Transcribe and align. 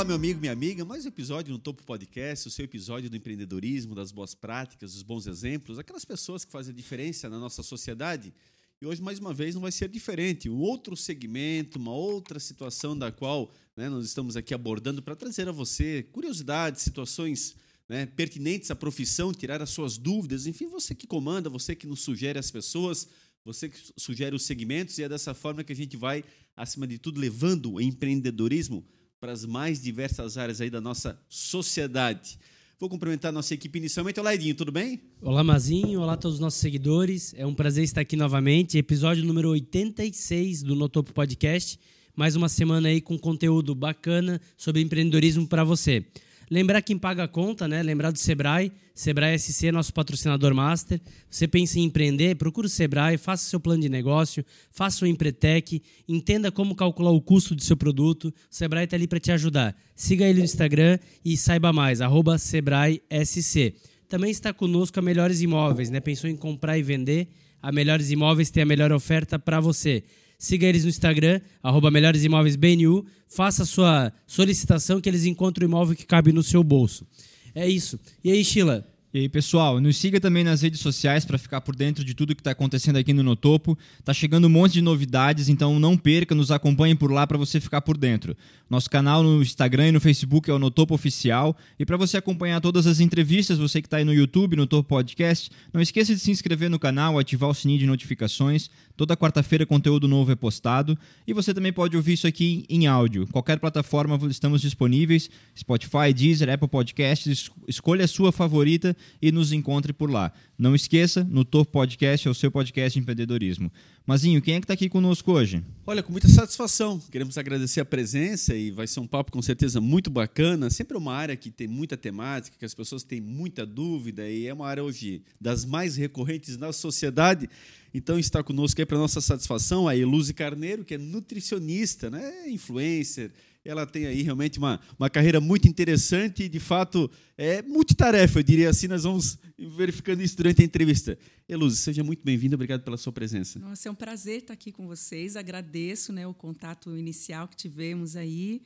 Olá, 0.00 0.06
meu 0.06 0.16
amigo, 0.16 0.40
minha 0.40 0.54
amiga. 0.54 0.82
Mais 0.82 1.04
um 1.04 1.08
episódio 1.08 1.52
no 1.52 1.58
Topo 1.58 1.84
Podcast, 1.84 2.48
o 2.48 2.50
seu 2.50 2.64
episódio 2.64 3.10
do 3.10 3.16
empreendedorismo, 3.18 3.94
das 3.94 4.10
boas 4.10 4.34
práticas, 4.34 4.94
dos 4.94 5.02
bons 5.02 5.26
exemplos, 5.26 5.78
aquelas 5.78 6.06
pessoas 6.06 6.42
que 6.42 6.50
fazem 6.50 6.72
a 6.72 6.74
diferença 6.74 7.28
na 7.28 7.38
nossa 7.38 7.62
sociedade. 7.62 8.32
E 8.80 8.86
hoje, 8.86 9.02
mais 9.02 9.18
uma 9.18 9.34
vez, 9.34 9.54
não 9.54 9.60
vai 9.60 9.70
ser 9.70 9.90
diferente. 9.90 10.48
Um 10.48 10.58
outro 10.60 10.96
segmento, 10.96 11.78
uma 11.78 11.92
outra 11.92 12.40
situação 12.40 12.96
da 12.96 13.12
qual 13.12 13.52
né, 13.76 13.90
nós 13.90 14.06
estamos 14.06 14.38
aqui 14.38 14.54
abordando 14.54 15.02
para 15.02 15.14
trazer 15.14 15.46
a 15.50 15.52
você 15.52 16.02
curiosidades, 16.04 16.80
situações 16.80 17.54
né, 17.86 18.06
pertinentes 18.06 18.70
à 18.70 18.74
profissão, 18.74 19.34
tirar 19.34 19.60
as 19.60 19.68
suas 19.68 19.98
dúvidas. 19.98 20.46
Enfim, 20.46 20.66
você 20.66 20.94
que 20.94 21.06
comanda, 21.06 21.50
você 21.50 21.76
que 21.76 21.86
nos 21.86 22.00
sugere 22.00 22.38
as 22.38 22.50
pessoas, 22.50 23.06
você 23.44 23.68
que 23.68 23.76
sugere 23.98 24.34
os 24.34 24.44
segmentos, 24.44 24.96
e 24.96 25.02
é 25.02 25.10
dessa 25.10 25.34
forma 25.34 25.62
que 25.62 25.74
a 25.74 25.76
gente 25.76 25.94
vai, 25.94 26.24
acima 26.56 26.86
de 26.86 26.96
tudo, 26.96 27.20
levando 27.20 27.74
o 27.74 27.80
empreendedorismo 27.82 28.82
para 29.20 29.32
as 29.32 29.44
mais 29.44 29.82
diversas 29.82 30.38
áreas 30.38 30.62
aí 30.62 30.70
da 30.70 30.80
nossa 30.80 31.20
sociedade. 31.28 32.38
Vou 32.78 32.88
cumprimentar 32.88 33.28
a 33.28 33.32
nossa 33.32 33.52
equipe 33.52 33.78
inicialmente. 33.78 34.18
Olá, 34.18 34.34
Edinho, 34.34 34.54
tudo 34.54 34.72
bem? 34.72 34.98
Olá, 35.20 35.44
Mazinho. 35.44 36.00
Olá 36.00 36.14
a 36.14 36.16
todos 36.16 36.36
os 36.36 36.40
nossos 36.40 36.58
seguidores. 36.58 37.34
É 37.36 37.44
um 37.44 37.52
prazer 37.52 37.84
estar 37.84 38.00
aqui 38.00 38.16
novamente. 38.16 38.78
Episódio 38.78 39.22
número 39.22 39.50
86 39.50 40.62
do 40.62 40.74
Notopo 40.74 41.12
Podcast. 41.12 41.78
Mais 42.16 42.34
uma 42.34 42.48
semana 42.48 42.88
aí 42.88 43.02
com 43.02 43.18
conteúdo 43.18 43.74
bacana 43.74 44.40
sobre 44.56 44.80
empreendedorismo 44.80 45.46
para 45.46 45.64
você. 45.64 46.02
Lembrar 46.50 46.82
quem 46.82 46.98
paga 46.98 47.24
a 47.24 47.28
conta, 47.28 47.68
né? 47.68 47.80
Lembrar 47.80 48.10
do 48.10 48.18
Sebrae. 48.18 48.72
Sebrae 48.92 49.38
SC, 49.38 49.70
nosso 49.70 49.94
patrocinador 49.94 50.52
master. 50.52 51.00
Você 51.30 51.46
pensa 51.46 51.78
em 51.78 51.84
empreender, 51.84 52.34
procura 52.34 52.66
o 52.66 52.70
Sebrae, 52.70 53.16
faça 53.16 53.48
seu 53.48 53.60
plano 53.60 53.82
de 53.82 53.88
negócio, 53.88 54.44
faça 54.68 55.04
o 55.04 55.08
Empretec, 55.08 55.80
entenda 56.08 56.50
como 56.50 56.74
calcular 56.74 57.12
o 57.12 57.20
custo 57.20 57.54
do 57.54 57.62
seu 57.62 57.76
produto. 57.76 58.24
O 58.28 58.32
Sebrae 58.50 58.84
está 58.84 58.96
ali 58.96 59.06
para 59.06 59.20
te 59.20 59.30
ajudar. 59.30 59.76
Siga 59.94 60.26
ele 60.26 60.40
no 60.40 60.44
Instagram 60.44 60.98
e 61.24 61.36
saiba 61.36 61.72
mais, 61.72 62.00
arroba 62.00 62.36
Sebrae 62.36 63.00
SC. 63.24 63.74
Também 64.08 64.32
está 64.32 64.52
conosco 64.52 64.98
a 64.98 65.02
Melhores 65.02 65.40
Imóveis, 65.40 65.88
né? 65.88 66.00
Pensou 66.00 66.28
em 66.28 66.36
comprar 66.36 66.76
e 66.76 66.82
vender? 66.82 67.28
A 67.62 67.70
Melhores 67.70 68.10
Imóveis 68.10 68.50
tem 68.50 68.64
a 68.64 68.66
melhor 68.66 68.90
oferta 68.90 69.38
para 69.38 69.60
você. 69.60 70.02
Siga 70.40 70.66
eles 70.66 70.84
no 70.84 70.88
Instagram, 70.88 71.38
arroba 71.62 71.90
Melhores 71.90 72.24
Imóveis 72.24 72.56
BNU. 72.56 73.04
Faça 73.28 73.66
sua 73.66 74.10
solicitação 74.26 74.98
que 74.98 75.06
eles 75.06 75.26
encontram 75.26 75.66
o 75.66 75.70
imóvel 75.70 75.94
que 75.94 76.06
cabe 76.06 76.32
no 76.32 76.42
seu 76.42 76.64
bolso. 76.64 77.06
É 77.54 77.68
isso. 77.68 78.00
E 78.24 78.32
aí, 78.32 78.42
Sheila? 78.42 78.89
E 79.12 79.18
aí, 79.18 79.28
pessoal, 79.28 79.80
nos 79.80 79.96
siga 79.96 80.20
também 80.20 80.44
nas 80.44 80.62
redes 80.62 80.78
sociais 80.78 81.24
para 81.24 81.36
ficar 81.36 81.60
por 81.62 81.74
dentro 81.74 82.04
de 82.04 82.14
tudo 82.14 82.32
que 82.32 82.40
está 82.40 82.52
acontecendo 82.52 82.94
aqui 82.94 83.12
no 83.12 83.24
Notopo. 83.24 83.76
Tá 84.04 84.14
chegando 84.14 84.46
um 84.46 84.48
monte 84.48 84.74
de 84.74 84.80
novidades, 84.80 85.48
então 85.48 85.80
não 85.80 85.96
perca, 85.96 86.32
nos 86.32 86.52
acompanhe 86.52 86.94
por 86.94 87.10
lá 87.10 87.26
para 87.26 87.36
você 87.36 87.58
ficar 87.58 87.80
por 87.80 87.96
dentro. 87.96 88.36
Nosso 88.70 88.88
canal 88.88 89.20
no 89.20 89.42
Instagram 89.42 89.88
e 89.88 89.92
no 89.92 90.00
Facebook 90.00 90.48
é 90.48 90.54
o 90.54 90.60
Notopo 90.60 90.94
Oficial. 90.94 91.56
E 91.76 91.84
para 91.84 91.96
você 91.96 92.18
acompanhar 92.18 92.60
todas 92.60 92.86
as 92.86 93.00
entrevistas, 93.00 93.58
você 93.58 93.82
que 93.82 93.88
está 93.88 93.96
aí 93.96 94.04
no 94.04 94.14
YouTube, 94.14 94.54
no 94.54 94.64
Topo 94.64 94.88
Podcast, 94.88 95.50
não 95.72 95.80
esqueça 95.80 96.14
de 96.14 96.20
se 96.20 96.30
inscrever 96.30 96.70
no 96.70 96.78
canal, 96.78 97.18
ativar 97.18 97.50
o 97.50 97.54
sininho 97.54 97.80
de 97.80 97.86
notificações. 97.86 98.70
Toda 98.96 99.16
quarta-feira 99.16 99.66
conteúdo 99.66 100.06
novo 100.06 100.30
é 100.30 100.36
postado. 100.36 100.96
E 101.26 101.32
você 101.32 101.52
também 101.52 101.72
pode 101.72 101.96
ouvir 101.96 102.12
isso 102.12 102.28
aqui 102.28 102.64
em 102.68 102.86
áudio. 102.86 103.26
Qualquer 103.32 103.58
plataforma 103.58 104.16
estamos 104.28 104.60
disponíveis: 104.60 105.28
Spotify, 105.58 106.14
Deezer, 106.14 106.48
Apple 106.48 106.68
Podcasts. 106.68 107.50
Escolha 107.66 108.04
a 108.04 108.08
sua 108.08 108.30
favorita 108.30 108.96
e 109.20 109.30
nos 109.32 109.52
encontre 109.52 109.92
por 109.92 110.10
lá. 110.10 110.32
Não 110.58 110.74
esqueça, 110.74 111.24
no 111.24 111.44
Topo 111.44 111.72
Podcast 111.72 112.28
é 112.28 112.30
o 112.30 112.34
seu 112.34 112.50
podcast 112.50 112.98
de 112.98 113.02
empreendedorismo. 113.02 113.72
Mazinho, 114.06 114.42
quem 114.42 114.54
é 114.54 114.60
que 114.60 114.64
está 114.64 114.74
aqui 114.74 114.88
conosco 114.88 115.30
hoje? 115.32 115.62
Olha, 115.86 116.02
com 116.02 116.10
muita 116.10 116.28
satisfação. 116.28 117.00
Queremos 117.10 117.38
agradecer 117.38 117.80
a 117.80 117.84
presença 117.84 118.54
e 118.54 118.70
vai 118.70 118.86
ser 118.86 119.00
um 119.00 119.06
papo 119.06 119.30
com 119.30 119.40
certeza 119.40 119.80
muito 119.80 120.10
bacana. 120.10 120.68
Sempre 120.68 120.96
uma 120.96 121.14
área 121.14 121.36
que 121.36 121.50
tem 121.50 121.68
muita 121.68 121.96
temática, 121.96 122.56
que 122.58 122.64
as 122.64 122.74
pessoas 122.74 123.04
têm 123.04 123.20
muita 123.20 123.64
dúvida 123.64 124.28
e 124.28 124.46
é 124.46 124.52
uma 124.52 124.66
área 124.66 124.82
hoje 124.82 125.22
das 125.40 125.64
mais 125.64 125.96
recorrentes 125.96 126.56
na 126.56 126.72
sociedade. 126.72 127.48
Então 127.92 128.18
está 128.18 128.42
conosco 128.42 128.80
aí 128.80 128.86
para 128.86 128.98
nossa 128.98 129.20
satisfação 129.20 129.88
a 129.88 129.96
Eluze 129.96 130.32
Carneiro, 130.32 130.84
que 130.84 130.94
é 130.94 130.98
nutricionista, 130.98 132.08
né? 132.08 132.48
influencer, 132.48 133.32
ela 133.64 133.86
tem 133.86 134.06
aí 134.06 134.22
realmente 134.22 134.58
uma, 134.58 134.80
uma 134.98 135.10
carreira 135.10 135.40
muito 135.40 135.68
interessante 135.68 136.44
e, 136.44 136.48
de 136.48 136.58
fato, 136.58 137.10
é 137.36 137.60
multitarefa, 137.62 138.38
eu 138.38 138.42
diria 138.42 138.70
assim. 138.70 138.88
Nós 138.88 139.04
vamos 139.04 139.38
verificando 139.58 140.22
isso 140.22 140.36
durante 140.36 140.62
a 140.62 140.64
entrevista. 140.64 141.18
Eluz, 141.48 141.78
seja 141.78 142.02
muito 142.02 142.24
bem-vinda, 142.24 142.54
obrigado 142.54 142.82
pela 142.82 142.96
sua 142.96 143.12
presença. 143.12 143.58
Nossa, 143.58 143.88
é 143.88 143.92
um 143.92 143.94
prazer 143.94 144.38
estar 144.38 144.54
aqui 144.54 144.72
com 144.72 144.86
vocês. 144.86 145.36
Agradeço 145.36 146.12
né, 146.12 146.26
o 146.26 146.32
contato 146.32 146.96
inicial 146.96 147.46
que 147.48 147.56
tivemos 147.56 148.16
aí 148.16 148.62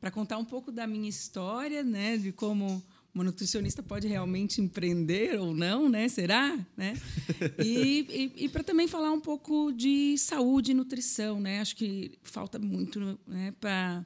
para 0.00 0.10
contar 0.10 0.38
um 0.38 0.44
pouco 0.44 0.70
da 0.70 0.86
minha 0.86 1.08
história, 1.08 1.82
né, 1.82 2.16
de 2.16 2.32
como 2.32 2.82
uma 3.16 3.24
nutricionista 3.24 3.82
pode 3.82 4.06
realmente 4.06 4.60
empreender 4.60 5.40
ou 5.40 5.54
não, 5.54 5.88
né? 5.88 6.06
Será? 6.06 6.54
Né? 6.76 6.94
E, 7.58 8.32
e, 8.36 8.44
e 8.44 8.48
para 8.48 8.62
também 8.62 8.86
falar 8.86 9.10
um 9.10 9.20
pouco 9.20 9.72
de 9.72 10.18
saúde 10.18 10.72
e 10.72 10.74
nutrição, 10.74 11.40
né? 11.40 11.60
Acho 11.60 11.74
que 11.74 12.12
falta 12.22 12.58
muito 12.58 13.18
né, 13.26 13.54
para 13.58 14.04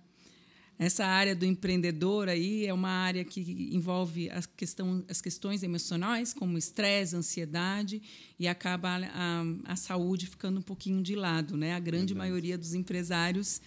essa 0.78 1.04
área 1.04 1.34
do 1.34 1.44
empreendedor 1.44 2.28
aí 2.28 2.66
é 2.66 2.72
uma 2.72 2.88
área 2.88 3.25
que 3.25 3.69
envolve 3.72 4.31
a 4.31 4.41
questão, 4.56 5.04
as 5.09 5.21
questões 5.21 5.62
emocionais, 5.62 6.32
como 6.32 6.56
estresse, 6.56 7.16
ansiedade, 7.16 8.00
e 8.38 8.47
acaba 8.47 8.88
a, 9.12 9.42
a, 9.65 9.77
saúde 9.77 10.27
ficando 10.27 10.60
um 10.60 10.62
pouquinho 10.62 11.03
de 11.03 11.16
lado. 11.16 11.56
Né? 11.56 11.75
A 11.75 11.81
grande 11.81 12.15
Verdade. 12.15 12.31
maioria 12.31 12.56
dos 12.56 12.75
empresários 12.75 13.60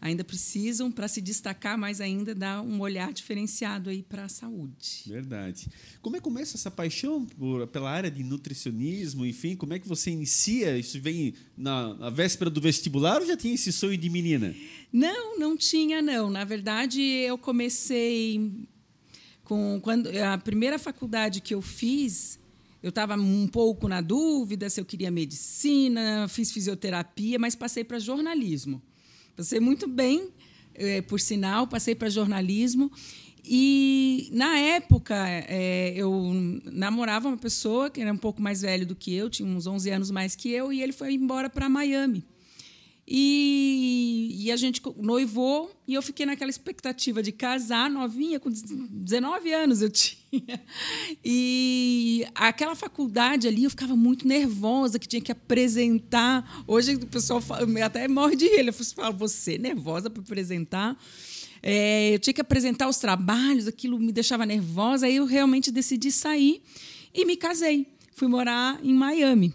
ainda 0.00 0.22
precisam, 0.22 0.90
para 0.90 1.08
se 1.08 1.20
destacar 1.20 1.76
mais 1.76 2.00
ainda, 2.00 2.34
dar 2.34 2.62
um 2.62 2.80
olhar 2.80 3.12
diferenciado 3.12 3.90
aí 3.90 4.02
para 4.02 4.24
a 4.24 4.28
saúde. 4.28 5.02
Verdade. 5.06 5.68
Como 6.00 6.16
é 6.16 6.20
que 6.20 6.24
começa 6.24 6.56
essa 6.56 6.70
paixão 6.70 7.26
por, 7.26 7.66
pela 7.66 7.90
área 7.90 8.10
de 8.10 8.22
nutricionismo? 8.22 9.26
Enfim, 9.26 9.56
como 9.56 9.74
é 9.74 9.78
que 9.78 9.88
você 9.88 10.10
inicia? 10.10 10.78
Isso 10.78 11.00
vem 11.00 11.34
na, 11.56 11.94
na 11.94 12.10
véspera 12.10 12.50
do 12.50 12.60
vestibular 12.60 13.20
ou 13.20 13.26
já 13.26 13.36
tinha 13.36 13.54
esse 13.54 13.72
sonho 13.72 13.98
de 13.98 14.08
menina? 14.08 14.54
Não, 14.92 15.38
não 15.38 15.56
tinha, 15.56 16.00
não. 16.00 16.30
Na 16.30 16.44
verdade, 16.44 17.02
eu 17.02 17.36
comecei 17.36 18.68
com 19.42 19.80
quando 19.82 20.08
a 20.08 20.38
primeira 20.38 20.78
faculdade 20.78 21.40
que 21.40 21.54
eu 21.54 21.62
fiz, 21.62 22.38
eu 22.82 22.90
estava 22.90 23.16
um 23.16 23.48
pouco 23.48 23.88
na 23.88 24.00
dúvida 24.00 24.70
se 24.70 24.80
eu 24.80 24.84
queria 24.84 25.10
medicina, 25.10 26.28
fiz 26.28 26.52
fisioterapia, 26.52 27.38
mas 27.38 27.56
passei 27.56 27.82
para 27.82 27.98
jornalismo. 27.98 28.80
Passei 29.38 29.60
muito 29.60 29.86
bem, 29.86 30.30
é, 30.74 31.00
por 31.00 31.20
sinal, 31.20 31.64
passei 31.68 31.94
para 31.94 32.10
jornalismo. 32.10 32.90
E, 33.44 34.28
na 34.32 34.58
época, 34.58 35.14
é, 35.16 35.92
eu 35.94 36.12
namorava 36.64 37.28
uma 37.28 37.36
pessoa 37.36 37.88
que 37.88 38.00
era 38.00 38.12
um 38.12 38.16
pouco 38.16 38.42
mais 38.42 38.62
velho 38.62 38.84
do 38.84 38.96
que 38.96 39.14
eu, 39.14 39.30
tinha 39.30 39.48
uns 39.48 39.64
11 39.64 39.90
anos 39.90 40.10
mais 40.10 40.34
que 40.34 40.50
eu, 40.50 40.72
e 40.72 40.82
ele 40.82 40.92
foi 40.92 41.12
embora 41.12 41.48
para 41.48 41.68
Miami. 41.68 42.26
E, 43.06 44.38
e, 44.40 44.50
a 44.50 44.56
gente 44.56 44.82
noivou 44.96 45.70
e 45.86 45.94
eu 45.94 46.02
fiquei 46.02 46.26
naquela 46.26 46.50
expectativa 46.50 47.22
de 47.22 47.30
casar 47.30 47.88
novinha, 47.88 48.40
com 48.40 48.50
19 48.50 49.52
anos 49.52 49.82
eu 49.82 49.88
tinha. 49.88 50.17
E 51.24 52.26
aquela 52.34 52.74
faculdade 52.74 53.48
ali 53.48 53.64
eu 53.64 53.70
ficava 53.70 53.96
muito 53.96 54.26
nervosa, 54.26 54.98
que 54.98 55.08
tinha 55.08 55.22
que 55.22 55.32
apresentar. 55.32 56.64
Hoje 56.66 56.94
o 56.94 57.06
pessoal 57.06 57.40
fala, 57.40 57.66
até 57.84 58.06
morre 58.08 58.36
de 58.36 58.46
rir. 58.46 58.66
Eu 58.66 58.72
falo, 58.72 59.16
você 59.16 59.58
nervosa 59.58 60.10
para 60.10 60.22
apresentar? 60.22 60.96
É, 61.62 62.14
eu 62.14 62.18
tinha 62.18 62.34
que 62.34 62.40
apresentar 62.40 62.88
os 62.88 62.98
trabalhos, 62.98 63.66
aquilo 63.66 63.98
me 63.98 64.12
deixava 64.12 64.46
nervosa. 64.46 65.06
Aí 65.06 65.16
eu 65.16 65.24
realmente 65.24 65.70
decidi 65.70 66.12
sair 66.12 66.62
e 67.14 67.24
me 67.24 67.36
casei. 67.36 67.86
Fui 68.14 68.28
morar 68.28 68.78
em 68.82 68.94
Miami. 68.94 69.54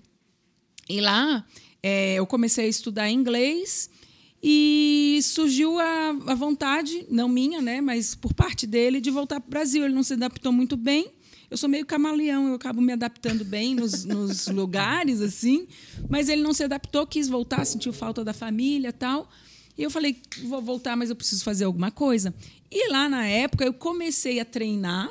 E 0.90 1.00
lá 1.00 1.46
é, 1.82 2.16
eu 2.16 2.26
comecei 2.26 2.66
a 2.66 2.70
estudar 2.70 3.10
inglês 3.10 3.90
e 4.46 5.22
surgiu 5.24 5.80
a, 5.80 6.10
a, 6.28 6.36
vontade, 6.36 7.06
não 7.10 7.30
minha, 7.30 7.62
né, 7.62 7.80
mas 7.80 8.14
por 8.14 8.34
parte 8.34 8.68
dele, 8.68 9.00
de 9.00 9.10
voltar 9.10 9.40
para 9.40 9.48
o 9.48 9.50
Brasil. 9.50 9.86
Ele 9.86 9.94
não 9.94 10.04
se 10.04 10.14
adaptou 10.14 10.52
muito 10.52 10.76
bem. 10.76 11.08
Eu 11.50 11.56
sou 11.56 11.70
meio 11.70 11.86
camaleão, 11.86 12.50
eu 12.50 12.56
acabo 12.56 12.82
me 12.82 12.92
adaptando 12.92 13.46
bem 13.46 13.74
nos, 13.74 14.04
nos 14.06 14.48
lugares, 14.48 15.22
assim, 15.22 15.66
mas 16.10 16.28
ele 16.28 16.42
não 16.42 16.52
se 16.52 16.64
adaptou, 16.64 17.08
quis 17.08 17.30
voltar, 17.30 17.64
sentiu 17.64 17.94
falta 17.94 18.22
da 18.22 18.34
família 18.34 18.92
tal. 18.92 19.30
E 19.78 19.84
eu 19.84 19.90
falei, 19.90 20.18
vou 20.44 20.62
voltar, 20.62 20.98
mas 20.98 21.10
eu 21.10 21.16
preciso 21.16 21.44
fazer 21.44 21.64
alguma 21.64 21.90
coisa. 21.90 22.34
E 22.70 22.92
lá 22.92 23.08
na 23.08 23.26
época 23.26 23.64
eu 23.64 23.74
comecei 23.74 24.42
a 24.42 24.46
treinar 24.46 25.10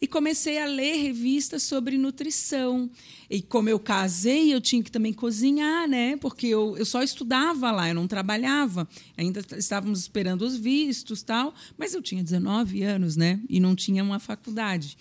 e 0.00 0.06
comecei 0.06 0.58
a 0.58 0.66
ler 0.66 0.96
revistas 0.96 1.62
sobre 1.62 1.98
nutrição. 1.98 2.90
E 3.28 3.42
como 3.42 3.68
eu 3.68 3.78
casei, 3.78 4.54
eu 4.54 4.60
tinha 4.60 4.82
que 4.82 4.90
também 4.90 5.12
cozinhar, 5.12 5.88
né? 5.88 6.16
Porque 6.16 6.46
eu, 6.46 6.76
eu 6.76 6.84
só 6.84 7.02
estudava 7.02 7.70
lá, 7.70 7.88
eu 7.88 7.94
não 7.94 8.06
trabalhava. 8.06 8.88
Ainda 9.16 9.44
estávamos 9.56 10.00
esperando 10.00 10.42
os 10.42 10.56
vistos 10.56 11.22
tal, 11.22 11.54
mas 11.76 11.94
eu 11.94 12.02
tinha 12.02 12.22
19 12.22 12.82
anos, 12.82 13.16
né? 13.16 13.40
E 13.48 13.58
não 13.58 13.74
tinha 13.74 14.02
uma 14.02 14.18
faculdade. 14.18 14.96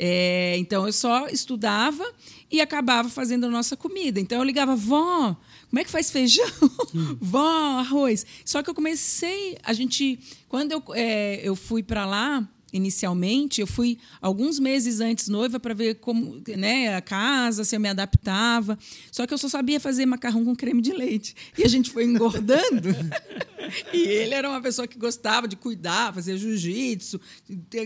É, 0.00 0.56
então 0.58 0.86
eu 0.86 0.92
só 0.92 1.26
estudava 1.26 2.04
e 2.48 2.60
acabava 2.60 3.08
fazendo 3.08 3.46
a 3.46 3.50
nossa 3.50 3.76
comida. 3.76 4.20
Então 4.20 4.38
eu 4.38 4.44
ligava, 4.44 4.76
vó, 4.76 5.36
como 5.68 5.80
é 5.80 5.84
que 5.84 5.90
faz 5.90 6.08
feijão? 6.08 6.46
vó, 7.20 7.80
arroz. 7.80 8.24
Só 8.44 8.62
que 8.62 8.70
eu 8.70 8.74
comecei, 8.74 9.58
a 9.64 9.72
gente, 9.72 10.20
quando 10.48 10.70
eu, 10.70 10.82
é, 10.94 11.40
eu 11.42 11.56
fui 11.56 11.82
para 11.82 12.06
lá, 12.06 12.48
inicialmente, 12.72 13.60
eu 13.60 13.66
fui 13.66 13.98
alguns 14.20 14.58
meses 14.58 15.00
antes 15.00 15.28
noiva 15.28 15.58
para 15.58 15.74
ver 15.74 15.96
como, 15.96 16.42
né, 16.56 16.94
a 16.94 17.00
casa, 17.00 17.64
se 17.64 17.74
eu 17.74 17.80
me 17.80 17.88
adaptava. 17.88 18.78
Só 19.10 19.26
que 19.26 19.32
eu 19.32 19.38
só 19.38 19.48
sabia 19.48 19.80
fazer 19.80 20.06
macarrão 20.06 20.44
com 20.44 20.54
creme 20.54 20.82
de 20.82 20.92
leite. 20.92 21.34
E 21.56 21.64
a 21.64 21.68
gente 21.68 21.90
foi 21.90 22.04
engordando. 22.04 22.88
e 23.92 23.98
ele 23.98 24.34
era 24.34 24.48
uma 24.48 24.60
pessoa 24.60 24.86
que 24.86 24.98
gostava 24.98 25.48
de 25.48 25.56
cuidar, 25.56 26.12
fazer 26.12 26.36
jiu-jitsu, 26.36 27.20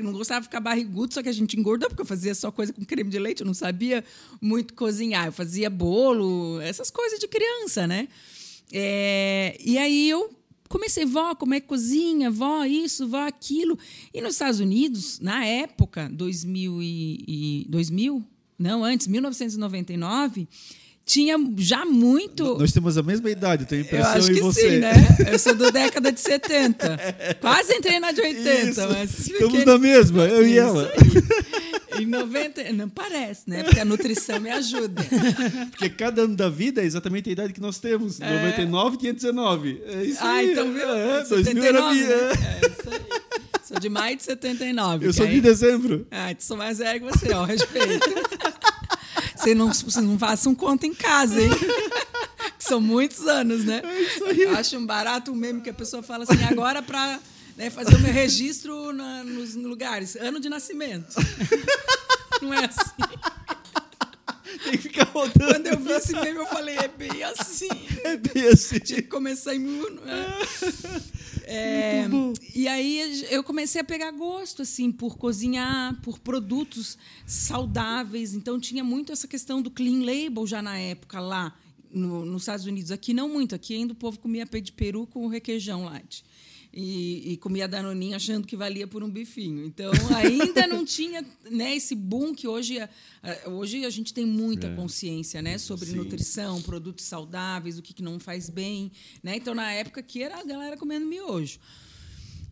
não 0.02 0.12
gostava 0.12 0.40
de 0.40 0.46
ficar 0.46 0.60
barrigudo, 0.60 1.14
só 1.14 1.22
que 1.22 1.28
a 1.28 1.32
gente 1.32 1.58
engordou 1.58 1.88
porque 1.88 2.02
eu 2.02 2.06
fazia 2.06 2.34
só 2.34 2.50
coisa 2.50 2.72
com 2.72 2.84
creme 2.84 3.10
de 3.10 3.18
leite, 3.18 3.40
eu 3.40 3.46
não 3.46 3.54
sabia 3.54 4.04
muito 4.40 4.74
cozinhar. 4.74 5.26
Eu 5.26 5.32
fazia 5.32 5.70
bolo, 5.70 6.60
essas 6.60 6.90
coisas 6.90 7.18
de 7.18 7.28
criança, 7.28 7.86
né? 7.86 8.08
É, 8.72 9.56
e 9.62 9.76
aí 9.76 10.08
eu 10.08 10.30
comecei, 10.72 11.04
vó, 11.04 11.34
como 11.34 11.54
é 11.54 11.60
que 11.60 11.66
cozinha, 11.66 12.30
vó, 12.30 12.64
isso, 12.64 13.06
vó, 13.06 13.26
aquilo. 13.26 13.78
E 14.12 14.20
nos 14.20 14.32
Estados 14.32 14.58
Unidos, 14.58 15.20
na 15.20 15.44
época, 15.44 16.08
2000, 16.10 16.82
e, 16.82 17.24
e 17.28 17.66
2000 17.68 18.24
não, 18.58 18.84
antes, 18.84 19.08
1999, 19.08 20.46
tinha 21.04 21.36
já 21.56 21.84
muito. 21.84 22.56
Nós 22.56 22.70
temos 22.70 22.96
a 22.96 23.02
mesma 23.02 23.28
idade, 23.28 23.66
tenho 23.66 23.82
a 23.82 23.84
impressão 23.84 24.12
eu 24.12 24.18
acho 24.18 24.32
que 24.32 24.38
em 24.38 24.42
você. 24.42 24.70
sim, 24.70 24.78
né? 24.78 24.92
Eu 25.32 25.38
sou 25.38 25.54
da 25.54 25.70
década 25.70 26.12
de 26.12 26.20
70. 26.20 26.98
Quase 27.42 27.74
entrei 27.74 27.98
na 27.98 28.12
de 28.12 28.20
80, 28.20 28.70
Isso. 28.70 28.80
mas. 28.88 29.18
Estamos 29.28 29.64
na 29.64 29.78
mesma, 29.78 30.24
eu 30.26 30.46
e 30.46 30.56
ela. 30.56 30.92
Aí. 31.92 32.04
Em 32.04 32.06
90. 32.06 32.72
Não 32.72 32.88
parece, 32.88 33.48
né? 33.48 33.62
Porque 33.62 33.80
a 33.80 33.84
nutrição 33.84 34.40
me 34.40 34.50
ajuda. 34.50 35.02
Porque 35.70 35.88
cada 35.90 36.22
ano 36.22 36.34
da 36.36 36.48
vida 36.48 36.82
é 36.82 36.84
exatamente 36.84 37.28
a 37.28 37.32
idade 37.32 37.52
que 37.52 37.60
nós 37.60 37.78
temos. 37.78 38.18
99 38.18 38.96
tinha 38.96 39.12
19. 39.12 39.82
É 39.86 40.04
isso 40.04 40.18
Ah, 40.22 40.32
aí. 40.34 40.52
então 40.52 40.72
viu? 40.72 40.88
É, 40.88 41.24
2000 41.24 41.64
era 41.64 41.78
79, 41.82 41.94
minha. 41.94 42.08
né? 42.08 42.14
É 42.62 42.66
isso 42.66 42.90
aí. 42.90 43.22
Sou 43.64 43.78
de 43.80 43.88
maio 43.88 44.16
de 44.16 44.22
79. 44.24 45.06
Eu 45.06 45.12
sou 45.12 45.24
aí- 45.26 45.32
de 45.34 45.40
dezembro. 45.40 46.06
Ah, 46.10 46.30
então 46.30 46.42
sou 46.46 46.56
mais 46.56 46.78
velho 46.78 47.00
que 47.00 47.06
você, 47.18 47.32
ó, 47.32 47.44
respeito. 47.44 48.10
Você 49.36 49.54
não, 49.56 49.72
você 49.72 50.00
não 50.00 50.16
faça 50.18 50.48
um 50.48 50.54
conto 50.54 50.86
em 50.86 50.94
casa, 50.94 51.40
hein? 51.42 51.50
São 52.60 52.80
muitos 52.80 53.26
anos, 53.26 53.64
né? 53.64 53.82
Eu 54.36 54.54
acho 54.56 54.76
um 54.78 54.86
barato 54.86 55.32
um 55.32 55.34
meme 55.34 55.60
que 55.60 55.68
a 55.70 55.74
pessoa 55.74 56.00
fala 56.00 56.22
assim, 56.22 56.42
agora 56.44 56.80
para 56.80 57.18
fazer 57.70 57.94
o 57.94 58.00
meu 58.00 58.12
registro 58.12 58.92
na- 58.92 59.24
nos 59.24 59.54
lugares, 59.54 60.16
ano 60.16 60.38
de 60.40 60.48
nascimento. 60.48 61.14
Não 62.42 62.52
é 62.54 62.64
assim. 62.64 62.90
Tem 64.64 64.72
que 64.72 64.78
ficar 64.78 65.04
rodando. 65.04 65.38
Quando 65.54 65.66
eu 65.66 65.78
vi 65.78 65.92
esse 65.92 66.12
meme, 66.12 66.38
eu 66.38 66.46
falei, 66.46 66.76
é 66.76 66.88
bem 66.88 67.22
assim. 67.24 67.68
É 68.04 68.16
bem 68.16 68.48
assim. 68.48 68.78
Tinha 68.80 69.00
que 69.02 69.08
começar 69.08 69.54
em 69.54 69.58
mil. 69.60 69.86
É, 71.44 72.04
e 72.54 72.68
aí 72.68 73.26
eu 73.28 73.42
comecei 73.42 73.80
a 73.80 73.84
pegar 73.84 74.12
gosto 74.12 74.62
assim 74.62 74.92
por 74.92 75.18
cozinhar, 75.18 76.00
por 76.00 76.18
produtos 76.20 76.96
saudáveis. 77.26 78.32
Então 78.32 78.60
tinha 78.60 78.84
muito 78.84 79.12
essa 79.12 79.26
questão 79.26 79.60
do 79.60 79.68
clean 79.70 80.04
label 80.04 80.46
já 80.46 80.62
na 80.62 80.78
época 80.78 81.18
lá 81.20 81.52
no- 81.90 82.24
nos 82.24 82.42
Estados 82.42 82.64
Unidos. 82.64 82.90
Aqui 82.92 83.12
não 83.12 83.28
muito. 83.28 83.54
Aqui 83.56 83.74
ainda 83.74 83.92
o 83.92 83.96
povo 83.96 84.18
comia 84.20 84.46
peito 84.46 84.66
de 84.66 84.72
peru 84.72 85.06
com 85.06 85.26
requeijão 85.26 85.84
light. 85.84 86.24
E, 86.74 87.32
e 87.32 87.36
comia 87.36 87.68
danoninho 87.68 88.16
achando 88.16 88.46
que 88.46 88.56
valia 88.56 88.86
por 88.86 89.04
um 89.04 89.10
bifinho. 89.10 89.66
Então 89.66 89.92
ainda 90.16 90.66
não 90.66 90.86
tinha 90.86 91.22
né, 91.50 91.76
esse 91.76 91.94
boom 91.94 92.34
que 92.34 92.48
hoje, 92.48 92.78
hoje 93.46 93.84
a 93.84 93.90
gente 93.90 94.14
tem 94.14 94.24
muita 94.24 94.74
consciência 94.74 95.42
né, 95.42 95.58
sobre 95.58 95.86
Sim. 95.86 95.96
nutrição, 95.96 96.62
produtos 96.62 97.04
saudáveis, 97.04 97.78
o 97.78 97.82
que, 97.82 97.92
que 97.92 98.02
não 98.02 98.18
faz 98.18 98.48
bem. 98.48 98.90
Né? 99.22 99.36
Então, 99.36 99.54
na 99.54 99.70
época 99.70 100.02
que 100.02 100.22
era 100.22 100.40
a 100.40 100.44
galera 100.44 100.76
comendo 100.76 101.06
miojo. 101.06 101.58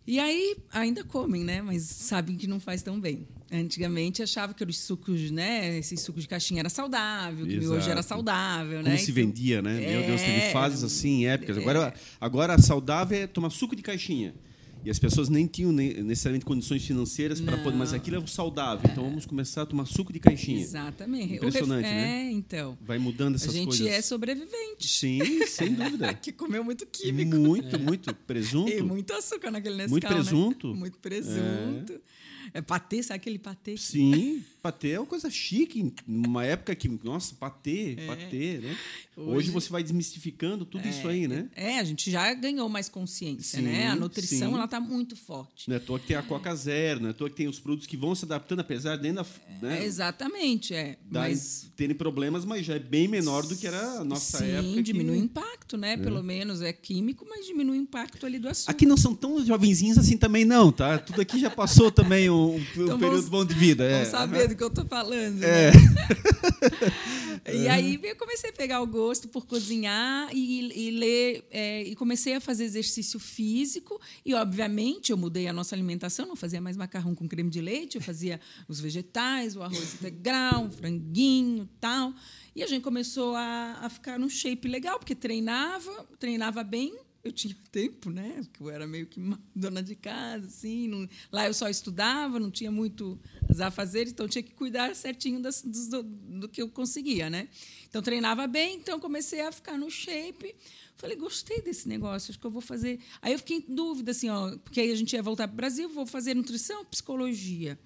E 0.06 0.18
aí, 0.18 0.56
ainda 0.72 1.04
comem, 1.04 1.44
né? 1.44 1.62
Mas 1.62 1.82
sabem 1.82 2.36
que 2.36 2.46
não 2.46 2.58
faz 2.58 2.82
tão 2.82 3.00
bem. 3.00 3.26
Antigamente 3.52 4.22
achava 4.22 4.54
que 4.54 4.62
os 4.64 4.78
sucos, 4.78 5.30
né? 5.30 5.78
Esse 5.78 5.96
suco 5.96 6.20
de 6.20 6.28
caixinha 6.28 6.60
era 6.60 6.68
saudável, 6.68 7.46
que 7.46 7.54
Exato. 7.54 7.90
era 7.90 8.02
saudável, 8.02 8.78
Como 8.78 8.88
né? 8.88 8.96
se 8.96 9.10
Então, 9.10 9.14
vendia, 9.14 9.60
né? 9.60 9.74
Meu 9.74 10.02
Deus, 10.02 10.20
teve 10.20 10.38
é, 10.38 10.52
fases 10.52 10.84
assim, 10.84 11.26
épocas. 11.26 11.58
Agora, 11.58 11.94
agora 12.20 12.58
saudável 12.58 13.18
é 13.18 13.26
tomar 13.26 13.50
suco 13.50 13.74
de 13.74 13.82
caixinha. 13.82 14.34
E 14.84 14.88
as 14.90 14.98
pessoas 14.98 15.28
nem 15.28 15.46
tinham 15.46 15.72
ne- 15.72 16.02
necessariamente 16.02 16.44
condições 16.46 16.84
financeiras 16.84 17.40
para 17.40 17.58
poder. 17.58 17.76
Mas 17.76 17.92
aquilo 17.92 18.16
é 18.16 18.18
o 18.18 18.26
saudável. 18.26 18.88
Então 18.90 19.04
vamos 19.04 19.26
começar 19.26 19.62
a 19.62 19.66
tomar 19.66 19.84
suco 19.86 20.12
de 20.12 20.18
caixinha. 20.18 20.60
Exatamente. 20.62 21.34
Impressionante, 21.34 21.84
ref- 21.84 21.94
né? 21.94 22.28
É, 22.28 22.32
então. 22.32 22.78
Vai 22.80 22.98
mudando 22.98 23.34
A 23.34 23.36
essas 23.36 23.52
gente 23.52 23.66
coisas. 23.66 23.86
é 23.86 24.00
sobrevivente. 24.00 24.88
Sim, 24.88 25.46
sem 25.46 25.74
dúvida. 25.74 26.12
que 26.14 26.32
comeu 26.32 26.64
muito 26.64 26.86
químico. 26.86 27.36
Muito, 27.36 27.78
muito. 27.78 28.14
Presunto. 28.26 28.70
E 28.70 28.80
muito 28.82 29.12
açúcar 29.12 29.50
naquele 29.50 29.76
Nescau, 29.76 29.90
Muito 29.92 30.08
né? 30.08 30.14
presunto. 30.14 30.74
Muito 30.74 30.98
presunto. 30.98 32.00
É. 32.52 32.60
patê, 32.60 33.02
sabe 33.02 33.16
aquele 33.16 33.38
patê? 33.38 33.76
Sim, 33.76 34.42
patê 34.62 34.90
é 34.90 35.00
uma 35.00 35.06
coisa 35.06 35.30
chique. 35.30 35.92
Numa 36.06 36.44
época 36.44 36.74
que, 36.74 36.88
nossa, 37.04 37.34
patê, 37.34 37.96
patê, 38.06 38.58
né? 38.62 38.76
Hoje, 39.16 39.36
Hoje- 39.36 39.50
você 39.50 39.68
vai 39.70 39.82
desmistificando 39.82 40.64
tudo 40.64 40.86
isso 40.88 41.06
aí, 41.06 41.28
né? 41.28 41.48
É, 41.54 41.78
a 41.78 41.84
gente 41.84 42.10
já 42.10 42.32
ganhou 42.34 42.68
mais 42.68 42.88
consciência, 42.88 43.58
Sim, 43.58 43.66
né? 43.66 43.86
A 43.88 43.96
nutrição, 43.96 44.48
sim. 44.50 44.54
ela 44.54 44.66
tá 44.66 44.80
muito 44.80 45.14
forte. 45.14 45.68
Não 45.68 45.74
é 45.74 45.78
à 45.78 45.80
toa 45.80 45.98
que 45.98 46.06
tem 46.06 46.16
a 46.16 46.22
Coca 46.22 46.54
Zero, 46.54 47.00
não 47.00 47.08
é 47.08 47.10
à 47.10 47.14
toa 47.14 47.28
que 47.28 47.36
tem 47.36 47.46
os 47.48 47.60
produtos 47.60 47.86
que 47.86 47.96
vão 47.96 48.14
se 48.14 48.24
adaptando, 48.24 48.60
apesar 48.60 48.96
de 48.96 49.08
ainda 49.08 49.26
né, 49.60 49.84
Exatamente, 49.84 50.74
é. 50.74 50.96
Mas 51.10 51.70
terem 51.76 51.94
problemas, 51.94 52.44
mas 52.44 52.64
já 52.64 52.74
é 52.74 52.78
bem 52.78 53.06
menor 53.08 53.46
do 53.46 53.54
que 53.56 53.66
era 53.66 54.00
a 54.00 54.04
nossa 54.04 54.38
Sim, 54.38 54.50
época. 54.52 54.74
que- 54.74 54.82
diminui 54.82 55.18
o 55.18 55.22
impacto, 55.22 55.76
né? 55.76 55.96
Pelo 55.96 56.22
menos 56.22 56.62
é 56.62 56.72
químico, 56.72 57.26
mas 57.28 57.46
diminui 57.46 57.78
o 57.78 57.82
impacto 57.82 58.24
ali 58.24 58.38
do 58.38 58.48
açúcar. 58.48 58.70
Aqui 58.72 58.86
não 58.86 58.96
são 58.96 59.14
tão 59.14 59.44
jovenzinhos 59.44 59.98
assim 59.98 60.16
também, 60.16 60.44
não, 60.44 60.72
tá? 60.72 60.98
Tudo 60.98 61.20
aqui 61.20 61.38
já 61.38 61.50
passou 61.50 61.90
também 61.92 62.30
um, 62.30 62.39
um 62.48 62.58
Então 62.58 62.98
período 62.98 62.98
vamos- 62.98 63.28
bom 63.28 63.44
de 63.44 63.54
vida. 63.54 63.84
É. 63.84 64.04
saber 64.04 64.48
do 64.48 64.56
que 64.56 64.62
eu 64.62 64.70
tô 64.70 64.84
falando. 64.84 65.42
É. 65.42 65.70
né? 65.70 65.72
E 67.52 67.66
aí 67.68 67.98
eu 68.02 68.16
comecei 68.16 68.50
a 68.50 68.52
pegar 68.52 68.82
o 68.82 68.86
gosto 68.86 69.26
por 69.28 69.46
cozinhar 69.46 70.28
e, 70.32 70.88
e 70.88 70.90
ler 70.90 71.44
é, 71.50 71.82
e 71.84 71.96
comecei 71.96 72.34
a 72.34 72.40
fazer 72.40 72.64
exercício 72.64 73.18
físico 73.18 73.98
e 74.26 74.34
obviamente 74.34 75.10
eu 75.10 75.16
mudei 75.16 75.48
a 75.48 75.52
nossa 75.52 75.74
alimentação, 75.74 76.26
não 76.26 76.36
fazia 76.36 76.60
mais 76.60 76.76
macarrão 76.76 77.14
com 77.14 77.26
creme 77.26 77.48
de 77.48 77.60
leite, 77.62 77.96
eu 77.96 78.02
fazia 78.02 78.38
os 78.68 78.78
vegetais, 78.78 79.56
o 79.56 79.62
arroz 79.62 79.94
integral, 79.94 80.64
um 80.64 80.70
franguinho, 80.70 81.68
tal. 81.80 82.12
E 82.54 82.62
a 82.62 82.66
gente 82.66 82.82
começou 82.82 83.34
a, 83.34 83.78
a 83.82 83.88
ficar 83.88 84.18
num 84.18 84.28
shape 84.28 84.68
legal 84.68 84.98
porque 84.98 85.14
treinava, 85.14 86.06
treinava 86.18 86.62
bem. 86.62 86.94
Eu 87.22 87.32
tinha 87.32 87.54
tempo, 87.70 88.10
né? 88.10 88.42
Porque 88.50 88.62
eu 88.62 88.70
era 88.70 88.86
meio 88.86 89.06
que 89.06 89.20
dona 89.54 89.82
de 89.82 89.94
casa, 89.94 90.46
assim. 90.46 90.88
não- 90.88 91.08
lá 91.30 91.46
eu 91.46 91.54
só 91.54 91.68
estudava, 91.68 92.38
não 92.40 92.50
tinha 92.50 92.70
muito 92.70 93.18
a 93.60 93.70
fazer, 93.70 94.08
então 94.08 94.26
tinha 94.28 94.42
que 94.42 94.52
cuidar 94.54 94.94
certinho 94.94 95.40
das- 95.40 95.62
do, 95.62 96.02
do 96.02 96.48
que 96.48 96.62
eu 96.62 96.68
conseguia, 96.68 97.28
né? 97.28 97.48
Então 97.88 98.00
treinava 98.00 98.46
bem, 98.46 98.76
então 98.76 98.98
comecei 98.98 99.40
a 99.40 99.52
ficar 99.52 99.76
no 99.76 99.90
shape. 99.90 100.54
Falei, 100.96 101.16
gostei 101.16 101.62
desse 101.62 101.88
negócio, 101.88 102.30
acho 102.30 102.38
que 102.38 102.46
eu 102.46 102.50
vou 102.50 102.60
fazer. 102.60 103.00
Aí 103.22 103.32
eu 103.32 103.38
fiquei 103.38 103.58
em 103.58 103.74
dúvida, 103.74 104.10
assim, 104.10 104.28
ó, 104.28 104.56
porque 104.58 104.80
aí 104.80 104.90
a 104.92 104.94
gente 104.94 105.12
ia 105.14 105.22
voltar 105.22 105.48
para 105.48 105.54
o 105.54 105.56
Brasil, 105.56 105.88
vou 105.88 106.06
fazer 106.06 106.34
nutrição, 106.34 106.84
psicologia. 106.84 107.78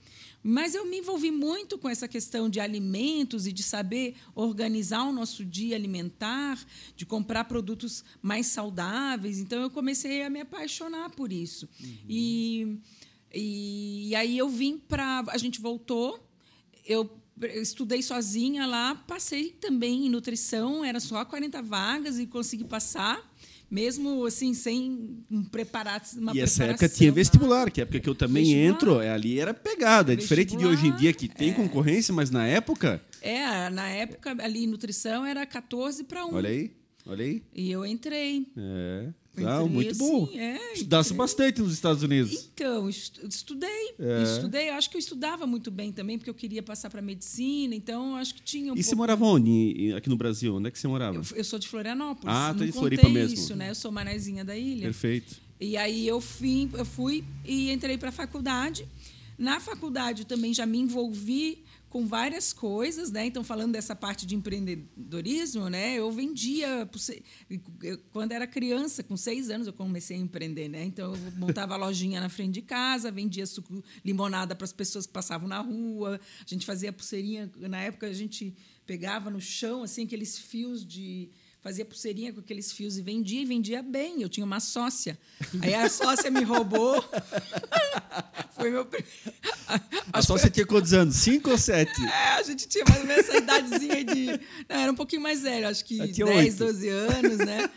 Mas 0.46 0.74
eu 0.74 0.84
me 0.84 0.98
envolvi 0.98 1.30
muito 1.30 1.78
com 1.78 1.88
essa 1.88 2.06
questão 2.06 2.50
de 2.50 2.60
alimentos 2.60 3.46
e 3.46 3.52
de 3.52 3.62
saber 3.62 4.14
organizar 4.34 5.04
o 5.04 5.12
nosso 5.12 5.42
dia 5.42 5.74
alimentar, 5.74 6.62
de 6.94 7.06
comprar 7.06 7.44
produtos 7.44 8.04
mais 8.20 8.48
saudáveis. 8.48 9.38
Então 9.38 9.62
eu 9.62 9.70
comecei 9.70 10.22
a 10.22 10.28
me 10.28 10.42
apaixonar 10.42 11.08
por 11.08 11.32
isso. 11.32 11.66
E, 12.06 12.78
e, 13.32 14.08
e 14.10 14.14
aí 14.14 14.36
eu 14.36 14.46
vim 14.46 14.76
para. 14.76 15.24
A 15.28 15.38
gente 15.38 15.62
voltou, 15.62 16.22
eu 16.84 17.10
estudei 17.42 18.02
sozinha 18.02 18.66
lá, 18.66 18.94
passei 18.94 19.50
também 19.50 20.06
em 20.06 20.10
nutrição, 20.10 20.84
era 20.84 21.00
só 21.00 21.24
40 21.24 21.62
vagas 21.62 22.18
e 22.18 22.26
consegui 22.26 22.64
passar. 22.64 23.18
Mesmo 23.70 24.24
assim, 24.24 24.54
sem 24.54 25.24
um 25.30 25.42
preparar 25.44 26.00
uma 26.16 26.34
E 26.34 26.40
essa 26.40 26.64
época 26.64 26.88
tinha 26.88 27.10
vestibular, 27.10 27.70
que 27.70 27.80
é 27.80 27.82
a 27.82 27.84
época 27.84 27.98
que 28.00 28.08
eu 28.08 28.14
também 28.14 28.44
Vestibular. 28.44 28.70
entro, 28.74 29.00
é, 29.00 29.10
ali 29.10 29.40
era 29.40 29.52
pegada. 29.52 30.12
É 30.12 30.16
diferente 30.16 30.56
de 30.56 30.64
hoje 30.64 30.86
em 30.86 30.94
dia 30.96 31.12
que 31.12 31.28
tem 31.28 31.52
concorrência, 31.52 32.12
mas 32.14 32.30
na 32.30 32.46
época, 32.46 33.02
É, 33.20 33.68
na 33.70 33.88
época 33.88 34.36
ali 34.40 34.66
nutrição 34.66 35.24
era 35.26 35.44
14 35.46 36.04
para 36.04 36.24
1. 36.26 36.34
olha 36.34 36.50
aí, 36.50 36.70
olha 37.06 37.24
aí. 37.24 37.42
E 37.54 37.70
eu 37.70 37.84
entrei. 37.86 38.46
É. 38.56 39.08
Ah, 39.36 39.40
entrei 39.62 39.68
muito 39.68 39.90
assim, 39.90 39.98
bom. 39.98 40.28
é, 40.32 40.72
Estudasse 40.74 41.08
entrei. 41.08 41.18
bastante 41.18 41.60
nos 41.60 41.72
Estados 41.72 42.02
Unidos. 42.04 42.48
Então, 42.54 42.88
estu- 42.88 43.26
estudei. 43.26 43.94
É. 43.98 44.22
Estudei. 44.22 44.68
Acho 44.68 44.88
que 44.88 44.96
eu 44.96 45.00
estudava 45.00 45.44
muito 45.44 45.72
bem 45.72 45.90
também, 45.90 46.16
porque 46.18 46.30
eu 46.30 46.34
queria 46.34 46.62
passar 46.62 46.88
para 46.88 47.02
medicina, 47.02 47.74
então 47.74 48.14
acho 48.14 48.32
que 48.36 48.42
tinha 48.42 48.72
um 48.72 48.76
E 48.76 48.82
você 48.82 48.90
pouco- 48.90 48.98
morava 48.98 49.24
onde 49.24 49.92
aqui 49.96 50.08
no 50.08 50.16
Brasil? 50.16 50.54
Onde 50.54 50.68
é 50.68 50.70
que 50.70 50.78
você 50.78 50.86
morava? 50.86 51.16
Eu, 51.16 51.24
eu 51.36 51.42
sou 51.44 51.58
de 51.58 51.66
Florianópolis. 51.66 52.32
Ah, 52.32 52.54
tá 52.56 52.64
de 52.64 52.70
Floripa 52.70 53.08
mesmo. 53.08 53.34
isso, 53.34 53.56
né? 53.56 53.70
Eu 53.70 53.74
sou 53.74 53.90
manezinha 53.90 54.44
da 54.44 54.56
ilha. 54.56 54.82
Perfeito. 54.84 55.42
E 55.60 55.76
aí 55.76 56.06
eu 56.06 56.20
fui, 56.20 56.68
eu 56.74 56.84
fui 56.84 57.24
e 57.44 57.72
entrei 57.72 57.98
para 57.98 58.10
a 58.10 58.12
faculdade. 58.12 58.86
Na 59.36 59.58
faculdade 59.58 60.22
eu 60.22 60.26
também 60.26 60.54
já 60.54 60.64
me 60.64 60.78
envolvi 60.78 61.64
com 61.94 62.08
várias 62.08 62.52
coisas, 62.52 63.12
né? 63.12 63.24
Então, 63.24 63.44
falando 63.44 63.70
dessa 63.70 63.94
parte 63.94 64.26
de 64.26 64.34
empreendedorismo, 64.34 65.68
né? 65.68 65.94
Eu 65.94 66.10
vendia 66.10 66.90
quando 68.10 68.32
era 68.32 68.48
criança, 68.48 69.00
com 69.04 69.16
seis 69.16 69.48
anos, 69.48 69.68
eu 69.68 69.72
comecei 69.72 70.16
a 70.16 70.20
empreender, 70.20 70.66
né? 70.66 70.82
Então, 70.82 71.14
eu 71.14 71.32
montava 71.36 71.74
a 71.74 71.76
lojinha 71.76 72.20
na 72.20 72.28
frente 72.28 72.54
de 72.54 72.62
casa, 72.62 73.12
vendia 73.12 73.46
suco, 73.46 73.80
limonada 74.04 74.56
para 74.56 74.64
as 74.64 74.72
pessoas 74.72 75.06
que 75.06 75.12
passavam 75.12 75.46
na 75.46 75.60
rua. 75.60 76.20
A 76.40 76.48
gente 76.48 76.66
fazia 76.66 76.92
pulseirinha. 76.92 77.48
Na 77.58 77.80
época, 77.82 78.08
a 78.08 78.12
gente 78.12 78.56
pegava 78.84 79.30
no 79.30 79.40
chão 79.40 79.84
assim 79.84 80.02
aqueles 80.02 80.36
fios 80.36 80.84
de 80.84 81.30
fazia 81.64 81.82
pulseirinha 81.82 82.30
com 82.30 82.40
aqueles 82.40 82.70
fios 82.70 82.98
e 82.98 83.02
vendia, 83.02 83.40
e 83.40 83.46
vendia 83.46 83.82
bem. 83.82 84.20
Eu 84.20 84.28
tinha 84.28 84.44
uma 84.44 84.60
sócia. 84.60 85.18
Aí 85.62 85.72
a 85.72 85.88
sócia 85.88 86.30
me 86.30 86.42
roubou. 86.42 87.02
Foi 88.54 88.70
meu 88.70 88.86
A 90.12 90.20
sócia 90.20 90.50
tinha 90.50 90.66
quantos 90.66 90.92
anos? 90.92 91.16
Cinco 91.16 91.50
ou 91.50 91.56
sete? 91.56 92.04
É, 92.04 92.34
a 92.34 92.42
gente 92.42 92.68
tinha 92.68 92.84
mais 92.86 93.00
ou 93.00 93.06
menos 93.06 93.28
essa 93.28 93.38
idadezinha 93.38 94.04
de. 94.04 94.26
Não, 94.68 94.76
era 94.76 94.92
um 94.92 94.94
pouquinho 94.94 95.22
mais 95.22 95.40
velho, 95.40 95.66
acho 95.66 95.86
que 95.86 95.96
10, 95.96 96.20
8. 96.20 96.56
12 96.58 96.88
anos, 96.88 97.38
né? 97.38 97.70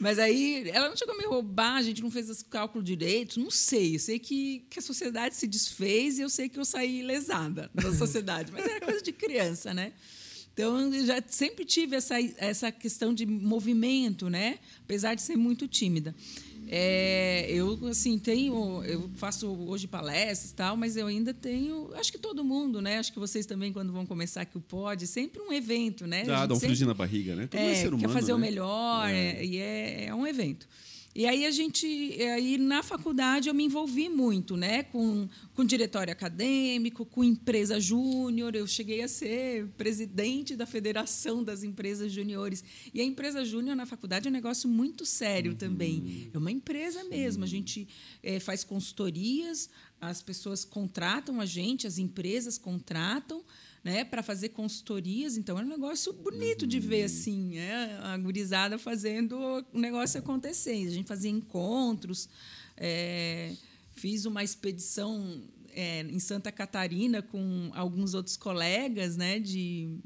Mas 0.00 0.18
aí 0.18 0.68
ela 0.70 0.88
não 0.88 0.96
chegou 0.96 1.14
a 1.14 1.18
me 1.18 1.24
roubar, 1.24 1.76
a 1.76 1.82
gente 1.82 2.02
não 2.02 2.10
fez 2.10 2.30
esse 2.30 2.44
cálculo 2.44 2.82
direito, 2.82 3.38
não 3.38 3.50
sei. 3.50 3.96
Eu 3.96 4.00
sei 4.00 4.18
que, 4.18 4.66
que 4.70 4.78
a 4.78 4.82
sociedade 4.82 5.36
se 5.36 5.46
desfez 5.46 6.18
e 6.18 6.22
eu 6.22 6.30
sei 6.30 6.48
que 6.48 6.58
eu 6.58 6.64
saí 6.64 7.02
lesada 7.02 7.70
da 7.74 7.94
sociedade. 7.94 8.50
Mas 8.50 8.64
era 8.64 8.80
coisa 8.80 9.02
de 9.02 9.12
criança, 9.12 9.74
né? 9.74 9.92
Então, 10.56 10.90
eu 10.90 11.04
já 11.04 11.22
sempre 11.28 11.66
tive 11.66 11.96
essa, 11.96 12.14
essa 12.38 12.72
questão 12.72 13.12
de 13.12 13.26
movimento, 13.26 14.30
né? 14.30 14.58
apesar 14.82 15.14
de 15.14 15.20
ser 15.20 15.36
muito 15.36 15.68
tímida. 15.68 16.14
É, 16.66 17.46
eu 17.50 17.78
assim 17.86 18.18
tenho, 18.18 18.82
eu 18.84 19.08
faço 19.16 19.46
hoje 19.46 19.86
palestras 19.86 20.50
tal, 20.52 20.74
mas 20.74 20.96
eu 20.96 21.06
ainda 21.06 21.34
tenho, 21.34 21.90
acho 21.94 22.10
que 22.10 22.18
todo 22.18 22.42
mundo, 22.42 22.80
né? 22.80 22.98
Acho 22.98 23.12
que 23.12 23.18
vocês 23.18 23.44
também 23.44 23.70
quando 23.70 23.92
vão 23.92 24.06
começar 24.06 24.40
aqui 24.40 24.56
o 24.56 24.60
pod, 24.60 25.06
sempre 25.06 25.40
um 25.42 25.52
evento, 25.52 26.06
né? 26.06 26.24
Ah, 26.28 26.46
dá 26.46 26.54
um 26.54 26.58
sempre, 26.58 26.84
na 26.86 26.94
barriga, 26.94 27.36
né? 27.36 27.46
Todo 27.46 27.60
é, 27.60 27.74
ser 27.74 27.88
humano, 27.88 28.08
quer 28.08 28.08
fazer 28.08 28.32
né? 28.32 28.34
o 28.34 28.38
melhor, 28.38 29.08
é. 29.08 29.12
É, 29.12 29.44
e 29.44 29.58
é, 29.58 30.04
é 30.06 30.14
um 30.14 30.26
evento. 30.26 30.66
E 31.18 31.24
aí 31.24 31.46
a 31.46 31.50
gente, 31.50 31.86
aí 32.34 32.58
na 32.58 32.82
faculdade 32.82 33.48
eu 33.48 33.54
me 33.54 33.64
envolvi 33.64 34.06
muito, 34.06 34.54
né, 34.54 34.82
com, 34.82 35.26
com 35.54 35.64
diretório 35.64 36.12
acadêmico, 36.12 37.06
com 37.06 37.24
empresa 37.24 37.80
júnior. 37.80 38.54
Eu 38.54 38.66
cheguei 38.66 39.00
a 39.00 39.08
ser 39.08 39.66
presidente 39.78 40.54
da 40.54 40.66
Federação 40.66 41.42
das 41.42 41.64
Empresas 41.64 42.12
Júniores. 42.12 42.62
E 42.92 43.00
a 43.00 43.04
empresa 43.04 43.46
júnior 43.46 43.74
na 43.74 43.86
faculdade 43.86 44.28
é 44.28 44.30
um 44.30 44.32
negócio 44.32 44.68
muito 44.68 45.06
sério 45.06 45.52
uhum. 45.52 45.56
também. 45.56 46.30
É 46.34 46.36
uma 46.36 46.52
empresa 46.52 47.02
mesmo. 47.04 47.44
A 47.44 47.46
gente 47.46 47.88
é, 48.22 48.38
faz 48.38 48.62
consultorias, 48.62 49.70
as 49.98 50.20
pessoas 50.20 50.66
contratam 50.66 51.40
a 51.40 51.46
gente, 51.46 51.86
as 51.86 51.96
empresas 51.96 52.58
contratam 52.58 53.42
né, 53.86 54.04
para 54.04 54.20
fazer 54.20 54.48
consultorias. 54.48 55.36
Então, 55.36 55.56
é 55.56 55.62
um 55.62 55.68
negócio 55.68 56.12
bonito 56.12 56.62
uhum. 56.62 56.68
de 56.68 56.80
ver 56.80 56.98
uhum. 56.98 57.04
assim, 57.06 57.40
né, 57.54 58.00
a 58.02 58.16
gurizada 58.18 58.76
fazendo 58.80 59.38
o 59.72 59.78
negócio 59.78 60.18
acontecer. 60.18 60.88
A 60.88 60.90
gente 60.90 61.06
fazia 61.06 61.30
encontros, 61.30 62.28
é, 62.76 63.54
fiz 63.92 64.24
uma 64.24 64.42
expedição 64.42 65.40
é, 65.70 66.00
em 66.00 66.18
Santa 66.18 66.50
Catarina 66.50 67.22
com 67.22 67.70
alguns 67.74 68.12
outros 68.12 68.36
colegas 68.36 69.16
né, 69.16 69.38
de, 69.38 70.00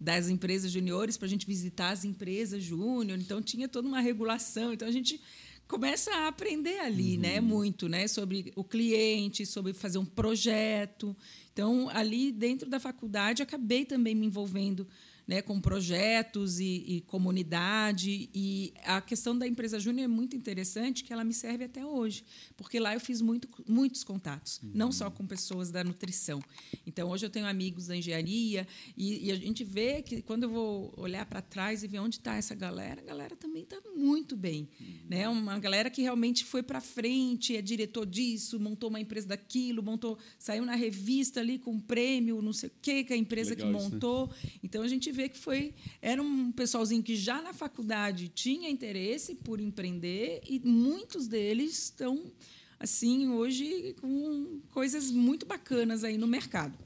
das 0.00 0.30
empresas 0.30 0.72
juniores 0.72 1.18
para 1.18 1.26
a 1.26 1.28
gente 1.28 1.46
visitar 1.46 1.90
as 1.90 2.06
empresas 2.06 2.62
júnior. 2.62 3.18
Então, 3.18 3.42
tinha 3.42 3.68
toda 3.68 3.86
uma 3.86 4.00
regulação. 4.00 4.72
Então, 4.72 4.88
a 4.88 4.92
gente 4.92 5.20
começa 5.68 6.10
a 6.10 6.28
aprender 6.28 6.78
ali, 6.80 7.14
uhum. 7.14 7.20
né, 7.20 7.40
muito, 7.40 7.88
né, 7.88 8.08
sobre 8.08 8.52
o 8.56 8.64
cliente, 8.64 9.44
sobre 9.44 9.74
fazer 9.74 9.98
um 9.98 10.04
projeto. 10.04 11.14
Então, 11.52 11.88
ali 11.90 12.32
dentro 12.32 12.68
da 12.68 12.80
faculdade, 12.80 13.42
acabei 13.42 13.84
também 13.84 14.14
me 14.14 14.26
envolvendo 14.26 14.86
né, 15.28 15.42
com 15.42 15.60
projetos 15.60 16.58
e, 16.58 16.84
e, 16.86 17.00
comunidade. 17.02 18.30
E 18.34 18.72
a 18.82 19.02
questão 19.02 19.36
da 19.36 19.46
empresa 19.46 19.78
júnior 19.78 20.06
é 20.06 20.08
muito 20.08 20.34
interessante, 20.34 21.04
que 21.04 21.12
ela 21.12 21.22
me 21.22 21.34
serve 21.34 21.64
até 21.64 21.84
hoje, 21.84 22.24
porque 22.56 22.80
lá 22.80 22.94
eu 22.94 23.00
fiz 23.00 23.20
muito, 23.20 23.46
muitos 23.68 24.02
contatos, 24.02 24.58
uhum. 24.62 24.70
não 24.72 24.90
só 24.90 25.10
com 25.10 25.26
pessoas 25.26 25.70
da 25.70 25.84
nutrição. 25.84 26.40
Então, 26.86 27.10
hoje 27.10 27.26
eu 27.26 27.30
tenho 27.30 27.44
amigos 27.44 27.88
da 27.88 27.94
engenharia 27.96 28.66
e, 28.96 29.26
e 29.26 29.30
a 29.30 29.36
gente 29.36 29.62
vê 29.64 30.00
que, 30.00 30.22
quando 30.22 30.44
eu 30.44 30.48
vou 30.48 30.94
olhar 30.96 31.26
para 31.26 31.42
trás 31.42 31.82
e 31.82 31.86
ver 31.86 31.98
onde 31.98 32.16
está 32.16 32.34
essa 32.36 32.54
galera, 32.54 33.02
a 33.02 33.04
galera 33.04 33.36
também 33.36 33.64
está 33.64 33.76
muito 33.94 34.34
bem. 34.34 34.66
Uhum. 34.80 34.86
Né? 35.10 35.28
Uma 35.28 35.58
galera 35.58 35.90
que 35.90 36.00
realmente 36.00 36.42
foi 36.42 36.62
para 36.62 36.80
frente, 36.80 37.54
é 37.54 37.60
diretor 37.60 38.06
disso, 38.06 38.58
montou 38.58 38.88
uma 38.88 39.00
empresa 39.00 39.28
daquilo, 39.28 39.82
montou, 39.82 40.16
saiu 40.38 40.64
na 40.64 40.74
revista 40.74 41.40
ali 41.40 41.58
com 41.58 41.72
um 41.72 41.80
prêmio, 41.80 42.40
não 42.40 42.54
sei 42.54 42.70
o 42.70 42.72
quê, 42.80 43.04
que 43.04 43.12
a 43.12 43.16
empresa 43.16 43.50
Legal 43.50 43.66
que 43.66 43.72
montou. 43.72 44.30
Isso, 44.32 44.46
né? 44.46 44.52
Então, 44.62 44.82
a 44.82 44.88
gente 44.88 45.17
vê 45.18 45.28
que 45.28 45.36
foi 45.36 45.74
era 46.00 46.22
um 46.22 46.52
pessoalzinho 46.52 47.02
que 47.02 47.16
já 47.16 47.42
na 47.42 47.52
faculdade 47.52 48.28
tinha 48.28 48.70
interesse 48.70 49.34
por 49.34 49.60
empreender 49.60 50.40
e 50.48 50.60
muitos 50.60 51.26
deles 51.26 51.72
estão 51.84 52.30
assim 52.78 53.28
hoje 53.28 53.96
com 54.00 54.60
coisas 54.70 55.10
muito 55.10 55.44
bacanas 55.44 56.04
aí 56.04 56.16
no 56.16 56.28
mercado. 56.28 56.78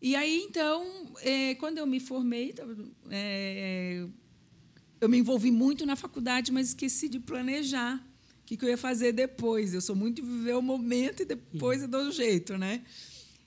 E 0.00 0.16
aí 0.16 0.40
então, 0.48 1.12
é, 1.20 1.54
quando 1.56 1.76
eu 1.76 1.86
me 1.86 2.00
formei, 2.00 2.54
é, 3.10 4.06
eu 4.98 5.08
me 5.08 5.18
envolvi 5.18 5.50
muito 5.50 5.84
na 5.84 5.94
faculdade, 5.94 6.50
mas 6.50 6.68
esqueci 6.68 7.06
de 7.06 7.20
planejar 7.20 7.96
o 8.40 8.44
que, 8.46 8.56
que 8.56 8.64
eu 8.64 8.70
ia 8.70 8.78
fazer 8.78 9.12
depois. 9.12 9.74
Eu 9.74 9.82
sou 9.82 9.94
muito 9.94 10.22
de 10.22 10.22
viver 10.22 10.56
o 10.56 10.62
momento 10.62 11.22
e 11.22 11.26
depois 11.26 11.82
eu 11.82 11.88
dou 11.88 12.02
um 12.04 12.10
jeito, 12.10 12.56
né? 12.56 12.82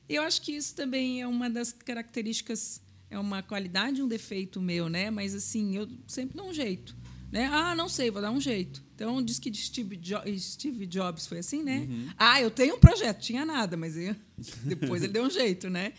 Eu 0.07 0.21
acho 0.21 0.41
que 0.43 0.55
isso 0.55 0.75
também 0.75 1.21
é 1.21 1.27
uma 1.27 1.49
das 1.49 1.73
características 1.73 2.79
é 3.15 3.19
uma 3.19 3.41
qualidade, 3.41 4.01
um 4.01 4.07
defeito 4.07 4.61
meu, 4.61 4.89
né? 4.89 5.09
Mas 5.09 5.33
assim, 5.33 5.75
eu 5.77 5.87
sempre 6.05 6.35
dou 6.35 6.49
um 6.49 6.53
jeito, 6.53 6.95
né? 7.31 7.49
Ah, 7.51 7.73
não 7.73 7.87
sei, 7.87 8.11
vou 8.11 8.21
dar 8.21 8.31
um 8.31 8.41
jeito. 8.41 8.83
Então 8.93 9.23
diz 9.23 9.39
que 9.39 9.53
Steve, 9.53 9.95
jo 9.95 10.17
Steve 10.37 10.85
Jobs 10.85 11.25
foi 11.25 11.39
assim, 11.39 11.63
né? 11.63 11.87
Uhum. 11.89 12.09
Ah, 12.17 12.41
eu 12.41 12.51
tenho 12.51 12.75
um 12.75 12.79
projeto, 12.79 13.21
tinha 13.21 13.45
nada, 13.45 13.77
mas 13.77 13.95
eu, 13.95 14.15
depois 14.63 15.01
ele 15.01 15.13
deu 15.13 15.23
um 15.23 15.29
jeito, 15.29 15.69
né? 15.69 15.93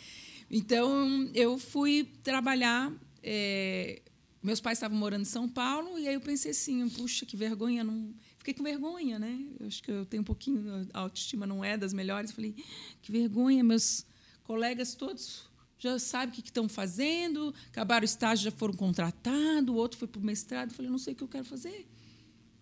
Então 0.51 1.29
eu 1.35 1.59
fui 1.59 2.09
trabalhar. 2.23 2.93
É, 3.23 4.03
meus 4.43 4.61
pais 4.61 4.79
estavam 4.79 4.97
morando 4.97 5.23
em 5.23 5.25
São 5.25 5.49
Paulo 5.49 5.99
e 5.99 6.07
aí 6.07 6.15
eu 6.15 6.21
pensei 6.21 6.53
assim, 6.53 6.89
puxa, 6.91 7.27
que 7.27 7.37
vergonha, 7.37 7.83
não 7.83 8.15
fiquei 8.39 8.55
com 8.55 8.63
vergonha, 8.63 9.19
né? 9.19 9.41
Eu 9.59 9.67
acho 9.67 9.83
que 9.83 9.91
eu 9.91 10.05
tenho 10.07 10.21
um 10.21 10.25
pouquinho 10.25 10.87
a 10.93 11.01
autoestima 11.01 11.47
não 11.47 11.65
é 11.65 11.77
das 11.77 11.93
melhores. 11.93 12.31
Falei, 12.31 12.55
que 13.03 13.11
vergonha, 13.11 13.65
meus 13.65 14.07
colegas 14.45 14.95
todos 14.95 15.46
já 15.79 15.99
sabe 15.99 16.33
o 16.33 16.35
que 16.35 16.49
estão 16.49 16.69
fazendo, 16.69 17.55
acabaram 17.69 18.03
o 18.03 18.05
estágio, 18.05 18.45
já 18.45 18.51
foram 18.51 18.75
contratados, 18.75 19.75
o 19.75 19.77
outro 19.77 19.99
foi 19.99 20.09
para 20.09 20.21
o 20.21 20.25
mestrado. 20.25 20.71
Eu 20.71 20.75
falei, 20.75 20.91
não 20.91 20.99
sei 20.99 21.13
o 21.13 21.17
que 21.17 21.23
eu 21.23 21.29
quero 21.29 21.45
fazer. 21.45 21.87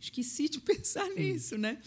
Esqueci 0.01 0.49
de 0.49 0.61
pensar 0.61 1.09
nisso, 1.11 1.57
né? 1.57 1.79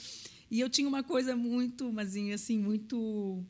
E 0.50 0.60
eu 0.60 0.69
tinha 0.69 0.88
uma 0.88 1.03
coisa 1.03 1.36
muito, 1.36 1.91
mas 1.91 2.15
assim, 2.34 2.57
muito 2.57 3.43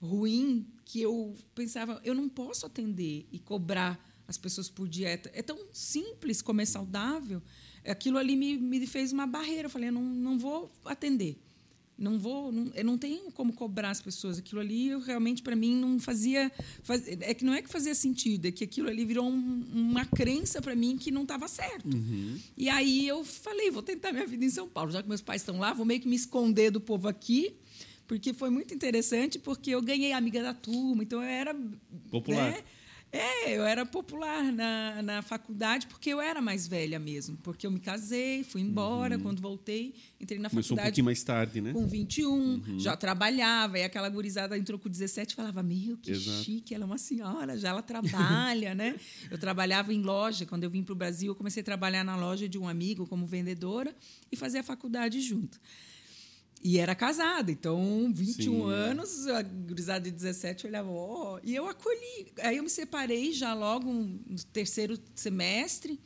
ruim, 0.00 0.66
que 0.84 1.00
eu 1.00 1.34
pensava, 1.54 2.00
eu 2.04 2.14
não 2.14 2.28
posso 2.28 2.66
atender 2.66 3.26
e 3.32 3.38
cobrar 3.38 3.98
as 4.28 4.36
pessoas 4.36 4.68
por 4.68 4.86
dieta. 4.86 5.30
É 5.34 5.42
tão 5.42 5.58
simples 5.72 6.42
comer 6.42 6.66
saudável. 6.66 7.42
Aquilo 7.84 8.18
ali 8.18 8.36
me, 8.36 8.58
me 8.58 8.86
fez 8.86 9.12
uma 9.12 9.26
barreira. 9.26 9.66
Eu 9.66 9.70
falei, 9.70 9.88
eu 9.88 9.92
não, 9.92 10.02
não 10.02 10.38
vou 10.38 10.70
atender 10.84 11.38
não 12.00 12.18
vou, 12.18 12.50
não, 12.50 12.72
eu 12.74 12.84
não 12.84 12.96
tenho 12.96 13.30
como 13.30 13.52
cobrar 13.52 13.90
as 13.90 14.00
pessoas. 14.00 14.38
Aquilo 14.38 14.60
ali, 14.60 14.88
eu, 14.88 15.00
realmente, 15.00 15.42
para 15.42 15.54
mim, 15.54 15.76
não 15.76 16.00
fazia. 16.00 16.50
Faz, 16.82 17.06
é 17.06 17.34
que 17.34 17.44
não 17.44 17.52
é 17.52 17.60
que 17.60 17.68
fazia 17.68 17.94
sentido, 17.94 18.46
é 18.46 18.50
que 18.50 18.64
aquilo 18.64 18.88
ali 18.88 19.04
virou 19.04 19.28
um, 19.28 19.66
uma 19.70 20.06
crença 20.06 20.62
para 20.62 20.74
mim 20.74 20.96
que 20.96 21.10
não 21.10 21.22
estava 21.22 21.46
certo. 21.46 21.94
Uhum. 21.94 22.38
E 22.56 22.70
aí 22.70 23.06
eu 23.06 23.22
falei, 23.22 23.70
vou 23.70 23.82
tentar 23.82 24.12
minha 24.12 24.26
vida 24.26 24.44
em 24.44 24.50
São 24.50 24.66
Paulo. 24.66 24.90
Já 24.90 25.02
que 25.02 25.08
meus 25.08 25.20
pais 25.20 25.42
estão 25.42 25.58
lá, 25.58 25.74
vou 25.74 25.84
meio 25.84 26.00
que 26.00 26.08
me 26.08 26.16
esconder 26.16 26.70
do 26.70 26.80
povo 26.80 27.06
aqui, 27.06 27.54
porque 28.06 28.32
foi 28.32 28.48
muito 28.48 28.72
interessante, 28.72 29.38
porque 29.38 29.70
eu 29.70 29.82
ganhei 29.82 30.12
amiga 30.12 30.42
da 30.42 30.54
turma, 30.54 31.02
então 31.02 31.22
eu 31.22 31.28
era. 31.28 31.54
Popular. 32.10 32.50
Né, 32.50 32.64
é, 33.12 33.56
eu 33.56 33.64
era 33.64 33.84
popular 33.84 34.52
na, 34.52 35.02
na 35.02 35.22
faculdade 35.22 35.88
porque 35.88 36.10
eu 36.10 36.20
era 36.20 36.40
mais 36.40 36.68
velha 36.68 36.98
mesmo. 36.98 37.36
Porque 37.42 37.66
eu 37.66 37.70
me 37.70 37.80
casei, 37.80 38.44
fui 38.44 38.60
embora, 38.60 39.16
uhum. 39.16 39.22
quando 39.22 39.40
voltei, 39.40 39.94
entrei 40.20 40.38
na 40.38 40.48
Começou 40.48 40.76
faculdade. 40.76 40.86
um 40.86 40.90
pouquinho 40.90 41.04
mais 41.06 41.22
tarde, 41.24 41.60
né? 41.60 41.72
Com 41.72 41.86
21, 41.86 42.30
uhum. 42.30 42.78
já 42.78 42.96
trabalhava, 42.96 43.78
e 43.78 43.82
aquela 43.82 44.08
gurizada 44.08 44.56
entrou 44.56 44.78
com 44.78 44.88
17 44.88 45.32
e 45.32 45.34
falava: 45.36 45.62
Meu, 45.62 45.96
que 45.96 46.12
Exato. 46.12 46.44
chique, 46.44 46.72
ela 46.72 46.84
é 46.84 46.86
uma 46.86 46.98
senhora, 46.98 47.58
já 47.58 47.70
ela 47.70 47.82
trabalha, 47.82 48.74
né? 48.74 48.94
Eu 49.28 49.38
trabalhava 49.38 49.92
em 49.92 50.02
loja, 50.02 50.46
quando 50.46 50.62
eu 50.62 50.70
vim 50.70 50.84
para 50.84 50.92
o 50.92 50.96
Brasil, 50.96 51.32
eu 51.32 51.34
comecei 51.34 51.62
a 51.62 51.64
trabalhar 51.64 52.04
na 52.04 52.14
loja 52.16 52.48
de 52.48 52.58
um 52.58 52.68
amigo 52.68 53.06
como 53.08 53.26
vendedora 53.26 53.94
e 54.30 54.36
fazer 54.36 54.58
a 54.58 54.62
faculdade 54.62 55.20
junto. 55.20 55.60
E 56.62 56.78
era 56.78 56.94
casada, 56.94 57.50
então 57.50 58.12
21 58.14 58.52
Sim. 58.52 58.70
anos, 58.70 59.26
a 59.26 59.40
gurizada 59.40 60.04
de 60.04 60.10
17 60.10 60.66
olhava, 60.66 60.90
ó, 60.90 61.36
oh, 61.36 61.40
e 61.42 61.56
eu 61.56 61.66
acolhi. 61.66 62.32
Aí 62.42 62.58
eu 62.58 62.62
me 62.62 62.68
separei 62.68 63.32
já 63.32 63.54
logo 63.54 63.90
no 63.90 64.36
terceiro 64.52 64.98
semestre. 65.14 65.98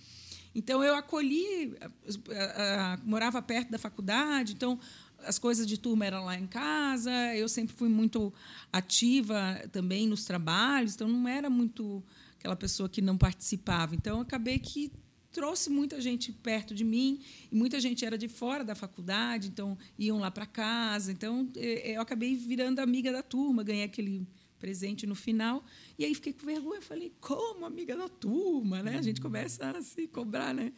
Então 0.54 0.84
eu 0.84 0.94
acolhi, 0.94 1.74
a, 1.80 1.86
a, 2.32 2.92
a, 2.92 2.96
morava 2.98 3.42
perto 3.42 3.72
da 3.72 3.78
faculdade, 3.78 4.52
então 4.52 4.78
as 5.26 5.40
coisas 5.40 5.66
de 5.66 5.76
turma 5.76 6.06
eram 6.06 6.24
lá 6.24 6.38
em 6.38 6.46
casa, 6.46 7.10
eu 7.34 7.48
sempre 7.48 7.74
fui 7.74 7.88
muito 7.88 8.32
ativa 8.72 9.60
também 9.72 10.06
nos 10.06 10.24
trabalhos, 10.24 10.94
então 10.94 11.08
não 11.08 11.26
era 11.26 11.50
muito 11.50 12.00
aquela 12.38 12.54
pessoa 12.54 12.88
que 12.88 13.00
não 13.00 13.16
participava. 13.16 13.94
Então, 13.94 14.20
acabei 14.20 14.58
que 14.58 14.92
trouxe 15.34 15.68
muita 15.68 16.00
gente 16.00 16.32
perto 16.32 16.72
de 16.74 16.84
mim 16.84 17.20
e 17.50 17.54
muita 17.56 17.80
gente 17.80 18.04
era 18.06 18.16
de 18.16 18.28
fora 18.28 18.62
da 18.64 18.74
faculdade, 18.74 19.48
então 19.48 19.76
iam 19.98 20.18
lá 20.20 20.30
para 20.30 20.46
casa. 20.46 21.10
Então, 21.12 21.50
eu 21.56 22.00
acabei 22.00 22.36
virando 22.36 22.78
amiga 22.78 23.10
da 23.12 23.22
turma, 23.22 23.64
ganhei 23.64 23.82
aquele 23.84 24.24
presente 24.60 25.06
no 25.06 25.14
final. 25.16 25.62
E 25.98 26.04
aí 26.04 26.14
fiquei 26.14 26.32
com 26.32 26.46
vergonha, 26.46 26.80
falei, 26.80 27.12
como 27.20 27.66
amiga 27.66 27.96
da 27.96 28.08
turma, 28.08 28.80
né? 28.82 28.96
A 28.96 29.02
gente 29.02 29.20
começa 29.20 29.70
a 29.76 29.82
se 29.82 30.06
cobrar, 30.06 30.54
né? 30.54 30.72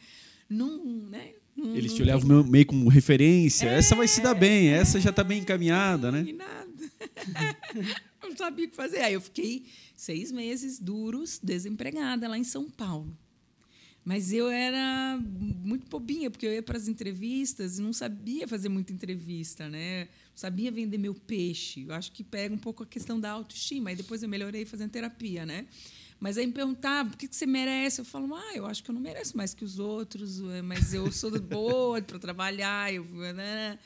Não, 0.49 0.83
né? 0.85 1.35
Não, 1.55 1.77
Eles 1.77 1.93
te 1.95 2.03
olhavam 2.03 2.43
meio- 2.45 2.67
como 2.67 2.89
referência. 2.89 3.67
essa 3.69 3.95
vai 3.95 4.09
se 4.09 4.21
dar 4.23 4.35
bem, 4.35 4.69
essa 4.69 4.99
já 5.01 5.11
está 5.11 5.23
bem 5.23 5.41
encaminhada, 5.41 6.11
né? 6.11 6.23
Nada. 6.33 6.67
não 8.23 8.37
sabia 8.37 8.67
o 8.67 8.69
que 8.71 8.77
fazer. 8.77 9.01
Aí 9.01 9.15
eu 9.15 9.21
fiquei 9.21 9.67
seis 9.95 10.33
meses 10.33 10.79
duros, 10.79 11.39
desempregada, 11.43 12.27
lá 12.29 12.39
em 12.39 12.45
São 12.45 12.69
Paulo. 12.71 13.17
Mas 14.07 14.33
eu 14.33 14.49
era 14.49 15.19
muito 15.21 15.89
bobinha, 15.89 16.31
porque 16.31 16.47
eu 16.47 16.53
ia 16.53 16.63
para 16.63 16.77
as 16.77 16.87
entrevistas 16.87 17.81
e 17.81 17.83
não 17.83 17.93
sabia 17.93 18.47
fazer 18.47 18.69
muita 18.69 18.93
entrevista, 18.93 19.69
né? 19.69 20.05
Não 20.05 20.37
sabia 20.37 20.71
vender 20.71 20.97
meu 20.97 21.13
peixe. 21.13 21.87
Eu 21.89 21.93
acho 21.93 22.13
que 22.13 22.23
pega 22.23 22.55
um 22.55 22.59
pouco 22.59 22.85
a 22.85 22.87
questão 22.87 23.19
da 23.19 23.33
autoestima. 23.33 23.91
Aí 23.91 23.97
depois 23.97 24.23
eu 24.23 24.29
melhorei 24.29 24.65
fazendo 24.65 24.91
terapia, 24.93 25.45
né? 25.45 25.67
Mas 26.21 26.39
aí 26.39 26.47
me 26.47 26.53
perguntava, 26.53 27.11
por 27.11 27.19
que 27.19 27.27
você 27.29 27.47
merece? 27.47 28.01
Eu 28.01 28.05
falo, 28.05 28.33
ah, 28.33 28.55
eu 28.55 28.65
acho 28.65 28.81
que 28.85 28.93
eu 28.93 28.95
não 28.95 29.03
mereço 29.03 29.37
mais 29.37 29.53
que 29.53 29.65
os 29.65 29.81
outros, 29.81 30.41
eh, 30.41 30.63
mas 30.63 30.95
eu 30.95 31.11
sou 31.11 31.41
boa 31.41 32.01
para 32.01 32.21
trabalhar. 32.21 32.95
Eu, 32.95 33.05
né? 33.35 33.77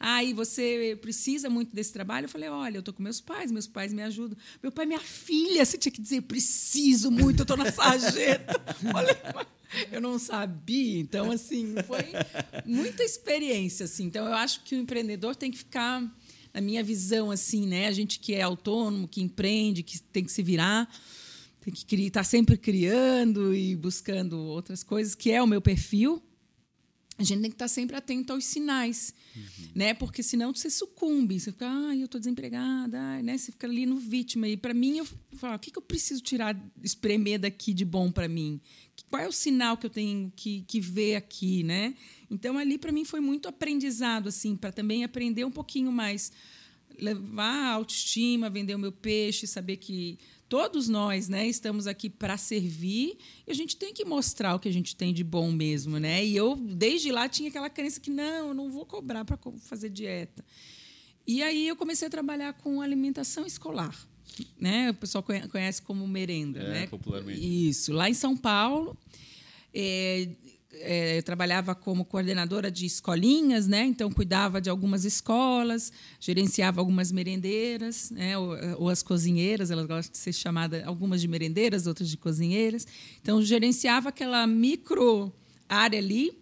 Ah, 0.00 0.24
e 0.24 0.32
você 0.32 0.98
precisa 1.00 1.48
muito 1.48 1.72
desse 1.72 1.92
trabalho? 1.92 2.24
Eu 2.24 2.28
falei, 2.28 2.48
olha, 2.48 2.78
eu 2.78 2.80
estou 2.80 2.92
com 2.92 3.00
meus 3.00 3.20
pais, 3.20 3.52
meus 3.52 3.68
pais 3.68 3.92
me 3.92 4.02
ajudam. 4.02 4.36
Meu 4.60 4.72
pai, 4.72 4.86
minha 4.86 4.98
filha, 4.98 5.64
você 5.64 5.78
tinha 5.78 5.92
que 5.92 6.02
dizer, 6.02 6.22
preciso 6.22 7.12
muito, 7.12 7.40
eu 7.40 7.44
estou 7.44 7.56
na 7.56 7.70
sarjeta. 7.70 8.60
Falei, 8.92 9.16
mas 9.34 9.46
eu 9.92 10.00
não 10.00 10.18
sabia. 10.18 11.00
Então, 11.00 11.30
assim, 11.30 11.74
foi 11.86 12.04
muita 12.64 13.02
experiência. 13.02 13.84
Assim. 13.84 14.04
Então, 14.04 14.26
eu 14.26 14.34
acho 14.34 14.62
que 14.64 14.74
o 14.74 14.78
empreendedor 14.78 15.36
tem 15.36 15.50
que 15.50 15.58
ficar, 15.58 16.02
na 16.52 16.60
minha 16.60 16.82
visão, 16.82 17.30
assim, 17.30 17.66
né? 17.66 17.86
A 17.86 17.92
gente 17.92 18.18
que 18.18 18.34
é 18.34 18.42
autônomo, 18.42 19.08
que 19.08 19.20
empreende, 19.20 19.82
que 19.82 20.00
tem 20.00 20.24
que 20.24 20.32
se 20.32 20.42
virar, 20.42 20.88
tem 21.60 21.72
que 21.72 21.96
estar 22.06 22.24
sempre 22.24 22.56
criando 22.56 23.54
e 23.54 23.76
buscando 23.76 24.38
outras 24.38 24.82
coisas, 24.82 25.14
que 25.14 25.30
é 25.30 25.42
o 25.42 25.46
meu 25.46 25.60
perfil 25.60 26.22
a 27.18 27.24
gente 27.24 27.40
tem 27.40 27.50
que 27.50 27.56
estar 27.56 27.66
sempre 27.66 27.96
atento 27.96 28.32
aos 28.32 28.44
sinais, 28.44 29.12
uhum. 29.34 29.68
né? 29.74 29.92
Porque 29.92 30.22
senão 30.22 30.54
você 30.54 30.70
sucumbe, 30.70 31.40
você 31.40 31.50
fica, 31.50 31.68
ah, 31.68 31.96
eu 31.96 32.04
estou 32.04 32.20
desempregada, 32.20 32.96
ai, 32.96 33.22
né? 33.24 33.36
Você 33.36 33.50
fica 33.50 33.66
ali 33.66 33.84
no 33.84 33.96
vítima. 33.96 34.46
E 34.46 34.56
para 34.56 34.72
mim, 34.72 34.98
eu 34.98 35.08
falo, 35.32 35.56
o 35.56 35.58
que, 35.58 35.72
que 35.72 35.78
eu 35.78 35.82
preciso 35.82 36.22
tirar, 36.22 36.56
espremer 36.80 37.40
daqui 37.40 37.74
de 37.74 37.84
bom 37.84 38.12
para 38.12 38.28
mim? 38.28 38.60
Qual 39.10 39.20
é 39.20 39.26
o 39.26 39.32
sinal 39.32 39.76
que 39.76 39.86
eu 39.86 39.90
tenho 39.90 40.32
que, 40.36 40.62
que 40.68 40.80
ver 40.80 41.16
aqui, 41.16 41.64
né? 41.64 41.94
Então 42.30 42.56
ali 42.56 42.78
para 42.78 42.92
mim 42.92 43.04
foi 43.04 43.20
muito 43.20 43.48
aprendizado, 43.48 44.28
assim, 44.28 44.54
para 44.54 44.70
também 44.70 45.02
aprender 45.02 45.44
um 45.44 45.50
pouquinho 45.50 45.90
mais, 45.90 46.30
levar 46.96 47.68
a 47.68 47.72
autoestima, 47.72 48.48
vender 48.48 48.76
o 48.76 48.78
meu 48.78 48.92
peixe, 48.92 49.46
saber 49.46 49.78
que 49.78 50.18
todos 50.48 50.88
nós 50.88 51.28
né, 51.28 51.46
estamos 51.46 51.86
aqui 51.86 52.08
para 52.08 52.36
servir 52.36 53.18
e 53.46 53.50
a 53.50 53.54
gente 53.54 53.76
tem 53.76 53.92
que 53.92 54.04
mostrar 54.04 54.54
o 54.54 54.58
que 54.58 54.68
a 54.68 54.72
gente 54.72 54.96
tem 54.96 55.12
de 55.12 55.22
bom 55.22 55.52
mesmo. 55.52 55.98
Né? 55.98 56.24
E 56.24 56.36
eu, 56.36 56.56
desde 56.56 57.12
lá, 57.12 57.28
tinha 57.28 57.48
aquela 57.48 57.68
crença 57.68 58.00
que 58.00 58.10
não, 58.10 58.48
eu 58.48 58.54
não 58.54 58.70
vou 58.70 58.86
cobrar 58.86 59.24
para 59.24 59.38
fazer 59.60 59.90
dieta. 59.90 60.44
E 61.26 61.42
aí 61.42 61.68
eu 61.68 61.76
comecei 61.76 62.08
a 62.08 62.10
trabalhar 62.10 62.54
com 62.54 62.80
alimentação 62.80 63.44
escolar. 63.46 63.94
Né? 64.58 64.90
O 64.90 64.94
pessoal 64.94 65.22
conhece 65.22 65.82
como 65.82 66.06
merenda. 66.08 66.60
É, 66.60 66.72
né? 66.72 66.86
popularmente. 66.86 67.68
Isso. 67.68 67.92
Lá 67.92 68.08
em 68.08 68.14
São 68.14 68.36
Paulo, 68.36 68.96
é, 69.74 70.28
é, 70.72 71.18
eu 71.18 71.22
trabalhava 71.22 71.74
como 71.74 72.04
coordenadora 72.04 72.70
de 72.70 72.84
escolinhas, 72.84 73.66
né? 73.66 73.84
então 73.84 74.10
cuidava 74.10 74.60
de 74.60 74.68
algumas 74.68 75.04
escolas, 75.04 75.90
gerenciava 76.20 76.80
algumas 76.80 77.10
merendeiras, 77.10 78.10
né? 78.10 78.36
ou, 78.36 78.54
ou, 78.78 78.88
as 78.88 79.02
cozinheiras, 79.02 79.70
elas 79.70 79.86
gostam 79.86 80.12
de 80.12 80.18
ser 80.18 80.32
chamadas 80.32 80.86
algumas 80.86 81.20
de 81.20 81.28
merendeiras, 81.28 81.86
outras 81.86 82.08
de 82.08 82.16
cozinheiras. 82.16 82.86
Então, 83.20 83.42
gerenciava 83.42 84.10
aquela 84.10 84.46
micro 84.46 85.32
área 85.68 85.98
ali 85.98 86.38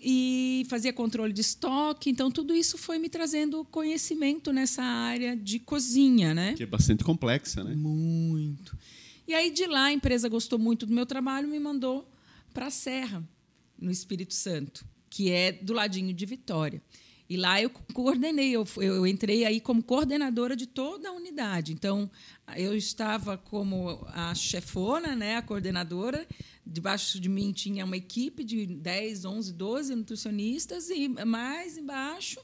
e 0.00 0.66
fazia 0.68 0.92
controle 0.92 1.32
de 1.32 1.40
estoque. 1.40 2.10
Então, 2.10 2.30
tudo 2.30 2.54
isso 2.54 2.78
foi 2.78 2.98
me 2.98 3.08
trazendo 3.08 3.64
conhecimento 3.64 4.52
nessa 4.52 4.82
área 4.82 5.36
de 5.36 5.58
cozinha. 5.58 6.34
Né? 6.34 6.54
Que 6.54 6.64
é 6.64 6.66
bastante 6.66 7.04
complexa, 7.04 7.62
né? 7.62 7.74
Muito. 7.74 8.76
E 9.26 9.34
aí, 9.34 9.50
de 9.50 9.66
lá, 9.66 9.84
a 9.84 9.92
empresa 9.92 10.28
gostou 10.28 10.58
muito 10.58 10.86
do 10.86 10.92
meu 10.92 11.06
trabalho 11.06 11.48
me 11.48 11.58
mandou 11.60 12.08
para 12.52 12.66
a 12.66 12.70
Serra, 12.70 13.22
no 13.82 13.90
Espírito 13.90 14.32
Santo, 14.32 14.84
que 15.10 15.30
é 15.30 15.52
do 15.52 15.72
ladinho 15.72 16.14
de 16.14 16.24
Vitória. 16.24 16.82
E 17.28 17.36
lá 17.36 17.62
eu 17.62 17.70
coordenei, 17.94 18.50
eu, 18.54 18.66
eu 18.76 19.06
entrei 19.06 19.44
aí 19.44 19.60
como 19.60 19.82
coordenadora 19.82 20.54
de 20.54 20.66
toda 20.66 21.08
a 21.08 21.12
unidade. 21.12 21.72
Então, 21.72 22.10
eu 22.56 22.76
estava 22.76 23.38
como 23.38 24.06
a 24.08 24.34
chefona, 24.34 25.16
né, 25.16 25.36
a 25.36 25.42
coordenadora. 25.42 26.26
Debaixo 26.66 27.18
de 27.18 27.28
mim 27.28 27.52
tinha 27.52 27.84
uma 27.84 27.96
equipe 27.96 28.44
de 28.44 28.66
10, 28.66 29.24
11, 29.24 29.52
12 29.54 29.94
nutricionistas 29.94 30.90
e 30.90 31.08
mais 31.08 31.78
embaixo 31.78 32.38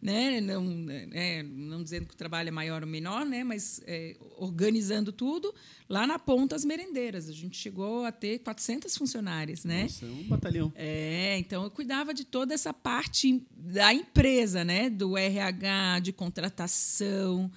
né? 0.00 0.40
não, 0.40 0.86
é, 1.12 1.42
não 1.42 1.82
dizendo 1.82 2.06
que 2.06 2.14
o 2.14 2.16
trabalho 2.16 2.48
é 2.48 2.52
maior 2.52 2.82
ou 2.82 2.88
menor, 2.88 3.26
né? 3.26 3.42
mas 3.42 3.80
é, 3.86 4.16
organizando 4.36 5.12
tudo, 5.12 5.54
lá 5.88 6.06
na 6.06 6.18
ponta 6.18 6.54
as 6.54 6.64
merendeiras. 6.64 7.28
A 7.28 7.32
gente 7.32 7.56
chegou 7.56 8.04
a 8.04 8.12
ter 8.12 8.38
400 8.40 8.96
funcionários. 8.96 9.64
Né? 9.64 9.82
Nossa, 9.82 10.06
é 10.06 10.08
um 10.08 10.24
batalhão. 10.24 10.72
É, 10.74 11.38
então 11.38 11.64
eu 11.64 11.70
cuidava 11.70 12.14
de 12.14 12.24
toda 12.24 12.54
essa 12.54 12.72
parte 12.72 13.44
da 13.52 13.92
empresa, 13.92 14.64
né? 14.64 14.88
do 14.88 15.16
RH, 15.16 16.00
de 16.00 16.12
contratação, 16.12 17.50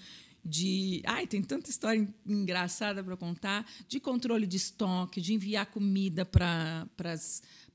de. 0.43 1.01
Ai, 1.05 1.27
tem 1.27 1.41
tanta 1.41 1.69
história 1.69 2.07
engraçada 2.25 3.03
para 3.03 3.15
contar, 3.15 3.65
de 3.87 3.99
controle 3.99 4.47
de 4.47 4.57
estoque, 4.57 5.21
de 5.21 5.33
enviar 5.33 5.67
comida 5.67 6.25
para 6.25 6.87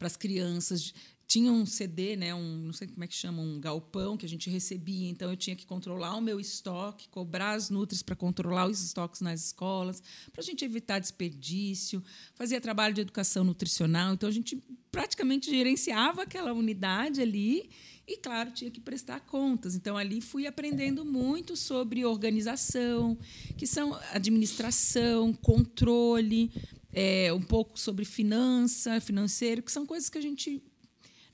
as 0.00 0.16
crianças, 0.16 0.92
tinha 1.26 1.50
um 1.50 1.66
CD, 1.66 2.14
né, 2.16 2.32
um, 2.34 2.58
não 2.58 2.72
sei 2.72 2.86
como 2.86 3.02
é 3.02 3.06
que 3.06 3.14
chama, 3.14 3.42
um 3.42 3.58
galpão 3.58 4.16
que 4.16 4.24
a 4.24 4.28
gente 4.28 4.48
recebia, 4.48 5.08
então 5.08 5.28
eu 5.28 5.36
tinha 5.36 5.56
que 5.56 5.66
controlar 5.66 6.16
o 6.16 6.20
meu 6.20 6.38
estoque, 6.38 7.08
cobrar 7.08 7.52
as 7.52 7.68
nutris 7.68 8.00
para 8.02 8.14
controlar 8.14 8.66
os 8.68 8.82
estoques 8.82 9.20
nas 9.20 9.46
escolas, 9.46 10.00
para 10.32 10.40
a 10.40 10.44
gente 10.44 10.64
evitar 10.64 11.00
desperdício, 11.00 12.02
fazia 12.34 12.60
trabalho 12.60 12.94
de 12.94 13.00
educação 13.00 13.42
nutricional, 13.42 14.14
então 14.14 14.28
a 14.28 14.32
gente 14.32 14.62
praticamente 14.92 15.50
gerenciava 15.50 16.22
aquela 16.22 16.52
unidade 16.52 17.20
ali 17.20 17.70
e, 18.06 18.16
claro, 18.16 18.52
tinha 18.52 18.70
que 18.70 18.80
prestar 18.80 19.18
contas. 19.20 19.74
Então, 19.74 19.96
ali 19.96 20.20
fui 20.20 20.46
aprendendo 20.46 21.04
muito 21.04 21.56
sobre 21.56 22.04
organização, 22.04 23.18
que 23.56 23.66
são 23.66 23.98
administração, 24.12 25.34
controle, 25.34 26.52
é, 26.92 27.32
um 27.32 27.42
pouco 27.42 27.78
sobre 27.78 28.04
finança, 28.04 29.00
financeiro, 29.00 29.60
que 29.60 29.72
são 29.72 29.84
coisas 29.84 30.08
que 30.08 30.18
a 30.18 30.22
gente 30.22 30.62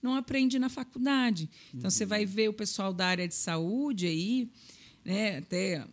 não 0.02 0.14
aprende 0.14 0.58
na 0.58 0.68
faculdade. 0.68 1.48
Então, 1.68 1.84
uhum. 1.84 1.90
você 1.90 2.04
vai 2.04 2.26
ver 2.26 2.48
o 2.48 2.52
pessoal 2.52 2.92
da 2.92 3.06
área 3.06 3.28
de 3.28 3.34
saúde 3.34 4.06
aí, 4.06 4.50
né, 5.04 5.38
até 5.38 5.86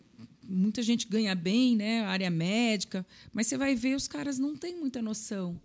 muita 0.43 0.81
gente 0.81 1.07
ganha 1.07 1.35
bem, 1.35 1.75
né, 1.75 2.01
área 2.01 2.29
médica, 2.29 3.05
mas 3.31 3.47
você 3.47 3.57
vai 3.57 3.75
ver 3.75 3.95
os 3.95 4.07
caras 4.07 4.39
não 4.39 4.55
têm 4.55 4.75
muita 4.75 5.01
noção. 5.01 5.59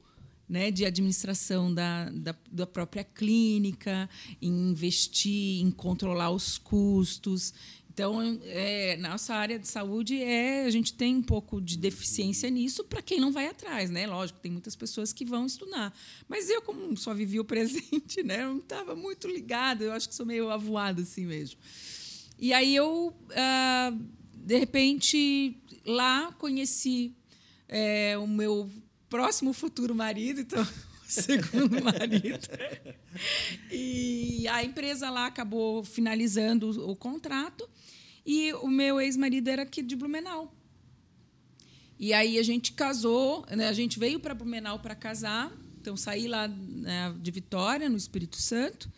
Né, 0.47 0.71
de 0.71 0.85
administração 0.85 1.73
da, 1.73 2.11
da, 2.11 2.37
da 2.53 2.67
própria 2.67 3.03
clínica, 3.03 4.11
em 4.43 4.73
investir, 4.73 5.63
em 5.63 5.71
controlar 5.71 6.33
os 6.33 6.59
custos. 6.59 7.55
Então, 7.95 8.41
é, 8.43 8.97
nossa 8.97 9.37
área 9.37 9.57
de 9.57 9.69
saúde 9.69 10.21
é 10.21 10.65
a 10.65 10.71
gente 10.71 10.93
tem 10.93 11.15
um 11.15 11.23
pouco 11.23 11.61
de 11.61 11.79
deficiência 11.79 12.51
nisso 12.51 12.83
para 12.83 13.01
quem 13.01 13.21
não 13.21 13.31
vai 13.31 13.47
atrás, 13.47 13.89
né? 13.89 14.05
Lógico, 14.05 14.41
tem 14.41 14.51
muitas 14.51 14.75
pessoas 14.75 15.13
que 15.13 15.25
vão 15.25 15.47
estudar, 15.47 15.97
mas 16.29 16.51
eu 16.51 16.61
como 16.61 16.97
só 16.97 17.15
vivi 17.15 17.39
o 17.39 17.45
presente, 17.45 18.21
né? 18.25 18.43
Eu 18.43 18.49
não 18.49 18.59
estava 18.59 18.97
muito 18.97 19.29
ligada. 19.29 19.85
Eu 19.85 19.93
acho 19.93 20.09
que 20.09 20.15
sou 20.15 20.27
meio 20.27 20.51
avoada 20.51 21.03
assim 21.03 21.25
mesmo. 21.25 21.61
E 22.37 22.53
aí 22.53 22.75
eu, 22.75 23.15
ah, 23.31 23.97
de 24.35 24.59
repente, 24.59 25.57
lá 25.87 26.33
conheci 26.33 27.15
é, 27.69 28.19
o 28.19 28.27
meu 28.27 28.69
próximo 29.09 29.53
futuro 29.53 29.95
marido, 29.95 30.41
então 30.41 30.67
segundo 31.07 31.81
marido. 31.81 32.49
E 33.71 34.49
a 34.49 34.65
empresa 34.65 35.09
lá 35.11 35.27
acabou 35.27 35.85
finalizando 35.85 36.91
o 36.91 36.97
contrato 36.97 37.71
e 38.25 38.53
o 38.55 38.69
meu 38.69 39.01
ex-marido 39.01 39.49
era 39.49 39.63
aqui 39.63 39.83
de 39.83 39.97
Blumenau. 39.97 40.55
E 41.99 42.13
aí 42.13 42.39
a 42.39 42.43
gente 42.43 42.73
casou, 42.73 43.47
né? 43.51 43.69
a 43.69 43.73
gente 43.73 43.99
veio 43.99 44.19
para 44.19 44.35
Blumenau 44.35 44.79
para 44.79 44.95
casar. 44.95 45.53
Então 45.81 45.97
saí 45.97 46.27
lá 46.27 46.49
né, 46.49 47.15
de 47.21 47.31
Vitória, 47.31 47.89
no 47.89 47.97
Espírito 47.97 48.37
Santo. 48.37 48.91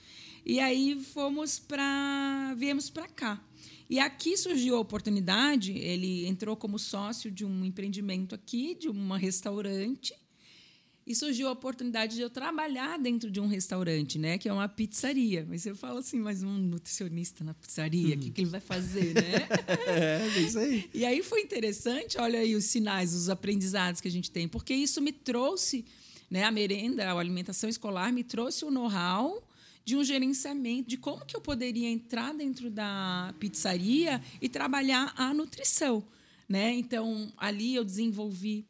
E 0.45 0.61
aí 0.61 1.01
fomos 1.03 1.59
para 1.59 2.55
viemos 2.57 2.89
para 2.89 3.09
cá. 3.09 3.43
E 3.89 4.01
aqui 4.01 4.37
surgiu 4.37 4.77
a 4.77 4.81
oportunidade, 4.81 5.71
ele 5.73 6.27
entrou 6.27 6.57
como 6.57 6.79
sócio 6.79 7.31
de 7.31 7.45
um 7.45 7.65
empreendimento 7.65 8.35
aqui, 8.35 8.75
de 8.75 8.89
um 8.89 9.13
restaurante, 9.13 10.13
e 11.07 11.15
surgiu 11.15 11.47
a 11.47 11.53
oportunidade 11.53 12.17
de 12.17 12.21
eu 12.21 12.29
trabalhar 12.29 12.99
dentro 12.99 13.31
de 13.31 13.41
um 13.41 13.47
restaurante, 13.47 14.19
né, 14.19 14.39
que 14.39 14.49
é 14.49 14.53
uma 14.53 14.69
pizzaria. 14.69 15.47
Mas 15.49 15.65
eu 15.65 15.77
falo 15.77 15.99
assim, 15.99 16.19
mas 16.19 16.43
um 16.43 16.59
nutricionista 16.59 17.45
na 17.45 17.55
pizzaria, 17.55 18.17
o 18.17 18.19
que, 18.19 18.31
que 18.31 18.41
ele 18.41 18.51
vai 18.51 18.61
fazer, 18.61 19.15
né? 19.15 19.47
É, 19.87 20.27
é 20.37 20.41
isso 20.41 20.59
aí. 20.59 20.91
E 20.93 21.05
aí 21.05 21.23
foi 21.23 21.43
interessante, 21.43 22.19
olha 22.19 22.41
aí 22.41 22.57
os 22.57 22.65
sinais, 22.65 23.15
os 23.15 23.29
aprendizados 23.29 24.01
que 24.01 24.09
a 24.09 24.11
gente 24.11 24.31
tem, 24.31 24.49
porque 24.49 24.75
isso 24.75 25.01
me 25.01 25.13
trouxe, 25.13 25.85
né, 26.29 26.43
a 26.43 26.51
merenda, 26.51 27.09
a 27.09 27.19
alimentação 27.19 27.71
escolar 27.71 28.13
me 28.13 28.25
trouxe 28.25 28.65
o 28.65 28.71
know-how 28.71 29.47
de 29.85 29.97
um 29.97 30.03
gerenciamento, 30.03 30.89
de 30.89 30.97
como 30.97 31.25
que 31.25 31.37
eu 31.37 31.41
poderia 31.41 31.89
entrar 31.89 32.35
dentro 32.35 32.69
da 32.69 33.33
pizzaria 33.39 34.21
e 34.43 34.49
trabalhar 34.49 35.15
a 35.17 35.33
nutrição, 35.33 36.03
né? 36.49 36.73
Então, 36.73 37.33
ali 37.37 37.77
eu 37.77 37.85
desenvolvi 37.85 38.67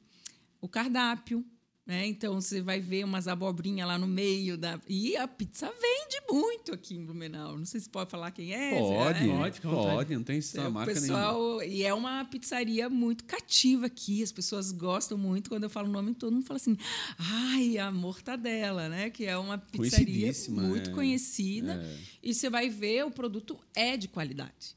o 0.60 0.68
cardápio, 0.68 1.42
né? 1.86 2.04
Então 2.04 2.40
você 2.40 2.60
vai 2.60 2.80
ver 2.80 3.04
umas 3.04 3.28
abobrinhas 3.28 3.86
lá 3.86 3.96
no 3.96 4.08
meio 4.08 4.58
da. 4.58 4.80
E 4.88 5.16
a 5.16 5.28
pizza 5.28 5.70
vende 5.70 6.20
muito 6.28 6.74
aqui 6.74 6.96
em 6.96 7.04
Blumenau. 7.04 7.56
Não 7.56 7.64
sei 7.64 7.78
se 7.78 7.88
pode 7.88 8.10
falar 8.10 8.32
quem 8.32 8.52
é. 8.52 8.76
Pode, 8.76 9.24
é, 9.24 9.36
pode, 9.36 9.60
pode, 9.60 10.16
não 10.16 10.24
tem 10.24 10.38
essa 10.38 10.68
marca 10.68 10.92
pessoal, 10.92 11.62
E 11.62 11.84
é 11.84 11.94
uma 11.94 12.24
pizzaria 12.24 12.90
muito 12.90 13.24
cativa 13.24 13.86
aqui. 13.86 14.20
As 14.20 14.32
pessoas 14.32 14.72
gostam 14.72 15.16
muito. 15.16 15.48
Quando 15.48 15.62
eu 15.62 15.70
falo 15.70 15.88
o 15.88 15.92
nome, 15.92 16.12
todo 16.12 16.32
mundo 16.32 16.44
fala 16.44 16.56
assim: 16.56 16.76
ai, 17.16 17.78
a 17.78 17.92
mortadela, 17.92 18.88
né? 18.88 19.08
Que 19.08 19.24
é 19.24 19.36
uma 19.38 19.56
pizzaria 19.56 20.32
muito 20.48 20.90
é, 20.90 20.92
conhecida. 20.92 21.74
é. 21.74 22.16
E 22.20 22.34
você 22.34 22.50
vai 22.50 22.68
ver, 22.68 23.04
o 23.04 23.10
produto 23.12 23.56
é 23.76 23.96
de 23.96 24.08
qualidade. 24.08 24.74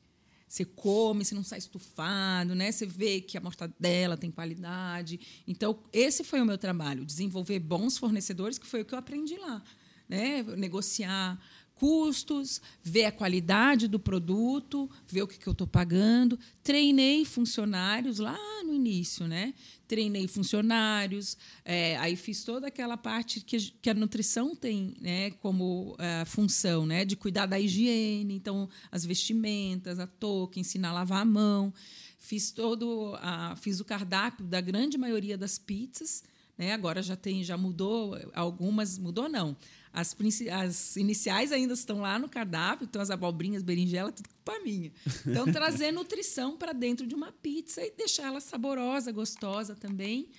Você 0.50 0.66
come, 0.66 1.24
você 1.24 1.36
não 1.36 1.44
sai 1.44 1.60
estufado, 1.60 2.56
né? 2.56 2.72
Você 2.72 2.86
vê 2.86 3.22
que 3.22 3.38
a 3.38 3.42
mortadela 3.42 4.18
tem 4.18 4.32
qualidade. 4.32 5.44
Então, 5.48 5.80
esse 5.94 6.24
foi 6.24 6.42
o 6.42 6.46
meu 6.46 6.58
trabalho, 6.58 7.06
desenvolver 7.06 7.60
bons 7.60 8.00
fornecedores, 8.00 8.58
que 8.58 8.66
foi 8.66 8.82
o 8.82 8.86
que 8.86 8.96
eu 8.96 8.98
aprendi 8.98 9.38
lá, 9.38 9.62
né? 10.10 10.42
Negociar 10.58 11.40
custos, 11.80 12.62
ver 12.84 13.06
a 13.06 13.12
qualidade 13.12 13.88
do 13.88 13.98
produto, 13.98 14.89
ver 15.08 15.22
o 15.24 15.28
que, 15.28 15.39
que 15.39 15.48
eu 15.48 15.54
estou 15.54 15.65
pagando. 15.65 16.38
Treinei 16.62 17.24
funcionários 17.24 18.20
lá 18.20 18.38
no 18.65 18.74
início, 18.74 19.26
né? 19.26 19.54
Treinei 19.88 20.28
funcionários, 20.28 21.38
é, 21.63 21.96
aí 21.98 22.18
fiz 22.18 22.44
toda 22.44 22.68
aquela 22.68 22.98
parte 22.98 23.39
que, 23.39 23.58
que 23.82 23.89
a 23.89 23.94
nutrição 23.94 24.54
tem 24.54 24.94
né, 25.00 25.32
como 25.32 25.94
uh, 25.94 26.26
função, 26.26 26.86
né? 26.86 27.06
De 27.06 27.15
cuidar 27.15 27.46
da 27.46 27.58
higiene, 27.58 28.36
então 28.36 28.68
as 28.92 29.06
vestimentas, 29.06 30.00
a 30.00 30.06
touca, 30.06 30.60
ensinar 30.60 30.89
a 30.89 30.94
lavar 30.94 31.22
a 31.22 31.26
mão. 31.26 31.74
Fiz 32.18 32.52
todo, 32.52 33.18
a, 33.22 33.56
fiz 33.56 33.80
o 33.80 33.86
cardápio 33.86 34.46
da 34.46 34.60
grande 34.60 34.98
maioria 34.98 35.38
das 35.38 35.58
pizzas. 35.58 36.24
Né? 36.58 36.74
Agora 36.74 37.02
já 37.02 37.15
tem, 37.15 37.42
já 37.42 37.56
mudou 37.56 38.20
algumas, 38.34 38.98
mudou 38.98 39.30
não. 39.30 39.56
As, 39.91 40.15
as, 40.52 40.95
iniciais 40.95 41.52
ainda 41.52 41.73
estão 41.73 42.02
lá 42.02 42.19
no 42.19 42.30
cardápio, 42.30 42.86
então 42.86 43.02
as 43.02 43.10
abobrinhas, 43.10 43.63
berinjela, 43.63 44.12
tudo 44.12 44.30
culpa 44.30 44.60
minha. 44.63 44.91
Então, 45.25 45.45
trazer 45.52 45.91
nutrição 45.91 46.56
para 46.58 46.73
dentro 46.73 47.08
de 47.08 47.15
uma 47.15 47.32
pizza 47.32 47.82
e 47.82 47.91
deixar 47.91 48.28
ela 48.28 48.39
saborosa, 48.39 49.12
gostosa 49.12 49.75
também. 49.75 50.30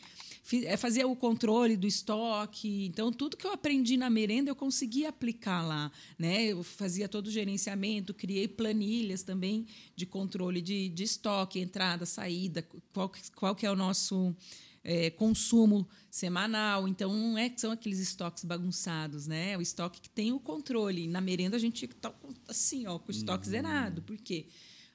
É, 0.65 0.77
fazer 0.77 1.05
o 1.05 1.15
controle 1.15 1.77
do 1.77 1.87
estoque. 1.87 2.87
Então, 2.87 3.13
tudo 3.13 3.37
que 3.37 3.47
eu 3.47 3.53
aprendi 3.53 3.97
na 3.97 4.11
merenda, 4.11 4.51
eu 4.51 4.57
consegui 4.57 5.07
aplicar 5.07 5.63
lá. 5.63 5.93
Né? 6.19 6.47
Eu 6.47 6.65
fazia 6.65 7.09
todo 7.09 7.29
o 7.29 7.31
gerenciamento, 7.31 8.13
criei 8.13 8.49
planilhas 8.49 9.23
também 9.23 9.67
de 9.95 10.07
controle 10.07 10.61
de, 10.61 10.89
de 10.89 11.05
estoque, 11.05 11.61
entrada, 11.61 12.05
saída, 12.05 12.67
qual, 12.93 13.13
qual 13.37 13.55
que 13.55 13.65
é 13.65 13.71
o 13.71 13.77
nosso 13.77 14.35
é, 14.83 15.11
consumo 15.11 15.89
semanal. 16.11 16.89
Então, 16.89 17.15
não 17.15 17.39
é 17.39 17.49
que 17.49 17.61
são 17.61 17.73
aqueles 17.73 17.99
estoques 17.99 18.45
bagunçados, 18.45 19.27
né? 19.27 19.57
O 19.57 19.61
estoque 19.61 20.01
que 20.01 20.09
tem 20.11 20.33
o 20.33 20.41
controle. 20.41 21.07
Na 21.07 21.21
merenda, 21.21 21.57
a 21.57 21.61
gente 21.61 21.85
está 21.85 22.13
assim, 22.49 22.87
ó, 22.87 22.99
com 22.99 23.09
o 23.09 23.11
estoque 23.11 23.47
uhum. 23.47 23.51
zerado. 23.51 24.03
Por 24.03 24.17
quê? 24.17 24.47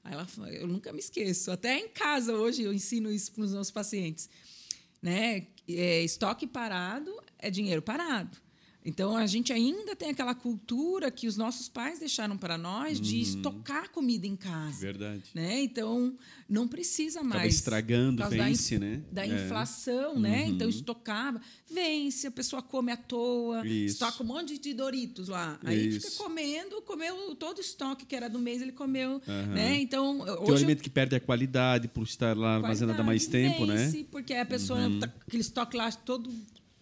Aí 0.03 0.13
ela, 0.13 0.27
eu 0.51 0.67
nunca 0.67 0.93
me 0.93 0.99
esqueço. 0.99 1.51
Até 1.51 1.79
em 1.79 1.89
casa, 1.89 2.33
hoje, 2.33 2.63
eu 2.63 2.73
ensino 2.73 3.11
isso 3.11 3.31
para 3.31 3.43
os 3.43 3.51
meus 3.51 3.71
pacientes. 3.71 4.29
Né? 5.01 5.47
É, 5.67 6.03
estoque 6.03 6.47
parado 6.47 7.11
é 7.37 7.49
dinheiro 7.49 7.81
parado. 7.81 8.44
Então 8.85 9.17
a 9.17 9.25
gente 9.25 9.51
ainda 9.51 9.95
tem 9.95 10.11
aquela 10.11 10.35
cultura 10.35 11.09
que 11.09 11.27
os 11.27 11.35
nossos 11.35 11.67
pais 11.67 11.97
deixaram 11.97 12.37
para 12.37 12.55
nós 12.55 13.01
de 13.01 13.15
uhum. 13.15 13.21
estocar 13.21 13.89
comida 13.89 14.27
em 14.27 14.35
casa. 14.35 14.79
Verdade. 14.79 15.23
Né? 15.33 15.63
Então 15.63 16.15
não 16.47 16.67
precisa 16.67 17.23
mais. 17.23 17.35
Acaba 17.35 17.47
estragando, 17.47 18.29
vence, 18.29 18.77
da 18.77 18.85
né? 18.85 19.01
Da 19.11 19.25
é. 19.25 19.27
inflação, 19.27 20.19
né? 20.19 20.43
Uhum. 20.43 20.49
Então 20.49 20.69
estocava, 20.69 21.41
vence, 21.67 22.27
a 22.27 22.31
pessoa 22.31 22.61
come 22.61 22.91
à 22.91 22.97
toa, 22.97 23.65
Isso. 23.65 23.95
estoca 23.95 24.21
um 24.21 24.27
monte 24.27 24.59
de 24.59 24.73
Doritos 24.75 25.29
lá. 25.29 25.59
Aí 25.63 25.87
Isso. 25.87 26.11
fica 26.11 26.23
comendo, 26.23 26.79
comeu 26.83 27.35
todo 27.35 27.57
o 27.57 27.61
estoque 27.61 28.05
que 28.05 28.15
era 28.15 28.29
do 28.29 28.37
mês, 28.37 28.61
ele 28.61 28.71
comeu. 28.71 29.19
Uhum. 29.27 29.45
Né? 29.47 29.81
Então, 29.81 30.19
hoje, 30.19 30.37
Tem 30.43 30.51
um 30.51 30.57
alimento 30.57 30.83
que 30.83 30.89
perde 30.91 31.15
a 31.15 31.19
qualidade 31.19 31.87
por 31.87 32.03
estar 32.03 32.37
lá 32.37 32.57
armazenado 32.57 33.01
há 33.01 33.03
mais 33.03 33.25
tempo, 33.25 33.65
vence, 33.65 33.97
né? 33.97 34.05
Porque 34.11 34.35
a 34.35 34.45
pessoa, 34.45 34.79
uhum. 34.79 34.99
tá, 34.99 35.11
aquele 35.25 35.41
estoque 35.41 35.75
lá 35.75 35.91
todo 35.91 36.31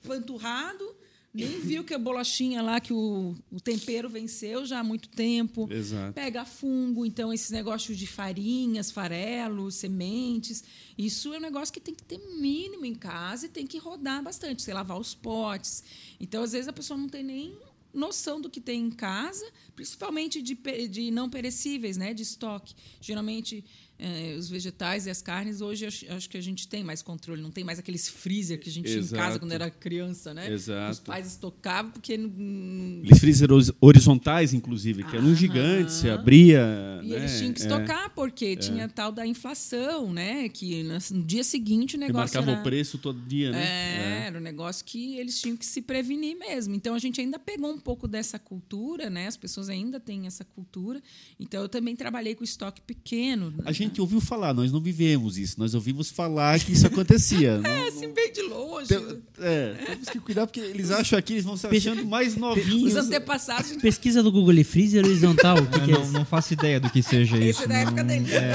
panturrado 0.06 1.03
nem 1.34 1.60
viu 1.60 1.84
que 1.84 1.94
a 1.94 1.98
bolachinha 1.98 2.62
lá, 2.62 2.80
que 2.80 2.94
o, 2.94 3.36
o 3.52 3.60
tempero 3.60 4.08
venceu 4.08 4.66
já 4.66 4.80
há 4.80 4.84
muito 4.84 5.10
tempo. 5.10 5.68
Exato. 5.72 6.14
Pega 6.14 6.46
fungo, 6.46 7.06
então 7.06 7.34
esses 7.34 7.50
negócios 7.50 7.98
de 7.98 8.06
farinhas, 8.06 8.92
farelos, 8.92 9.76
sementes. 9.76 10.64
Isso 10.96 11.34
é 11.34 11.38
um 11.38 11.42
negócio 11.42 11.74
que 11.74 11.80
tem 11.80 11.96
que 11.96 12.04
ter 12.04 12.20
mínimo 12.40 12.86
em 12.86 12.94
casa 12.94 13.48
e 13.48 13.50
tem 13.50 13.66
que 13.66 13.80
rodar 13.80 14.22
bastante. 14.22 14.62
Você 14.62 14.74
lavar 14.74 15.00
os 15.00 15.16
potes. 15.16 15.84
Então, 16.20 16.44
às 16.44 16.52
vezes, 16.52 16.68
a 16.68 16.74
pessoa 16.74 16.98
não 16.98 17.10
tem 17.10 17.24
nem 17.24 17.58
noção 17.94 18.42
do 18.42 18.50
que 18.50 18.60
tem 18.60 18.82
em 18.82 18.92
casa, 18.92 19.46
principalmente 19.76 20.42
de, 20.42 20.56
de 20.88 21.12
não 21.12 21.30
perecíveis, 21.30 21.96
né, 21.96 22.14
de 22.14 22.24
estoque. 22.24 22.76
Geralmente 23.00 23.64
é, 24.04 24.36
os 24.36 24.50
vegetais 24.50 25.06
e 25.06 25.10
as 25.10 25.22
carnes, 25.22 25.62
hoje 25.62 25.86
acho, 25.86 26.12
acho, 26.12 26.30
que 26.30 26.38
a 26.38 26.42
gente 26.42 26.68
tem 26.68 26.84
mais 26.84 27.02
controle, 27.02 27.42
não 27.42 27.52
tem 27.52 27.64
mais 27.64 27.80
aqueles 27.80 28.10
freezer 28.10 28.60
que 28.60 28.68
a 28.68 28.72
gente 28.72 28.90
Exato. 28.90 29.08
tinha 29.08 29.18
em 29.18 29.24
casa 29.24 29.40
quando 29.40 29.52
era 29.54 29.70
criança, 29.70 30.34
né? 30.34 30.52
Exato. 30.52 30.92
Os 30.92 31.00
pais 31.00 31.28
estocavam 31.28 31.92
porque. 31.92 32.12
Eles 32.12 33.20
freezers 33.20 33.72
horizontais, 33.80 34.54
inclusive, 34.54 35.06
que 35.06 35.16
eram 35.16 35.28
um 35.28 35.36
gigantes, 35.36 35.96
você 35.96 36.10
abria. 36.10 37.00
E 37.02 37.08
né? 37.08 37.16
eles 37.16 37.38
tinham 37.38 37.54
que 37.54 37.62
é. 37.62 37.66
estocar, 37.66 38.06
é. 38.08 38.10
porque 38.10 38.58
tinha 38.58 38.90
tal 38.90 39.10
da 39.10 39.26
inflação, 39.26 40.12
né? 40.12 40.50
Que 40.50 40.84
no 40.84 41.24
dia 41.24 41.44
seguinte 41.44 41.96
o 41.96 42.00
negócio. 42.00 42.36
marcava 42.36 42.52
era... 42.52 42.60
o 42.60 42.64
preço 42.64 42.98
todo 42.98 43.22
dia, 43.22 43.52
né? 43.52 43.64
É, 43.64 44.28
era 44.28 44.38
um 44.38 44.42
negócio 44.42 44.84
que 44.84 45.16
eles 45.16 45.40
tinham 45.40 45.56
que 45.56 45.66
se 45.66 45.82
prevenir 45.82 46.38
mesmo. 46.38 46.76
Então 46.76 46.94
a 46.94 47.00
gente 47.00 47.22
ainda 47.22 47.40
pegou 47.40 47.72
um 47.72 47.80
pouco 47.80 48.06
dessa 48.06 48.38
cultura, 48.38 49.10
né? 49.10 49.28
As 49.28 49.38
pessoas 49.38 49.70
ainda 49.70 49.98
têm 49.98 50.28
essa 50.28 50.44
cultura. 50.44 51.02
Então 51.40 51.62
eu 51.62 51.70
também 51.70 51.96
trabalhei 51.96 52.36
com 52.36 52.44
estoque 52.44 52.82
pequeno. 52.82 53.54
A 53.64 53.72
gente 53.72 53.93
gente 53.94 54.02
ouviu 54.02 54.20
falar, 54.20 54.54
nós 54.54 54.72
não 54.72 54.82
vivemos 54.82 55.38
isso, 55.38 55.60
nós 55.60 55.76
ouvimos 55.76 56.10
falar 56.10 56.60
que 56.60 56.74
isso 56.74 56.88
acontecia. 56.88 57.62
é, 57.64 57.82
não, 57.82 57.88
assim, 57.88 58.12
bem 58.12 58.34
de 58.34 58.42
longe. 58.42 58.88
Tem, 58.88 59.22
é, 59.40 59.74
temos 59.86 60.10
que 60.10 60.20
cuidar, 60.20 60.48
porque 60.48 60.60
eles 60.60 60.90
acham 60.90 61.18
aqui, 61.18 61.34
eles 61.34 61.46
vão 61.46 61.56
se 61.56 61.68
achando 61.68 62.04
mais 62.06 62.36
novinhos. 62.36 62.96
Os 62.96 63.06
antepassados. 63.06 63.72
Pesquisa 63.78 64.24
do 64.24 64.32
Google 64.32 64.64
Freezer 64.64 65.06
horizontal. 65.06 65.60
O 65.60 65.68
que, 65.68 65.80
que 65.82 65.92
é 65.92 65.94
não, 65.94 66.12
não, 66.12 66.26
faço 66.26 66.54
ideia 66.54 66.80
do 66.80 66.90
que 66.90 67.04
seja 67.04 67.38
Esse 67.38 67.50
isso. 67.50 67.62
Esse 67.62 67.66
é 67.66 67.68
da 67.68 67.78
época 67.78 68.04
dele. 68.04 68.34
É... 68.34 68.54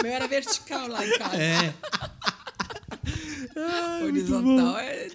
O 0.00 0.02
meu 0.02 0.12
era 0.12 0.26
vertical 0.26 0.88
lá 0.88 1.06
em 1.06 1.18
casa. 1.18 1.36
É. 1.36 1.74
Ai, 3.56 4.04
horizontal 4.04 4.78
é. 4.78 5.08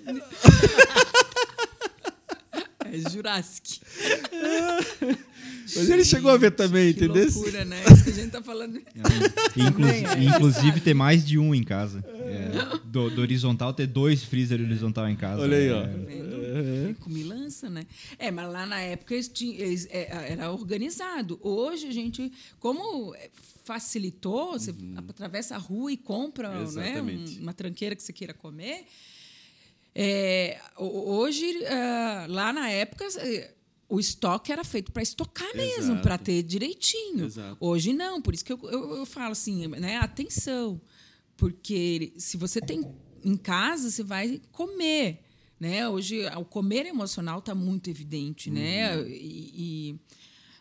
é 2.93 3.09
Jurassic. 3.09 3.79
Mas 5.75 5.89
ele 5.89 6.06
chegou 6.06 6.32
a 6.32 6.38
ver 6.38 6.51
também, 6.51 6.93
que 6.93 7.06
entendeu? 7.06 7.25
loucura, 7.25 7.65
né? 7.65 7.84
Isso 7.91 8.04
que 8.04 8.10
a 8.10 8.13
gente 8.13 8.30
tá 8.30 8.41
falando. 8.41 8.80
Inclusive, 9.58 10.06
é. 10.06 10.23
inclusive 10.23 10.80
ter 10.82 10.93
mais 10.93 11.25
de 11.25 11.39
um 11.39 11.56
em 11.56 11.63
casa. 11.63 12.04
É, 12.08 12.80
do, 12.86 13.10
do, 13.10 13.21
horizontal, 13.21 13.73
ter 13.73 13.88
dois 13.88 14.23
freezer 14.23 14.62
horizontal 14.62 15.10
em 15.10 15.15
casa. 15.15 15.41
Olha 15.41 15.58
aí, 15.58 15.71
ó. 15.71 15.84
É. 15.84 16.93
Com 16.99 17.10
milança, 17.10 17.69
né? 17.69 17.86
É, 18.19 18.30
mas 18.32 18.51
lá 18.51 18.65
na 18.65 18.80
época 18.80 19.15
é, 19.15 20.32
era 20.32 20.51
organizado. 20.51 21.39
Hoje 21.41 21.88
a 21.88 21.91
gente, 21.91 22.32
como 22.60 23.15
facilitou, 23.63 24.54
você 24.54 24.71
uhum. 24.71 24.95
atravessa 25.10 25.56
a 25.56 25.58
rua 25.58 25.91
e 25.91 25.97
compra 25.97 26.49
né, 26.71 27.01
uma 27.41 27.54
tranqueira 27.54 27.95
que 27.95 28.04
você 28.04 28.13
queira 28.13 28.34
comer. 28.34 28.86
É, 29.97 30.60
hoje, 30.78 31.45
uh, 31.45 32.32
lá 32.32 32.51
na 32.51 32.69
época, 32.69 33.08
o 33.87 33.99
estoque 33.99 34.51
era 34.51 34.63
feito 34.63 34.91
para 34.91 35.03
estocar 35.03 35.55
mesmo, 35.55 36.01
para 36.01 36.17
ter 36.17 36.41
direitinho. 36.43 37.25
Exato. 37.25 37.57
Hoje 37.59 37.93
não, 37.93 38.21
por 38.21 38.33
isso 38.33 38.43
que 38.43 38.51
eu, 38.53 38.59
eu, 38.63 38.95
eu, 38.97 39.05
falo 39.05 39.31
assim, 39.31 39.67
né? 39.67 39.97
Atenção, 39.97 40.81
porque 41.37 42.13
se 42.17 42.37
você 42.37 42.59
tem 42.59 42.83
em 43.23 43.37
casa, 43.37 43.89
você 43.91 44.03
vai 44.03 44.41
comer. 44.51 45.21
Né? 45.59 45.87
Hoje 45.87 46.25
o 46.37 46.43
comer 46.43 46.85
emocional 46.85 47.39
está 47.39 47.55
muito 47.55 47.89
evidente, 47.89 48.49
né? 48.51 48.97
Uhum. 48.97 49.07
E, 49.07 49.51
e 49.55 49.99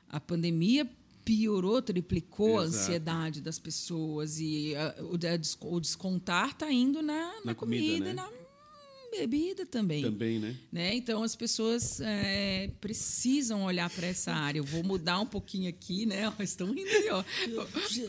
a 0.09 0.21
pandemia 0.21 0.89
piorou, 1.25 1.81
triplicou 1.83 2.61
a 2.61 2.65
Exato. 2.65 2.77
ansiedade 2.83 3.41
das 3.41 3.59
pessoas 3.59 4.39
e 4.39 4.75
a- 4.77 4.95
o, 5.03 5.15
a 5.15 5.67
o 5.75 5.81
descontar 5.81 6.51
está 6.51 6.71
indo 6.71 7.03
na, 7.03 7.15
na, 7.37 7.45
Na 7.47 7.55
comida, 7.55 7.83
comida, 7.85 8.05
né? 8.05 8.11
e 8.11 8.15
na 8.15 8.44
bebida 9.21 9.65
também. 9.67 10.03
Também, 10.03 10.39
né? 10.39 10.57
Né? 10.73 10.95
Então 10.95 11.23
as 11.23 11.35
pessoas 11.35 12.01
é, 12.01 12.71
precisam 12.81 13.65
olhar 13.65 13.89
para 13.91 14.07
essa 14.07 14.33
área. 14.33 14.59
Eu 14.59 14.65
vou 14.65 14.83
mudar 14.83 15.21
um 15.21 15.27
pouquinho 15.27 15.69
aqui, 15.69 16.07
né? 16.07 16.29
Ó, 16.29 16.43
Estão 16.43 16.73
rindo 16.73 16.91
aí, 16.91 17.09
ó. 17.11 17.25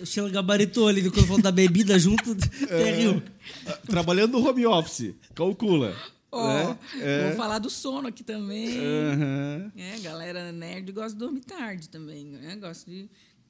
Sheila 0.06 0.30
gabaritou 0.30 0.88
ali 0.88 1.10
quando 1.10 1.28
falou 1.28 1.41
da 1.41 1.52
bebida 1.52 1.98
junto, 1.98 2.32
até 2.63 2.96
riu. 2.96 3.22
Trabalhando 3.88 4.34
no 4.39 4.48
home 4.48 4.65
office, 4.65 5.13
calcula. 5.34 5.96
Ó, 6.32 6.48
né? 6.48 6.80
É. 7.00 7.28
Vou 7.28 7.38
falar 7.38 7.60
do 7.60 7.70
sono 7.70 8.08
aqui 8.08 8.24
também. 8.24 8.78
Aham. 8.78 9.72
É, 9.76 10.00
galera 10.00 10.52
nerd 10.52 10.91
gosta 10.91 11.13
de 11.13 11.20
dormir 11.20 11.41
tarde 11.41 11.89
também, 11.89 12.26
né? 12.26 12.56
Gosta 12.58 12.89
de. 12.89 13.04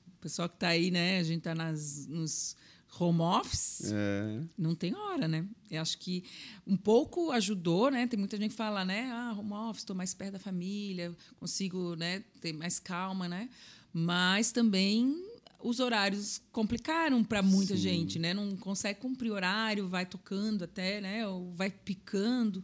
O 0.07 0.21
pessoal 0.21 0.49
que 0.49 0.57
tá 0.57 0.69
aí, 0.69 0.91
né? 0.91 1.19
A 1.19 1.23
gente 1.23 1.41
tá 1.41 1.53
nas, 1.53 2.07
nos 2.07 2.55
home 2.97 3.21
office, 3.21 3.91
É. 3.91 4.41
não 4.57 4.73
tem 4.75 4.95
hora, 4.95 5.27
né? 5.27 5.45
Eu 5.69 5.81
acho 5.81 5.97
que 5.97 6.23
um 6.65 6.77
pouco 6.77 7.31
ajudou, 7.31 7.89
né? 7.91 8.07
Tem 8.07 8.17
muita 8.17 8.37
gente 8.37 8.51
que 8.51 8.55
fala, 8.57 8.85
né? 8.85 9.09
Ah, 9.11 9.33
home 9.37 9.53
office, 9.53 9.81
estou 9.81 9.95
mais 9.95 10.13
perto 10.13 10.33
da 10.33 10.39
família, 10.39 11.15
consigo 11.39 11.95
né, 11.95 12.23
ter 12.41 12.53
mais 12.53 12.79
calma, 12.79 13.27
né? 13.27 13.49
Mas 13.93 14.51
também 14.51 15.15
os 15.61 15.79
horários 15.79 16.41
complicaram 16.51 17.23
para 17.23 17.41
muita 17.41 17.75
Sim. 17.75 17.81
gente, 17.81 18.19
né? 18.19 18.33
Não 18.33 18.55
consegue 18.57 18.99
cumprir 18.99 19.31
horário, 19.31 19.87
vai 19.87 20.05
tocando 20.05 20.63
até, 20.63 21.01
né? 21.01 21.27
Ou 21.27 21.51
vai 21.53 21.69
picando. 21.71 22.63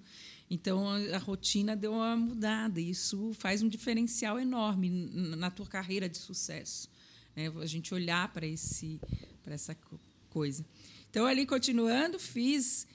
Então 0.49 0.87
a, 0.89 1.17
rotina 1.17 1.75
deu 1.75 1.93
uma 1.93 2.15
mudada. 2.15 2.79
E 2.79 2.89
isso 2.89 3.31
faz 3.33 3.63
um 3.63 3.67
diferencial 3.69 4.39
enorme 4.39 4.89
na 4.89 5.49
tua 5.49 5.65
carreira 5.65 6.07
de 6.07 6.17
sucesso. 6.17 6.89
né? 7.35 7.51
A 7.61 7.65
gente 7.65 7.93
olhar 7.93 8.31
para 8.31 8.45
esse 8.45 8.99
para 9.43 9.55
essa 9.55 9.73
coisa. 10.31 10.65
Então 11.09 11.25
ali 11.25 11.45
continuando, 11.45 12.17
fiz 12.17 12.87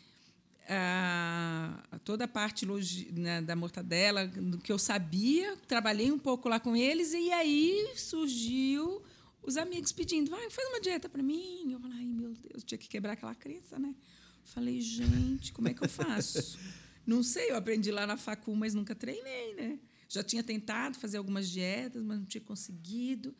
ah, 0.68 1.80
toda 2.04 2.24
a 2.24 2.28
parte 2.28 2.66
né, 3.12 3.40
da 3.42 3.54
mortadela, 3.54 4.26
do 4.26 4.58
que 4.58 4.72
eu 4.72 4.78
sabia, 4.78 5.56
trabalhei 5.68 6.10
um 6.10 6.18
pouco 6.18 6.48
lá 6.48 6.58
com 6.58 6.74
eles 6.74 7.12
e 7.12 7.30
aí 7.30 7.92
surgiu 7.94 9.02
os 9.42 9.56
amigos 9.56 9.92
pedindo, 9.92 10.30
vai, 10.30 10.50
faz 10.50 10.68
uma 10.68 10.80
dieta 10.80 11.08
para 11.08 11.22
mim. 11.22 11.72
Eu 11.72 11.78
falei, 11.78 11.98
ai 11.98 12.04
meu 12.04 12.34
Deus, 12.34 12.64
tinha 12.64 12.78
que 12.78 12.88
quebrar 12.88 13.12
aquela 13.12 13.34
crença, 13.34 13.78
né? 13.78 13.94
Falei, 14.44 14.80
gente, 14.80 15.52
como 15.52 15.68
é 15.68 15.74
que 15.74 15.82
eu 15.82 15.88
faço? 15.88 16.58
Não 17.06 17.22
sei, 17.22 17.52
eu 17.52 17.56
aprendi 17.56 17.92
lá 17.92 18.04
na 18.06 18.16
facu, 18.16 18.54
mas 18.56 18.74
nunca 18.74 18.94
treinei, 18.94 19.54
né? 19.54 19.78
Já 20.08 20.24
tinha 20.24 20.42
tentado 20.42 20.98
fazer 20.98 21.18
algumas 21.18 21.48
dietas, 21.48 22.02
mas 22.02 22.18
não 22.18 22.24
tinha 22.24 22.40
conseguido. 22.40 23.34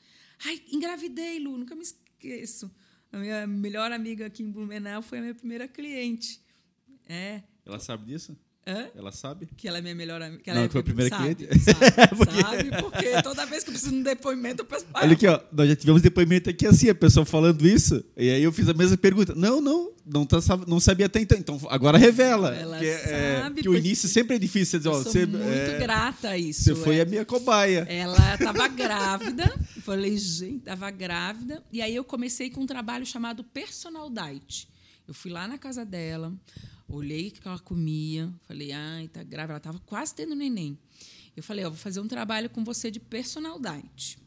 Ai, 0.44 0.62
engravidei, 0.70 1.38
Lu, 1.38 1.56
nunca 1.58 1.74
me 1.74 1.82
esqueço. 1.82 2.70
A 3.12 3.18
minha 3.18 3.46
melhor 3.46 3.92
amiga 3.92 4.26
aqui 4.26 4.42
em 4.42 4.50
Blumenau 4.50 5.02
foi 5.02 5.18
a 5.18 5.20
minha 5.22 5.34
primeira 5.34 5.66
cliente. 5.66 6.40
É. 7.08 7.42
Ela 7.64 7.78
sabe 7.78 8.06
disso? 8.06 8.36
Hã? 8.68 8.88
Ela 8.96 9.12
sabe? 9.12 9.48
Que 9.56 9.68
ela 9.68 9.78
é 9.78 9.80
minha 9.80 9.94
melhor 9.94 10.20
amiga. 10.20 10.42
Que 10.42 10.50
Não, 10.50 10.56
ela 10.56 10.64
é 10.64 10.68
que 10.68 10.72
foi 10.72 10.80
a 10.80 10.84
primeira 10.84 11.16
sabe, 11.16 11.34
cliente. 11.36 11.60
Sabe, 11.60 11.78
Porque- 12.16 12.40
sabe, 12.42 12.70
porque 12.82 13.22
toda 13.22 13.46
vez 13.46 13.62
que 13.62 13.70
eu 13.70 13.72
preciso 13.72 13.92
de 13.92 13.98
um 13.98 14.02
depoimento, 14.02 14.62
eu 14.62 14.66
peço 14.66 14.84
Olha 14.92 15.12
aqui, 15.12 15.26
ó. 15.28 15.40
Nós 15.52 15.68
já 15.68 15.76
tivemos 15.76 16.02
depoimento 16.02 16.50
aqui 16.50 16.66
assim, 16.66 16.88
a 16.88 16.94
pessoa 16.94 17.24
falando 17.24 17.64
isso. 17.66 18.04
E 18.16 18.28
aí 18.28 18.42
eu 18.42 18.50
fiz 18.52 18.68
a 18.68 18.74
mesma 18.74 18.96
pergunta. 18.96 19.34
Não, 19.36 19.60
não. 19.60 19.92
Não, 20.04 20.24
tá, 20.24 20.38
não 20.68 20.78
sabia 20.80 21.06
até 21.06 21.20
então. 21.20 21.38
Então 21.38 21.60
agora 21.68 21.96
revela. 21.98 22.54
Ela 22.54 22.78
que, 22.78 22.86
é, 22.86 23.40
sabe, 23.40 23.62
que 23.62 23.68
o 23.68 23.74
início 23.76 24.08
sempre 24.08 24.36
é 24.36 24.38
difícil. 24.38 24.66
Você 24.66 24.78
dizer, 24.78 24.88
Eu 24.88 24.92
ó, 24.92 25.02
sou 25.02 25.12
você, 25.12 25.26
muito 25.26 25.44
é, 25.44 25.78
grata 25.78 26.28
a 26.30 26.38
isso. 26.38 26.62
você 26.64 26.74
foi 26.74 26.96
é. 26.98 27.02
a 27.02 27.04
minha 27.04 27.24
cobaia. 27.24 27.86
Ela 27.88 28.34
estava 28.34 28.66
grávida. 28.68 29.44
eu 29.76 29.82
Falei, 29.82 30.16
gente, 30.16 30.58
estava 30.58 30.90
grávida. 30.90 31.62
E 31.72 31.80
aí 31.82 31.94
eu 31.94 32.02
comecei 32.04 32.50
com 32.50 32.62
um 32.62 32.66
trabalho 32.66 33.06
chamado 33.06 33.42
Personal 33.44 34.10
Diet. 34.10 34.68
Eu 35.06 35.14
fui 35.14 35.30
lá 35.30 35.46
na 35.46 35.56
casa 35.58 35.84
dela, 35.84 36.32
olhei 36.88 37.28
o 37.28 37.32
que 37.32 37.46
ela 37.48 37.58
comia, 37.58 38.32
falei, 38.46 38.72
ai, 38.72 39.08
tá 39.08 39.22
grávida. 39.22 39.52
Ela 39.52 39.58
estava 39.58 39.78
quase 39.80 40.14
tendo 40.14 40.34
neném. 40.34 40.78
Eu 41.36 41.42
falei, 41.42 41.64
ó, 41.64 41.68
vou 41.70 41.78
fazer 41.78 42.00
um 42.00 42.08
trabalho 42.08 42.48
com 42.48 42.64
você 42.64 42.90
de 42.90 42.98
Personal 43.00 43.60
Diet, 43.60 44.18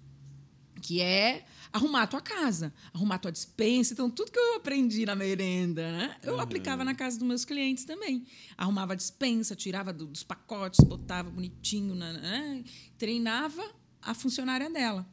que 0.81 1.01
é 1.01 1.45
arrumar 1.73 2.03
a 2.03 2.07
tua 2.07 2.21
casa, 2.21 2.73
arrumar 2.93 3.15
a 3.15 3.19
tua 3.19 3.31
dispensa. 3.31 3.93
Então, 3.93 4.09
tudo 4.09 4.31
que 4.31 4.39
eu 4.39 4.55
aprendi 4.55 5.05
na 5.05 5.15
merenda, 5.15 5.91
né? 5.91 6.17
Eu 6.23 6.39
aplicava 6.39 6.83
na 6.83 6.95
casa 6.95 7.17
dos 7.17 7.27
meus 7.27 7.43
clientes 7.45 7.83
também. 7.85 8.25
Arrumava 8.57 8.93
a 8.93 8.95
dispensa, 8.95 9.55
tirava 9.55 9.91
do- 9.91 10.07
dos 10.07 10.23
pacotes, 10.23 10.83
botava 10.85 11.29
bonitinho, 11.29 11.95
na- 11.95 12.13
né? 12.13 12.63
treinava 12.97 13.63
a 14.01 14.13
funcionária 14.13 14.69
dela. 14.69 15.05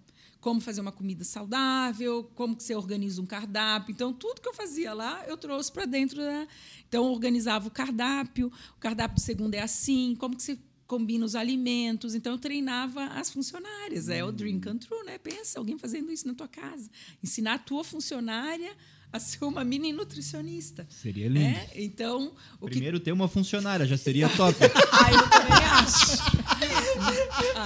Como 0.46 0.60
fazer 0.60 0.80
uma 0.80 0.92
comida 0.92 1.24
saudável, 1.24 2.30
como 2.36 2.54
que 2.54 2.62
você 2.62 2.72
organiza 2.72 3.20
um 3.20 3.26
cardápio. 3.26 3.90
Então, 3.90 4.12
tudo 4.12 4.40
que 4.40 4.48
eu 4.48 4.54
fazia 4.54 4.94
lá, 4.94 5.24
eu 5.26 5.36
trouxe 5.36 5.72
para 5.72 5.86
dentro 5.86 6.18
da... 6.18 6.46
Então, 6.88 7.04
eu 7.04 7.10
organizava 7.10 7.66
o 7.66 7.70
cardápio. 7.70 8.46
O 8.76 8.78
cardápio 8.78 9.16
de 9.16 9.22
segunda 9.22 9.56
é 9.56 9.62
assim. 9.62 10.14
Como 10.14 10.36
que 10.36 10.44
você 10.44 10.56
combina 10.86 11.24
os 11.24 11.34
alimentos. 11.34 12.14
Então, 12.14 12.34
eu 12.34 12.38
treinava 12.38 13.06
as 13.06 13.28
funcionárias. 13.28 14.08
É 14.08 14.22
o 14.22 14.30
dream 14.30 14.60
come 14.60 14.78
true, 14.78 15.04
né? 15.04 15.18
Pensa, 15.18 15.58
alguém 15.58 15.76
fazendo 15.76 16.12
isso 16.12 16.28
na 16.28 16.34
tua 16.34 16.46
casa. 16.46 16.88
Ensinar 17.20 17.54
a 17.54 17.58
tua 17.58 17.82
funcionária 17.82 18.70
a 19.12 19.18
ser 19.18 19.44
uma 19.44 19.64
mini 19.64 19.92
nutricionista. 19.92 20.86
Seria 20.88 21.28
lindo. 21.28 21.44
É? 21.44 21.70
Então, 21.74 22.32
o 22.60 22.66
que... 22.66 22.74
Primeiro 22.74 23.00
ter 23.00 23.10
uma 23.10 23.26
funcionária, 23.26 23.84
já 23.84 23.96
seria 23.96 24.28
top. 24.28 24.56
Ah, 24.92 25.12
eu 25.12 25.28
também 25.28 25.64
acho. 25.64 26.22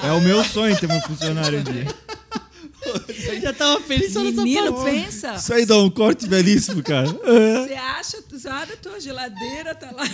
é 0.07 0.13
o 0.13 0.21
meu 0.23 0.43
sonho 0.43 0.81
ter 0.81 0.87
uma 0.87 1.03
funcionária 1.03 1.61
um 1.61 1.63
dia. 1.63 1.85
Eu 2.93 3.41
já 3.41 3.53
tava 3.53 3.81
feliz 3.81 4.13
só 4.13 4.23
nessa 4.23 4.43
Menino, 4.43 4.75
parte. 4.75 4.91
pensa. 4.91 5.35
Isso 5.35 5.55
aí 5.55 5.67
dá 5.67 5.79
um 5.79 5.91
corte 5.91 6.27
belíssimo, 6.27 6.83
cara. 6.83 7.09
É. 7.31 7.67
Você 7.67 7.75
acha, 7.75 8.23
tu 8.23 8.37
abre 8.49 8.75
a 8.75 8.77
tua 8.77 9.01
geladeira, 9.01 9.75
tá 9.75 9.91
lá. 9.93 10.05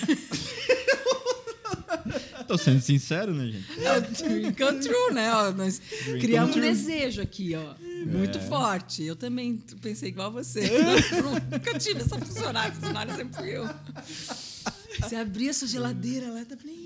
Tô 2.46 2.56
sendo 2.56 2.80
sincero, 2.80 3.34
né, 3.34 3.46
gente? 3.46 3.84
É 3.84 4.00
dream 4.00 4.54
come 4.54 4.80
true, 4.80 5.12
né? 5.12 5.32
Ó, 5.34 5.50
nós 5.52 5.80
Dream 6.04 6.20
criamos 6.20 6.56
um 6.56 6.60
desejo 6.60 7.20
aqui, 7.22 7.54
ó. 7.54 7.74
Muito 8.06 8.38
forte. 8.40 9.02
Eu 9.02 9.16
também 9.16 9.60
pensei 9.80 10.10
igual 10.10 10.30
você. 10.30 10.60
Nunca 11.50 11.78
tive 11.78 12.02
essa 12.02 12.18
funcionária. 12.18 12.72
Funcionária 12.72 13.14
sempre 13.14 13.36
fui 13.36 13.56
eu. 13.56 13.68
Você 15.08 15.16
abria 15.16 15.50
a 15.50 15.54
sua 15.54 15.68
geladeira 15.68 16.30
lá, 16.30 16.44
tá 16.44 16.56
falando, 16.56 16.76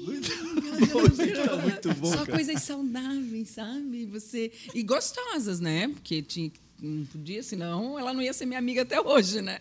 Tá 1.40 1.56
muito 1.56 2.00
bom, 2.00 2.11
Só 2.11 2.18
cara. 2.24 2.33
coisas 2.33 2.62
saudáveis, 2.62 3.48
sabe? 3.50 4.06
Você 4.06 4.52
e 4.74 4.83
gostosas, 4.83 5.61
né? 5.61 5.88
Porque 5.88 6.22
tinha 6.22 6.50
não 6.83 7.04
podia, 7.04 7.42
senão 7.42 7.98
ela 7.98 8.14
não 8.14 8.22
ia 8.22 8.33
ser 8.33 8.46
minha 8.46 8.59
amiga 8.59 8.83
até 8.83 9.00
hoje, 9.00 9.42
né? 9.42 9.59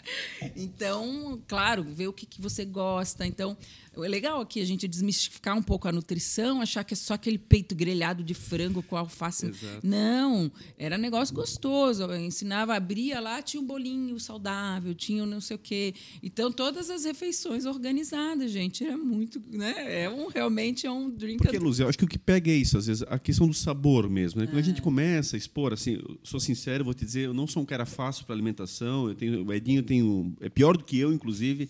Então, 0.55 1.41
claro, 1.47 1.83
ver 1.83 2.07
o 2.07 2.13
que, 2.13 2.25
que 2.25 2.41
você 2.41 2.63
gosta. 2.63 3.25
Então, 3.25 3.57
é 3.97 4.07
legal 4.07 4.41
aqui 4.41 4.61
a 4.61 4.65
gente 4.65 4.87
desmistificar 4.87 5.57
um 5.57 5.61
pouco 5.61 5.87
a 5.87 5.91
nutrição, 5.91 6.61
achar 6.61 6.83
que 6.83 6.93
é 6.93 6.97
só 6.97 7.15
aquele 7.15 7.37
peito 7.37 7.75
grelhado 7.75 8.23
de 8.23 8.33
frango 8.33 8.81
com 8.83 8.95
alface. 8.95 9.47
Exato. 9.47 9.85
Não, 9.85 10.51
era 10.77 10.97
negócio 10.97 11.33
gostoso. 11.33 12.03
Eu 12.03 12.19
ensinava, 12.19 12.75
abria 12.75 13.19
lá, 13.19 13.41
tinha 13.41 13.61
um 13.61 13.65
bolinho 13.65 14.19
saudável, 14.19 14.93
tinha 14.93 15.23
um 15.23 15.25
não 15.25 15.41
sei 15.41 15.55
o 15.55 15.59
quê. 15.59 15.93
Então, 16.21 16.51
todas 16.51 16.89
as 16.89 17.03
refeições 17.05 17.65
organizadas, 17.65 18.51
gente, 18.51 18.83
era 18.83 18.97
muito, 18.97 19.41
né? 19.51 20.03
É 20.03 20.09
um 20.09 20.27
realmente 20.27 20.85
é 20.85 20.91
um 20.91 21.09
drink 21.09 21.39
Porque, 21.39 21.57
Luz, 21.57 21.79
eu 21.79 21.87
acho 21.87 21.97
que 21.97 22.05
o 22.05 22.07
que 22.07 22.19
pega 22.19 22.49
é 22.49 22.55
isso, 22.55 22.77
às 22.77 22.87
vezes, 22.87 23.03
a 23.07 23.19
questão 23.19 23.47
do 23.47 23.53
sabor 23.53 24.09
mesmo. 24.09 24.41
Né? 24.41 24.47
Quando 24.47 24.59
a 24.59 24.63
gente 24.63 24.81
começa 24.81 25.35
a 25.35 25.37
expor, 25.37 25.73
assim, 25.73 25.99
sou 26.23 26.39
sincero, 26.39 26.83
vou 26.83 26.93
te 26.93 27.05
dizer, 27.05 27.25
eu 27.25 27.33
não 27.33 27.47
sou 27.47 27.63
um 27.63 27.65
cara 27.65 27.85
fácil 27.85 28.25
para 28.25 28.35
alimentação. 28.35 29.09
Eu 29.09 29.15
tenho, 29.15 29.45
o 29.45 29.53
Edinho 29.53 29.83
tem 29.83 30.03
um, 30.03 30.33
é 30.39 30.49
pior 30.49 30.77
do 30.77 30.83
que 30.83 30.97
eu, 30.97 31.13
inclusive. 31.13 31.69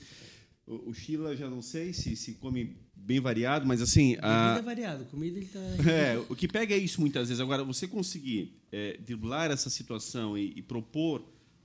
O, 0.69 0.91
o 0.91 0.93
Sheila 0.93 1.35
já 1.35 1.49
não 1.49 1.61
sei 1.61 1.91
se, 1.93 2.15
se 2.15 2.33
come 2.35 2.77
bem 2.95 3.19
variado, 3.19 3.65
mas 3.65 3.81
assim. 3.81 4.15
a- 4.21 4.53
Comida 4.53 4.59
é 4.59 4.61
variada, 4.61 5.03
comida 5.05 5.37
ele 5.39 5.47
tá. 5.47 5.59
É, 5.91 6.17
o 6.29 6.35
que 6.35 6.47
pega 6.47 6.73
é 6.75 6.77
isso 6.77 7.01
muitas 7.01 7.27
vezes. 7.27 7.41
Agora, 7.41 7.63
você 7.63 7.87
conseguir 7.87 8.53
é, 8.71 8.97
driblar 9.03 9.49
essa 9.51 9.69
situação 9.69 10.37
e, 10.37 10.53
e 10.55 10.61
propor 10.61 11.23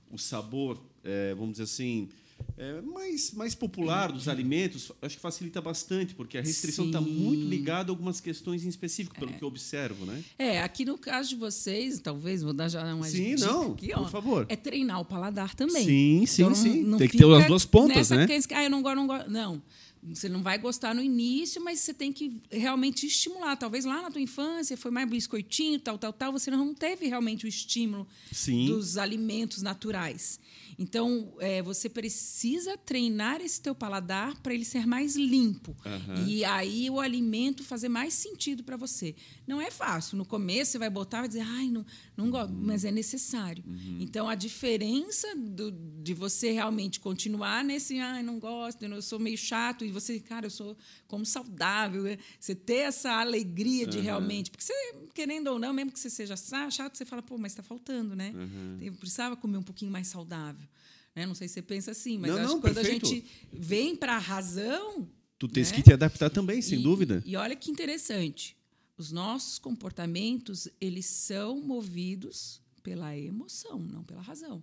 o 0.09 0.17
sabor, 0.17 0.81
é, 1.03 1.33
vamos 1.35 1.51
dizer 1.51 1.63
assim, 1.63 2.09
é, 2.57 2.81
mais, 2.81 3.31
mais 3.33 3.53
popular 3.55 4.11
dos 4.11 4.27
alimentos, 4.29 4.91
acho 5.01 5.15
que 5.17 5.21
facilita 5.21 5.61
bastante, 5.61 6.15
porque 6.15 6.37
a 6.37 6.41
restrição 6.41 6.85
está 6.87 7.01
muito 7.01 7.45
ligada 7.47 7.89
a 7.89 7.93
algumas 7.93 8.19
questões 8.21 8.63
em 8.65 8.69
específico, 8.69 9.15
pelo 9.15 9.33
que 9.33 9.43
eu 9.43 9.47
observo, 9.47 10.05
né? 10.05 10.23
É, 10.39 10.61
aqui 10.61 10.85
no 10.85 10.97
caso 10.97 11.29
de 11.29 11.35
vocês, 11.35 11.99
talvez, 11.99 12.41
vou 12.43 12.53
dar 12.53 12.69
já 12.69 12.93
uma 12.93 13.05
Sim, 13.07 13.35
dica 13.35 13.45
não, 13.45 13.71
aqui, 13.73 13.91
ó, 13.93 13.97
por 14.03 14.09
favor. 14.09 14.45
É 14.49 14.55
treinar 14.55 15.01
o 15.01 15.05
paladar 15.05 15.53
também. 15.53 15.85
Sim, 15.85 16.25
sim, 16.25 16.41
Então, 16.43 16.49
não- 16.49 16.55
sim. 16.55 16.81
não 16.83 16.97
Tem 16.97 17.09
que 17.09 17.17
ter 17.17 17.25
as 17.33 17.47
duas 17.47 17.65
pontas, 17.65 17.97
nessa 18.09 18.15
né? 18.15 18.27
que, 18.27 18.53
Ah, 18.53 18.63
eu 18.63 18.69
não 18.69 18.81
gosto, 18.81 18.95
não 18.95 19.07
gosto. 19.07 19.29
Não. 19.29 19.61
Você 20.09 20.29
não 20.29 20.43
vai 20.43 20.57
gostar 20.57 20.93
no 20.93 21.01
início, 21.01 21.63
mas 21.63 21.79
você 21.79 21.93
tem 21.93 22.11
que 22.13 22.41
realmente 22.51 23.05
estimular. 23.07 23.55
Talvez 23.55 23.85
lá 23.85 24.01
na 24.01 24.11
tua 24.11 24.21
infância 24.21 24.77
foi 24.77 24.91
mais 24.91 25.09
biscoitinho, 25.09 25.79
tal, 25.79 25.97
tal, 25.97 26.13
tal. 26.13 26.31
Você 26.31 26.51
não 26.51 26.73
teve 26.73 27.07
realmente 27.07 27.45
o 27.45 27.47
estímulo 27.47 28.07
Sim. 28.31 28.65
dos 28.67 28.97
alimentos 28.97 29.61
naturais. 29.61 30.39
Então, 30.77 31.33
é, 31.39 31.61
você 31.61 31.87
precisa 31.89 32.77
treinar 32.77 33.41
esse 33.41 33.61
teu 33.61 33.73
paladar 33.73 34.39
para 34.41 34.53
ele 34.53 34.65
ser 34.65 34.85
mais 34.85 35.15
limpo. 35.15 35.75
Aham. 35.85 36.25
E 36.27 36.43
aí 36.43 36.89
o 36.89 36.99
alimento 36.99 37.63
fazer 37.63 37.87
mais 37.89 38.13
sentido 38.13 38.63
para 38.63 38.75
você. 38.77 39.15
Não 39.47 39.61
é 39.61 39.71
fácil. 39.71 40.17
No 40.17 40.25
começo 40.25 40.71
você 40.71 40.77
vai 40.77 40.89
botar 40.89 41.17
e 41.17 41.21
vai 41.21 41.27
dizer, 41.29 41.41
ai, 41.41 41.69
não, 41.69 41.85
não 42.17 42.29
gosto, 42.29 42.53
mas 42.53 42.83
é 42.83 42.91
necessário. 42.91 43.63
Então, 43.99 44.27
a 44.27 44.35
diferença 44.35 45.27
do- 45.35 45.71
de 46.03 46.13
você 46.13 46.51
realmente 46.51 46.99
continuar 46.99 47.63
nesse, 47.63 47.97
ai, 47.99 48.21
não 48.21 48.37
gosto, 48.39 48.83
eu 48.83 49.01
sou 49.01 49.17
meio 49.19 49.37
chato, 49.37 49.85
e 49.85 49.91
você, 49.95 50.19
cara, 50.19 50.45
eu 50.45 50.49
sou 50.51 50.77
como 51.07 51.25
saudável. 51.25 52.03
né? 52.03 52.17
Você 52.39 52.53
ter 52.53 52.81
essa 52.87 53.11
alegria 53.19 53.87
de 53.87 53.99
realmente. 53.99 54.51
Porque 54.51 54.63
você, 54.63 54.73
querendo 55.13 55.47
ou 55.47 55.57
não, 55.59 55.73
mesmo 55.73 55.91
que 55.91 55.99
você 55.99 56.09
seja 56.09 56.35
chato, 56.37 56.95
você 56.95 57.05
fala, 57.05 57.21
pô, 57.23 57.37
mas 57.37 57.51
está 57.53 57.63
faltando, 57.63 58.15
né? 58.15 58.33
Eu 58.81 58.93
precisava 58.93 59.35
comer 59.35 59.57
um 59.57 59.63
pouquinho 59.63 59.91
mais 59.91 60.07
saudável. 60.07 60.67
Né? 61.15 61.25
Não 61.25 61.33
sei 61.33 61.47
se 61.47 61.55
você 61.55 61.61
pensa 61.61 61.91
assim, 61.91 62.17
mas 62.17 62.31
Não, 62.31 62.43
não, 62.43 62.61
quando 62.61 62.75
perfeito. 62.75 63.05
a 63.05 63.09
gente 63.09 63.25
vem 63.53 63.95
para 63.95 64.15
a 64.15 64.19
razão, 64.19 65.07
Tu 65.39 65.47
tens 65.47 65.69
né? 65.71 65.77
que 65.77 65.83
te 65.83 65.93
adaptar 65.93 66.29
também, 66.29 66.61
sem 66.61 66.79
e- 66.79 66.83
dúvida. 66.83 67.23
E, 67.25 67.35
olha 67.37 67.55
que 67.55 67.71
interessante. 67.71 68.55
Os 68.97 69.11
nossos 69.11 69.57
comportamentos, 69.59 70.67
eles 70.79 71.05
são 71.05 71.59
movidos 71.61 72.61
pela 72.83 73.17
emoção, 73.17 73.79
não 73.79 74.03
pela 74.03 74.21
razão. 74.21 74.61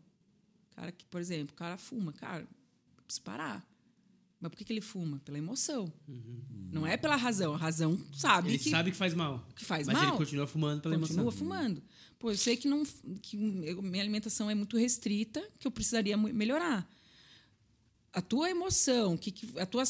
Cara 0.76 0.92
que, 0.92 1.04
por 1.06 1.20
exemplo, 1.20 1.52
o 1.54 1.56
cara 1.56 1.76
fuma, 1.76 2.12
cara, 2.12 2.46
precisa 3.06 3.22
parar. 3.24 3.66
Mas 4.42 4.50
por 4.50 4.56
que, 4.58 4.64
que 4.64 4.72
ele 4.72 4.80
fuma? 4.80 5.20
Pela 5.24 5.38
emoção. 5.38 5.90
Não 6.72 6.84
é 6.84 6.96
pela 6.96 7.14
razão. 7.14 7.54
A 7.54 7.56
razão 7.56 7.96
sabe 8.12 8.48
Ele 8.48 8.58
que, 8.58 8.70
sabe 8.70 8.90
que 8.90 8.96
faz 8.96 9.14
mal. 9.14 9.46
que 9.54 9.64
faz 9.64 9.86
mas 9.86 9.96
mal. 9.96 10.08
ele 10.08 10.16
continua 10.16 10.48
fumando 10.48 10.82
pela 10.82 10.98
continua 10.98 11.22
emoção. 11.22 11.38
fumando. 11.38 11.80
Pô, 12.18 12.30
eu 12.32 12.36
sei 12.36 12.56
que, 12.56 12.66
não, 12.66 12.82
que 13.22 13.36
minha 13.36 14.02
alimentação 14.02 14.50
é 14.50 14.54
muito 14.54 14.76
restrita, 14.76 15.40
que 15.60 15.66
eu 15.66 15.70
precisaria 15.70 16.16
melhorar. 16.16 16.88
A 18.14 18.20
tua 18.20 18.50
emoção, 18.50 19.16
que, 19.16 19.30
que 19.30 19.58
a 19.58 19.64
tua, 19.64 19.84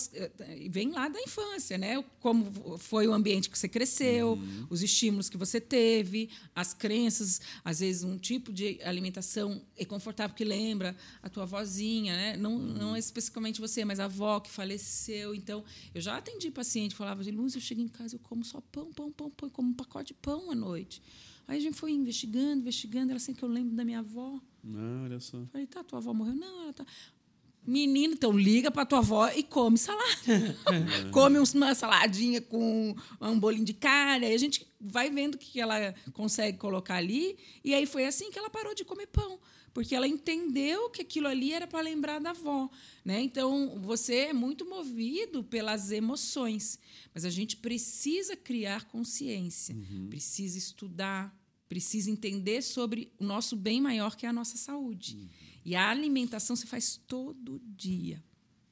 vem 0.70 0.92
lá 0.92 1.08
da 1.08 1.20
infância, 1.20 1.76
né? 1.76 2.00
Como 2.20 2.78
foi 2.78 3.08
o 3.08 3.12
ambiente 3.12 3.50
que 3.50 3.58
você 3.58 3.68
cresceu, 3.68 4.38
os 4.70 4.80
estímulos 4.80 5.28
que 5.28 5.36
você 5.36 5.60
teve, 5.60 6.30
as 6.54 6.72
crenças, 6.72 7.40
às 7.64 7.80
vezes 7.80 8.04
um 8.04 8.16
tipo 8.16 8.52
de 8.52 8.78
alimentação 8.84 9.60
é 9.76 9.84
confortável 9.84 10.36
que 10.36 10.44
lembra 10.44 10.96
a 11.20 11.28
tua 11.28 11.42
avózinha, 11.42 12.14
né? 12.14 12.36
Não, 12.36 12.58
não 12.58 12.96
especificamente 12.96 13.60
você, 13.60 13.84
mas 13.84 13.98
a 13.98 14.04
avó 14.04 14.38
que 14.38 14.50
faleceu. 14.50 15.34
Então, 15.34 15.64
eu 15.92 16.00
já 16.00 16.16
atendi 16.16 16.48
paciente, 16.48 16.94
falava, 16.94 17.22
Luz, 17.32 17.56
eu 17.56 17.60
chego 17.60 17.80
em 17.80 17.88
casa, 17.88 18.14
eu 18.14 18.20
como 18.20 18.44
só 18.44 18.60
pão, 18.60 18.92
pão, 18.92 19.10
pão, 19.10 19.30
pão, 19.30 19.50
como 19.50 19.70
um 19.70 19.74
pacote 19.74 20.08
de 20.08 20.14
pão 20.14 20.50
à 20.50 20.54
noite. 20.54 21.02
Aí 21.46 21.58
a 21.58 21.60
gente 21.60 21.76
foi 21.76 21.90
investigando, 21.90 22.60
investigando, 22.60 23.10
ela 23.10 23.16
assim 23.16 23.34
que 23.34 23.42
eu 23.42 23.48
lembro 23.48 23.74
da 23.74 23.84
minha 23.84 23.98
avó. 23.98 24.40
Ah, 24.64 25.02
olha 25.04 25.18
só. 25.18 25.44
Falei, 25.46 25.66
tá, 25.66 25.82
tua 25.82 25.98
avó 25.98 26.14
morreu? 26.14 26.34
Não, 26.34 26.62
ela 26.62 26.72
tá. 26.72 26.86
Menino, 27.64 28.14
então 28.14 28.36
liga 28.36 28.70
pra 28.70 28.84
tua 28.84 28.98
avó 28.98 29.28
e 29.28 29.42
come 29.42 29.78
salada. 29.78 30.56
come 31.12 31.38
uma 31.38 31.74
saladinha 31.74 32.40
com 32.40 32.94
um 33.20 33.38
bolinho 33.38 33.64
de 33.64 33.72
carne. 33.72 34.26
Aí 34.26 34.34
a 34.34 34.38
gente 34.38 34.66
vai 34.80 35.10
vendo 35.10 35.36
o 35.36 35.38
que 35.38 35.60
ela 35.60 35.94
consegue 36.12 36.58
colocar 36.58 36.96
ali. 36.96 37.38
E 37.64 37.72
aí 37.72 37.86
foi 37.86 38.04
assim 38.04 38.30
que 38.30 38.38
ela 38.38 38.50
parou 38.50 38.74
de 38.74 38.84
comer 38.84 39.06
pão. 39.06 39.38
Porque 39.72 39.94
ela 39.94 40.06
entendeu 40.06 40.90
que 40.90 41.02
aquilo 41.02 41.28
ali 41.28 41.52
era 41.52 41.66
para 41.66 41.80
lembrar 41.80 42.18
da 42.18 42.30
avó. 42.30 42.68
Né? 43.04 43.22
Então, 43.22 43.80
você 43.80 44.16
é 44.16 44.32
muito 44.32 44.68
movido 44.68 45.42
pelas 45.42 45.90
emoções. 45.90 46.78
Mas 47.14 47.24
a 47.24 47.30
gente 47.30 47.56
precisa 47.56 48.36
criar 48.36 48.84
consciência, 48.84 49.74
precisa 50.10 50.58
estudar, 50.58 51.34
precisa 51.68 52.10
entender 52.10 52.60
sobre 52.60 53.10
o 53.18 53.24
nosso 53.24 53.56
bem 53.56 53.80
maior, 53.80 54.14
que 54.14 54.26
é 54.26 54.28
a 54.28 54.32
nossa 54.32 54.58
saúde. 54.58 55.16
E 55.64 55.74
a 55.74 55.88
alimentação 55.88 56.56
você 56.56 56.66
faz 56.66 57.00
todo 57.06 57.60
dia. 57.76 58.22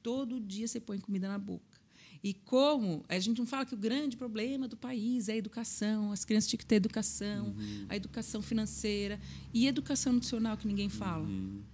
Todo 0.01 0.39
dia 0.39 0.67
você 0.67 0.79
põe 0.79 0.99
comida 0.99 1.27
na 1.27 1.37
boca. 1.37 1.79
E 2.23 2.33
como 2.33 3.03
a 3.09 3.17
gente 3.17 3.39
não 3.39 3.47
fala 3.47 3.65
que 3.65 3.73
o 3.73 3.77
grande 3.77 4.15
problema 4.15 4.67
do 4.67 4.77
país 4.77 5.27
é 5.27 5.33
a 5.33 5.37
educação, 5.37 6.11
as 6.11 6.23
crianças 6.23 6.49
tinham 6.49 6.59
que 6.59 6.65
ter 6.65 6.75
educação, 6.75 7.55
a 7.89 7.95
educação 7.95 8.41
financeira 8.43 9.19
e 9.51 9.67
educação 9.67 10.13
nutricional 10.13 10.55
que 10.55 10.67
ninguém 10.67 10.87
fala. 10.87 11.27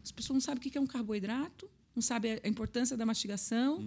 As 0.04 0.12
pessoas 0.12 0.36
não 0.36 0.42
sabem 0.42 0.60
o 0.60 0.72
que 0.72 0.78
é 0.78 0.82
um 0.82 0.88
carboidrato, 0.88 1.70
não 1.94 2.02
sabem 2.02 2.40
a 2.42 2.48
importância 2.48 2.96
da 2.96 3.06
mastigação, 3.06 3.80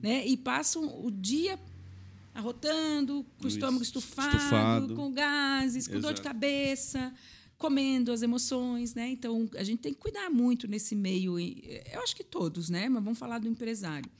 né? 0.00 0.24
E 0.26 0.36
passam 0.36 1.04
o 1.04 1.10
dia 1.10 1.58
arrotando, 2.32 3.26
com 3.38 3.46
o 3.46 3.48
estômago 3.48 3.82
estufado, 3.82 4.36
estufado. 4.36 4.94
com 4.94 5.10
gases, 5.10 5.88
com 5.88 5.94
dor 5.94 6.12
de 6.12 6.20
Exato. 6.20 6.22
cabeça, 6.22 7.14
comendo 7.58 8.12
as 8.12 8.22
emoções, 8.22 8.94
né? 8.94 9.08
Então 9.08 9.48
a 9.56 9.64
gente 9.64 9.80
tem 9.80 9.92
que 9.92 9.98
cuidar 9.98 10.30
muito 10.30 10.68
nesse 10.68 10.94
meio. 10.94 11.38
e, 11.38 11.82
Eu 11.92 12.02
acho 12.02 12.14
que 12.14 12.24
todos, 12.24 12.68
né? 12.68 12.88
Mas 12.88 13.02
vamos 13.02 13.18
falar 13.18 13.38
do 13.38 13.48
empresário. 13.48 14.10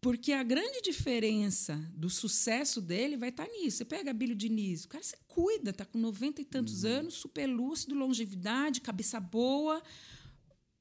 Porque 0.00 0.32
a 0.32 0.42
grande 0.42 0.80
diferença 0.80 1.76
do 1.94 2.08
sucesso 2.08 2.80
dele 2.80 3.18
vai 3.18 3.28
estar 3.28 3.46
nisso. 3.46 3.78
Você 3.78 3.84
pega 3.84 4.10
Abílio 4.10 4.34
Diniz, 4.34 4.84
o 4.84 4.88
cara 4.88 5.04
se 5.04 5.14
cuida, 5.28 5.70
está 5.70 5.84
com 5.84 5.98
90 5.98 6.40
e 6.40 6.44
tantos 6.44 6.86
anos, 6.86 7.14
super 7.14 7.46
lúcido, 7.46 7.94
longevidade, 7.94 8.80
cabeça 8.80 9.20
boa. 9.20 9.82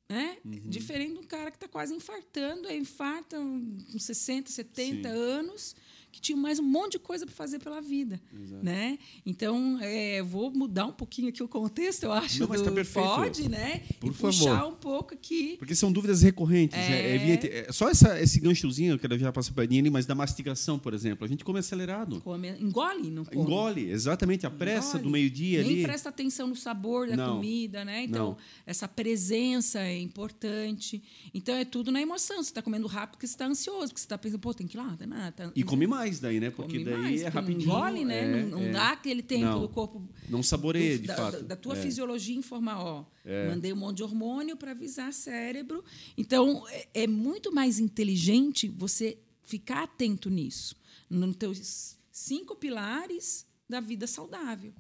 Né? 0.10 0.38
Diferente 0.46 1.14
de 1.14 1.20
um 1.20 1.24
cara 1.24 1.52
que 1.52 1.58
está 1.58 1.68
quase 1.68 1.94
infartando, 1.94 2.68
aí 2.68 2.80
infarta 2.80 3.38
com 3.38 4.00
60, 4.00 4.50
70 4.50 5.10
Sim. 5.10 5.16
anos, 5.16 5.76
que 6.12 6.20
tinha 6.22 6.38
mais 6.38 6.60
um 6.60 6.64
monte 6.64 6.94
de 6.94 7.00
coisa 7.00 7.26
para 7.26 7.36
fazer 7.36 7.60
pela 7.60 7.80
vida. 7.82 8.20
Né? 8.64 8.98
Então, 9.26 9.78
é, 9.82 10.22
vou 10.24 10.52
mudar 10.52 10.86
um 10.88 10.92
pouquinho 10.92 11.30
aqui 11.30 11.42
o 11.44 11.48
contexto, 11.48 12.04
eu 12.04 12.12
acho. 12.12 12.40
Não, 12.42 12.48
mas 12.48 12.62
tá 12.62 12.70
do- 12.70 12.76
perfeito. 12.76 13.08
Pode, 13.08 13.50
né? 13.50 13.82
Por 14.00 14.12
e 14.12 14.14
favor. 14.14 14.28
puxar 14.38 14.68
um 14.68 14.76
pouco 14.76 15.14
aqui. 15.14 15.56
Porque 15.58 15.76
são 15.76 15.92
dúvidas 15.92 16.22
recorrentes. 16.22 16.78
É, 16.78 16.92
É. 16.92 17.16
é. 17.16 17.66
É, 17.70 17.72
só 17.72 17.90
essa, 17.90 18.20
esse 18.22 18.40
ganchozinho, 18.40 18.94
eu 18.94 19.00
quero 19.00 19.18
já 19.18 19.32
passar 19.32 19.54
para 19.54 19.64
a 19.64 19.68
Nini, 19.68 19.90
mas 19.90 20.06
da 20.06 20.16
mastigação, 20.16 20.78
por 20.80 20.94
exemplo. 20.94 21.26
A 21.26 21.28
gente 21.28 21.44
come 21.44 21.60
acelerado. 21.60 22.20
Come, 22.22 22.50
engole, 22.60 23.10
não 23.12 23.24
come. 23.26 23.42
Engole, 23.42 23.90
exatamente. 23.90 24.46
A 24.46 24.50
pressa 24.52 24.90
Engole. 24.98 25.04
do 25.04 25.10
meio-dia 25.10 25.62
Nem 25.64 25.72
ali. 25.74 25.84
presta 25.84 26.10
atenção 26.10 26.48
no 26.48 26.56
sabor 26.56 27.08
da 27.08 27.16
Não. 27.16 27.36
comida, 27.36 27.86
né? 27.86 28.04
Então, 28.04 28.30
Não. 28.30 28.38
essa 28.66 28.88
presença 28.88 29.80
é 29.80 29.98
importante. 30.00 31.02
Então, 31.34 31.56
é 31.56 31.66
tudo 31.66 31.92
na 31.92 32.02
emoção. 32.02 32.38
Você 32.38 32.50
está 32.50 32.62
comendo 32.62 32.88
rápido 32.88 33.12
porque 33.12 33.28
você 33.28 33.34
está 33.34 33.46
ansioso, 33.46 33.88
porque 33.88 34.00
você 34.00 34.06
está 34.06 34.18
pensando, 34.18 34.40
pô, 34.40 34.54
tem 34.54 34.68
que 34.68 34.78
ir 34.78 34.80
lá, 34.80 34.96
tá, 34.98 35.06
nada, 35.06 35.32
tá- 35.32 35.52
E 35.56 35.64
come 35.64 35.86
mais 35.88 35.99
daí, 36.20 36.40
né? 36.40 36.50
Porque 36.50 36.84
daí 36.84 36.98
mais, 36.98 37.22
é 37.22 37.28
rapidinho. 37.28 37.68
Não 37.68 37.78
engole, 37.78 38.06
né? 38.06 38.20
é, 38.40 38.44
não 38.44 38.60
não 38.60 38.68
é. 38.68 38.72
dá 38.72 38.92
aquele 38.92 39.22
tempo 39.24 39.46
Não. 39.46 39.62
do 39.62 39.70
corpo. 39.70 40.08
Não 40.30 40.42
saboreia, 40.44 40.98
do- 40.98 41.02
de 41.02 41.08
da, 41.08 41.16
fato. 41.16 41.44
da- 41.44 41.56
tua 41.56 41.78
É. 41.78 41.82
fisiologia 41.82 42.36
informar, 42.36 42.80
ó, 42.84 43.06
mandei 43.50 43.74
um 43.74 43.76
monte 43.76 43.98
de 43.98 44.04
hormônio 44.04 44.56
para 44.56 44.72
avisar 44.72 45.12
cérebro. 45.14 45.84
Então, 46.18 46.66
é, 46.70 46.88
é 47.04 47.08
muito 47.08 47.52
mais 47.54 47.80
inteligente 47.80 48.68
você 48.68 49.18
ficar 49.44 49.84
atento 49.84 50.30
nisso, 50.30 50.76
nos 51.10 51.36
teus 51.36 51.98
cinco 52.12 52.56
pilares 52.56 53.46
da 53.68 53.80
vida 53.80 54.06
saudável, 54.08 54.74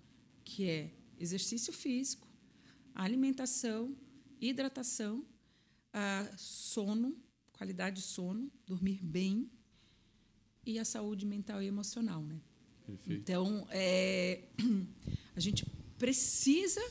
que 0.44 0.66
é 0.68 0.90
exercício 1.20 1.74
físico, 1.74 2.28
alimentação, 2.96 3.96
hidratação, 4.42 5.24
ah, 5.94 6.28
sono, 6.38 7.16
qualidade 7.54 7.98
de 7.98 8.02
sono, 8.04 8.50
dormir 8.66 9.00
bem 9.04 9.50
e 10.70 10.80
a 10.80 10.86
saúde 10.86 11.26
mental 11.26 11.62
e 11.62 11.68
emocional, 11.68 12.22
né? 12.22 12.40
Perfeito. 12.86 13.22
Então, 13.22 13.68
é, 13.72 14.44
a 15.36 15.40
gente 15.40 15.66
precisa 15.98 16.82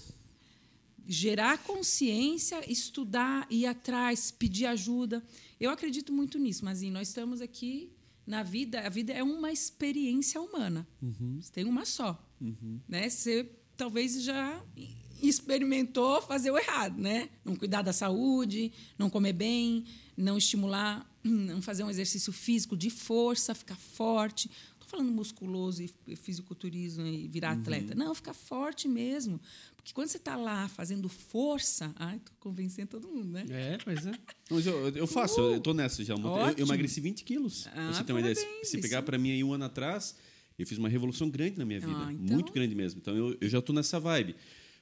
gerar 1.07 1.59
consciência, 1.65 2.71
estudar, 2.71 3.47
ir 3.51 3.67
atrás, 3.67 4.31
pedir 4.31 4.67
ajuda. 4.67 5.25
Eu 5.59 5.71
acredito 5.71 6.13
muito 6.13 6.39
nisso, 6.39 6.65
mas 6.65 6.83
nós 6.83 7.09
estamos 7.09 7.41
aqui 7.41 7.91
na 8.27 8.43
vida. 8.43 8.81
A 8.81 8.91
vida 8.91 9.13
é 9.13 9.23
uma 9.23 9.51
experiência 9.51 10.41
humana. 10.41 10.87
Você 11.41 11.51
tem 11.51 11.65
uma 11.65 11.87
só, 11.87 12.23
né? 12.87 13.09
Você 13.09 13.51
talvez 13.77 14.23
já 14.23 14.63
experimentou 15.23 16.21
fazer 16.23 16.51
o 16.51 16.59
errado, 16.59 16.99
né? 17.01 17.31
Não 17.45 17.57
cuidar 17.57 17.83
da 17.83 17.93
saúde, 17.93 18.71
não 18.99 19.09
comer 19.09 19.33
bem, 19.33 19.85
não 20.17 20.37
estimular, 20.37 21.11
não 21.25 21.61
fazer 21.63 21.85
um 21.85 21.91
exercício 21.91 22.33
físico 22.33 22.77
de 22.77 22.91
força, 22.91 23.55
ficar 23.55 23.77
forte. 23.77 24.49
Não 24.49 24.85
estou 24.85 24.89
falando 24.89 25.13
musculoso 25.13 25.83
e 25.83 26.17
fisiculturismo 26.17 27.07
e 27.07 27.29
virar 27.29 27.53
atleta. 27.53 27.95
Não, 27.95 28.15
ficar 28.15 28.35
forte 28.35 28.89
mesmo. 28.89 29.41
Porque 29.77 29.93
quando 29.93 30.09
você 30.09 30.17
está 30.19 30.37
lá 30.37 30.69
fazendo 30.69 31.09
força, 31.09 31.93
ai, 31.97 32.17
estou 32.17 32.35
convencendo 32.41 32.89
todo 32.89 33.09
mundo, 33.09 33.29
né? 33.31 33.45
É, 33.51 33.79
pois 33.83 34.07
é. 34.07 34.13
Mas 34.51 34.67
eu, 34.67 34.89
eu 34.91 35.07
faço, 35.07 35.41
eu 35.41 35.61
tô 35.61 35.73
nessa 35.75 36.05
já. 36.05 36.15
Eu, 36.15 36.21
eu 36.59 36.65
emagreci 36.67 37.01
20 37.01 37.25
quilos. 37.25 37.67
Ah, 37.75 37.93
você 37.93 38.05
ter 38.05 38.13
uma 38.13 38.21
ideia. 38.21 38.35
Se- 38.35 38.79
pegar 38.81 38.99
isso. 38.99 39.07
para 39.07 39.19
mim 39.19 39.31
aí 39.31 39.43
um 39.45 39.53
ano 39.53 39.65
atrás, 39.65 40.17
eu 40.59 40.67
fiz 40.67 40.79
uma 40.79 40.89
revolução 40.89 41.29
grande 41.31 41.59
na 41.59 41.65
minha 41.65 41.81
vida. 41.81 41.93
Ah, 41.97 42.13
então. 42.13 42.35
Muito 42.35 42.53
grande 42.53 42.75
mesmo. 42.75 43.01
Então 43.01 43.17
eu, 43.17 43.37
eu 43.41 43.49
já 43.49 43.61
tô 43.63 43.73
nessa 43.73 43.99
vibe. 44.01 44.35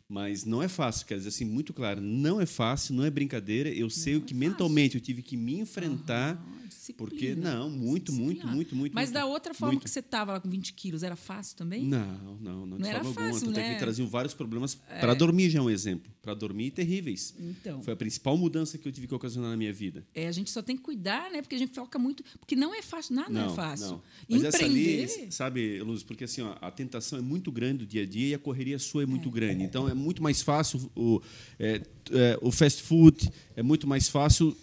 Mas 0.08 0.44
não 0.44 0.62
é 0.62 0.68
fácil, 0.68 1.04
quer 1.04 1.16
dizer 1.16 1.30
assim, 1.30 1.44
muito 1.44 1.72
claro, 1.72 2.00
não 2.00 2.40
é 2.40 2.46
fácil, 2.46 2.94
não 2.94 3.04
é 3.04 3.10
brincadeira. 3.10 3.68
Eu 3.68 3.90
sei 3.90 4.14
o 4.14 4.20
que 4.20 4.34
mentalmente 4.34 4.94
eu 4.94 5.00
tive 5.00 5.20
que 5.20 5.36
me 5.36 5.58
enfrentar. 5.58 6.40
Disciplina. 6.68 7.10
Porque, 7.10 7.34
não, 7.34 7.68
muito, 7.68 8.12
muito, 8.12 8.46
muito, 8.46 8.76
muito. 8.76 8.92
Mas 8.94 9.08
muito, 9.08 9.14
da 9.14 9.26
outra 9.26 9.52
forma 9.52 9.72
muito. 9.72 9.84
que 9.84 9.90
você 9.90 9.98
estava 9.98 10.34
lá 10.34 10.40
com 10.40 10.48
20 10.48 10.72
quilos, 10.74 11.02
era 11.02 11.16
fácil 11.16 11.56
também? 11.56 11.84
Não, 11.84 12.38
não, 12.40 12.66
não. 12.66 12.78
Não 12.78 12.86
era 12.86 12.98
alguma. 12.98 13.14
fácil, 13.14 13.50
é 13.50 13.52
né? 13.52 13.74
que 13.74 13.80
traziam 13.80 14.06
vários 14.06 14.34
problemas. 14.34 14.74
Para 14.74 15.14
dormir 15.14 15.50
já 15.50 15.58
é 15.58 15.62
um 15.62 15.70
exemplo. 15.70 16.12
Para 16.22 16.34
dormir, 16.34 16.70
terríveis. 16.70 17.34
Então. 17.38 17.82
Foi 17.82 17.92
a 17.92 17.96
principal 17.96 18.36
mudança 18.36 18.78
que 18.78 18.86
eu 18.86 18.92
tive 18.92 19.08
que 19.08 19.14
ocasionar 19.14 19.50
na 19.50 19.56
minha 19.56 19.72
vida. 19.72 20.06
É, 20.14 20.28
a 20.28 20.32
gente 20.32 20.50
só 20.50 20.62
tem 20.62 20.76
que 20.76 20.82
cuidar, 20.82 21.30
né? 21.30 21.42
Porque 21.42 21.54
a 21.54 21.58
gente 21.58 21.74
foca 21.74 21.98
muito. 21.98 22.24
Porque 22.38 22.54
não 22.54 22.74
é 22.74 22.82
fácil, 22.82 23.16
nada 23.16 23.30
não, 23.30 23.52
é 23.52 23.54
fácil. 23.54 23.88
Não. 23.88 24.02
Mas 24.28 24.44
essa 24.44 24.64
Empreender. 24.64 25.02
ali, 25.02 25.32
sabe, 25.32 25.80
Luz, 25.80 26.02
porque 26.02 26.24
assim, 26.24 26.42
ó, 26.42 26.56
a 26.60 26.70
tentação 26.70 27.18
é 27.18 27.22
muito 27.22 27.50
grande 27.50 27.78
do 27.78 27.86
dia 27.86 28.02
a 28.02 28.06
dia 28.06 28.28
e 28.28 28.34
a 28.34 28.38
correria 28.38 28.78
sua 28.78 29.02
é 29.02 29.06
muito 29.06 29.30
grande. 29.30 29.62
Então 29.62 29.88
é 29.88 29.94
muito 29.96 30.22
mais 30.22 30.42
fácil 30.42 30.90
o, 30.94 31.20
é, 31.58 31.80
é, 32.10 32.38
o 32.40 32.52
fast 32.52 32.82
food, 32.82 33.30
é 33.56 33.62
muito 33.62 33.86
mais 33.86 34.08
fácil 34.08 34.56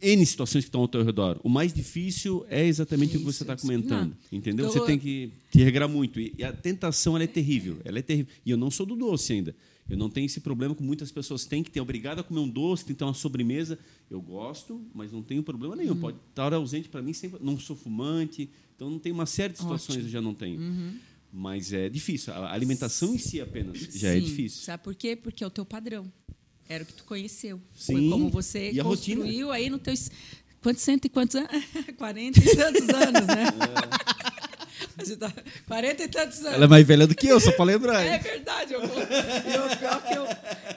N 0.00 0.24
situações 0.24 0.64
que 0.64 0.68
estão 0.68 0.80
ao 0.80 0.88
teu 0.88 1.04
redor. 1.04 1.38
O 1.44 1.48
mais 1.48 1.72
difícil 1.72 2.44
é 2.48 2.66
exatamente 2.66 3.16
o 3.16 3.20
que 3.20 3.28
Isso, 3.28 3.32
você 3.32 3.42
está 3.42 3.56
comentando. 3.56 4.16
Entendeu? 4.32 4.66
Então, 4.66 4.80
você 4.80 4.86
tem 4.86 4.98
que 4.98 5.30
te 5.50 5.62
regrar 5.62 5.88
muito. 5.88 6.18
E, 6.18 6.34
e 6.38 6.42
a 6.42 6.52
tentação 6.52 7.14
ela 7.14 7.24
é 7.24 7.26
terrível. 7.26 7.78
Ela 7.84 7.98
é 7.98 8.02
terrível. 8.02 8.32
E 8.44 8.50
eu 8.50 8.56
não 8.56 8.70
sou 8.70 8.86
do 8.86 8.96
doce 8.96 9.34
ainda. 9.34 9.54
Eu 9.90 9.96
não 9.96 10.08
tenho 10.08 10.26
esse 10.26 10.40
problema 10.40 10.74
que 10.74 10.82
muitas 10.82 11.10
pessoas 11.10 11.44
têm, 11.44 11.64
que 11.64 11.70
ter 11.70 11.80
obrigado 11.80 12.20
a 12.20 12.22
comer 12.22 12.40
um 12.40 12.48
doce, 12.48 12.84
tem 12.84 12.94
que 12.94 12.98
ter 12.98 13.04
uma 13.04 13.12
sobremesa. 13.12 13.78
Eu 14.08 14.22
gosto, 14.22 14.80
mas 14.94 15.12
não 15.12 15.20
tenho 15.20 15.42
problema 15.42 15.74
nenhum. 15.74 15.94
Uhum. 15.94 16.00
Pode 16.00 16.16
estar 16.30 16.54
ausente 16.54 16.88
para 16.88 17.02
mim 17.02 17.12
sempre. 17.12 17.40
Não 17.42 17.58
sou 17.58 17.74
fumante, 17.74 18.48
então 18.76 18.88
não 18.88 19.00
tem 19.00 19.10
uma 19.10 19.26
série 19.26 19.52
de 19.52 19.58
situações 19.58 19.96
Ótimo. 19.96 20.06
eu 20.06 20.12
já 20.12 20.20
não 20.22 20.32
tenho. 20.32 20.60
Mas 21.32 21.72
é 21.72 21.88
difícil. 21.88 22.32
A 22.32 22.52
alimentação 22.52 23.14
em 23.14 23.18
si 23.18 23.40
apenas 23.40 23.78
já 23.78 24.08
é 24.10 24.14
Sim. 24.20 24.20
difícil. 24.26 24.62
Sabe 24.64 24.82
por 24.82 24.94
quê? 24.94 25.14
Porque 25.14 25.44
é 25.44 25.46
o 25.46 25.50
teu 25.50 25.64
padrão. 25.64 26.10
Era 26.68 26.82
o 26.82 26.86
que 26.86 26.92
tu 26.92 27.04
conheceu. 27.04 27.60
Foi 27.72 27.96
Sim. 27.96 28.10
como 28.10 28.28
você 28.30 28.70
E 28.72 28.80
a 28.80 28.82
rotina. 28.82 29.20
construiu 29.22 29.50
aí 29.52 29.68
no 29.70 29.78
teus. 29.78 30.10
Quantos 30.62 30.82
cento 30.82 31.04
e 31.06 31.08
quantos 31.08 31.36
anos? 31.36 31.50
40 31.96 32.38
e 32.38 32.56
tantos 32.56 32.88
anos, 32.88 33.26
né? 33.26 33.44
Gente 35.04 35.16
tá- 35.16 35.32
40 35.66 36.02
e 36.04 36.08
tantos 36.08 36.38
anos. 36.40 36.52
Ela 36.54 36.64
é 36.64 36.68
mais 36.68 36.86
velha 36.86 37.06
do 37.06 37.14
que 37.14 37.26
eu, 37.26 37.40
só 37.40 37.52
para 37.52 37.64
lembrar. 37.64 38.02
É 38.04 38.18
verdade. 38.18 38.74
Eu, 38.74 38.80
pior, 38.82 40.02
que 40.06 40.14
eu, 40.14 40.26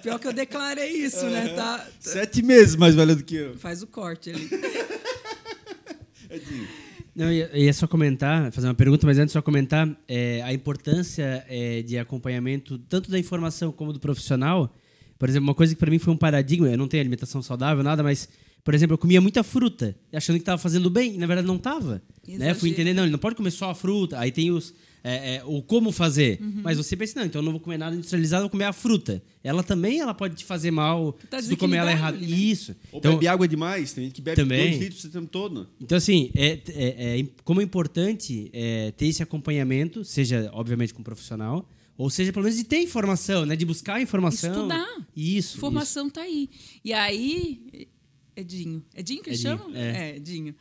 pior 0.01 0.19
que 0.19 0.27
eu 0.27 0.33
declarei 0.33 0.91
isso, 0.91 1.25
né? 1.25 1.49
Tá, 1.55 1.87
Sete 1.99 2.41
meses 2.41 2.75
mais 2.75 2.95
velha 2.95 3.15
do 3.15 3.23
que 3.23 3.35
eu. 3.35 3.57
faz 3.57 3.81
o 3.83 3.87
corte 3.87 4.29
ali. 4.29 4.49
Edinho. 6.29 6.67
Não, 7.15 7.31
eu 7.31 7.55
ia, 7.55 7.73
só 7.73 7.85
comentar, 7.85 8.51
fazer 8.51 8.67
uma 8.67 8.73
pergunta, 8.73 9.05
mas 9.05 9.19
antes 9.19 9.33
só 9.33 9.41
comentar 9.41 9.87
é, 10.07 10.41
a 10.43 10.51
importância 10.51 11.45
é, 11.47 11.83
de 11.83 11.97
acompanhamento 11.97 12.79
tanto 12.79 13.11
da 13.11 13.19
informação 13.19 13.71
como 13.71 13.93
do 13.93 13.99
profissional. 13.99 14.75
Por 15.19 15.29
exemplo, 15.29 15.47
uma 15.47 15.53
coisa 15.53 15.75
que 15.75 15.79
para 15.79 15.91
mim 15.91 15.99
foi 15.99 16.11
um 16.11 16.17
paradigma, 16.17 16.67
eu 16.67 16.77
não 16.77 16.87
tenho 16.87 17.01
alimentação 17.01 17.41
saudável, 17.41 17.83
nada, 17.83 18.01
mas, 18.01 18.27
por 18.63 18.73
exemplo, 18.73 18.95
eu 18.95 18.97
comia 18.97 19.21
muita 19.21 19.43
fruta, 19.43 19.95
achando 20.11 20.37
que 20.37 20.41
estava 20.41 20.57
fazendo 20.57 20.89
bem, 20.89 21.13
e 21.13 21.17
na 21.17 21.27
verdade 21.27 21.47
não 21.47 21.57
estava. 21.57 22.01
Né? 22.27 22.53
Fui 22.55 22.71
entender, 22.71 22.93
não, 22.93 23.03
ele 23.03 23.11
não 23.11 23.19
pode 23.19 23.35
comer 23.35 23.51
só 23.51 23.69
a 23.69 23.75
fruta, 23.75 24.19
aí 24.19 24.31
tem 24.31 24.49
os, 24.49 24.73
é, 25.03 25.35
é, 25.35 25.43
o 25.45 25.61
como 25.61 25.91
fazer. 25.91 26.39
Uhum. 26.41 26.61
Mas 26.63 26.77
você 26.77 26.95
pensa, 26.95 27.19
não, 27.19 27.25
então 27.27 27.41
eu 27.41 27.43
não 27.45 27.51
vou 27.51 27.59
comer 27.59 27.77
nada 27.77 27.93
industrializado, 27.95 28.43
vou 28.43 28.49
comer 28.49 28.63
a 28.65 28.71
fruta. 28.73 29.21
Ela 29.43 29.61
também 29.61 29.99
ela 29.99 30.13
pode 30.13 30.35
te 30.35 30.45
fazer 30.45 30.71
mal 30.71 31.11
tá 31.29 31.41
se 31.41 31.49
tu 31.49 31.57
comer 31.57 31.77
ela 31.77 31.91
ali, 32.07 32.25
né? 32.25 32.35
Isso. 32.37 32.73
Ou 32.91 32.99
Então, 32.99 33.13
bebe 33.13 33.27
água 33.27 33.47
demais, 33.47 33.91
tem 33.91 34.05
gente 34.05 34.13
que 34.15 34.21
bebe 34.21 34.37
Também. 34.41 34.69
dois 34.69 34.81
litros 34.81 35.03
o 35.03 35.09
tempo 35.09 35.27
todo. 35.27 35.67
então, 35.81 35.97
assim, 35.97 36.31
é, 36.35 36.59
é- 36.69 37.19
é- 37.19 37.25
como 37.43 37.59
é 37.59 37.63
importante 37.65 38.49
é, 38.53 38.91
ter 38.91 39.07
esse 39.07 39.21
acompanhamento, 39.21 40.05
seja, 40.05 40.49
obviamente, 40.53 40.93
com 40.93 41.01
um 41.01 41.03
profissional, 41.03 41.67
ou 41.97 42.09
seja, 42.09 42.31
pelo 42.31 42.43
menos 42.45 42.57
de 42.57 42.63
ter 42.63 42.79
informação, 42.81 43.45
né? 43.45 43.55
De 43.57 43.65
buscar 43.65 44.01
informação. 44.01 44.51
Estudar. 44.51 45.07
Isso. 45.15 45.57
Informação 45.57 46.09
tá 46.09 46.21
aí. 46.21 46.49
E 46.83 46.93
aí, 46.93 47.87
Edinho. 48.35 48.83
Edinho 48.95 49.21
que 49.21 49.29
Edinho, 49.31 49.57
chama? 49.57 49.77
é. 49.77 50.15
Edinho. 50.15 50.55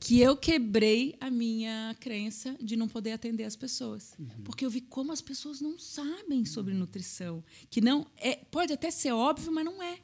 Que 0.00 0.20
eu 0.20 0.36
quebrei 0.36 1.14
a 1.20 1.30
minha 1.30 1.96
crença 2.00 2.56
de 2.60 2.76
não 2.76 2.88
poder 2.88 3.12
atender 3.12 3.44
as 3.44 3.56
pessoas. 3.56 4.14
Uhum. 4.18 4.26
Porque 4.44 4.64
eu 4.64 4.70
vi 4.70 4.80
como 4.80 5.12
as 5.12 5.20
pessoas 5.20 5.60
não 5.60 5.78
sabem 5.78 6.44
sobre 6.44 6.74
nutrição. 6.74 7.42
Que 7.70 7.80
não 7.80 8.06
é, 8.16 8.36
pode 8.36 8.72
até 8.72 8.90
ser 8.90 9.12
óbvio, 9.12 9.52
mas 9.52 9.64
não 9.64 9.82
é. 9.82 9.98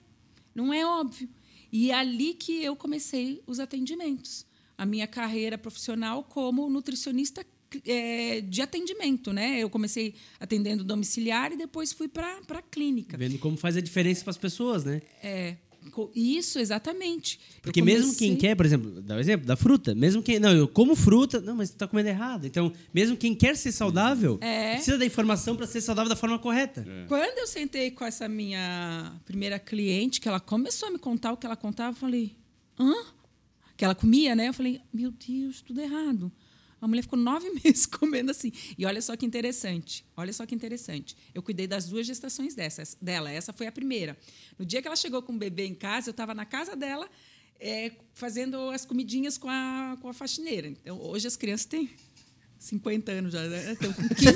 Não 0.55 0.73
é 0.73 0.87
óbvio. 0.87 1.29
E 1.73 1.91
é 1.91 1.95
ali 1.95 2.35
que 2.35 2.63
eu 2.63 2.75
comecei 2.75 3.43
os 3.47 3.61
atendimentos. 3.61 4.47
A 4.77 4.87
minha 4.87 5.07
carreira 5.07 5.59
profissional 5.59 6.23
como 6.25 6.69
nutricionista 6.71 7.45
é, 7.87 8.41
de 8.41 8.63
atendimento, 8.63 9.33
né? 9.33 9.59
Eu 9.59 9.69
comecei 9.69 10.15
atendendo 10.41 10.83
domiciliar 10.83 11.53
e 11.53 11.57
depois 11.57 11.93
fui 11.93 12.09
para 12.09 12.41
a 12.49 12.63
clínica. 12.63 13.17
Vendo 13.17 13.39
como 13.39 13.57
faz 13.57 13.77
a 13.77 13.81
diferença 13.81 14.23
para 14.23 14.31
as 14.31 14.39
pessoas, 14.39 14.85
né? 14.85 15.03
É, 15.23 15.57
isso, 16.15 16.59
exatamente. 16.59 17.39
Porque 17.63 17.81
mesmo 17.83 18.07
comecei- 18.07 18.29
quem 18.29 18.37
quer, 18.37 18.55
por 18.55 18.65
exemplo, 18.67 19.01
dá 19.03 19.17
o 19.17 19.19
exemplo 19.19 19.47
da 19.47 19.57
fruta, 19.57 19.95
mesmo 19.95 20.23
quem. 20.23 20.39
Não, 20.39 20.53
eu 20.53 20.69
como 20.69 20.95
fruta, 20.97 21.41
não, 21.41 21.57
mas 21.57 21.71
tu 21.71 21.77
tá 21.77 21.87
comendo 21.89 22.09
errado. 22.09 22.47
Então, 22.47 22.73
mesmo 22.93 23.17
quem 23.17 23.35
quer 23.35 23.57
ser 23.57 23.73
saudável, 23.73 24.39
É. 24.41 24.75
precisa 24.75 24.99
da 24.99 25.05
informação 25.07 25.57
para 25.57 25.67
ser 25.67 25.81
saudável 25.81 26.09
da 26.09 26.17
forma 26.17 26.39
correta. 26.39 26.85
Quando 27.09 27.39
eu 27.39 27.47
sentei 27.47 27.91
com 27.91 28.05
essa 28.05 28.29
minha 28.29 29.13
primeira 29.25 29.59
cliente, 29.59 30.21
que 30.21 30.29
ela 30.29 30.41
começou 30.41 30.89
a 30.89 30.93
me 30.93 30.99
contar 30.99 31.33
o 31.33 31.37
que 31.37 31.47
ela 31.47 31.57
contava, 31.57 31.91
eu 31.97 32.01
falei, 32.01 32.35
hã? 32.79 32.93
Que 33.77 33.85
ela 33.85 33.95
comia, 33.95 34.35
né? 34.35 34.49
Eu 34.49 34.55
falei, 34.55 34.81
meu 34.93 35.11
Deus, 35.13 35.61
tudo 35.63 35.81
errado. 35.81 36.33
A 36.81 36.89
mulher 36.89 37.03
ficou 37.03 37.19
nove 37.19 37.51
meses 37.65 37.87
comendo 37.87 38.31
assim. 38.31 38.53
E 38.77 38.87
olha 38.87 39.03
só 39.03 39.17
que 39.17 39.27
interessante. 39.27 40.05
Olha 40.17 40.33
só 40.33 40.47
que 40.47 40.55
interessante. 40.55 41.17
Eu 41.35 41.43
cuidei 41.43 41.67
das 41.67 41.87
duas 41.87 42.07
gestações 42.07 42.55
dessas, 42.55 42.97
dela. 43.01 43.31
Essa 43.31 43.53
foi 43.53 43.67
a 43.67 43.73
primeira. 43.73 44.17
No 44.59 44.65
dia 44.65 44.81
que 44.81 44.89
ela 44.89 44.97
chegou 44.97 45.23
com 45.23 45.33
o 45.33 45.39
bebê 45.39 45.67
em 45.67 45.75
casa, 45.75 46.11
eu 46.11 46.13
estava 46.13 46.35
na 46.35 46.45
casa 46.45 46.77
dela 46.77 47.09
é, 47.61 47.93
fazendo 48.15 48.71
as 48.71 48.85
comidinhas 48.85 49.37
com 49.37 49.49
a, 49.49 49.97
com 50.01 50.09
a 50.09 50.13
faxineira. 50.13 50.69
Então, 50.69 51.01
hoje 51.01 51.27
as 51.27 51.37
crianças 51.37 51.67
têm 51.67 51.91
50 52.59 53.13
anos 53.13 53.33
já, 53.33 53.43
né? 53.47 53.73
Estão 53.73 53.93
com 53.93 54.09
15 54.09 54.31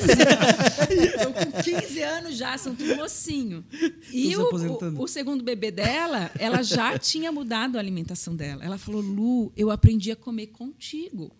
Estão 1.05 1.33
com 1.35 1.63
15 1.63 2.03
anos 2.03 2.37
já, 2.37 2.57
são 2.57 2.75
tudo 2.75 2.97
mocinho. 2.97 3.65
E 4.13 4.37
o, 4.37 4.49
o 4.99 5.09
segundo 5.09 5.43
bebê 5.43 5.71
dela, 5.71 6.31
ela 6.39 6.63
já 6.63 6.97
tinha 6.99 7.33
mudado 7.33 7.77
a 7.77 7.81
alimentação 7.81 8.35
dela. 8.35 8.65
Ela 8.65 8.79
falou, 8.79 9.01
Lu, 9.01 9.53
eu 9.57 9.71
aprendi 9.71 10.11
a 10.13 10.17
comer 10.17 10.49
contigo. 10.49 11.33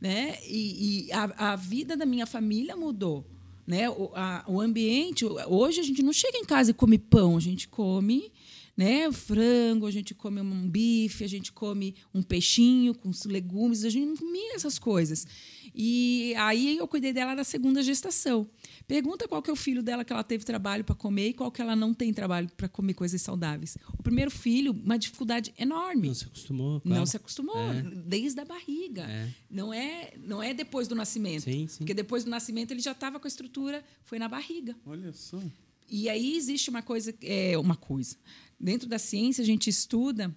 Né? 0.00 0.38
E, 0.48 1.06
e 1.08 1.12
a, 1.12 1.52
a 1.52 1.56
vida 1.56 1.96
da 1.96 2.06
minha 2.06 2.26
família 2.26 2.74
mudou. 2.76 3.24
Né? 3.66 3.88
O, 3.90 4.10
a- 4.14 4.44
o 4.48 4.60
ambiente. 4.60 5.24
Hoje 5.24 5.80
a 5.80 5.84
gente 5.84 6.02
não 6.02 6.12
chega 6.12 6.38
em 6.38 6.44
casa 6.44 6.70
e 6.70 6.74
come 6.74 6.98
pão, 6.98 7.36
a 7.36 7.40
gente 7.40 7.68
come 7.68 8.32
né? 8.76 9.10
frango, 9.12 9.86
a 9.86 9.90
gente 9.90 10.14
come 10.14 10.40
um 10.40 10.68
bife, 10.68 11.24
a 11.24 11.28
gente 11.28 11.52
come 11.52 11.94
um 12.14 12.22
peixinho 12.22 12.94
com 12.94 13.08
os 13.08 13.24
legumes, 13.24 13.84
a 13.84 13.90
gente 13.90 14.06
não 14.06 14.16
comia 14.16 14.54
essas 14.54 14.78
coisas. 14.78 15.26
E 15.74 16.34
aí 16.36 16.76
eu 16.78 16.88
cuidei 16.88 17.12
dela 17.12 17.34
da 17.34 17.44
segunda 17.44 17.82
gestação. 17.82 18.48
Pergunta 18.88 19.28
qual 19.28 19.40
que 19.40 19.50
é 19.50 19.52
o 19.52 19.56
filho 19.56 19.82
dela 19.82 20.04
que 20.04 20.12
ela 20.12 20.24
teve 20.24 20.44
trabalho 20.44 20.82
para 20.84 20.94
comer 20.94 21.28
e 21.28 21.32
qual 21.32 21.50
que 21.52 21.62
ela 21.62 21.76
não 21.76 21.94
tem 21.94 22.12
trabalho 22.12 22.48
para 22.56 22.68
comer 22.68 22.94
coisas 22.94 23.22
saudáveis. 23.22 23.76
O 23.98 24.02
primeiro 24.02 24.30
filho, 24.30 24.72
uma 24.72 24.98
dificuldade 24.98 25.52
enorme. 25.58 26.08
Não 26.08 26.14
se 26.14 26.24
acostumou. 26.24 26.80
claro. 26.80 26.98
Não 26.98 27.06
se 27.06 27.16
acostumou, 27.16 27.56
É. 27.70 27.82
desde 28.04 28.40
a 28.40 28.44
barriga. 28.44 29.02
É. 29.02 29.28
Não, 29.48 29.72
é, 29.72 30.12
não 30.18 30.42
é 30.42 30.52
depois 30.52 30.88
do 30.88 30.94
nascimento. 30.94 31.42
Sim, 31.44 31.68
sim. 31.68 31.78
Porque 31.78 31.94
depois 31.94 32.24
do 32.24 32.30
nascimento 32.30 32.72
ele 32.72 32.80
já 32.80 32.92
estava 32.92 33.20
com 33.20 33.26
a 33.26 33.28
estrutura, 33.28 33.84
foi 34.04 34.18
na 34.18 34.28
barriga. 34.28 34.76
Olha 34.84 35.12
só. 35.12 35.40
E 35.88 36.08
aí 36.08 36.36
existe 36.36 36.70
uma 36.70 36.82
coisa, 36.82 37.14
é, 37.22 37.56
uma 37.58 37.76
coisa. 37.76 38.16
Dentro 38.60 38.88
da 38.88 38.98
ciência 38.98 39.42
a 39.42 39.46
gente 39.46 39.70
estuda 39.70 40.34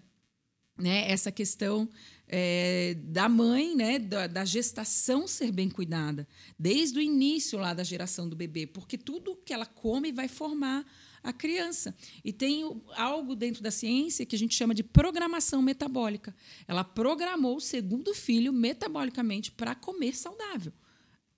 né, 0.77 1.11
essa 1.11 1.31
questão 1.31 1.89
é, 2.27 2.95
da 2.95 3.29
mãe, 3.29 3.75
né, 3.75 3.99
da, 3.99 4.27
da 4.27 4.45
gestação 4.45 5.27
ser 5.27 5.51
bem 5.51 5.69
cuidada, 5.69 6.27
desde 6.57 6.97
o 6.97 7.01
início 7.01 7.59
lá 7.59 7.73
da 7.73 7.83
geração 7.83 8.27
do 8.27 8.35
bebê, 8.35 8.65
porque 8.65 8.97
tudo 8.97 9.35
que 9.35 9.53
ela 9.53 9.65
come 9.65 10.11
vai 10.11 10.27
formar 10.27 10.85
a 11.21 11.31
criança. 11.31 11.95
E 12.23 12.33
tem 12.33 12.63
algo 12.95 13.35
dentro 13.35 13.63
da 13.63 13.71
ciência 13.71 14.25
que 14.25 14.35
a 14.35 14.39
gente 14.39 14.55
chama 14.55 14.73
de 14.73 14.83
programação 14.83 15.61
metabólica. 15.61 16.35
Ela 16.67 16.83
programou 16.83 17.57
o 17.57 17.61
segundo 17.61 18.13
filho 18.13 18.51
metabolicamente 18.51 19.51
para 19.51 19.73
comer 19.73 20.15
saudável. 20.15 20.73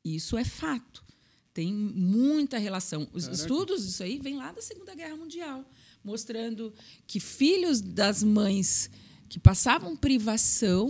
Isso 0.04 0.38
é 0.38 0.44
fato. 0.44 1.06
Tem 1.54 1.74
muita 1.74 2.58
relação. 2.58 3.08
Os 3.14 3.28
estudos 3.28 3.86
disso 3.86 4.04
aí 4.04 4.20
vêm 4.20 4.36
lá 4.36 4.52
da 4.52 4.62
Segunda 4.62 4.94
Guerra 4.94 5.16
Mundial, 5.16 5.64
mostrando 6.06 6.72
que 7.08 7.20
filhos 7.20 7.82
das 7.82 8.24
mães 8.24 8.90
que 9.28 9.40
passavam 9.40 9.96
privação 9.98 10.90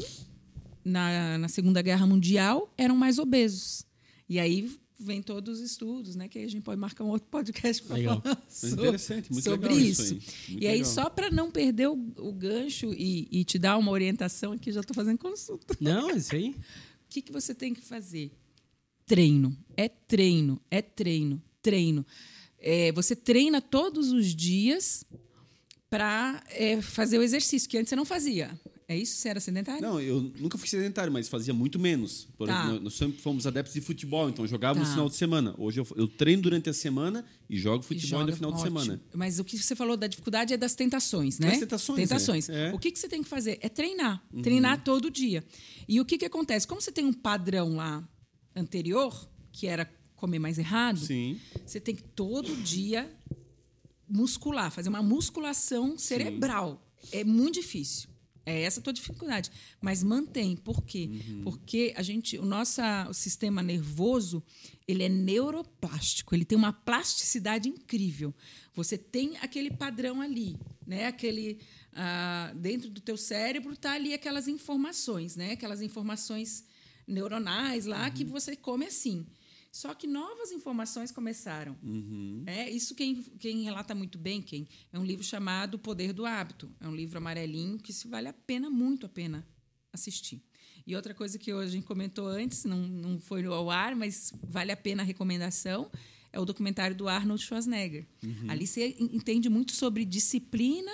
na, 0.83 1.37
na 1.37 1.47
Segunda 1.47 1.81
Guerra 1.81 2.05
Mundial 2.05 2.71
eram 2.77 2.95
mais 2.95 3.17
obesos. 3.17 3.85
E 4.27 4.39
aí 4.39 4.69
vem 4.99 5.21
todos 5.21 5.59
os 5.59 5.71
estudos, 5.71 6.15
né? 6.15 6.27
Que 6.27 6.39
aí 6.39 6.45
a 6.45 6.49
gente 6.49 6.63
pode 6.63 6.79
marcar 6.79 7.03
um 7.03 7.09
outro 7.09 7.27
podcast 7.29 7.81
para 7.83 7.95
falar 8.01 8.43
sobre 9.31 9.69
legal 9.69 9.79
isso. 9.79 10.15
isso 10.15 10.33
aí. 10.49 10.57
E 10.61 10.67
aí, 10.67 10.77
legal. 10.77 10.91
só 10.91 11.09
para 11.09 11.31
não 11.31 11.49
perder 11.49 11.87
o, 11.87 11.93
o 12.17 12.33
gancho 12.33 12.93
e, 12.93 13.27
e 13.31 13.43
te 13.43 13.57
dar 13.57 13.77
uma 13.77 13.91
orientação 13.91 14.51
aqui, 14.51 14.71
já 14.71 14.81
estou 14.81 14.93
fazendo 14.93 15.17
consulta. 15.17 15.75
Não, 15.79 16.09
é 16.09 16.17
isso 16.17 16.35
aí. 16.35 16.49
O 16.49 17.09
que, 17.09 17.21
que 17.21 17.31
você 17.31 17.53
tem 17.53 17.73
que 17.73 17.81
fazer? 17.81 18.31
Treino. 19.05 19.55
É 19.77 19.87
treino, 19.87 20.59
é 20.69 20.81
treino, 20.81 21.41
treino. 21.61 22.05
É, 22.65 22.91
você 22.91 23.15
treina 23.15 23.61
todos 23.61 24.11
os 24.11 24.35
dias 24.35 25.05
para 25.89 26.43
é, 26.49 26.81
fazer 26.81 27.17
o 27.19 27.21
exercício, 27.21 27.69
que 27.69 27.77
antes 27.77 27.89
você 27.89 27.95
não 27.95 28.05
fazia. 28.05 28.59
É 28.87 28.95
isso? 28.95 29.15
Você 29.15 29.29
era 29.29 29.39
sedentário? 29.39 29.81
Não, 29.81 29.99
eu 29.99 30.31
nunca 30.39 30.57
fui 30.59 30.67
sedentário, 30.67 31.11
mas 31.11 31.27
fazia 31.27 31.53
muito 31.53 31.79
menos. 31.79 32.27
Por 32.37 32.47
Tá. 32.47 32.65
exemplo, 32.65 32.81
nós 32.83 32.93
sempre 32.93 33.19
fomos 33.19 33.47
adeptos 33.47 33.73
de 33.73 33.81
futebol, 33.81 34.29
então 34.29 34.45
jogava 34.45 34.77
no 34.79 34.85
Tá. 34.85 34.91
final 34.91 35.09
de 35.09 35.15
semana. 35.15 35.55
Hoje 35.57 35.79
eu, 35.79 35.87
eu 35.95 36.07
treino 36.07 36.43
durante 36.43 36.69
a 36.69 36.73
semana 36.73 37.25
e 37.49 37.57
jogo 37.57 37.83
E 37.83 37.87
futebol 37.87 38.19
joga- 38.19 38.31
no 38.31 38.35
final 38.37 38.51
de 38.51 38.59
ótimo. 38.61 38.79
semana. 38.81 39.01
Mas 39.13 39.39
o 39.39 39.43
que 39.43 39.57
você 39.57 39.75
falou 39.75 39.97
da 39.97 40.05
dificuldade 40.05 40.53
é 40.53 40.57
das 40.57 40.75
tentações, 40.75 41.39
né? 41.39 41.49
Das 41.49 41.59
tentações, 41.59 41.97
Tentações. 41.99 42.49
é. 42.49 42.69
É. 42.69 42.73
O 42.75 42.79
que, 42.79 42.91
que 42.91 42.99
você 42.99 43.07
tem 43.07 43.23
que 43.23 43.29
fazer? 43.29 43.57
É 43.61 43.69
treinar. 43.69 44.23
Uhum. 44.31 44.41
Treinar 44.43 44.83
todo 44.83 45.09
dia. 45.09 45.43
E 45.87 45.99
o 45.99 46.05
que, 46.05 46.17
que 46.19 46.25
acontece? 46.25 46.67
Como 46.67 46.79
você 46.79 46.91
tem 46.91 47.05
um 47.05 47.13
padrão 47.13 47.75
lá 47.75 48.07
anterior, 48.55 49.27
que 49.51 49.65
era 49.65 49.89
comer 50.15 50.39
mais 50.39 50.57
errado, 50.57 50.99
Sim. 50.99 51.39
você 51.65 51.79
tem 51.79 51.95
que 51.95 52.03
todo 52.03 52.55
dia 52.57 53.11
muscular, 54.07 54.71
fazer 54.71 54.89
uma 54.89 55.01
musculação 55.01 55.97
cerebral. 55.97 56.81
É 57.11 57.23
muito 57.23 57.55
difícil. 57.55 58.09
É 58.45 58.61
essa 58.61 58.79
a 58.79 58.83
tua 58.83 58.93
dificuldade. 58.93 59.49
Mas 59.81 60.03
mantém. 60.03 60.55
Por 60.55 60.83
quê? 60.83 61.09
Porque 61.43 61.93
a 61.97 62.03
gente, 62.03 62.37
o 62.37 62.45
nosso 62.45 62.81
sistema 63.11 63.63
nervoso, 63.63 64.43
ele 64.87 65.01
é 65.03 65.09
neuroplástico. 65.09 66.35
Ele 66.35 66.45
tem 66.45 66.55
uma 66.55 66.71
plasticidade 66.71 67.67
incrível. 67.67 68.33
Você 68.75 68.97
tem 68.99 69.35
aquele 69.37 69.71
padrão 69.71 70.21
ali, 70.21 70.55
né? 70.85 71.07
Aquele 71.07 71.59
ah, 71.91 72.53
dentro 72.55 72.89
do 72.89 73.01
teu 73.01 73.17
cérebro 73.17 73.75
tá 73.75 73.93
ali 73.93 74.13
aquelas 74.13 74.47
informações, 74.47 75.35
né? 75.35 75.53
Aquelas 75.53 75.81
informações 75.81 76.63
neuronais 77.07 77.85
lá 77.85 78.09
que 78.11 78.23
você 78.23 78.55
come 78.55 78.85
assim. 78.85 79.25
Só 79.75 79.93
que 79.93 80.07
novas 80.07 80.53
informações 80.53 81.11
começaram. 81.11 81.75
É, 82.47 82.69
isso 82.69 82.95
quem, 82.95 83.21
quem 83.37 83.61
relata 83.63 83.93
muito 83.93 84.17
bem, 84.17 84.41
quem 84.41 84.65
é 84.93 84.97
um 84.97 85.03
livro 85.03 85.21
chamado 85.25 85.73
O 85.75 85.79
Poder 85.79 86.13
do 86.13 86.25
Hábito. 86.25 86.71
É 86.79 86.87
um 86.87 86.95
livro 86.95 87.17
amarelinho 87.17 87.77
que 87.77 87.91
se 87.91 88.07
vale 88.07 88.29
a 88.29 88.33
pena, 88.33 88.69
muito 88.69 89.05
a 89.05 89.09
pena 89.09 89.45
assistir. 89.91 90.41
E 90.87 90.95
outra 90.95 91.13
coisa 91.13 91.37
que 91.37 91.53
hoje 91.53 91.67
a 91.67 91.71
gente 91.71 91.85
comentou 91.85 92.25
antes, 92.27 92.63
não, 92.63 92.77
não 92.87 93.19
foi 93.19 93.43
ao 93.45 93.69
ar, 93.69 93.95
mas 93.97 94.31
vale 94.47 94.71
a 94.71 94.77
pena 94.77 95.03
a 95.03 95.05
recomendação, 95.05 95.91
é 96.31 96.39
o 96.39 96.45
documentário 96.45 96.95
do 96.95 97.09
Arnold 97.09 97.41
Schwarzenegger. 97.43 98.07
Ali 98.47 98.67
você 98.67 98.95
en- 98.97 99.15
entende 99.17 99.49
muito 99.49 99.73
sobre 99.73 100.05
disciplina 100.05 100.91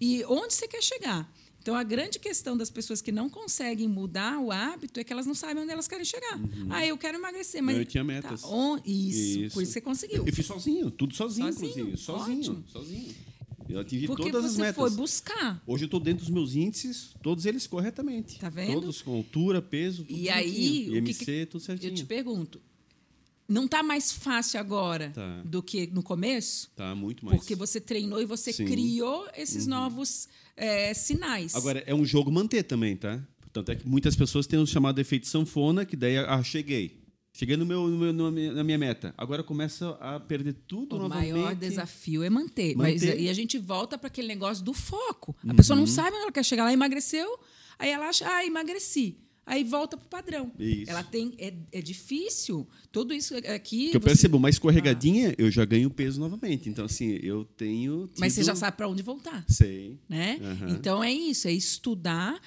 e 0.00 0.24
onde 0.24 0.54
você 0.54 0.66
quer 0.66 0.82
chegar. 0.82 1.32
Então, 1.68 1.76
a 1.76 1.82
grande 1.82 2.18
questão 2.18 2.56
das 2.56 2.70
pessoas 2.70 3.02
que 3.02 3.12
não 3.12 3.28
conseguem 3.28 3.86
mudar 3.86 4.38
o 4.40 4.50
hábito 4.50 4.98
é 5.00 5.04
que 5.04 5.12
elas 5.12 5.26
não 5.26 5.34
sabem 5.34 5.62
onde 5.62 5.70
elas 5.70 5.86
querem 5.86 6.02
chegar. 6.02 6.40
Ah, 6.70 6.86
eu 6.86 6.96
quero 6.96 7.18
emagrecer, 7.18 7.62
mas. 7.62 7.76
Eu 7.76 7.84
tinha 7.84 8.02
metas. 8.02 8.40
Tá, 8.40 8.48
on- 8.48 8.78
isso, 8.86 9.38
Isso. 9.40 9.54
por 9.54 9.62
isso 9.62 9.72
você 9.72 9.80
conseguiu. 9.82 10.24
Eu 10.26 10.32
fiz 10.32 10.46
sozinho, 10.46 10.90
tudo 10.90 11.14
sozinho, 11.14 11.52
Sozinho? 11.52 11.70
inclusive. 11.70 11.96
Sozinho, 11.98 12.38
Ótimo. 12.38 12.64
sozinho. 12.72 13.14
Eu 13.68 13.80
atingi 13.80 14.06
Porque 14.06 14.30
todas 14.30 14.46
as 14.46 14.52
você 14.52 14.60
metas. 14.62 14.76
foi 14.76 14.90
buscar. 14.92 15.62
Hoje 15.66 15.84
eu 15.84 15.88
estou 15.88 16.00
dentro 16.00 16.24
dos 16.24 16.30
meus 16.32 16.54
índices, 16.56 17.10
todos 17.22 17.44
eles 17.44 17.66
corretamente. 17.66 18.38
Tá 18.38 18.48
vendo? 18.48 18.72
Todos 18.72 19.02
com 19.02 19.14
altura, 19.14 19.60
peso, 19.60 20.04
tudo 20.06 20.18
E 20.18 20.30
aí, 20.30 20.86
o 20.88 20.92
que 21.04 21.10
IMC, 21.10 21.24
que- 21.26 21.46
tudo 21.46 21.60
certinho. 21.60 21.90
Eu 21.90 21.96
te 21.96 22.06
pergunto, 22.06 22.62
não 23.48 23.64
está 23.64 23.82
mais 23.82 24.12
fácil 24.12 24.60
agora 24.60 25.10
Tá. 25.14 25.42
do 25.44 25.62
que 25.62 25.86
no 25.88 26.02
começo? 26.02 26.70
Tá 26.76 26.94
muito 26.94 27.24
mais. 27.24 27.38
Porque 27.38 27.54
você 27.54 27.80
treinou 27.80 28.20
e 28.20 28.26
você 28.26 28.52
Sim. 28.52 28.64
Uhum. 28.64 28.68
criou 28.70 29.26
esses 29.36 29.66
novos 29.66 30.28
é, 30.56 30.92
sinais. 30.94 31.54
Agora, 31.54 31.82
é 31.86 31.94
um 31.94 32.04
jogo 32.04 32.30
manter 32.30 32.62
também, 32.64 32.96
tá? 32.96 33.20
Tanto 33.52 33.72
é 33.72 33.76
que 33.76 33.88
muitas 33.88 34.14
pessoas 34.14 34.46
têm 34.46 34.58
o 34.58 34.66
chamado 34.66 35.00
efeito 35.00 35.26
sanfona, 35.26 35.84
que 35.86 35.96
daí, 35.96 36.18
ah, 36.18 36.42
cheguei. 36.42 36.98
Cheguei 37.32 37.56
no 37.56 37.64
meu, 37.64 37.86
no 37.88 38.12
meu- 38.32 38.52
na 38.52 38.64
minha- 38.64 38.78
meta. 38.78 39.14
Agora 39.16 39.42
começa 39.44 39.90
a 40.00 40.18
perder 40.18 40.54
tudo 40.66 40.96
o 40.96 40.98
novamente. 40.98 41.32
maior 41.32 41.54
desafio 41.54 42.22
é 42.24 42.28
manter. 42.30 42.74
Mas, 42.76 43.00
Manter. 43.00 43.14
Uhum. 43.16 43.22
e 43.22 43.28
a 43.28 43.32
gente 43.32 43.56
volta 43.58 43.96
para 43.96 44.08
aquele 44.08 44.26
negócio 44.28 44.64
do 44.64 44.74
foco. 44.74 45.36
A 45.48 45.54
pessoa 45.54 45.78
não 45.78 45.86
sabe 45.86 46.10
onde 46.16 46.22
ela 46.24 46.32
quer 46.32 46.44
chegar. 46.44 46.62
Ela 46.64 46.72
emagreceu, 46.72 47.38
aí 47.78 47.90
ela 47.90 48.08
acha, 48.08 48.26
ah, 48.28 48.44
emagreci. 48.44 49.16
Aí 49.48 49.64
volta 49.64 49.96
para 49.96 50.04
o 50.06 50.08
padrão. 50.08 50.52
Isso. 50.58 50.90
Ela 50.90 51.02
tem. 51.02 51.34
É, 51.38 51.54
é 51.72 51.80
difícil. 51.82 52.68
Tudo 52.92 53.14
isso 53.14 53.34
aqui. 53.36 53.90
Que 53.90 53.96
eu 53.96 54.00
você- 54.00 54.06
percebo, 54.08 54.36
uma 54.36 54.50
escorregadinha, 54.50 55.34
eu 55.38 55.50
já 55.50 55.64
ganho 55.64 55.88
peso 55.90 56.20
novamente. 56.20 56.68
Então, 56.68 56.84
assim, 56.84 57.18
eu 57.22 57.44
tenho. 57.56 58.10
Mas 58.18 58.34
você 58.34 58.40
tido- 58.40 58.46
já 58.48 58.54
sabe 58.54 58.76
para 58.76 58.88
onde 58.88 59.02
voltar. 59.02 59.44
Sei. 59.48 59.98
né? 60.08 60.38
Aham. 60.42 60.68
Então 60.70 61.02
é 61.02 61.12
isso, 61.12 61.48
é 61.48 61.52
estudar 61.52 62.40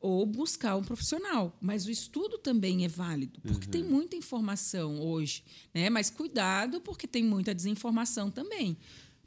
ou 0.00 0.24
buscar 0.26 0.76
um 0.76 0.82
profissional. 0.82 1.56
Mas 1.60 1.86
o 1.86 1.90
estudo 1.90 2.38
também 2.38 2.84
é 2.84 2.88
válido, 2.88 3.40
porque 3.42 3.66
tem 3.66 3.82
muita 3.82 4.14
informação 4.16 5.00
hoje, 5.00 5.42
né? 5.74 5.90
Mas 5.90 6.10
cuidado, 6.10 6.80
porque 6.80 7.06
tem 7.06 7.24
muita 7.24 7.54
desinformação 7.54 8.30
também. 8.30 8.76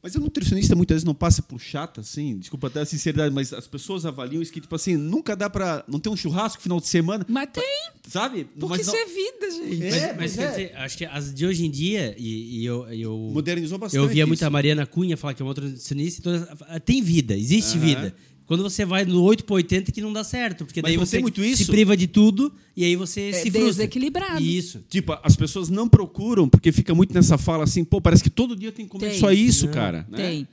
Mas 0.02 0.16
o 0.16 0.20
nutricionista 0.22 0.76
muitas 0.78 0.96
vezes 0.96 1.04
não 1.06 1.14
passa 1.14 1.42
por 1.42 1.60
chata, 1.60 2.00
assim, 2.00 2.38
desculpa 2.38 2.68
até 2.68 2.80
a 2.80 2.86
sinceridade, 2.86 3.36
mas 3.36 3.52
as 3.52 3.68
pessoas 3.68 4.06
avaliam 4.06 4.42
isso 4.42 4.50
que, 4.52 4.62
tipo 4.62 4.74
assim, 4.74 4.96
nunca 4.96 5.36
dá 5.36 5.50
pra. 5.50 5.84
Não 5.90 6.00
tem 6.00 6.10
um 6.12 6.16
churrasco 6.16 6.62
final 6.62 6.80
de 6.80 6.88
semana, 6.88 7.26
Mas 7.28 7.50
tem, 7.52 7.90
sabe? 8.08 8.46
porque 8.46 8.78
mas 8.78 8.82
isso 8.88 8.92
não- 8.92 8.98
é 8.98 9.06
vida, 9.06 9.52
gente. 9.52 9.84
É, 9.84 10.08
Mas, 10.14 10.18
mas 10.18 10.36
quer 10.38 10.44
é. 10.44 10.50
dizer, 10.52 10.76
acho 10.78 10.98
que 10.98 11.06
as 11.06 11.34
de 11.34 11.46
hoje 11.46 11.66
em 11.66 11.70
dia, 11.70 12.16
e, 12.18 12.60
e 12.62 12.66
eu, 12.66 12.88
eu, 12.94 13.18
modernizou 13.34 13.78
bastante. 13.78 13.98
eu 13.98 14.04
ouvia 14.04 14.26
muito 14.26 14.40
isso. 14.40 14.46
a 14.48 14.50
Mariana 14.50 14.86
Cunha 14.86 15.18
falar 15.18 15.34
que 15.34 15.42
é 15.42 15.46
uma 15.46 15.50
nutricionista, 15.54 16.22
e 16.22 16.24
todas- 16.24 16.48
tem 16.86 17.02
vida, 17.02 17.36
existe 17.38 17.78
vida. 17.78 18.16
Quando 18.50 18.64
você 18.64 18.84
vai 18.84 19.06
no 19.06 19.22
8 19.22 19.46
para 19.46 19.54
80 19.58 19.92
que 19.92 20.02
não 20.02 20.12
dá 20.12 20.24
certo, 20.24 20.66
porque 20.66 20.82
Mas 20.82 20.90
daí 20.92 20.98
você 20.98 21.18
tem 21.18 21.22
muito 21.22 21.40
se 21.56 21.68
priva 21.68 21.96
de 21.96 22.08
tudo 22.08 22.52
e 22.76 22.84
aí 22.84 22.96
você 22.96 23.30
É 23.30 23.34
se 23.34 23.42
frustra. 23.52 23.62
desequilibrado. 23.68 24.42
Isso. 24.42 24.84
Tipo, 24.90 25.16
as 25.22 25.36
pessoas 25.36 25.70
não 25.70 25.88
procuram 25.88 26.50
porque 26.50 26.72
fica 26.72 26.96
muito 26.96 27.14
nessa 27.14 27.38
fala 27.38 27.64
assim, 27.64 27.84
pô, 27.86 28.02
parece 28.02 28.24
que 28.24 28.30
todo 28.32 28.56
dia 28.56 28.72
tem 28.72 28.86
que 28.86 28.92
comer 28.92 29.12
Tem. 29.12 29.20
só 29.20 29.32
isso, 29.32 29.68
Não. 29.68 29.74
cara. 29.74 30.08
né? 30.10 30.18
Tem. 30.18 30.48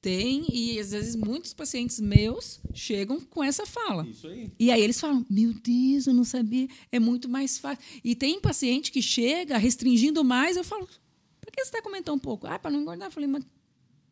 Tem, 0.00 0.46
e 0.50 0.78
às 0.78 0.92
vezes 0.92 1.16
muitos 1.16 1.52
pacientes 1.52 1.98
meus 1.98 2.60
chegam 2.72 3.20
com 3.20 3.42
essa 3.42 3.66
fala. 3.66 4.06
Isso 4.08 4.28
aí. 4.28 4.48
E 4.56 4.70
aí 4.70 4.80
eles 4.80 4.98
falam: 5.00 5.26
Meu 5.28 5.52
Deus, 5.52 6.06
eu 6.06 6.14
não 6.14 6.24
sabia, 6.24 6.68
é 6.92 7.00
muito 7.00 7.28
mais 7.28 7.58
fácil. 7.58 7.82
E 8.04 8.14
tem 8.14 8.40
paciente 8.40 8.92
que 8.92 9.02
chega 9.02 9.58
restringindo 9.58 10.22
mais, 10.24 10.56
eu 10.56 10.62
falo: 10.64 10.86
Por 10.86 11.50
que 11.52 11.60
você 11.62 11.68
está 11.68 11.82
comendo 11.82 12.04
tão 12.04 12.18
pouco? 12.18 12.46
Ah, 12.46 12.58
para 12.60 12.70
não 12.70 12.80
engordar. 12.80 13.08
Eu 13.08 13.12
falei: 13.12 13.28
Mas 13.28 13.44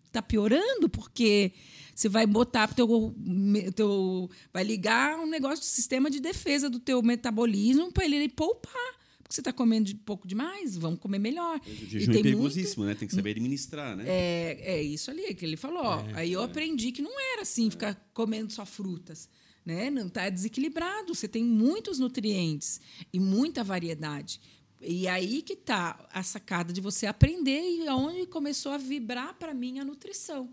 está 0.09 0.21
piorando, 0.21 0.89
porque 0.91 1.53
você 1.99 2.09
vai 2.09 2.29
botar 2.29 2.69
pro 2.69 2.77
teu, 2.77 3.15
teu. 3.75 4.31
Vai 4.53 4.63
ligar 4.63 5.19
um 5.19 5.27
negócio 5.27 5.59
de 5.59 5.67
sistema 5.67 6.09
de 6.09 6.21
defesa 6.21 6.71
do 6.71 6.79
teu 6.79 7.03
metabolismo 7.03 7.91
para 7.91 8.05
ele 8.05 8.29
poupar. 8.29 8.73
Porque 9.21 9.35
você 9.35 9.41
está 9.41 9.53
comendo 9.53 9.87
de 9.87 9.97
pouco 9.97 10.29
demais, 10.29 10.77
vamos 10.77 11.01
comer 11.01 11.19
melhor. 11.19 11.61
O 11.61 11.87
jejum 11.87 11.97
é 11.97 11.99
tem 11.99 12.07
muito- 12.07 12.23
perigosíssimo, 12.23 12.85
né? 12.85 12.95
Tem 12.95 13.09
que 13.09 13.17
saber 13.17 13.31
administrar, 13.31 13.97
né? 13.97 14.05
é, 14.07 14.61
é 14.77 14.83
isso 14.83 15.11
ali 15.11 15.35
que 15.35 15.45
ele 15.45 15.57
falou. 15.57 15.83
ó. 15.83 16.05
Aí 16.15 16.33
eu 16.33 16.41
aprendi 16.41 16.93
que 16.93 17.03
não 17.03 17.19
era 17.33 17.43
assim, 17.43 17.69
ficar 17.69 17.97
comendo 18.15 18.53
só 18.53 18.65
frutas. 18.65 19.29
Né? 19.67 19.91
Não 19.91 20.07
está 20.07 20.29
desequilibrado. 20.31 21.13
Você 21.17 21.27
tem 21.27 21.43
muitos 21.43 21.99
nutrientes 21.99 22.81
e 23.13 23.19
muita 23.19 23.65
variedade. 23.65 24.41
E 24.81 25.09
aí 25.09 25.43
que 25.43 25.55
está 25.55 26.09
a 26.13 26.23
sacada 26.23 26.73
de 26.73 26.81
você 26.81 27.07
aprender 27.07 27.61
e 27.61 27.89
aonde 27.89 28.25
começou 28.25 28.71
a 28.71 28.79
vibrar 28.79 29.35
para 29.35 29.53
mim 29.53 29.81
a 29.81 29.85
nutrição. 29.85 30.49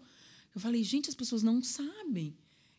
Eu 0.56 0.62
falei, 0.62 0.84
gente, 0.84 1.10
as 1.10 1.16
pessoas 1.16 1.44
não 1.44 1.62
sabem. 1.62 2.34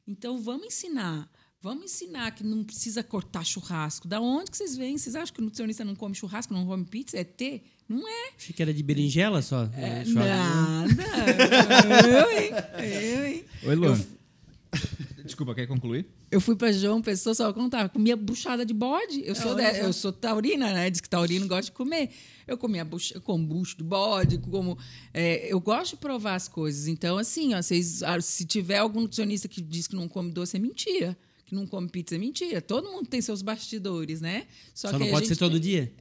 Então 0.06 0.38
vamos 0.38 0.66
ensinar. 0.66 1.30
Vamos 1.60 1.84
ensinar 1.86 2.30
que 2.32 2.44
não 2.44 2.62
precisa 2.64 3.02
cortar 3.02 3.44
churrasco. 3.44 4.06
Da 4.08 4.20
onde 4.20 4.50
que 4.50 4.56
vocês 4.56 4.76
vêm? 4.76 4.96
Vocês 4.96 5.14
acham 5.16 5.34
que 5.34 5.40
o 5.40 5.44
nutricionista 5.44 5.84
não 5.84 5.94
come 5.96 6.14
churrasco, 6.14 6.54
não 6.54 6.64
come 6.66 6.84
pizza? 6.84 7.16
É 7.18 7.24
ter? 7.24 7.64
Não 7.88 8.06
é. 8.08 8.30
Achei 8.36 8.54
que 8.54 8.62
era 8.62 8.72
de 8.72 8.82
berinjela 8.82 9.42
só. 9.42 9.64
é, 9.74 10.04
churrasco. 10.04 10.96
Nada. 10.96 12.08
eu, 12.08 12.30
hein? 12.30 12.50
Eu, 12.84 13.26
hein? 13.26 13.44
Oi, 13.64 13.74
Luan. 13.74 14.00
Desculpa, 15.24 15.54
quer 15.54 15.66
concluir? 15.66 16.06
Eu 16.30 16.40
fui 16.40 16.54
para 16.54 16.72
João 16.72 17.02
Pessoa, 17.02 17.34
só 17.34 17.52
contar, 17.52 17.88
comia 17.88 18.16
buchada 18.16 18.64
de 18.64 18.74
bode. 18.74 19.22
Eu 19.24 19.34
sou, 19.34 19.52
olha 19.54 19.72
de- 19.72 19.80
eu 19.80 19.92
sou 19.92 20.12
taurina, 20.12 20.72
né? 20.72 20.88
Diz 20.90 21.00
que 21.00 21.08
taurino 21.08 21.46
gosta 21.48 21.64
de 21.64 21.72
comer. 21.72 22.10
Eu 22.46 22.56
comia 22.56 22.84
bucha, 22.84 23.20
como 23.20 23.44
bucho 23.44 23.76
do 23.78 23.84
bode, 23.84 24.38
como. 24.38 24.78
é, 25.12 25.52
eu 25.52 25.58
gosto 25.60 25.92
de 25.92 25.96
provar 25.96 26.36
as 26.36 26.46
coisas. 26.46 26.86
Então, 26.86 27.18
assim, 27.18 27.54
ó, 27.54 27.60
vocês, 27.60 28.02
ah, 28.02 28.20
se 28.20 28.44
tiver 28.44 28.78
algum 28.78 29.00
nutricionista 29.00 29.48
que 29.48 29.60
diz 29.60 29.86
que 29.88 29.96
não 29.96 30.08
come 30.08 30.30
doce, 30.30 30.56
é 30.56 30.60
mentira. 30.60 31.16
Que 31.44 31.54
não 31.54 31.66
come 31.66 31.88
pizza 31.88 32.14
é 32.14 32.18
mentira. 32.18 32.60
Todo 32.60 32.90
mundo 32.90 33.08
tem 33.08 33.20
seus 33.20 33.42
bastidores, 33.42 34.20
né? 34.20 34.46
Só, 34.74 34.92
que 34.92 34.98
não 34.98 35.06
a 35.08 35.10
pode 35.10 35.26
ser 35.28 35.36
todo 35.36 35.52
tem- 35.52 35.60
dia. 35.60 35.92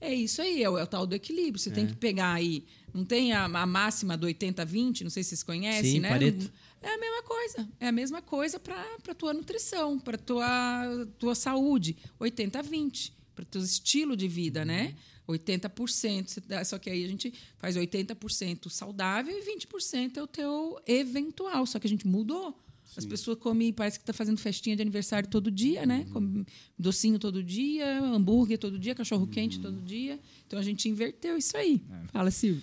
É 0.00 0.12
isso 0.12 0.42
aí, 0.42 0.62
é 0.62 0.68
o, 0.68 0.76
é 0.76 0.82
o 0.82 0.86
tal 0.86 1.06
do 1.06 1.14
equilíbrio. 1.14 1.60
Você 1.60 1.70
tem 1.70 1.86
que 1.86 1.94
pegar 1.94 2.32
aí. 2.32 2.64
Não 2.92 3.04
tem 3.04 3.32
a, 3.32 3.44
a 3.44 3.66
máxima 3.66 4.16
do 4.16 4.26
80-20, 4.26 5.02
não 5.02 5.10
sei 5.10 5.22
se 5.22 5.28
vocês 5.30 5.42
conhecem, 5.44 5.92
Sim, 5.92 6.00
né? 6.00 6.08
Pareto. 6.08 6.50
É 6.82 6.94
a 6.94 6.98
mesma 6.98 7.22
coisa. 7.22 7.68
É 7.78 7.86
a 7.88 7.92
mesma 7.92 8.20
coisa 8.20 8.58
para 8.58 8.84
a 9.08 9.14
tua 9.14 9.32
nutrição, 9.32 10.00
para 10.00 10.18
tua 10.18 11.06
tua 11.18 11.34
saúde. 11.36 11.96
80-20, 12.20 13.12
para 13.34 13.42
o 13.42 13.46
teu 13.46 13.62
estilo 13.62 14.16
de 14.16 14.26
vida, 14.26 14.64
né? 14.64 14.96
80%. 15.28 16.28
você 16.30 16.40
dá- 16.40 16.64
Só 16.64 16.78
que 16.78 16.90
aí 16.90 17.04
a 17.04 17.08
gente 17.08 17.32
faz 17.58 17.76
80% 17.76 18.68
saudável 18.70 19.36
e 19.36 19.42
20% 19.44 20.16
é 20.18 20.22
o 20.22 20.26
teu 20.26 20.80
eventual. 20.86 21.64
Só 21.66 21.78
que 21.78 21.86
a 21.86 21.90
gente 21.90 22.06
mudou. 22.06 22.58
As 22.94 23.06
pessoas 23.06 23.38
comem, 23.38 23.72
parece 23.72 23.98
que 23.98 24.02
está 24.02 24.12
fazendo 24.12 24.36
festinha 24.36 24.76
de 24.76 24.82
aniversário 24.82 25.26
todo 25.26 25.50
dia, 25.50 25.86
né? 25.86 26.06
Come 26.12 26.44
docinho 26.78 27.18
todo 27.18 27.42
dia, 27.42 28.00
hambúrguer 28.02 28.58
todo 28.58 28.78
dia, 28.78 28.94
cachorro 28.94 29.26
quente 29.26 29.58
todo 29.58 29.80
dia. 29.80 30.20
Então 30.46 30.58
a 30.58 30.62
gente 30.62 30.86
inverteu 30.90 31.38
isso 31.38 31.56
aí. 31.56 31.80
Fala, 32.12 32.30
Silvio. 32.30 32.62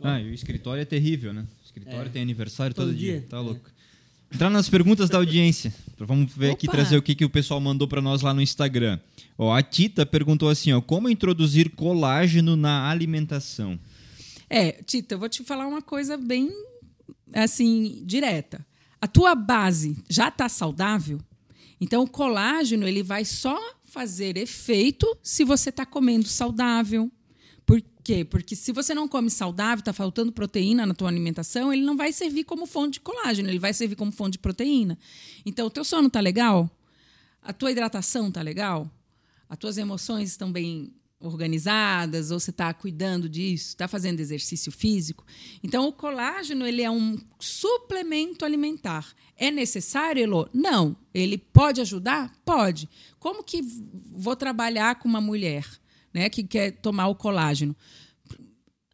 Ah, 0.00 0.18
e 0.22 0.30
o 0.30 0.32
escritório 0.32 0.80
é 0.80 0.86
terrível, 0.86 1.34
né? 1.34 1.46
O 1.60 1.64
escritório 1.66 2.06
É. 2.08 2.08
tem 2.08 2.22
aniversário 2.22 2.74
todo, 2.74 2.86
Todo 2.86 2.96
dia. 2.96 3.18
dia. 3.20 3.28
Tá 3.28 3.40
louco. 3.40 3.68
Entrar 4.32 4.50
nas 4.50 4.68
perguntas 4.68 5.08
da 5.08 5.18
audiência. 5.18 5.74
Vamos 5.98 6.32
ver 6.32 6.52
aqui, 6.52 6.66
Opa! 6.66 6.76
trazer 6.76 6.96
o 6.96 7.02
que, 7.02 7.14
que 7.14 7.24
o 7.24 7.30
pessoal 7.30 7.60
mandou 7.60 7.88
para 7.88 8.02
nós 8.02 8.20
lá 8.22 8.34
no 8.34 8.42
Instagram. 8.42 9.00
Ó, 9.36 9.52
a 9.52 9.62
Tita 9.62 10.04
perguntou 10.04 10.48
assim, 10.48 10.72
ó, 10.72 10.80
como 10.80 11.08
introduzir 11.08 11.70
colágeno 11.70 12.54
na 12.54 12.90
alimentação? 12.90 13.78
É, 14.48 14.72
Tita, 14.72 15.14
eu 15.14 15.18
vou 15.18 15.28
te 15.28 15.42
falar 15.44 15.66
uma 15.66 15.82
coisa 15.82 16.16
bem 16.16 16.50
assim, 17.32 18.02
direta. 18.04 18.64
A 19.00 19.06
tua 19.06 19.34
base 19.34 19.96
já 20.08 20.28
está 20.28 20.48
saudável? 20.48 21.20
Então 21.80 22.02
o 22.02 22.08
colágeno 22.08 22.86
ele 22.86 23.02
vai 23.02 23.24
só 23.24 23.58
fazer 23.84 24.36
efeito 24.36 25.06
se 25.22 25.44
você 25.44 25.70
está 25.70 25.86
comendo 25.86 26.26
saudável. 26.26 27.10
Quê? 28.08 28.24
Porque 28.24 28.56
se 28.56 28.72
você 28.72 28.94
não 28.94 29.06
come 29.06 29.28
saudável, 29.28 29.80
está 29.80 29.92
faltando 29.92 30.32
proteína 30.32 30.86
na 30.86 30.94
tua 30.94 31.10
alimentação, 31.10 31.70
ele 31.70 31.82
não 31.82 31.94
vai 31.94 32.10
servir 32.10 32.42
como 32.44 32.64
fonte 32.64 32.94
de 32.94 33.00
colágeno, 33.00 33.50
ele 33.50 33.58
vai 33.58 33.74
servir 33.74 33.96
como 33.96 34.10
fonte 34.10 34.32
de 34.32 34.38
proteína. 34.38 34.98
Então 35.44 35.66
o 35.66 35.70
teu 35.70 35.84
sono 35.84 36.06
está 36.06 36.18
legal? 36.18 36.70
A 37.42 37.52
tua 37.52 37.70
hidratação 37.70 38.28
está 38.28 38.40
legal? 38.40 38.90
As 39.46 39.58
tuas 39.58 39.76
emoções 39.76 40.30
estão 40.30 40.50
bem 40.50 40.90
organizadas 41.20 42.30
ou 42.30 42.40
você 42.40 42.48
está 42.48 42.72
cuidando 42.72 43.28
disso, 43.28 43.68
está 43.68 43.86
fazendo 43.86 44.20
exercício 44.20 44.72
físico. 44.72 45.26
Então, 45.62 45.86
o 45.86 45.92
colágeno 45.92 46.66
ele 46.66 46.80
é 46.80 46.90
um 46.90 47.18
suplemento 47.38 48.42
alimentar. 48.42 49.06
É 49.36 49.50
necessário, 49.50 50.22
Elô? 50.22 50.48
Não. 50.54 50.96
Ele 51.12 51.36
pode 51.36 51.82
ajudar? 51.82 52.32
Pode. 52.42 52.88
Como 53.18 53.44
que 53.44 53.60
vou 54.12 54.34
trabalhar 54.34 54.94
com 54.94 55.06
uma 55.06 55.20
mulher 55.20 55.66
né, 56.18 56.28
que 56.28 56.42
quer 56.42 56.72
tomar 56.72 57.08
o 57.08 57.14
colágeno? 57.14 57.76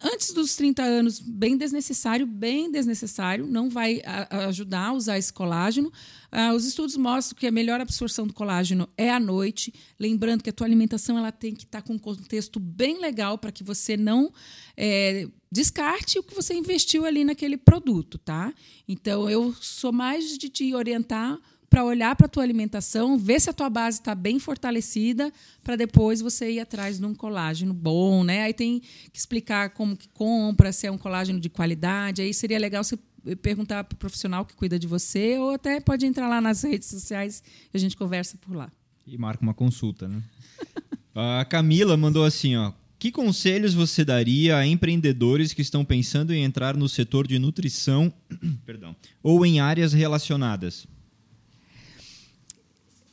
antes 0.04 0.34
dos 0.34 0.54
30 0.54 0.82
anos, 0.82 1.18
bem 1.18 1.56
desnecessário, 1.56 2.26
bem 2.26 2.70
desnecessário, 2.70 3.46
não 3.46 3.70
vai 3.70 4.02
ajudar 4.48 4.88
a 4.88 4.92
usar 4.92 5.18
esse 5.18 5.32
colágeno. 5.32 5.90
Ah, 6.30 6.52
os 6.52 6.66
estudos 6.66 6.94
mostram 6.96 7.38
que 7.38 7.46
a 7.46 7.50
melhor 7.50 7.80
absorção 7.80 8.26
do 8.26 8.34
colágeno 8.34 8.86
é 8.98 9.10
à 9.10 9.18
noite. 9.18 9.72
Lembrando 9.98 10.42
que 10.42 10.50
a 10.50 10.52
tua 10.52 10.66
alimentação 10.66 11.16
ela 11.16 11.32
tem 11.32 11.54
que 11.54 11.64
estar 11.64 11.80
com 11.80 11.94
um 11.94 11.98
contexto 11.98 12.60
bem 12.60 13.00
legal 13.00 13.38
para 13.38 13.50
que 13.50 13.64
você 13.64 13.96
não 13.96 14.30
é, 14.76 15.26
descarte 15.50 16.18
o 16.18 16.22
que 16.22 16.34
você 16.34 16.52
investiu 16.52 17.06
ali 17.06 17.24
naquele 17.24 17.56
produto, 17.56 18.18
tá? 18.18 18.52
Então, 18.86 19.30
eu 19.30 19.54
sou 19.58 19.92
mais 19.92 20.36
de 20.36 20.50
te 20.50 20.74
orientar 20.74 21.38
para 21.74 21.84
olhar 21.84 22.14
para 22.14 22.26
a 22.26 22.28
tua 22.28 22.44
alimentação, 22.44 23.18
ver 23.18 23.40
se 23.40 23.50
a 23.50 23.52
tua 23.52 23.68
base 23.68 23.98
está 23.98 24.14
bem 24.14 24.38
fortalecida, 24.38 25.32
para 25.60 25.74
depois 25.74 26.20
você 26.20 26.52
ir 26.52 26.60
atrás 26.60 27.00
de 27.00 27.04
um 27.04 27.12
colágeno 27.12 27.74
bom, 27.74 28.22
né? 28.22 28.42
Aí 28.44 28.54
tem 28.54 28.78
que 28.78 29.18
explicar 29.18 29.70
como 29.70 29.96
que 29.96 30.08
compra, 30.10 30.70
se 30.70 30.86
é 30.86 30.92
um 30.92 30.96
colágeno 30.96 31.40
de 31.40 31.48
qualidade. 31.48 32.22
Aí 32.22 32.32
seria 32.32 32.60
legal 32.60 32.84
você 32.84 32.96
perguntar 33.42 33.82
para 33.82 33.96
o 33.96 33.98
profissional 33.98 34.44
que 34.44 34.54
cuida 34.54 34.78
de 34.78 34.86
você, 34.86 35.36
ou 35.36 35.50
até 35.50 35.80
pode 35.80 36.06
entrar 36.06 36.28
lá 36.28 36.40
nas 36.40 36.62
redes 36.62 36.88
sociais 36.88 37.42
e 37.72 37.76
a 37.76 37.80
gente 37.80 37.96
conversa 37.96 38.38
por 38.40 38.54
lá. 38.54 38.70
E 39.04 39.18
marca 39.18 39.42
uma 39.42 39.52
consulta, 39.52 40.06
né? 40.06 40.22
a 41.12 41.44
Camila 41.44 41.96
mandou 41.96 42.24
assim, 42.24 42.54
ó. 42.54 42.72
Que 43.00 43.10
conselhos 43.10 43.74
você 43.74 44.04
daria 44.04 44.58
a 44.58 44.64
empreendedores 44.64 45.52
que 45.52 45.60
estão 45.60 45.84
pensando 45.84 46.32
em 46.32 46.44
entrar 46.44 46.76
no 46.76 46.88
setor 46.88 47.26
de 47.26 47.36
nutrição, 47.36 48.14
perdão, 48.64 48.94
ou 49.20 49.44
em 49.44 49.58
áreas 49.58 49.92
relacionadas? 49.92 50.86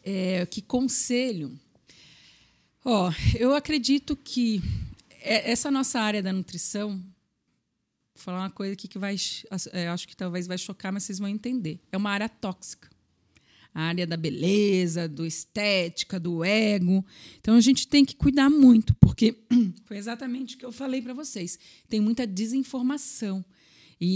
É, 0.04 0.46
que 0.46 0.62
conselho? 0.62 1.58
Ó, 2.84 3.12
eu 3.38 3.54
acredito 3.54 4.16
que 4.16 4.62
é- 5.20 5.52
essa 5.52 5.70
nossa 5.70 6.00
área 6.00 6.22
da 6.24 6.34
nutrição, 6.34 6.98
vou 6.98 7.04
falar 8.16 8.40
uma 8.40 8.50
coisa 8.50 8.74
aqui 8.74 8.88
que 8.88 8.98
vai, 8.98 9.16
é, 9.72 9.88
acho 9.88 10.08
que 10.08 10.16
talvez 10.16 10.48
vai 10.48 10.58
chocar, 10.58 10.92
mas 10.92 11.04
vocês 11.04 11.20
vão 11.20 11.28
entender. 11.28 11.80
É 11.92 11.98
uma 11.98 12.10
área 12.10 12.28
tóxica. 12.28 12.90
A 13.74 13.84
área 13.84 14.06
da 14.06 14.18
beleza, 14.18 15.08
do 15.08 15.26
estética, 15.26 16.20
do 16.20 16.44
ego. 16.44 17.06
Então 17.40 17.56
a 17.56 17.62
gente 17.62 17.88
tem 17.88 18.04
que 18.04 18.16
cuidar 18.16 18.50
muito, 18.50 18.94
porque 18.96 19.38
foi 19.86 19.98
exatamente 19.98 20.56
o 20.56 20.58
que 20.58 20.66
eu 20.66 20.74
falei 20.74 21.02
para 21.02 21.14
vocês. 21.14 21.58
Tem 21.88 22.02
muita 22.02 22.28
desinformação. 22.28 23.46
E, 24.04 24.08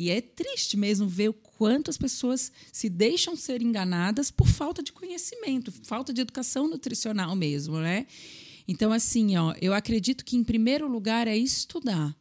e- 0.00 0.04
e 0.04 0.10
é 0.10 0.22
triste 0.22 0.76
mesmo 0.78 1.06
ver 1.06 1.28
o 1.28 1.34
quanto 1.34 1.90
as 1.90 1.98
pessoas 1.98 2.50
se 2.72 2.88
deixam 2.88 3.36
ser 3.36 3.60
enganadas 3.60 4.30
por 4.30 4.48
falta 4.48 4.82
de 4.82 4.92
conhecimento, 4.92 5.70
falta 5.82 6.10
de 6.12 6.22
educação 6.22 6.66
nutricional 6.66 7.36
mesmo, 7.36 7.78
né? 7.78 8.06
Então, 8.66 8.90
assim, 8.90 9.36
ó, 9.36 9.54
eu 9.60 9.74
acredito 9.74 10.24
que 10.24 10.36
em 10.36 10.42
primeiro 10.42 10.88
lugar 10.88 11.28
é 11.28 11.36
estudar. 11.36 12.16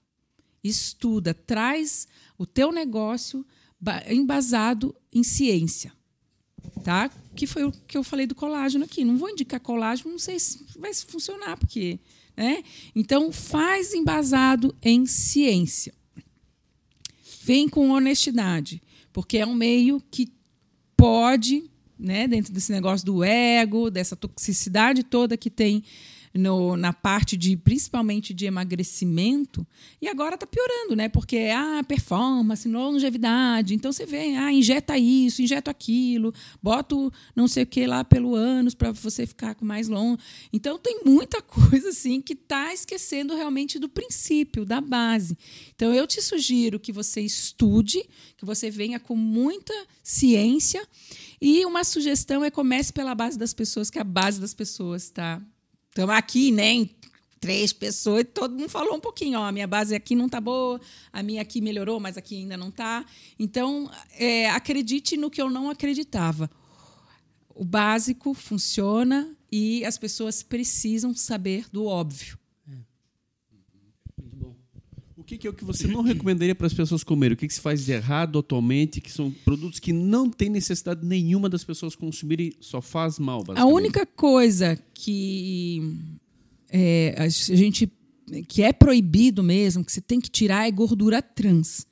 Estuda, 0.62 1.34
traz 1.34 2.06
o 2.38 2.46
teu 2.46 2.70
negócio 2.72 3.46
ba- 3.80 4.04
embasado 4.10 4.94
em 5.12 5.24
ciência 5.24 5.94
tá? 6.84 7.10
Que 7.36 7.46
foi 7.48 7.64
o 7.66 7.72
que 7.72 7.98
eu 7.98 8.04
falei 8.04 8.26
do 8.26 8.36
colágeno 8.36 8.86
aqui. 8.86 9.04
Não 9.06 9.18
vou 9.18 9.30
indicar 9.30 9.60
colágeno, 9.60 10.12
não 10.12 10.20
sei 10.20 10.40
se 10.40 10.64
vai 10.78 10.94
funcionar, 10.94 11.58
porque. 11.58 12.00
Né? 12.36 12.64
Então, 12.96 13.32
faz 13.32 13.94
embasado 13.94 14.76
em 14.82 15.06
ciência. 15.06 15.94
Vem 17.46 17.68
com 17.68 17.90
honestidade, 17.90 18.82
porque 19.12 19.38
é 19.38 19.46
um 19.46 19.54
meio 19.54 20.02
que 20.10 20.32
pode, 20.96 21.70
né, 22.00 22.26
dentro 22.26 22.54
desse 22.54 22.72
negócio 22.72 23.06
do 23.06 23.22
ego, 23.22 23.92
dessa 23.92 24.16
toxicidade 24.16 25.04
toda 25.04 25.36
que 25.36 25.50
tem 25.50 25.84
no, 26.34 26.76
na 26.76 26.92
parte 26.92 27.38
de 27.38 27.56
principalmente 27.56 28.34
de 28.34 28.46
emagrecimento, 28.46 29.66
e 30.02 30.08
agora 30.08 30.34
está 30.34 30.48
piorando, 30.48 30.96
né? 30.96 31.08
Porque 31.08 31.52
ah, 31.54 31.84
performance, 31.88 32.68
longevidade. 32.68 33.76
Então 33.76 33.92
você 33.92 34.06
vê, 34.06 34.36
ah, 34.36 34.52
injeta 34.52 34.98
isso, 34.98 35.42
injeta 35.42 35.70
aquilo, 35.70 36.34
bota 36.62 36.96
não 37.36 37.48
sei 37.48 37.64
o 37.64 37.68
que 37.68 37.86
lá 37.86 38.04
pelo 38.04 38.36
ânus 38.36 38.74
para 38.74 38.92
você 38.92 39.28
ficar 39.28 39.54
com 39.56 39.64
mais 39.64 39.88
longo. 39.88 40.20
Então 40.52 40.78
tem 40.78 41.02
muita 41.06 41.42
coisa 41.44 41.90
assim 41.90 42.22
que 42.22 42.34
está 42.34 42.74
esquecendo 42.74 43.36
realmente 43.36 43.78
do 43.78 43.88
princípio, 43.88 44.66
da 44.66 44.82
base. 44.82 45.38
Então 45.76 45.94
eu 45.94 46.08
te 46.08 46.22
sugiro 46.22 46.80
que 46.80 46.92
você 46.92 47.22
estude, 47.22 48.04
que 48.38 48.46
você 48.46 48.72
venha 48.72 49.00
com 49.00 49.16
muita 49.16 49.74
ciência. 50.02 50.86
E 51.40 51.66
uma 51.66 51.84
sugestão 51.84 52.44
é 52.44 52.50
comece 52.50 52.92
pela 52.92 53.14
base 53.14 53.38
das 53.38 53.54
pessoas, 53.54 53.90
que 53.90 54.00
a 54.00 54.04
base 54.04 54.40
das 54.40 54.54
pessoas 54.54 55.04
está 55.04 55.42
Estamos 55.94 56.16
aqui, 56.16 56.52
né? 56.52 56.72
Em 56.72 56.90
três 57.40 57.72
pessoas, 57.72 58.22
e 58.22 58.24
todo 58.24 58.58
mundo 58.58 58.68
falou 58.68 58.96
um 58.96 59.00
pouquinho, 59.00 59.38
ó, 59.38 59.44
a 59.44 59.52
minha 59.52 59.68
base 59.68 59.94
aqui 59.94 60.16
não 60.16 60.28
tá 60.28 60.42
boa, 60.42 60.82
a 61.12 61.22
minha 61.22 61.40
aqui 61.40 61.62
melhorou, 61.62 62.00
mas 62.00 62.18
aqui 62.18 62.38
ainda 62.38 62.58
não 62.58 62.72
tá. 62.72 63.06
Então, 63.38 63.92
é, 64.18 64.50
acredite 64.50 65.16
no 65.16 65.30
que 65.30 65.40
eu 65.40 65.52
não 65.52 65.70
acreditava. 65.70 66.50
O 67.54 67.64
básico 67.64 68.34
funciona 68.34 69.38
e 69.52 69.86
as 69.86 69.96
pessoas 70.00 70.42
precisam 70.42 71.14
saber 71.14 71.68
do 71.72 71.86
óbvio. 71.86 72.40
O 75.24 75.26
que, 75.26 75.38
que 75.38 75.48
é 75.48 75.50
o 75.50 75.54
que 75.54 75.64
você 75.64 75.88
não 75.88 76.02
recomendaria 76.02 76.54
para 76.54 76.68
as 76.68 76.74
pessoas 76.74 77.02
comerem? 77.02 77.34
O 77.34 77.38
que, 77.38 77.48
que 77.48 77.54
se 77.54 77.62
faz 77.62 77.86
de 77.86 77.94
errado 77.94 78.40
atualmente? 78.40 79.00
Que 79.00 79.10
são 79.10 79.32
produtos 79.32 79.80
que 79.80 79.94
não 79.94 80.30
tem 80.30 80.50
necessidade 80.50 81.06
nenhuma 81.06 81.48
das 81.48 81.64
pessoas 81.64 81.96
consumirem, 81.96 82.52
só 82.60 82.82
faz 82.82 83.18
mal. 83.20 83.42
A 83.56 83.66
única 83.66 84.06
coisa 84.06 84.78
que 84.94 85.98
é, 86.70 87.16
a 87.18 87.30
gente 87.30 87.90
que 88.50 88.64
é 88.64 88.74
proibido 88.74 89.42
mesmo, 89.42 89.86
que 89.86 89.94
você 89.94 90.02
tem 90.02 90.20
que 90.20 90.30
tirar 90.30 90.68
é 90.68 90.72
gordura 90.72 91.22
trans. 91.22 91.88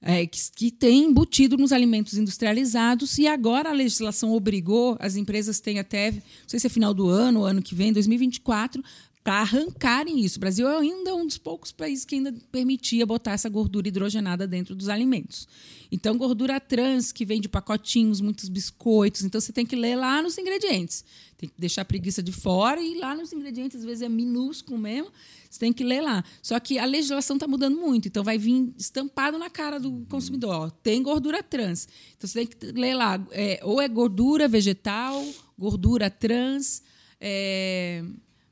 É, 0.00 0.24
que, 0.24 0.38
que 0.54 0.70
tem 0.70 1.04
embutido 1.04 1.58
nos 1.58 1.72
alimentos 1.72 2.16
industrializados 2.16 3.18
e 3.18 3.26
agora 3.26 3.68
a 3.68 3.72
legislação 3.72 4.32
obrigou, 4.32 4.96
as 4.98 5.14
empresas 5.14 5.60
têm 5.60 5.78
até, 5.78 6.12
não 6.12 6.22
sei 6.46 6.58
se 6.58 6.68
é 6.68 6.70
final 6.70 6.94
do 6.94 7.08
ano 7.08 7.40
ou 7.40 7.46
ano 7.46 7.60
que 7.60 7.74
vem, 7.74 7.92
2024, 7.92 8.82
para 9.22 9.40
arrancarem 9.40 10.20
isso. 10.20 10.38
O 10.38 10.40
Brasil 10.40 10.68
é 10.68 10.78
ainda 10.78 11.14
um 11.14 11.26
dos 11.26 11.36
poucos 11.36 11.70
países 11.70 12.04
que 12.06 12.14
ainda 12.14 12.34
permitia 12.50 13.04
botar 13.04 13.32
essa 13.32 13.50
gordura 13.50 13.86
hidrogenada 13.86 14.46
dentro 14.46 14.74
dos 14.74 14.88
alimentos. 14.88 15.46
Então, 15.92 16.16
gordura 16.16 16.58
trans, 16.58 17.12
que 17.12 17.24
vem 17.24 17.40
de 17.40 17.48
pacotinhos, 17.48 18.20
muitos 18.20 18.48
biscoitos. 18.48 19.22
Então, 19.22 19.38
você 19.38 19.52
tem 19.52 19.66
que 19.66 19.76
ler 19.76 19.96
lá 19.96 20.22
nos 20.22 20.38
ingredientes. 20.38 21.04
Tem 21.36 21.48
que 21.50 21.54
deixar 21.58 21.82
a 21.82 21.84
preguiça 21.84 22.22
de 22.22 22.32
fora 22.32 22.80
e 22.80 22.98
lá 22.98 23.14
nos 23.14 23.32
ingredientes, 23.32 23.78
às 23.78 23.84
vezes 23.84 24.02
é 24.02 24.08
minúsculo 24.08 24.78
mesmo. 24.78 25.10
Você 25.50 25.58
tem 25.58 25.72
que 25.72 25.84
ler 25.84 26.00
lá. 26.00 26.24
Só 26.40 26.58
que 26.58 26.78
a 26.78 26.86
legislação 26.86 27.36
está 27.36 27.46
mudando 27.46 27.76
muito. 27.76 28.08
Então, 28.08 28.24
vai 28.24 28.38
vir 28.38 28.72
estampado 28.78 29.36
na 29.36 29.50
cara 29.50 29.78
do 29.78 30.06
consumidor. 30.08 30.54
Ó, 30.54 30.70
tem 30.70 31.02
gordura 31.02 31.42
trans. 31.42 31.88
Então, 32.16 32.26
você 32.26 32.38
tem 32.38 32.46
que 32.46 32.72
ler 32.72 32.94
lá. 32.94 33.22
é, 33.32 33.60
ou 33.64 33.82
é 33.82 33.88
gordura 33.88 34.48
vegetal, 34.48 35.22
gordura 35.58 36.08
trans, 36.08 36.82
é, 37.20 38.02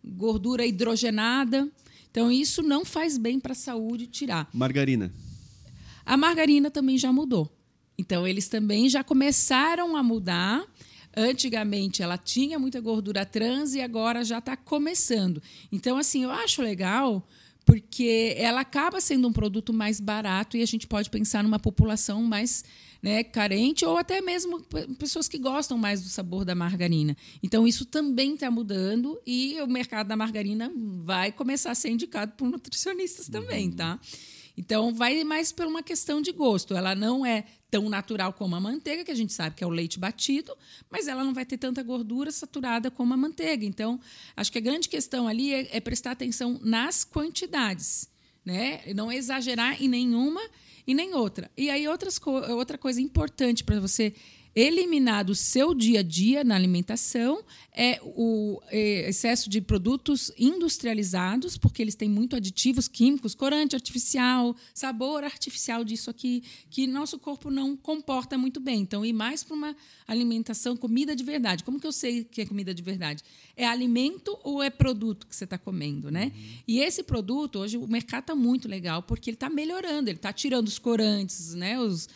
gordura 0.09 0.67
hidrogenada. 0.67 1.69
Então, 2.11 2.31
isso 2.31 2.63
não 2.63 2.85
faz 2.85 3.19
bem 3.19 3.39
para 3.39 3.53
a 3.53 3.57
saúde 3.57 4.07
tirar. 4.07 4.49
Margarina. 4.53 5.13
A 6.05 6.17
margarina 6.17 6.71
também 6.71 6.97
já 6.97 7.13
mudou. 7.13 7.51
Então, 7.99 8.27
eles 8.27 8.49
também 8.49 8.89
já 8.89 9.05
começaram 9.05 9.97
a 9.97 10.03
mudar. 10.03 10.65
Antigamente, 11.17 12.03
ela 12.03 12.17
tinha 12.17 12.59
muita 12.59 12.81
gordura 12.81 13.27
trans 13.27 13.75
e 13.75 13.81
agora 13.81 14.25
já 14.25 14.39
está 14.39 14.57
começando. 14.57 15.43
Então, 15.71 15.99
assim, 15.99 16.25
eu 16.25 16.31
acho 16.31 16.63
legal 16.63 17.27
porque 17.69 18.35
ela 18.39 18.61
acaba 18.63 18.99
sendo 18.99 19.29
um 19.29 19.33
produto 19.33 19.75
mais 19.75 20.01
barato 20.01 20.57
e 20.57 20.63
a 20.63 20.67
gente 20.67 20.87
pode 20.87 21.11
pensar 21.11 21.43
numa 21.43 21.59
população 21.59 22.23
mais 22.23 22.65
né, 23.03 23.23
carente 23.23 23.85
ou 23.85 23.97
até 23.97 24.21
mesmo 24.21 24.61
pessoas 24.99 25.29
que 25.29 25.39
gostam 25.39 25.79
mais 25.79 26.03
do 26.03 26.09
sabor 26.09 26.45
da 26.45 26.55
margarina. 26.55 27.17
Então, 27.43 27.67
isso 27.67 27.85
também 27.85 28.35
está 28.35 28.51
mudando 28.51 29.21
e 29.27 29.61
o 29.61 29.67
mercado 29.67 30.09
da 30.09 30.17
margarina 30.17 30.73
vai 31.05 31.31
começar 31.31 31.71
a 31.71 31.75
ser 31.75 31.91
indicado 31.91 32.33
por 32.33 32.49
nutricionistas 32.49 33.29
também, 33.29 33.71
tá? 33.71 33.99
Então, 34.57 34.93
vai 34.93 35.23
mais 35.23 35.53
por 35.53 35.69
uma 35.69 35.85
questão 35.85 36.21
de 36.21 36.33
gosto. 36.33 36.75
Ela 36.75 36.93
não 36.93 37.25
é 37.25 37.45
tão 37.71 37.89
natural 37.89 38.33
como 38.33 38.57
a 38.57 38.61
manteiga, 38.61 39.05
que 39.05 39.11
a 39.13 39.15
gente 39.15 39.33
sabe 39.33 39.55
que 39.55 39.63
é 39.63 39.67
o 39.67 39.71
leite 39.71 40.01
batido, 40.01 40.53
mas 40.91 41.07
ela 41.07 41.23
não 41.23 41.33
vai 41.33 41.47
ter 41.47 41.59
tanta 41.59 41.81
gordura 41.81 42.33
saturada 42.33 42.91
como 42.91 43.15
a 43.15 43.17
manteiga. 43.17 43.65
Então, 43.65 44.01
acho 44.37 44.51
que 44.51 44.59
a 44.59 44.61
grande 44.61 44.89
questão 44.89 45.29
ali 45.29 45.55
é, 45.55 45.77
é 45.77 45.81
prestar 45.81 46.11
atenção 46.11 46.59
nas 46.61 47.05
quantidades, 47.05 48.11
né? 48.45 48.81
Não 48.97 49.13
exagerar 49.13 49.81
em 49.81 49.87
nenhuma 49.87 50.41
e 50.89 50.95
nem 50.95 51.15
outra. 51.15 51.51
E 51.55 51.69
aí 51.69 51.87
outras 51.87 52.19
co 52.19 52.31
outra 52.31 52.79
coisa 52.79 52.99
importante 52.99 53.63
para 53.63 53.79
você 53.79 54.15
eliminar 54.59 55.25
do 55.25 55.37
seu 55.37 55.73
dia 55.73 56.01
a 56.01 56.03
dia 56.03 56.43
na 56.43 56.57
alimentação 56.57 57.45
é 57.73 58.01
o 58.03 58.61
é, 58.71 59.09
excesso 59.09 59.49
de 59.49 59.61
produtos 59.61 60.33
industrializados, 60.37 61.57
porque 61.57 61.81
eles 61.81 61.95
têm 61.95 62.09
muito 62.09 62.35
aditivos 62.35 62.89
químicos, 62.89 63.37
corante 63.37 63.77
artificial, 63.77 64.57
sabor 64.75 65.23
artificial 65.23 65.85
disso 65.85 66.11
aqui, 66.11 66.43
que 66.69 66.89
nosso 66.89 67.21
corpo 67.21 67.53
não 67.53 67.77
comporta 67.77 68.37
muito 68.37 68.59
bem. 68.59 68.81
Então, 68.81 69.07
ir 69.07 69.13
mais 69.13 69.45
para 69.45 69.55
uma 69.55 69.77
alimentação, 70.09 70.77
comida 70.77 71.15
de 71.15 71.23
verdade. 71.23 71.63
Como 71.63 71.79
que 71.79 71.87
eu 71.87 71.93
sei 71.93 72.25
que 72.25 72.41
é 72.41 72.47
comida 72.47 72.75
de 72.75 72.83
verdade? 72.83 73.23
É 73.57 73.65
alimento 73.65 74.37
ou 74.43 74.61
é 74.61 74.71
produto 74.71 75.25
que 75.25 75.37
você 75.37 75.45
está 75.45 75.57
comendo, 75.57 76.11
né? 76.11 76.33
Uhum. 76.35 76.53
E 76.67 76.81
esse 76.81 77.05
produto, 77.05 77.61
hoje, 77.61 77.77
o 77.77 77.87
mercado 77.87 78.23
está 78.23 78.35
muito 78.35 78.67
legal, 78.67 79.05
porque 79.05 79.31
ele 79.31 79.37
está 79.37 79.49
melhorando, 79.49 80.11
ele 80.11 80.19
está 80.19 80.33
tirando 80.33 80.67
os 80.67 80.81
corantes, 80.81 81.55
né? 81.55 81.79
Os, 81.79 82.09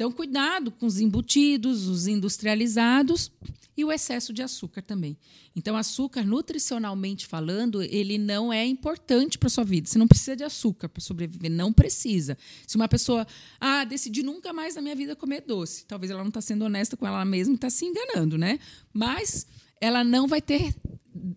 então, 0.00 0.10
cuidado 0.10 0.70
com 0.70 0.86
os 0.86 0.98
embutidos, 0.98 1.86
os 1.86 2.06
industrializados 2.06 3.30
e 3.76 3.84
o 3.84 3.92
excesso 3.92 4.32
de 4.32 4.42
açúcar 4.42 4.80
também. 4.80 5.14
Então, 5.54 5.76
açúcar, 5.76 6.24
nutricionalmente 6.24 7.26
falando, 7.26 7.82
ele 7.82 8.16
não 8.16 8.50
é 8.50 8.64
importante 8.64 9.36
para 9.36 9.48
a 9.48 9.50
sua 9.50 9.62
vida. 9.62 9.86
Você 9.86 9.98
não 9.98 10.08
precisa 10.08 10.34
de 10.34 10.42
açúcar 10.42 10.88
para 10.88 11.02
sobreviver, 11.02 11.50
não 11.50 11.70
precisa. 11.70 12.38
Se 12.66 12.76
uma 12.76 12.88
pessoa, 12.88 13.26
ah, 13.60 13.84
decidi 13.84 14.22
nunca 14.22 14.54
mais 14.54 14.74
na 14.74 14.80
minha 14.80 14.96
vida 14.96 15.14
comer 15.14 15.42
doce, 15.42 15.84
talvez 15.84 16.10
ela 16.10 16.22
não 16.22 16.28
está 16.28 16.40
sendo 16.40 16.64
honesta 16.64 16.96
com 16.96 17.06
ela 17.06 17.22
mesma 17.22 17.52
e 17.52 17.56
está 17.56 17.68
se 17.68 17.84
enganando, 17.84 18.38
né? 18.38 18.58
Mas 18.94 19.46
ela 19.82 20.02
não 20.02 20.26
vai 20.26 20.40
ter 20.40 20.74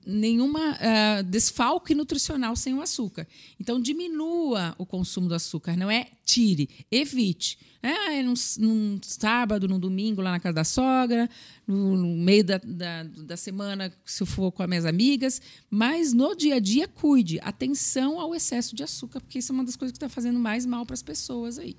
nenhuma 0.05 0.71
uh, 0.71 1.23
desfalque 1.23 1.95
nutricional 1.95 2.55
sem 2.55 2.73
o 2.73 2.81
açúcar. 2.81 3.27
Então, 3.59 3.79
diminua 3.79 4.75
o 4.77 4.85
consumo 4.85 5.27
do 5.27 5.35
açúcar, 5.35 5.75
não 5.75 5.89
é 5.89 6.07
tire, 6.25 6.69
evite. 6.91 7.57
É, 7.81 8.23
num, 8.23 8.33
num 8.59 8.99
sábado, 9.01 9.67
num 9.67 9.77
domingo, 9.77 10.21
lá 10.21 10.31
na 10.31 10.39
casa 10.39 10.53
da 10.53 10.63
sogra, 10.63 11.29
no, 11.67 11.97
no 11.97 12.15
meio 12.15 12.43
da, 12.43 12.57
da, 12.63 13.03
da, 13.03 13.35
semana, 13.35 13.93
se 14.05 14.25
for 14.25 14.53
com 14.53 14.63
as 14.63 14.69
minhas 14.69 14.85
amigas. 14.85 15.41
Mas 15.69 16.13
no 16.13 16.33
dia 16.33 16.55
a 16.55 16.59
dia, 16.59 16.87
cuide. 16.87 17.39
Atenção 17.41 18.21
ao 18.21 18.33
excesso 18.33 18.73
de 18.73 18.83
açúcar, 18.83 19.19
porque 19.19 19.39
isso 19.39 19.51
é 19.51 19.55
uma 19.55 19.65
das 19.65 19.75
coisas 19.75 19.91
que 19.91 19.97
está 19.97 20.07
fazendo 20.07 20.39
mais 20.39 20.65
mal 20.65 20.85
para 20.85 20.93
as 20.93 21.03
pessoas 21.03 21.59
aí. 21.59 21.75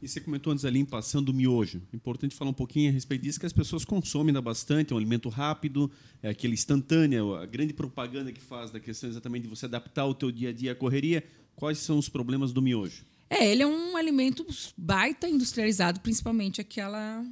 E 0.00 0.08
você 0.08 0.20
comentou 0.20 0.52
antes 0.52 0.64
ali 0.64 0.78
em 0.78 0.84
passando 0.84 1.30
o 1.30 1.34
miojo. 1.34 1.82
Importante 1.92 2.34
falar 2.34 2.50
um 2.50 2.54
pouquinho 2.54 2.90
a 2.90 2.92
respeito 2.92 3.22
disso, 3.22 3.40
que 3.40 3.46
as 3.46 3.52
pessoas 3.52 3.84
consomem 3.84 4.28
ainda 4.28 4.40
bastante, 4.40 4.92
é 4.92 4.94
um 4.94 4.98
alimento 4.98 5.28
rápido, 5.28 5.90
é 6.22 6.28
aquele 6.28 6.54
instantâneo, 6.54 7.34
a 7.34 7.46
grande 7.46 7.72
propaganda 7.72 8.32
que 8.32 8.40
faz 8.40 8.70
da 8.70 8.78
questão 8.78 9.10
exatamente 9.10 9.42
de 9.42 9.48
você 9.48 9.66
adaptar 9.66 10.06
o 10.06 10.14
teu 10.14 10.30
dia 10.30 10.50
a 10.50 10.52
dia 10.52 10.72
à 10.72 10.74
correria. 10.74 11.24
Quais 11.56 11.78
são 11.78 11.98
os 11.98 12.08
problemas 12.08 12.52
do 12.52 12.62
miojo? 12.62 13.04
É, 13.28 13.50
ele 13.50 13.62
é 13.62 13.66
um 13.66 13.96
alimento 13.96 14.46
baita 14.76 15.28
industrializado, 15.28 16.00
principalmente 16.00 16.60
aquela 16.60 17.24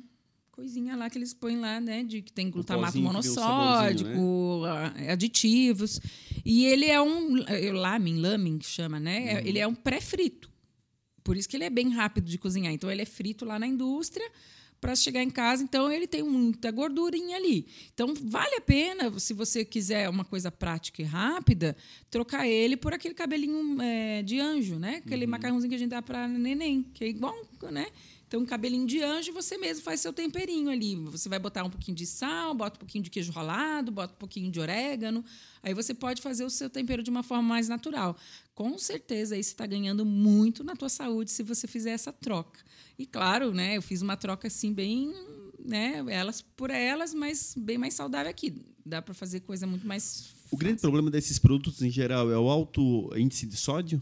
coisinha 0.57 0.97
lá 0.97 1.09
que 1.11 1.19
eles 1.19 1.35
põem 1.35 1.59
lá, 1.59 1.79
né, 1.79 2.03
de 2.03 2.23
que 2.23 2.33
tem 2.33 2.51
glutamato 2.51 2.99
monossódico, 2.99 4.63
né? 4.95 5.13
aditivos. 5.13 6.01
E 6.45 6.65
ele 6.65 6.87
é 6.87 7.01
um 7.01 7.45
lamin, 7.75 8.19
lamin 8.19 8.59
que 8.59 8.67
chama, 8.67 8.99
né? 8.99 9.35
Uhum. 9.35 9.47
Ele 9.47 9.59
é 9.59 9.67
um 9.67 9.75
pré-frito. 9.75 10.51
Por 11.27 11.37
isso 11.37 11.49
que 11.49 11.57
ele 11.57 11.65
é 11.65 11.71
bem 11.71 11.91
rápido 11.91 12.31
de 12.31 12.39
cozinhar. 12.39 12.73
Então 12.73 12.89
ele 12.89 13.03
é 13.03 13.05
frito 13.05 13.45
lá 13.45 13.59
na 13.59 13.67
indústria 13.67 14.31
para 14.81 14.95
chegar 14.95 15.23
em 15.23 15.31
casa. 15.31 15.63
Então, 15.63 15.91
ele 15.91 16.07
tem 16.07 16.23
muita 16.23 16.71
gordurinha 16.71 17.37
ali. 17.37 17.67
Então, 17.93 18.15
vale 18.15 18.55
a 18.57 18.61
pena, 18.61 19.19
se 19.19 19.35
você 19.35 19.65
quiser 19.65 20.09
uma 20.09 20.25
coisa 20.25 20.51
prática 20.51 21.03
e 21.03 21.05
rápida, 21.05 21.77
trocar 22.11 22.47
ele 22.47 22.77
por 22.77 22.93
aquele 22.93 23.15
cabelinho 23.15 23.81
é, 23.81 24.23
de 24.23 24.39
anjo, 24.39 24.79
né? 24.79 25.03
Aquele 25.05 25.25
uhum. 25.25 25.31
macarrãozinho 25.31 25.71
que 25.71 25.75
a 25.75 25.79
gente 25.79 25.91
dá 25.91 26.03
para 26.03 26.29
neném, 26.29 26.85
que 26.95 27.05
é 27.05 27.09
igual, 27.09 27.35
né? 27.71 27.87
Então, 28.29 28.41
um 28.41 28.47
cabelinho 28.47 28.87
de 28.87 29.01
anjo, 29.03 29.33
você 29.33 29.57
mesmo 29.57 29.85
faz 29.85 30.01
seu 30.01 30.13
temperinho 30.13 30.69
ali. 30.69 30.97
Você 30.97 31.29
vai 31.29 31.39
botar 31.39 31.63
um 31.63 31.71
pouquinho 31.71 31.97
de 31.97 32.05
sal, 32.05 32.53
bota 32.55 32.77
um 32.77 32.81
pouquinho 32.81 33.05
de 33.05 33.09
queijo 33.09 33.31
ralado, 33.31 33.93
bota 33.93 34.15
um 34.15 34.17
pouquinho 34.17 34.51
de 34.51 34.59
orégano. 34.59 35.25
Aí 35.63 35.73
você 35.73 35.95
pode 35.95 36.21
fazer 36.21 36.45
o 36.45 36.51
seu 36.51 36.69
tempero 36.69 37.05
de 37.05 37.11
uma 37.11 37.23
forma 37.23 37.45
mais 37.45 37.69
natural. 37.69 38.17
Com 38.57 38.79
certeza, 38.79 39.35
aí 39.35 39.45
você 39.45 39.51
está 39.51 39.67
ganhando 39.67 40.03
muito 40.07 40.65
na 40.65 40.75
tua 40.75 40.89
saúde 40.89 41.31
se 41.31 41.43
você 41.43 41.67
fizer 41.67 41.91
essa 41.91 42.11
troca. 42.11 42.59
E 42.99 43.05
claro, 43.05 43.53
né, 43.53 43.77
eu 43.77 43.83
fiz 43.83 44.01
uma 44.01 44.17
troca 44.17 44.49
assim 44.49 44.73
bem, 44.73 45.13
né, 45.63 46.03
elas 46.09 46.41
por 46.41 46.71
elas, 46.71 47.13
mas 47.13 47.55
bem 47.55 47.77
mais 47.77 47.93
saudável 47.93 48.31
aqui. 48.31 48.55
Dá 48.85 49.03
para 49.03 49.13
fazer 49.13 49.41
coisa 49.41 49.67
muito 49.67 49.87
mais 49.87 50.21
O 50.31 50.43
fácil. 50.43 50.57
grande 50.57 50.81
problema 50.81 51.11
desses 51.11 51.39
produtos 51.39 51.83
em 51.83 51.91
geral 51.91 52.31
é 52.33 52.39
o 52.39 52.49
alto 52.49 53.11
índice 53.15 53.45
de 53.45 53.59
sódio? 53.59 54.01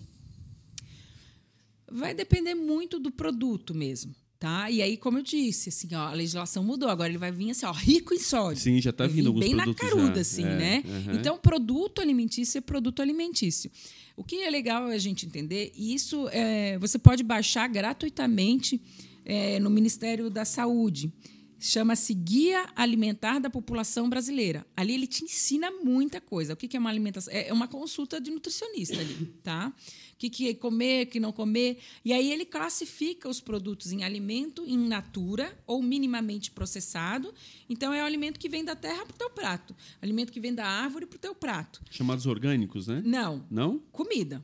Vai 1.91 2.15
depender 2.15 2.55
muito 2.55 3.01
do 3.01 3.11
produto 3.11 3.75
mesmo. 3.75 4.15
Tá? 4.39 4.71
E 4.71 4.83
aí, 4.83 4.97
como 4.99 5.19
eu 5.19 5.23
disse, 5.23 5.71
assim, 5.71 5.89
ó, 5.95 6.09
a 6.09 6.13
legislação 6.13 6.63
mudou. 6.63 6.91
Agora 6.91 7.09
ele 7.09 7.17
vai 7.17 7.33
vir 7.33 7.51
assim, 7.51 7.65
ó, 7.65 7.73
rico 7.73 8.13
em 8.13 8.19
sódio. 8.19 8.63
Sim, 8.63 8.81
já 8.81 8.91
está 8.91 9.07
vindo 9.07 9.29
alguns 9.29 9.41
bem 9.41 9.57
produtos 9.57 9.83
na 9.83 9.91
caruda, 9.91 10.15
já. 10.17 10.21
assim, 10.21 10.45
é, 10.45 10.57
né? 10.57 10.83
Uhum. 10.85 11.15
Então, 11.15 11.39
produto 11.39 12.03
alimentício 12.03 12.59
é 12.59 12.61
produto 12.61 13.01
alimentício. 13.01 13.71
O 14.17 14.23
que 14.23 14.43
é 14.43 14.51
legal 14.51 14.85
a 14.85 14.99
gente 14.99 15.27
entender, 15.27 15.73
e 15.75 15.95
isso 15.95 16.29
é, 16.31 16.79
você 16.79 16.99
pode 16.99 17.23
baixar 17.23 17.67
gratuitamente 17.69 18.81
é, 19.25 19.59
no 19.59 19.71
Ministério 19.71 20.31
da 20.31 20.45
Saúde. 20.45 21.13
Chama-se 21.59 22.13
Guia 22.13 22.67
Alimentar 22.77 23.39
da 23.39 23.49
População 23.49 24.09
Brasileira. 24.09 24.67
Ali 24.77 24.95
ele 24.95 25.07
te 25.07 25.25
ensina 25.25 25.71
muita 25.71 26.21
coisa. 26.21 26.53
O 26.53 26.57
que 26.57 26.77
é 26.77 26.81
uma 26.81 26.91
alimentação? 26.91 27.33
É 27.33 27.53
uma 27.53 27.67
consulta 27.67 28.21
de 28.21 28.31
nutricionista 28.31 29.01
ali, 29.01 29.33
tá? 29.43 29.73
O 30.15 30.17
que 30.17 30.49
é 30.49 30.55
comer, 30.55 31.07
o 31.07 31.11
que 31.11 31.21
não 31.21 31.33
comer. 31.33 31.79
E 32.05 32.13
aí 32.13 32.33
ele 32.33 32.45
classifica 32.45 33.29
os 33.29 33.41
produtos 33.41 33.93
em 33.93 34.05
alimento 34.05 34.65
in 34.67 34.89
natura 34.89 35.57
ou 35.67 35.83
minimamente 35.83 36.51
processado. 36.51 37.35
Então 37.69 37.93
é 37.93 38.03
o 38.03 38.07
alimento 38.07 38.39
que 38.39 38.49
vem 38.49 38.65
da 38.65 38.75
terra 38.75 39.05
para 39.05 39.15
o 39.15 39.19
teu 39.19 39.31
prato. 39.31 39.75
Alimento 40.01 40.33
que 40.33 40.41
vem 40.41 40.55
da 40.55 40.67
árvore 40.67 41.07
para 41.07 41.17
o 41.17 41.21
teu 41.21 41.35
prato. 41.35 41.83
Chamados 41.91 42.27
orgânicos, 42.27 42.87
né? 42.87 43.03
Não. 43.05 43.45
Não? 43.51 43.79
Comida. 43.91 44.43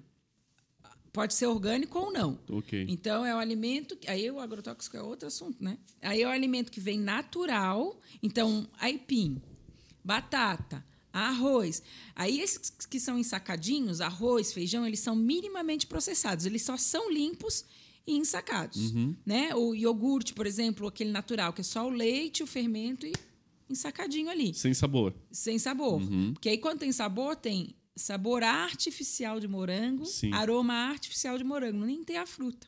Pode 1.12 1.34
ser 1.34 1.46
orgânico 1.46 1.98
ou 1.98 2.12
não. 2.12 2.38
Ok. 2.48 2.86
Então, 2.88 3.24
é 3.24 3.34
o 3.34 3.38
alimento. 3.38 3.98
Aí 4.06 4.30
o 4.30 4.38
agrotóxico 4.38 4.96
é 4.96 5.02
outro 5.02 5.26
assunto, 5.26 5.62
né? 5.62 5.76
Aí 6.00 6.22
é 6.22 6.26
o 6.26 6.30
alimento 6.30 6.70
que 6.70 6.80
vem 6.80 7.00
natural. 7.00 7.98
Então, 8.22 8.68
aipim, 8.78 9.42
batata, 10.04 10.84
arroz. 11.12 11.82
Aí, 12.14 12.40
esses 12.40 12.70
que 12.88 13.00
são 13.00 13.18
ensacadinhos, 13.18 14.00
arroz, 14.00 14.52
feijão, 14.52 14.86
eles 14.86 15.00
são 15.00 15.14
minimamente 15.16 15.86
processados. 15.86 16.46
Eles 16.46 16.62
só 16.62 16.76
são 16.76 17.10
limpos 17.10 17.64
e 18.06 18.16
ensacados. 18.16 18.92
Uhum. 18.92 19.16
Né? 19.24 19.54
O 19.54 19.74
iogurte, 19.74 20.34
por 20.34 20.46
exemplo, 20.46 20.86
aquele 20.86 21.10
natural, 21.10 21.52
que 21.52 21.60
é 21.60 21.64
só 21.64 21.86
o 21.86 21.90
leite, 21.90 22.42
o 22.42 22.46
fermento 22.46 23.06
e 23.06 23.12
ensacadinho 23.68 24.30
ali. 24.30 24.54
Sem 24.54 24.74
sabor. 24.74 25.14
Sem 25.30 25.58
sabor. 25.58 26.00
Uhum. 26.00 26.32
Porque 26.32 26.48
aí, 26.48 26.58
quando 26.58 26.80
tem 26.80 26.92
sabor, 26.92 27.36
tem 27.36 27.74
sabor 27.96 28.42
artificial 28.42 29.38
de 29.38 29.46
morango, 29.46 30.06
Sim. 30.06 30.32
aroma 30.32 30.74
artificial 30.74 31.36
de 31.36 31.44
morango, 31.44 31.84
nem 31.84 32.02
tem 32.02 32.16
a 32.16 32.26
fruta. 32.26 32.66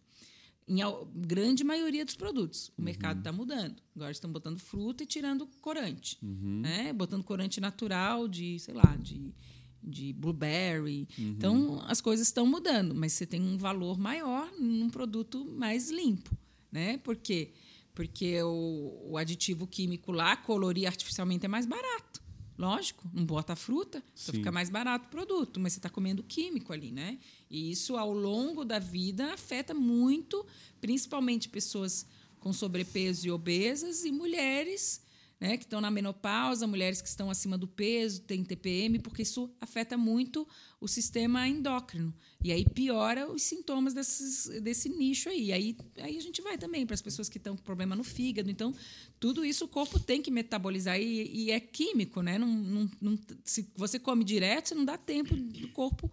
Em 0.69 0.81
grande 1.15 1.65
maioria 1.65 2.05
dos 2.05 2.15
produtos. 2.15 2.73
O 2.79 2.83
mercado 2.83 3.19
está 3.19 3.33
mudando. 3.33 3.83
Agora 3.95 4.13
estão 4.13 4.31
botando 4.31 4.59
fruta 4.59 5.03
e 5.03 5.07
tirando 5.07 5.47
corante. 5.61 6.19
Né? 6.61 6.93
Botando 6.93 7.25
corante 7.25 7.61
natural 7.61 8.29
de, 8.29 8.59
sei 8.59 8.75
lá, 8.75 8.97
de, 9.01 9.35
de 9.83 10.13
blueberry. 10.13 11.09
Então, 11.19 11.83
as 11.87 12.01
coisas 12.01 12.29
estão 12.29 12.47
mudando, 12.47 12.95
mas 12.95 13.13
você 13.13 13.27
tem 13.27 13.43
um 13.43 13.57
valor 13.57 13.99
maior 13.99 14.51
num 14.59 14.89
produto 14.89 15.45
mais 15.45 15.91
limpo. 15.91 16.37
Né? 16.71 16.97
Por 16.99 17.17
quê? 17.17 17.53
Porque 17.93 18.41
o, 18.43 19.11
o 19.11 19.19
aditivo 19.19 19.67
químico 19.67 20.13
lá, 20.13 20.37
colorir 20.37 20.87
artificialmente, 20.87 21.45
é 21.45 21.49
mais 21.49 21.67
barato. 21.67 22.22
Lógico, 22.57 23.09
não 23.13 23.25
bota 23.25 23.57
fruta, 23.57 23.99
então 23.99 24.13
Sim. 24.15 24.33
fica 24.33 24.53
mais 24.53 24.69
barato 24.69 25.07
o 25.07 25.11
produto, 25.11 25.59
mas 25.59 25.73
você 25.73 25.79
está 25.79 25.89
comendo 25.89 26.23
químico 26.23 26.73
ali, 26.73 26.93
né? 26.93 27.19
E 27.51 27.71
isso, 27.71 27.97
ao 27.97 28.13
longo 28.13 28.65
da 28.65 28.79
vida, 28.79 29.33
afeta 29.33 29.75
muito, 29.75 30.47
principalmente 30.81 31.49
pessoas 31.49 32.07
com 32.39 32.53
sobrepeso 32.53 33.27
e 33.27 33.31
obesas 33.31 34.05
e 34.05 34.13
mulheres 34.13 35.02
né, 35.43 35.57
que 35.57 35.65
estão 35.65 35.81
na 35.81 35.91
menopausa, 35.91 36.69
mulheres 36.69 37.03
que 37.03 37.09
estão 37.09 37.29
acima 37.29 37.59
do 37.59 37.67
peso, 37.67 38.21
têm 38.21 38.45
TPM, 38.45 39.01
porque 39.01 39.23
isso 39.23 39.51
afeta 39.61 39.99
muito 39.99 40.47
o 40.81 40.87
sistema 40.87 41.49
endócrino. 41.49 42.15
E 42.45 42.53
aí 42.53 42.65
piora 42.65 43.29
os 43.29 43.43
sintomas 43.43 43.93
desses, 43.93 44.47
desse 44.63 44.89
nicho 44.89 45.29
aí. 45.29 45.53
aí. 45.53 45.77
Aí 45.99 46.17
a 46.17 46.21
gente 46.21 46.41
vai 46.41 46.57
também 46.57 46.87
para 46.87 46.95
as 46.95 47.03
pessoas 47.03 47.29
que 47.29 47.39
estão 47.39 47.57
com 47.57 47.63
problema 47.65 47.97
no 47.97 48.05
fígado. 48.05 48.53
Então, 48.53 48.73
tudo 49.19 49.45
isso 49.45 49.65
o 49.65 49.69
corpo 49.69 49.99
tem 49.99 50.23
que 50.23 50.31
metabolizar 50.31 51.01
e, 51.01 51.29
e 51.35 51.51
é 51.51 51.59
químico, 51.59 52.23
né? 52.23 52.39
Não, 52.39 52.47
não, 52.47 52.91
não, 53.01 53.19
se 53.45 53.69
você 53.75 53.99
come 53.99 54.23
direto, 54.23 54.77
não 54.77 54.85
dá 54.85 54.97
tempo 54.97 55.35
do 55.35 55.69
corpo 55.71 56.09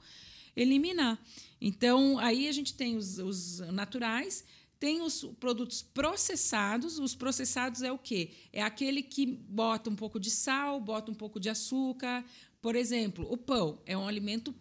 eliminar. 0.56 1.24
Então, 1.62 2.18
aí 2.18 2.48
a 2.48 2.52
gente 2.52 2.74
tem 2.74 2.98
os, 2.98 3.20
os 3.20 3.60
naturais 3.60 4.44
tem 4.80 5.02
os 5.02 5.26
produtos 5.40 5.82
processados. 5.82 6.98
Os 7.00 7.14
processados 7.14 7.82
é 7.82 7.92
o 7.92 7.98
quê? 7.98 8.32
É 8.54 8.62
aquele 8.62 9.04
que 9.04 9.26
bota 9.26 9.90
um 9.90 9.96
pouco 9.96 10.20
de 10.20 10.32
sal, 10.32 10.80
bota 10.80 11.12
um 11.12 11.16
pouco 11.16 11.40
de 11.40 11.50
açúcar. 11.50 12.24
Por 12.62 12.76
exemplo, 12.76 13.28
o 13.30 13.38
pão 13.38 13.82
é 13.86 13.98
um 13.98 14.08
alimento 14.08 14.56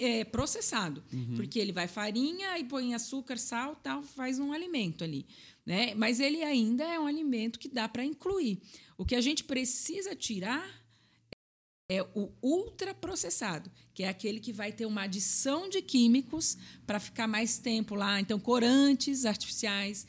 é, 0.00 0.24
processado, 0.24 1.02
uhum. 1.12 1.34
porque 1.36 1.58
ele 1.58 1.72
vai 1.72 1.88
farinha 1.88 2.58
e 2.58 2.64
põe 2.64 2.94
açúcar, 2.94 3.36
sal, 3.38 3.74
tal, 3.76 4.02
faz 4.02 4.38
um 4.38 4.52
alimento 4.52 5.02
ali, 5.02 5.26
né? 5.66 5.94
Mas 5.94 6.20
ele 6.20 6.44
ainda 6.44 6.84
é 6.84 6.98
um 6.98 7.06
alimento 7.06 7.58
que 7.58 7.68
dá 7.68 7.88
para 7.88 8.04
incluir. 8.04 8.60
O 8.96 9.04
que 9.04 9.16
a 9.16 9.20
gente 9.20 9.42
precisa 9.42 10.14
tirar 10.14 10.83
é 11.88 12.02
o 12.14 12.30
ultraprocessado, 12.42 13.70
que 13.92 14.02
é 14.04 14.08
aquele 14.08 14.40
que 14.40 14.52
vai 14.52 14.72
ter 14.72 14.86
uma 14.86 15.02
adição 15.02 15.68
de 15.68 15.82
químicos 15.82 16.56
para 16.86 16.98
ficar 16.98 17.28
mais 17.28 17.58
tempo 17.58 17.94
lá. 17.94 18.18
Então, 18.18 18.40
corantes 18.40 19.26
artificiais, 19.26 20.06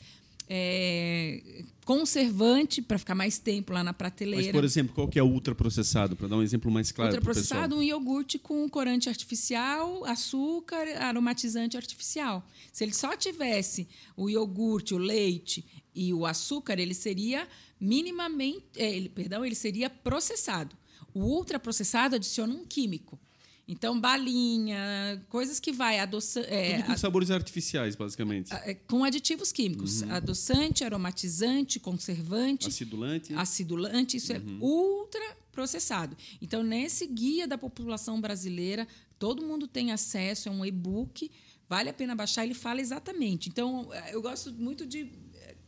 é, 0.48 1.64
conservante 1.84 2.80
para 2.80 2.96
ficar 2.96 3.14
mais 3.14 3.38
tempo 3.38 3.74
lá 3.74 3.84
na 3.84 3.92
prateleira. 3.92 4.46
Mas, 4.46 4.52
por 4.52 4.64
exemplo, 4.64 4.94
qual 4.94 5.08
que 5.08 5.18
é 5.18 5.22
o 5.22 5.26
ultraprocessado? 5.26 6.16
Para 6.16 6.28
dar 6.28 6.36
um 6.36 6.42
exemplo 6.42 6.70
mais 6.70 6.90
claro 6.90 7.10
Ultraprocessado, 7.10 7.76
um 7.76 7.82
iogurte 7.82 8.38
com 8.38 8.66
corante 8.70 9.10
artificial, 9.10 10.02
açúcar, 10.06 10.86
aromatizante 10.98 11.76
artificial. 11.76 12.46
Se 12.72 12.84
ele 12.84 12.94
só 12.94 13.14
tivesse 13.16 13.86
o 14.16 14.30
iogurte, 14.30 14.94
o 14.94 14.98
leite 14.98 15.62
e 15.94 16.14
o 16.14 16.24
açúcar, 16.24 16.78
ele 16.78 16.94
seria 16.94 17.46
minimamente, 17.78 18.64
é, 18.76 18.96
ele, 18.96 19.10
perdão, 19.10 19.44
ele 19.44 19.54
seria 19.54 19.90
processado. 19.90 20.74
O 21.16 21.20
ultraprocessado 21.20 22.16
adiciona 22.16 22.52
um 22.52 22.66
químico. 22.66 23.18
Então, 23.66 23.98
balinha, 23.98 25.24
coisas 25.30 25.58
que 25.58 25.72
vai 25.72 25.98
adoçando. 25.98 26.46
É, 26.48 26.76
Tudo 26.76 26.86
com 26.88 26.96
sabores 26.98 27.30
artificiais, 27.30 27.96
basicamente. 27.96 28.52
É, 28.52 28.74
com 28.74 29.02
aditivos 29.02 29.50
químicos. 29.50 30.02
Uhum. 30.02 30.12
Adoçante, 30.12 30.84
aromatizante, 30.84 31.80
conservante. 31.80 32.68
Acidulante. 32.68 33.34
Acidulante, 33.34 34.18
isso 34.18 34.30
é 34.30 34.38
uhum. 34.38 34.58
é 34.60 34.64
ultra 34.64 35.36
processado. 35.50 36.14
Então, 36.42 36.62
nesse 36.62 37.06
guia 37.06 37.48
da 37.48 37.56
população 37.56 38.20
brasileira, 38.20 38.86
todo 39.18 39.42
mundo 39.42 39.66
tem 39.66 39.92
acesso, 39.92 40.50
é 40.50 40.52
um 40.52 40.66
e-book, 40.66 41.30
vale 41.66 41.88
a 41.88 41.94
pena 41.94 42.14
baixar, 42.14 42.44
ele 42.44 42.52
fala 42.52 42.82
exatamente. 42.82 43.48
Então, 43.48 43.88
eu 44.12 44.20
gosto 44.20 44.52
muito 44.52 44.84
de 44.84 45.10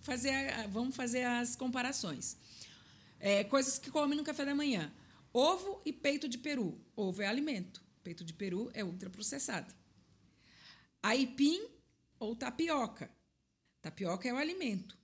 fazer. 0.02 0.68
Vamos 0.70 0.94
fazer 0.94 1.24
as 1.24 1.56
comparações. 1.56 2.36
É, 3.18 3.44
coisas 3.44 3.78
que 3.78 3.90
come 3.90 4.14
no 4.14 4.22
café 4.22 4.44
da 4.44 4.54
manhã. 4.54 4.92
Ovo 5.32 5.82
e 5.84 5.92
peito 5.92 6.28
de 6.28 6.38
peru. 6.38 6.80
Ovo 6.96 7.22
é 7.22 7.26
alimento. 7.26 7.82
Peito 8.02 8.24
de 8.24 8.32
peru 8.32 8.70
é 8.74 8.82
ultraprocessado. 8.82 9.74
Aipim 11.02 11.60
ou 12.18 12.34
tapioca. 12.34 13.10
Tapioca 13.80 14.28
é 14.28 14.32
o 14.32 14.36
alimento. 14.36 14.98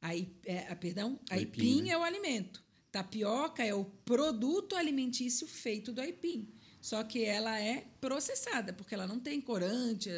Aí, 0.00 0.36
é, 0.44 0.74
perdão, 0.74 1.18
aipim, 1.30 1.60
aipim 1.60 1.82
né? 1.82 1.90
é 1.90 1.98
o 1.98 2.02
alimento. 2.02 2.62
Tapioca 2.92 3.64
é 3.64 3.74
o 3.74 3.84
produto 3.84 4.76
alimentício 4.76 5.46
feito 5.46 5.92
do 5.92 6.00
aipim. 6.00 6.52
Só 6.80 7.02
que 7.02 7.24
ela 7.24 7.58
é 7.58 7.86
processada, 8.00 8.72
porque 8.72 8.94
ela 8.94 9.06
não 9.06 9.18
tem 9.18 9.40
corante, 9.40 10.10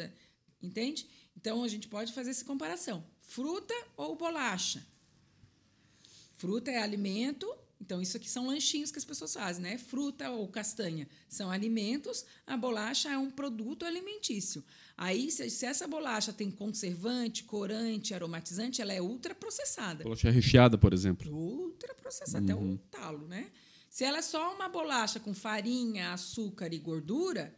entende? 0.61 1.07
Então 1.35 1.63
a 1.63 1.67
gente 1.67 1.87
pode 1.87 2.11
fazer 2.11 2.31
essa 2.31 2.43
comparação. 2.43 3.05
Fruta 3.21 3.73
ou 3.95 4.17
bolacha? 4.17 4.85
Fruta 6.33 6.69
é 6.69 6.77
alimento, 6.77 7.47
então, 7.79 8.01
isso 8.01 8.17
aqui 8.17 8.29
são 8.29 8.47
lanchinhos 8.47 8.91
que 8.91 8.97
as 8.97 9.05
pessoas 9.05 9.33
fazem, 9.33 9.61
né? 9.61 9.77
Fruta 9.77 10.29
ou 10.31 10.47
castanha 10.47 11.07
são 11.29 11.51
alimentos, 11.51 12.25
a 12.45 12.57
bolacha 12.57 13.09
é 13.09 13.17
um 13.17 13.29
produto 13.29 13.85
alimentício. 13.85 14.63
Aí, 14.97 15.29
se, 15.29 15.47
se 15.49 15.65
essa 15.65 15.87
bolacha 15.87 16.33
tem 16.33 16.49
conservante, 16.49 17.43
corante, 17.43 18.13
aromatizante, 18.13 18.81
ela 18.81 18.93
é 18.93 19.01
ultraprocessada. 19.01 20.03
Bolacha 20.03 20.31
recheada, 20.31 20.77
por 20.77 20.91
exemplo. 20.91 21.31
Ultraprocessada, 21.31 22.55
uhum. 22.55 22.73
até 22.73 22.75
o 22.75 22.77
talo, 22.89 23.27
né? 23.27 23.51
Se 23.89 24.03
ela 24.03 24.17
é 24.17 24.21
só 24.23 24.53
uma 24.53 24.67
bolacha 24.67 25.19
com 25.19 25.33
farinha, 25.33 26.13
açúcar 26.13 26.73
e 26.73 26.79
gordura, 26.79 27.55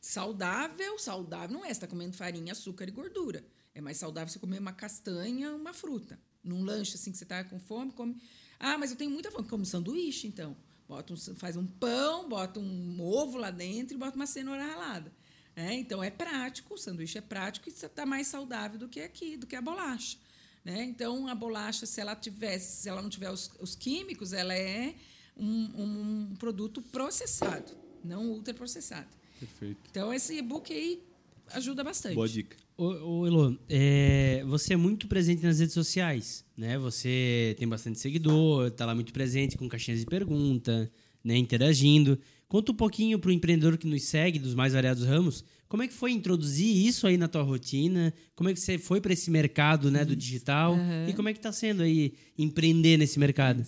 saudável, 0.00 0.98
saudável 0.98 1.56
não 1.56 1.64
é. 1.64 1.68
Você 1.68 1.72
está 1.72 1.86
comendo 1.86 2.14
farinha, 2.14 2.52
açúcar 2.52 2.88
e 2.88 2.90
gordura. 2.90 3.44
É 3.74 3.80
mais 3.80 3.96
saudável 3.96 4.28
você 4.28 4.38
comer 4.38 4.58
uma 4.58 4.72
castanha, 4.72 5.54
uma 5.54 5.72
fruta. 5.72 6.20
Num 6.44 6.62
lanche 6.62 6.96
assim 6.96 7.10
que 7.10 7.18
você 7.18 7.24
está 7.24 7.42
com 7.44 7.58
fome, 7.58 7.92
come 7.92 8.20
ah, 8.62 8.78
mas 8.78 8.92
eu 8.92 8.96
tenho 8.96 9.10
muita 9.10 9.28
fome. 9.30 9.48
Como 9.48 9.66
sanduíche, 9.66 10.28
então. 10.28 10.56
Bota 10.88 11.12
um, 11.12 11.16
faz 11.16 11.56
um 11.56 11.66
pão, 11.66 12.28
bota 12.28 12.60
um 12.60 13.00
ovo 13.00 13.36
lá 13.36 13.50
dentro 13.50 13.96
e 13.96 13.98
bota 13.98 14.14
uma 14.14 14.26
cenoura 14.26 14.64
ralada. 14.64 15.12
É, 15.56 15.74
então 15.74 16.02
é 16.02 16.10
prático, 16.10 16.74
o 16.74 16.78
sanduíche 16.78 17.18
é 17.18 17.20
prático 17.20 17.68
e 17.68 17.72
está 17.72 18.06
mais 18.06 18.28
saudável 18.28 18.78
do 18.78 18.88
que 18.88 19.00
aqui, 19.00 19.36
do 19.36 19.46
que 19.46 19.56
a 19.56 19.60
bolacha. 19.60 20.16
Né? 20.64 20.84
Então 20.84 21.26
a 21.28 21.34
bolacha, 21.34 21.86
se 21.86 22.00
ela 22.00 22.14
tivesse, 22.14 22.82
se 22.82 22.88
ela 22.88 23.02
não 23.02 23.10
tiver 23.10 23.30
os, 23.30 23.50
os 23.58 23.74
químicos, 23.74 24.32
ela 24.32 24.54
é 24.54 24.94
um, 25.36 25.82
um, 25.82 26.36
produto 26.36 26.80
processado, 26.80 27.72
não 28.04 28.26
ultraprocessado. 28.30 29.08
Perfeito. 29.40 29.80
Então 29.90 30.14
esse 30.14 30.36
e-book 30.36 30.72
aí 30.72 31.02
ajuda 31.48 31.82
bastante. 31.82 32.14
Boa 32.14 32.28
dica. 32.28 32.56
Ô, 32.82 33.20
ô 33.20 33.26
Elo, 33.28 33.56
é, 33.68 34.42
você 34.44 34.74
é 34.74 34.76
muito 34.76 35.06
presente 35.06 35.44
nas 35.44 35.60
redes 35.60 35.72
sociais, 35.72 36.44
né? 36.56 36.76
Você 36.78 37.54
tem 37.56 37.68
bastante 37.68 38.00
seguidor, 38.00 38.66
está 38.66 38.84
lá 38.84 38.92
muito 38.92 39.12
presente 39.12 39.56
com 39.56 39.68
caixinhas 39.68 40.00
de 40.00 40.06
pergunta, 40.06 40.90
né? 41.22 41.36
Interagindo. 41.36 42.18
Conta 42.48 42.72
um 42.72 42.74
pouquinho 42.74 43.20
para 43.20 43.28
o 43.28 43.32
empreendedor 43.32 43.78
que 43.78 43.86
nos 43.86 44.02
segue, 44.02 44.36
dos 44.40 44.56
mais 44.56 44.72
variados 44.72 45.04
ramos, 45.04 45.44
como 45.68 45.84
é 45.84 45.86
que 45.86 45.94
foi 45.94 46.10
introduzir 46.10 46.76
isso 46.84 47.06
aí 47.06 47.16
na 47.16 47.28
tua 47.28 47.42
rotina? 47.42 48.12
Como 48.34 48.50
é 48.50 48.52
que 48.52 48.58
você 48.58 48.76
foi 48.76 49.00
para 49.00 49.12
esse 49.12 49.30
mercado 49.30 49.88
né, 49.88 50.04
do 50.04 50.16
digital? 50.16 50.74
Uhum. 50.74 51.08
E 51.08 51.12
como 51.12 51.28
é 51.28 51.32
que 51.32 51.38
está 51.38 51.52
sendo 51.52 51.84
aí 51.84 52.14
empreender 52.36 52.96
nesse 52.96 53.16
mercado? 53.16 53.64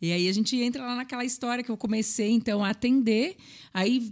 E 0.00 0.10
aí 0.10 0.26
a 0.26 0.32
gente 0.32 0.56
entra 0.56 0.82
lá 0.82 0.96
naquela 0.96 1.24
história 1.24 1.62
que 1.62 1.70
eu 1.70 1.76
comecei 1.76 2.30
então 2.30 2.64
a 2.64 2.70
atender, 2.70 3.36
aí 3.74 4.10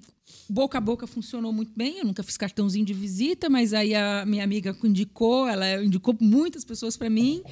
boca 0.48 0.78
a 0.78 0.80
boca 0.80 1.06
funcionou 1.06 1.52
muito 1.52 1.72
bem. 1.76 1.98
Eu 1.98 2.04
nunca 2.04 2.22
fiz 2.22 2.36
cartãozinho 2.36 2.84
de 2.84 2.94
visita, 2.94 3.48
mas 3.48 3.72
aí 3.72 3.94
a 3.94 4.24
minha 4.26 4.44
amiga 4.44 4.76
indicou, 4.84 5.48
ela 5.48 5.82
indicou 5.82 6.16
muitas 6.20 6.64
pessoas 6.64 6.96
para 6.96 7.10
mim. 7.10 7.42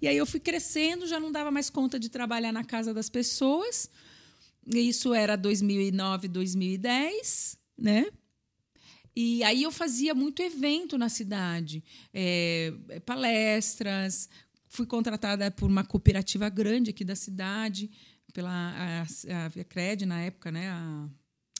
E 0.00 0.08
aí 0.08 0.16
eu 0.16 0.26
fui 0.26 0.40
crescendo, 0.40 1.06
já 1.06 1.18
não 1.18 1.32
dava 1.32 1.50
mais 1.50 1.70
conta 1.70 1.98
de 1.98 2.08
trabalhar 2.08 2.52
na 2.52 2.64
casa 2.64 2.92
das 2.92 3.08
pessoas. 3.08 3.90
Isso 4.66 5.12
era 5.12 5.36
2009, 5.36 6.28
2010, 6.28 7.58
né? 7.76 8.06
E 9.16 9.44
aí 9.44 9.62
eu 9.62 9.70
fazia 9.70 10.14
muito 10.14 10.42
evento 10.42 10.98
na 10.98 11.08
cidade, 11.08 11.84
é, 12.12 12.72
palestras. 13.06 14.28
Fui 14.66 14.86
contratada 14.86 15.50
por 15.52 15.68
uma 15.68 15.84
cooperativa 15.84 16.48
grande 16.48 16.90
aqui 16.90 17.04
da 17.04 17.14
cidade, 17.14 17.90
pela 18.32 18.50
a, 18.50 19.02
a, 19.02 19.64
Cred 19.64 20.04
na 20.04 20.20
época, 20.22 20.50
né? 20.50 20.68
A, 20.68 21.08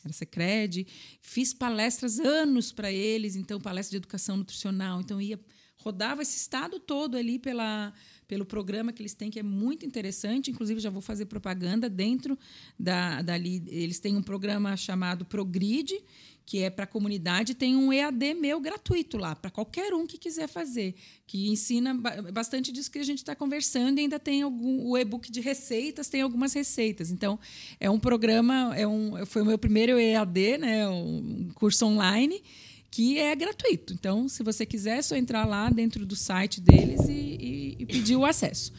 era 0.04 0.12
Secred, 0.12 0.86
fiz 1.20 1.54
palestras 1.54 2.20
anos 2.20 2.72
para 2.72 2.92
eles, 2.92 3.36
então 3.36 3.60
palestra 3.60 3.92
de 3.92 3.96
educação 3.96 4.36
nutricional, 4.36 5.00
então 5.00 5.20
ia 5.20 5.40
rodava 5.76 6.22
esse 6.22 6.36
estado 6.36 6.78
todo 6.80 7.16
ali 7.16 7.38
pela 7.38 7.92
pelo 8.26 8.46
programa 8.46 8.90
que 8.90 9.02
eles 9.02 9.12
têm 9.12 9.30
que 9.30 9.38
é 9.38 9.42
muito 9.42 9.84
interessante, 9.84 10.50
inclusive 10.50 10.80
já 10.80 10.88
vou 10.88 11.02
fazer 11.02 11.26
propaganda 11.26 11.90
dentro 11.90 12.38
da 12.78 13.20
dali. 13.20 13.62
Eles 13.66 14.00
têm 14.00 14.16
um 14.16 14.22
programa 14.22 14.74
chamado 14.78 15.26
Progrid, 15.26 15.92
que 16.46 16.62
é 16.62 16.68
para 16.68 16.84
a 16.84 16.86
comunidade, 16.86 17.54
tem 17.54 17.74
um 17.74 17.90
EAD 17.92 18.34
meu 18.34 18.60
gratuito 18.60 19.16
lá, 19.16 19.34
para 19.34 19.50
qualquer 19.50 19.94
um 19.94 20.06
que 20.06 20.18
quiser 20.18 20.46
fazer, 20.46 20.94
que 21.26 21.48
ensina 21.48 21.94
bastante 22.32 22.70
disso 22.70 22.90
que 22.90 22.98
a 22.98 23.02
gente 23.02 23.18
está 23.18 23.34
conversando 23.34 23.98
e 23.98 24.02
ainda 24.02 24.18
tem 24.18 24.42
algum, 24.42 24.86
o 24.90 24.98
e-book 24.98 25.32
de 25.32 25.40
receitas, 25.40 26.08
tem 26.08 26.20
algumas 26.20 26.52
receitas. 26.52 27.10
Então, 27.10 27.38
é 27.80 27.88
um 27.88 27.98
programa, 27.98 28.74
é 28.76 28.86
um, 28.86 29.24
foi 29.24 29.40
o 29.40 29.46
meu 29.46 29.56
primeiro 29.58 29.98
EAD, 29.98 30.58
né, 30.58 30.86
um 30.88 31.48
curso 31.54 31.86
online, 31.86 32.42
que 32.90 33.18
é 33.18 33.34
gratuito. 33.34 33.94
Então, 33.94 34.28
se 34.28 34.42
você 34.42 34.66
quiser, 34.66 34.98
é 34.98 35.02
só 35.02 35.16
entrar 35.16 35.44
lá 35.46 35.70
dentro 35.70 36.04
do 36.04 36.14
site 36.14 36.60
deles 36.60 37.08
e, 37.08 37.12
e, 37.12 37.76
e 37.80 37.86
pedir 37.86 38.16
o 38.16 38.24
acesso. 38.24 38.70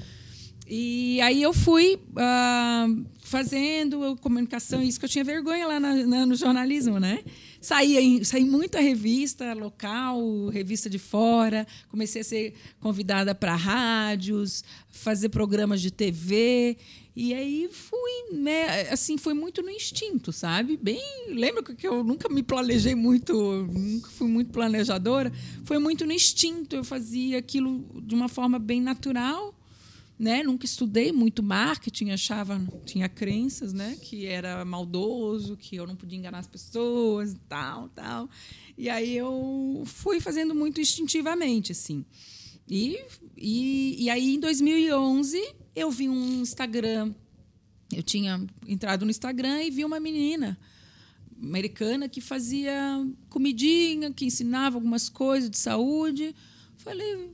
E 0.68 1.22
aí 1.22 1.44
eu 1.44 1.54
fui 1.54 2.00
ah, 2.16 2.88
fazendo 3.24 4.16
comunicação, 4.22 4.82
isso 4.82 4.98
que 5.00 5.06
eu 5.06 5.10
tinha 5.10 5.24
vergonha 5.24 5.68
lá 5.68 5.80
na- 5.80 6.06
na- 6.08 6.26
no 6.26 6.34
jornalismo, 6.36 7.00
né? 7.00 7.24
Saí, 7.66 7.98
em- 7.98 8.24
saí 8.24 8.46
muita 8.46 8.80
revista 8.80 9.52
local, 9.56 10.50
revista 10.50 10.88
de 10.88 11.00
fora, 11.00 11.66
comecei 11.90 12.22
a 12.22 12.24
ser 12.24 12.54
convidada 12.80 13.34
para 13.34 13.56
rádios, 13.56 14.64
fazer 14.92 15.30
programas 15.30 15.82
de 15.82 15.90
TV. 15.90 16.78
E 17.16 17.34
aí 17.34 17.68
fui, 17.72 18.38
né, 18.38 18.82
assim, 18.92 19.18
foi 19.18 19.34
muito 19.34 19.64
no 19.64 19.72
instinto, 19.72 20.32
sabe? 20.32 20.78
Bem, 20.78 21.02
lembra 21.30 21.64
que 21.64 21.88
eu 21.88 22.04
nunca 22.04 22.30
me 22.30 22.44
planejei 22.44 22.94
muito, 22.94 23.34
nunca 23.34 24.10
fui 24.12 24.28
muito 24.28 24.52
planejadora. 24.52 25.32
Foi 25.64 25.80
muito 25.80 26.06
no 26.06 26.12
instinto, 26.14 26.76
eu 26.76 26.84
fazia 26.84 27.40
aquilo 27.40 27.84
de 28.04 28.14
uma 28.14 28.30
forma 28.30 28.60
bem 28.60 28.80
natural 28.80 29.56
né? 30.18 30.44
Nunca 30.44 30.66
estudei 30.66 31.12
muito 31.12 31.44
marketing, 31.44 32.12
achava, 32.12 32.62
tinha 32.86 33.10
crenças, 33.10 33.74
né? 33.74 33.98
Que 34.02 34.26
era 34.26 34.64
maldoso, 34.64 35.58
que 35.58 35.76
eu 35.76 35.86
não 35.86 35.96
podia 35.96 36.18
enganar 36.18 36.40
as 36.40 36.48
pessoas, 36.48 37.36
tal, 37.50 37.90
tal. 37.90 38.30
E 38.78 38.90
aí 38.90 39.16
eu 39.16 39.84
fui 39.86 40.20
fazendo 40.20 40.56
muito 40.56 40.80
instintivamente, 40.80 41.72
assim. 41.72 42.06
E, 42.68 43.00
e, 43.38 44.04
e 44.04 44.10
aí, 44.10 44.36
em 44.36 44.40
2011, 44.40 45.40
eu 45.76 45.92
vi 45.92 46.10
um 46.10 46.42
Instagram. 46.42 47.14
Eu 47.94 48.02
tinha 48.02 48.44
entrado 48.68 49.06
no 49.06 49.12
Instagram 49.12 49.64
e 49.64 49.70
vi 49.70 49.86
uma 49.86 50.00
menina 50.00 50.58
americana 51.42 52.08
que 52.08 52.22
fazia 52.22 52.74
comidinha, 53.30 54.12
que 54.12 54.26
ensinava 54.26 54.78
algumas 54.78 55.10
coisas 55.10 55.50
de 55.50 55.58
saúde. 55.58 56.34
Falei, 56.78 57.30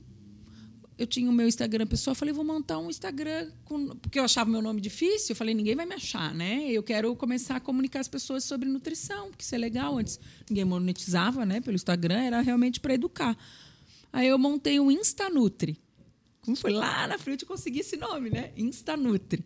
eu 0.98 1.06
tinha 1.06 1.28
o 1.28 1.32
meu 1.32 1.48
Instagram 1.48 1.86
pessoal, 1.86 2.14
falei, 2.14 2.32
vou 2.32 2.44
montar 2.44 2.78
um 2.78 2.90
Instagram 2.90 3.50
com... 3.64 3.88
porque 3.96 4.18
eu 4.18 4.24
achava 4.24 4.50
meu 4.50 4.62
nome 4.62 4.80
difícil, 4.80 5.32
eu 5.32 5.36
falei, 5.36 5.54
ninguém 5.54 5.74
vai 5.74 5.86
me 5.86 5.94
achar, 5.94 6.34
né? 6.34 6.66
Eu 6.70 6.82
quero 6.82 7.14
começar 7.16 7.56
a 7.56 7.60
comunicar 7.60 8.00
as 8.00 8.08
pessoas 8.08 8.44
sobre 8.44 8.68
nutrição, 8.68 9.30
porque 9.30 9.42
isso 9.42 9.54
é 9.54 9.58
legal. 9.58 9.98
Antes 9.98 10.20
ninguém 10.48 10.64
monetizava, 10.64 11.46
né, 11.46 11.60
pelo 11.60 11.74
Instagram, 11.74 12.20
era 12.20 12.40
realmente 12.40 12.80
para 12.80 12.94
educar. 12.94 13.36
Aí 14.12 14.28
eu 14.28 14.38
montei 14.38 14.78
um 14.78 14.90
Instanutri. 14.90 15.78
Como 16.42 16.56
foi 16.56 16.72
lá 16.72 17.06
na 17.06 17.18
frente 17.18 17.42
eu 17.42 17.48
consegui 17.48 17.80
esse 17.80 17.96
nome, 17.96 18.28
né? 18.28 18.50
Instanutri. 18.56 19.44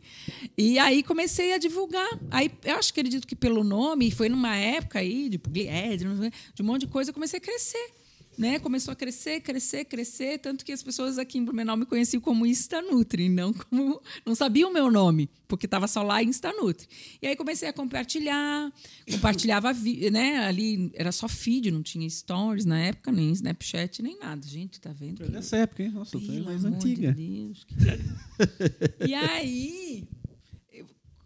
E 0.56 0.78
aí 0.78 1.02
comecei 1.02 1.52
a 1.52 1.58
divulgar. 1.58 2.08
Aí 2.30 2.50
eu 2.64 2.76
acho 2.76 2.92
que 2.92 3.00
acredito 3.00 3.26
que 3.26 3.36
pelo 3.36 3.62
nome, 3.62 4.10
foi 4.10 4.30
numa 4.30 4.56
época 4.56 4.98
aí 4.98 5.28
de 5.28 5.38
Pugliese, 5.38 6.06
de 6.54 6.62
um 6.62 6.64
monte 6.64 6.80
de 6.82 6.86
coisa, 6.86 7.10
eu 7.10 7.14
comecei 7.14 7.38
a 7.38 7.42
crescer. 7.42 7.92
Né? 8.38 8.58
Começou 8.58 8.92
a 8.92 8.94
crescer, 8.94 9.40
crescer, 9.40 9.84
crescer, 9.86 10.38
tanto 10.38 10.64
que 10.64 10.70
as 10.72 10.82
pessoas 10.82 11.16
aqui 11.18 11.38
em 11.38 11.44
Blumenau 11.44 11.76
me 11.76 11.86
conheciam 11.86 12.20
como 12.20 12.44
Instanutri, 12.44 13.28
não 13.30 13.52
como 13.52 14.00
não 14.26 14.34
sabiam 14.34 14.68
o 14.70 14.72
meu 14.72 14.90
nome, 14.90 15.30
porque 15.48 15.64
estava 15.66 15.88
só 15.88 16.02
lá 16.02 16.22
Instanutri. 16.22 16.86
E 17.22 17.26
aí 17.26 17.34
comecei 17.34 17.66
a 17.68 17.72
compartilhar, 17.72 18.70
compartilhava, 19.10 19.72
né? 20.12 20.38
Ali 20.46 20.90
era 20.94 21.10
só 21.12 21.26
feed, 21.28 21.70
não 21.70 21.82
tinha 21.82 22.08
stories 22.10 22.66
na 22.66 22.78
época, 22.78 23.10
nem 23.10 23.30
Snapchat, 23.32 24.02
nem 24.02 24.18
nada. 24.18 24.46
Gente, 24.46 24.78
tá 24.80 24.92
vendo? 24.92 25.24
que- 25.24 25.30
Dessa 25.30 25.56
época, 25.56 25.82
hein? 25.82 25.90
Nossa, 25.90 26.16
é 26.16 26.20
pelo 26.20 26.44
mais 26.44 26.64
antiga. 26.64 27.12
De 27.14 27.22
Deus, 27.46 27.64
que- 27.64 27.74
e 29.08 29.14
aí, 29.14 30.04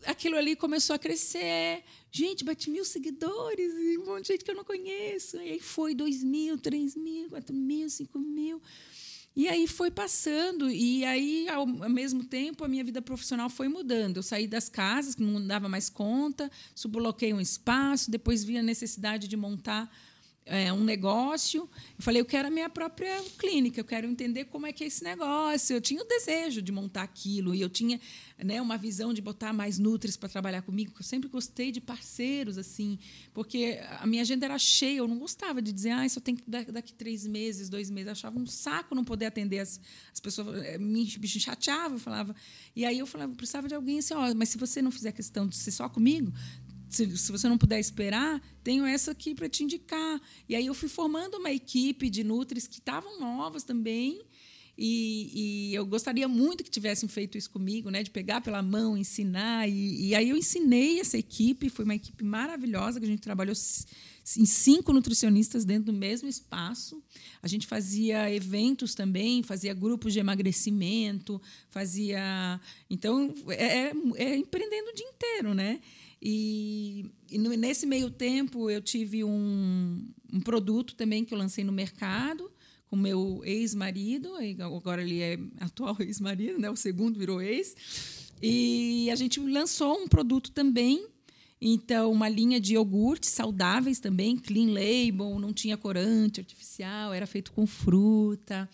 aquilo 0.04 0.36
ali 0.36 0.56
começou 0.56 0.94
a 0.94 0.98
crescer. 0.98 1.82
Gente, 2.10 2.44
bati 2.44 2.70
mil 2.70 2.84
seguidores, 2.84 3.72
e 3.74 3.98
um 3.98 4.06
monte 4.06 4.22
de 4.22 4.32
gente 4.32 4.44
que 4.44 4.50
eu 4.50 4.56
não 4.56 4.64
conheço. 4.64 5.36
E 5.36 5.50
aí 5.50 5.60
foi 5.60 5.94
dois 5.94 6.22
mil, 6.22 6.58
três 6.58 6.96
mil, 6.96 7.28
quatro 7.28 7.54
mil, 7.54 7.88
cinco 7.88 8.18
mil. 8.18 8.60
E 9.36 9.48
aí 9.48 9.68
foi 9.68 9.92
passando, 9.92 10.68
e 10.68 11.04
aí, 11.04 11.48
ao, 11.48 11.64
mesmo 11.64 12.24
tempo, 12.24 12.64
a 12.64 12.68
minha 12.68 12.82
vida 12.82 13.00
profissional 13.00 13.48
foi 13.48 13.68
mudando. 13.68 14.16
Eu 14.16 14.22
saí 14.24 14.46
das 14.46 14.68
casas, 14.68 15.14
que 15.14 15.22
não 15.22 15.46
dava 15.46 15.68
mais 15.68 15.88
conta, 15.88 16.50
subloquei 16.74 17.32
um 17.32 17.40
espaço, 17.40 18.10
depois 18.10 18.42
vi 18.42 18.58
a 18.58 18.62
necessidade 18.62 19.28
de 19.28 19.36
montar 19.36 19.88
é, 20.46 20.72
um 20.72 20.82
negócio. 20.82 21.68
Eu 21.96 22.02
falei, 22.02 22.20
eu 22.20 22.24
quero 22.24 22.48
a 22.48 22.50
minha 22.50 22.68
própria 22.68 23.22
clínica, 23.38 23.80
eu 23.80 23.84
quero 23.84 24.06
entender 24.06 24.46
como 24.46 24.66
é 24.66 24.72
que 24.72 24.82
é 24.82 24.86
esse 24.86 25.04
negócio. 25.04 25.74
Eu 25.74 25.80
tinha 25.80 26.02
o 26.02 26.04
desejo 26.04 26.60
de 26.60 26.72
montar 26.72 27.02
aquilo 27.02 27.54
e 27.54 27.60
eu 27.60 27.68
tinha 27.68 28.00
né, 28.42 28.60
uma 28.60 28.76
visão 28.76 29.12
de 29.12 29.20
botar 29.20 29.52
mais 29.52 29.78
nutris 29.78 30.16
para 30.16 30.28
trabalhar 30.28 30.62
comigo, 30.62 30.90
porque 30.90 31.02
eu 31.02 31.06
sempre 31.06 31.28
gostei 31.28 31.70
de 31.70 31.80
parceiros, 31.80 32.58
assim, 32.58 32.98
porque 33.32 33.80
a 34.00 34.06
minha 34.06 34.22
agenda 34.22 34.46
era 34.46 34.58
cheia, 34.58 34.98
eu 34.98 35.08
não 35.08 35.18
gostava 35.18 35.62
de 35.62 35.72
dizer, 35.72 35.90
ah, 35.90 36.04
isso 36.04 36.18
eu 36.18 36.22
tenho 36.22 36.38
que 36.38 36.50
daqui 36.50 36.92
três 36.94 37.26
meses, 37.26 37.68
dois 37.68 37.90
meses. 37.90 38.06
Eu 38.06 38.12
achava 38.12 38.38
um 38.38 38.46
saco 38.46 38.94
não 38.94 39.04
poder 39.04 39.26
atender 39.26 39.60
as, 39.60 39.80
as 40.12 40.20
pessoas, 40.20 40.64
eh, 40.64 40.78
me 40.78 41.06
chateava, 41.06 41.94
eu 41.94 41.98
falava. 42.00 42.34
E 42.74 42.84
aí 42.84 42.98
eu 42.98 43.06
falava, 43.06 43.32
eu 43.32 43.36
precisava 43.36 43.68
de 43.68 43.74
alguém 43.74 43.98
assim, 43.98 44.14
ó, 44.14 44.34
mas 44.34 44.48
se 44.48 44.58
você 44.58 44.82
não 44.82 44.90
fizer 44.90 45.12
questão 45.12 45.46
de 45.46 45.56
ser 45.56 45.70
só 45.70 45.88
comigo, 45.88 46.32
se, 46.90 47.16
se 47.16 47.32
você 47.32 47.48
não 47.48 47.56
puder 47.56 47.78
esperar, 47.78 48.42
tenho 48.62 48.84
essa 48.84 49.12
aqui 49.12 49.34
para 49.34 49.48
te 49.48 49.62
indicar. 49.62 50.20
E 50.48 50.56
aí 50.56 50.66
eu 50.66 50.74
fui 50.74 50.88
formando 50.88 51.36
uma 51.36 51.50
equipe 51.50 52.10
de 52.10 52.24
Nutris 52.24 52.66
que 52.66 52.80
estavam 52.80 53.18
novas 53.20 53.62
também. 53.62 54.20
E, 54.76 55.70
e 55.70 55.74
eu 55.74 55.86
gostaria 55.86 56.26
muito 56.26 56.64
que 56.64 56.70
tivessem 56.70 57.08
feito 57.08 57.38
isso 57.38 57.50
comigo, 57.50 57.90
né? 57.90 58.02
De 58.02 58.10
pegar 58.10 58.40
pela 58.40 58.62
mão, 58.62 58.96
ensinar. 58.96 59.68
E, 59.68 60.08
e 60.08 60.14
aí 60.14 60.28
eu 60.30 60.36
ensinei 60.36 61.00
essa 61.00 61.16
equipe, 61.16 61.68
foi 61.68 61.84
uma 61.84 61.94
equipe 61.94 62.24
maravilhosa, 62.24 62.98
que 62.98 63.06
a 63.06 63.08
gente 63.08 63.20
trabalhou 63.20 63.54
em 64.36 64.44
cinco 64.44 64.92
nutricionistas 64.92 65.64
dentro 65.64 65.92
do 65.92 65.98
mesmo 65.98 66.28
espaço. 66.28 67.02
A 67.42 67.48
gente 67.48 67.66
fazia 67.66 68.32
eventos 68.32 68.94
também, 68.94 69.42
fazia 69.42 69.72
grupos 69.74 70.12
de 70.12 70.18
emagrecimento, 70.18 71.40
fazia. 71.68 72.60
Então, 72.88 73.32
é, 73.48 73.88
é- 73.88 73.92
é 74.16 74.36
empreendendo 74.36 74.90
o 74.90 74.94
dia 74.94 75.06
inteiro, 75.06 75.54
né? 75.54 75.80
E, 76.22 77.06
e 77.30 77.38
nesse 77.38 77.86
meio 77.86 78.10
tempo 78.10 78.68
eu 78.68 78.82
tive 78.82 79.24
um, 79.24 80.06
um 80.32 80.40
produto 80.40 80.94
também 80.94 81.24
que 81.24 81.32
eu 81.32 81.38
lancei 81.38 81.64
no 81.64 81.72
mercado 81.72 82.50
com 82.88 82.96
meu 82.96 83.40
ex-marido, 83.44 84.32
agora 84.60 85.00
ele 85.00 85.20
é 85.20 85.38
atual 85.60 85.96
ex-marido, 86.00 86.58
né? 86.58 86.68
O 86.68 86.76
segundo 86.76 87.18
virou 87.18 87.40
ex. 87.40 87.76
E 88.42 89.08
a 89.10 89.14
gente 89.14 89.38
lançou 89.38 89.96
um 90.02 90.08
produto 90.08 90.50
também, 90.50 91.06
então 91.60 92.10
uma 92.10 92.28
linha 92.28 92.60
de 92.60 92.74
iogurtes 92.74 93.30
saudáveis 93.30 94.00
também, 94.00 94.36
clean 94.36 94.72
label, 94.72 95.38
não 95.38 95.52
tinha 95.52 95.76
corante 95.76 96.40
artificial, 96.40 97.12
era 97.12 97.26
feito 97.26 97.52
com 97.52 97.66
fruta. 97.66 98.68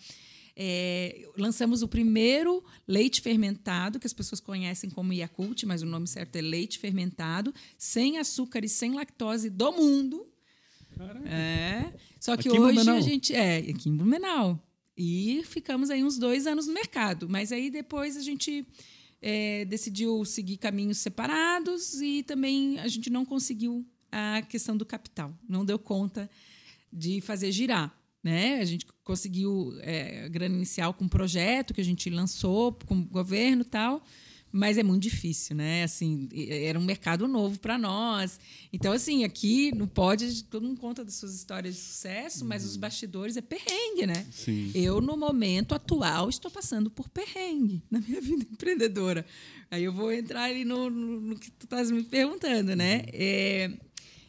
É, 0.59 1.27
lançamos 1.37 1.83
o 1.83 1.87
primeiro 1.87 2.63
leite 2.87 3.21
fermentado, 3.21 3.99
que 3.99 4.07
as 4.07 4.13
pessoas 4.13 4.39
conhecem 4.39 4.89
como 4.89 5.13
Yakult, 5.13 5.63
mas 5.65 5.83
o 5.83 5.85
nome 5.85 6.07
certo 6.07 6.35
é 6.37 6.41
leite 6.41 6.79
fermentado, 6.79 7.53
sem 7.77 8.17
açúcar 8.17 8.65
e 8.65 8.69
sem 8.69 8.93
lactose 8.93 9.51
do 9.51 9.71
mundo. 9.71 10.25
É. 11.25 11.93
Só 12.19 12.35
que 12.35 12.47
Aqui 12.47 12.59
hoje 12.59 12.89
a 12.89 13.01
gente. 13.01 13.35
É, 13.35 13.57
aqui 13.57 13.89
em 13.89 13.95
Blumenau. 13.95 14.59
E 14.97 15.43
ficamos 15.45 15.91
aí 15.91 16.03
uns 16.03 16.17
dois 16.17 16.47
anos 16.47 16.65
no 16.65 16.73
mercado. 16.73 17.29
Mas 17.29 17.51
aí 17.51 17.69
depois 17.69 18.17
a 18.17 18.21
gente 18.21 18.65
é, 19.21 19.65
decidiu 19.65 20.23
seguir 20.25 20.57
caminhos 20.57 20.99
separados 20.99 22.01
e 22.01 22.23
também 22.23 22.79
a 22.79 22.87
gente 22.87 23.09
não 23.09 23.25
conseguiu 23.25 23.85
a 24.11 24.41
questão 24.41 24.77
do 24.77 24.85
capital. 24.85 25.33
Não 25.47 25.65
deu 25.65 25.79
conta 25.79 26.29
de 26.91 27.21
fazer 27.21 27.51
girar. 27.51 27.93
Né? 28.23 28.59
A 28.59 28.65
gente 28.65 28.85
conseguiu 29.03 29.73
é, 29.81 30.25
a 30.25 30.27
grana 30.27 30.55
inicial 30.55 30.93
com 30.93 31.05
um 31.05 31.09
projeto 31.09 31.73
que 31.73 31.81
a 31.81 31.83
gente 31.83 32.09
lançou 32.09 32.73
com 32.85 32.95
o 32.95 33.05
governo 33.05 33.61
e 33.61 33.65
tal, 33.65 34.03
mas 34.51 34.77
é 34.77 34.83
muito 34.83 35.03
difícil, 35.03 35.55
né? 35.55 35.83
Assim, 35.83 36.29
era 36.49 36.79
um 36.79 36.83
mercado 36.83 37.27
novo 37.27 37.59
para 37.59 37.77
nós. 37.77 38.39
Então, 38.71 38.91
assim, 38.91 39.23
aqui 39.23 39.75
no 39.75 39.87
Pod, 39.87 40.43
todo 40.45 40.65
mundo 40.65 40.79
conta 40.79 41.03
das 41.03 41.15
suas 41.15 41.35
histórias 41.35 41.75
de 41.75 41.81
sucesso, 41.81 42.45
mas 42.45 42.65
os 42.65 42.77
bastidores 42.77 43.37
é 43.37 43.41
perrengue, 43.41 44.07
né? 44.07 44.25
Sim. 44.31 44.71
Eu, 44.73 45.01
no 45.01 45.17
momento 45.17 45.75
atual, 45.75 46.29
estou 46.29 46.49
passando 46.49 46.89
por 46.89 47.09
perrengue 47.09 47.81
na 47.91 47.99
minha 47.99 48.19
vida 48.21 48.45
empreendedora. 48.49 49.25
Aí 49.69 49.83
eu 49.83 49.91
vou 49.91 50.11
entrar 50.11 50.43
ali 50.43 50.63
no, 50.63 50.89
no, 50.89 51.19
no 51.19 51.35
que 51.37 51.51
tu 51.51 51.65
estás 51.65 51.91
me 51.91 52.03
perguntando, 52.03 52.75
né? 52.75 53.03
É, 53.11 53.71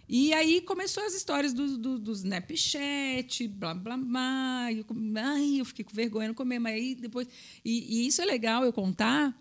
e 0.09 0.33
aí 0.33 0.63
começou 0.63 1.05
as 1.05 1.15
histórias 1.15 1.53
do, 1.53 1.77
do, 1.77 1.99
do 1.99 2.13
Snapchat, 2.13 3.47
blá, 3.49 3.75
blá, 3.75 3.97
blá. 3.97 4.73
Eu, 4.73 4.85
ai, 5.17 5.61
eu 5.61 5.65
fiquei 5.67 5.85
com 5.85 5.95
vergonha, 5.95 6.29
não 6.29 6.35
comer, 6.35 6.59
mas 6.59 6.75
aí 6.75 6.95
depois... 6.95 7.29
E, 7.63 8.01
e 8.01 8.07
isso 8.07 8.23
é 8.23 8.25
legal 8.25 8.65
eu 8.65 8.73
contar, 8.73 9.39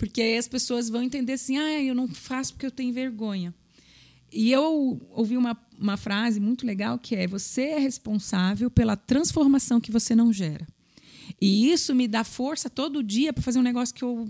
porque 0.00 0.22
aí 0.22 0.38
as 0.38 0.48
pessoas 0.48 0.88
vão 0.88 1.02
entender 1.02 1.34
assim, 1.34 1.58
ah, 1.58 1.82
eu 1.82 1.94
não 1.94 2.08
faço 2.08 2.54
porque 2.54 2.64
eu 2.64 2.70
tenho 2.70 2.90
vergonha. 2.90 3.54
E 4.32 4.50
eu 4.50 4.98
ouvi 5.10 5.36
uma, 5.36 5.54
uma 5.78 5.98
frase 5.98 6.40
muito 6.40 6.66
legal 6.66 6.98
que 6.98 7.14
é: 7.14 7.26
você 7.26 7.64
é 7.64 7.78
responsável 7.78 8.70
pela 8.70 8.96
transformação 8.96 9.78
que 9.78 9.92
você 9.92 10.16
não 10.16 10.32
gera. 10.32 10.66
E 11.38 11.70
isso 11.70 11.94
me 11.94 12.08
dá 12.08 12.24
força 12.24 12.70
todo 12.70 13.02
dia 13.02 13.30
para 13.30 13.42
fazer 13.42 13.58
um 13.58 13.62
negócio 13.62 13.94
que 13.94 14.02
eu. 14.02 14.26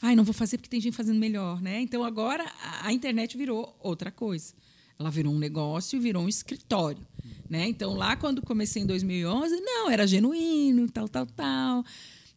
Ai, 0.00 0.16
não 0.16 0.24
vou 0.24 0.32
fazer 0.32 0.56
porque 0.56 0.70
tem 0.70 0.80
gente 0.80 0.96
fazendo 0.96 1.18
melhor, 1.18 1.60
né? 1.60 1.82
Então 1.82 2.02
agora 2.02 2.50
a 2.80 2.90
internet 2.90 3.36
virou 3.36 3.76
outra 3.80 4.10
coisa. 4.10 4.54
Ela 4.98 5.10
virou 5.10 5.34
um 5.34 5.38
negócio, 5.38 6.00
virou 6.00 6.22
um 6.22 6.28
escritório, 6.28 7.06
né? 7.50 7.68
Então 7.68 7.92
lá 7.92 8.16
quando 8.16 8.40
comecei 8.40 8.82
em 8.82 8.86
2011, 8.86 9.60
não, 9.60 9.90
era 9.90 10.06
genuíno, 10.06 10.88
tal, 10.90 11.06
tal, 11.06 11.26
tal, 11.26 11.84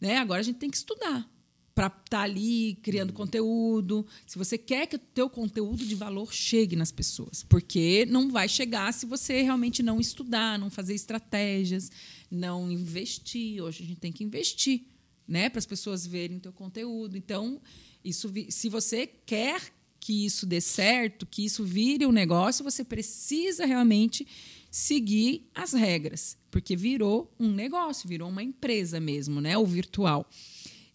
né? 0.01 0.17
Agora 0.17 0.41
a 0.41 0.43
gente 0.43 0.57
tem 0.57 0.69
que 0.69 0.75
estudar. 0.75 1.25
Para 1.77 1.85
estar 1.85 2.05
tá 2.09 2.21
ali 2.21 2.73
criando 2.81 3.13
conteúdo, 3.13 4.03
se 4.25 4.35
você 4.35 4.57
quer 4.57 4.87
que 4.87 4.95
o 4.95 4.99
teu 4.99 5.29
conteúdo 5.29 5.85
de 5.85 5.93
valor 5.93 6.33
chegue 6.33 6.75
nas 6.75 6.91
pessoas, 6.91 7.43
porque 7.43 8.03
não 8.09 8.31
vai 8.31 8.49
chegar 8.49 8.91
se 8.91 9.05
você 9.05 9.43
realmente 9.43 9.83
não 9.83 9.99
estudar, 9.99 10.57
não 10.57 10.71
fazer 10.71 10.95
estratégias, 10.95 11.91
não 12.31 12.71
investir. 12.71 13.61
Hoje 13.61 13.83
a 13.83 13.85
gente 13.85 13.99
tem 13.99 14.11
que 14.11 14.23
investir, 14.23 14.85
né, 15.27 15.51
para 15.51 15.59
as 15.59 15.67
pessoas 15.67 16.03
verem 16.07 16.39
teu 16.39 16.51
conteúdo. 16.51 17.15
Então, 17.15 17.61
isso 18.03 18.33
se 18.49 18.69
você 18.69 19.05
quer 19.05 19.61
que 19.99 20.25
isso 20.25 20.47
dê 20.47 20.59
certo, 20.59 21.27
que 21.27 21.45
isso 21.45 21.63
vire 21.63 22.07
um 22.07 22.11
negócio, 22.11 22.63
você 22.63 22.83
precisa 22.83 23.67
realmente 23.67 24.25
seguir 24.71 25.47
as 25.53 25.73
regras, 25.73 26.39
porque 26.49 26.75
virou 26.75 27.31
um 27.39 27.51
negócio, 27.51 28.09
virou 28.09 28.29
uma 28.29 28.41
empresa 28.41 28.99
mesmo, 28.99 29.39
né, 29.39 29.55
o 29.59 29.65
virtual. 29.65 30.27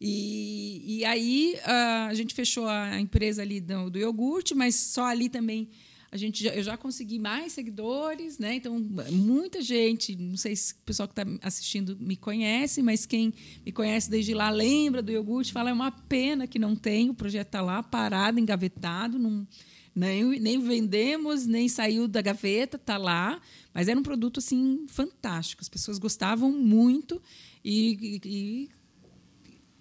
E, 0.05 0.99
e 0.99 1.05
aí 1.05 1.57
a 1.65 2.13
gente 2.13 2.35
fechou 2.35 2.67
a 2.67 2.99
empresa 2.99 3.41
ali 3.43 3.61
do, 3.61 3.89
do 3.89 3.99
iogurte, 3.99 4.53
mas 4.53 4.75
só 4.75 5.05
ali 5.05 5.29
também 5.29 5.69
a 6.11 6.17
gente 6.17 6.45
já, 6.45 6.51
eu 6.51 6.63
já 6.63 6.77
consegui 6.77 7.19
mais 7.19 7.55
seguidores, 7.55 8.39
né? 8.39 8.57
Então, 8.57 8.79
muita 9.11 9.63
gente, 9.63 10.15
não 10.15 10.37
sei 10.37 10.55
se 10.55 10.75
o 10.75 10.77
pessoal 10.85 11.09
que 11.09 11.19
está 11.19 11.25
assistindo 11.41 11.97
me 11.99 12.17
conhece, 12.17 12.83
mas 12.83 13.07
quem 13.07 13.33
me 13.65 13.73
conhece 13.73 14.11
desde 14.11 14.35
lá 14.35 14.51
lembra 14.51 15.01
do 15.01 15.11
iogurte, 15.11 15.53
fala 15.53 15.71
é 15.71 15.73
uma 15.73 15.91
pena 15.91 16.47
que 16.47 16.59
não 16.59 16.77
tem, 16.77 17.09
o 17.09 17.15
projeto 17.15 17.47
está 17.47 17.63
lá 17.63 17.83
parado, 17.83 18.39
engavetado, 18.39 19.19
não, 19.19 19.47
nem, 19.95 20.39
nem 20.39 20.59
vendemos, 20.59 21.47
nem 21.47 21.67
saiu 21.67 22.07
da 22.07 22.21
gaveta, 22.21 22.77
está 22.77 22.99
lá. 22.99 23.41
Mas 23.73 23.89
era 23.89 23.99
um 23.99 24.03
produto 24.03 24.39
assim 24.39 24.85
fantástico, 24.89 25.63
as 25.63 25.69
pessoas 25.69 25.99
gostavam 25.99 26.53
muito 26.53 27.23
e, 27.65 28.21
e, 28.23 28.29
e 28.29 28.71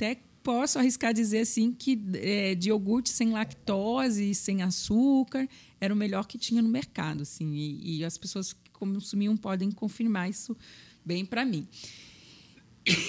até 0.02 0.20
posso 0.42 0.80
arriscar 0.80 1.14
dizer 1.14 1.42
assim 1.42 1.72
que 1.72 2.02
é, 2.16 2.56
de 2.56 2.70
iogurte 2.70 3.10
sem 3.10 3.30
lactose, 3.30 4.34
sem 4.34 4.64
açúcar, 4.64 5.48
era 5.80 5.94
o 5.94 5.98
melhor 5.98 6.26
que 6.26 6.40
tinha 6.40 6.62
no 6.62 6.70
mercado, 6.70 7.22
assim, 7.22 7.54
e, 7.54 8.00
e 8.00 8.06
as 8.06 8.18
pessoas 8.18 8.54
que 8.54 8.72
consumiam 8.72 9.38
podem 9.38 9.70
confirmar 9.70 10.28
isso 10.28 10.58
bem 11.06 11.24
para 11.24 11.46
mim. 11.46 11.68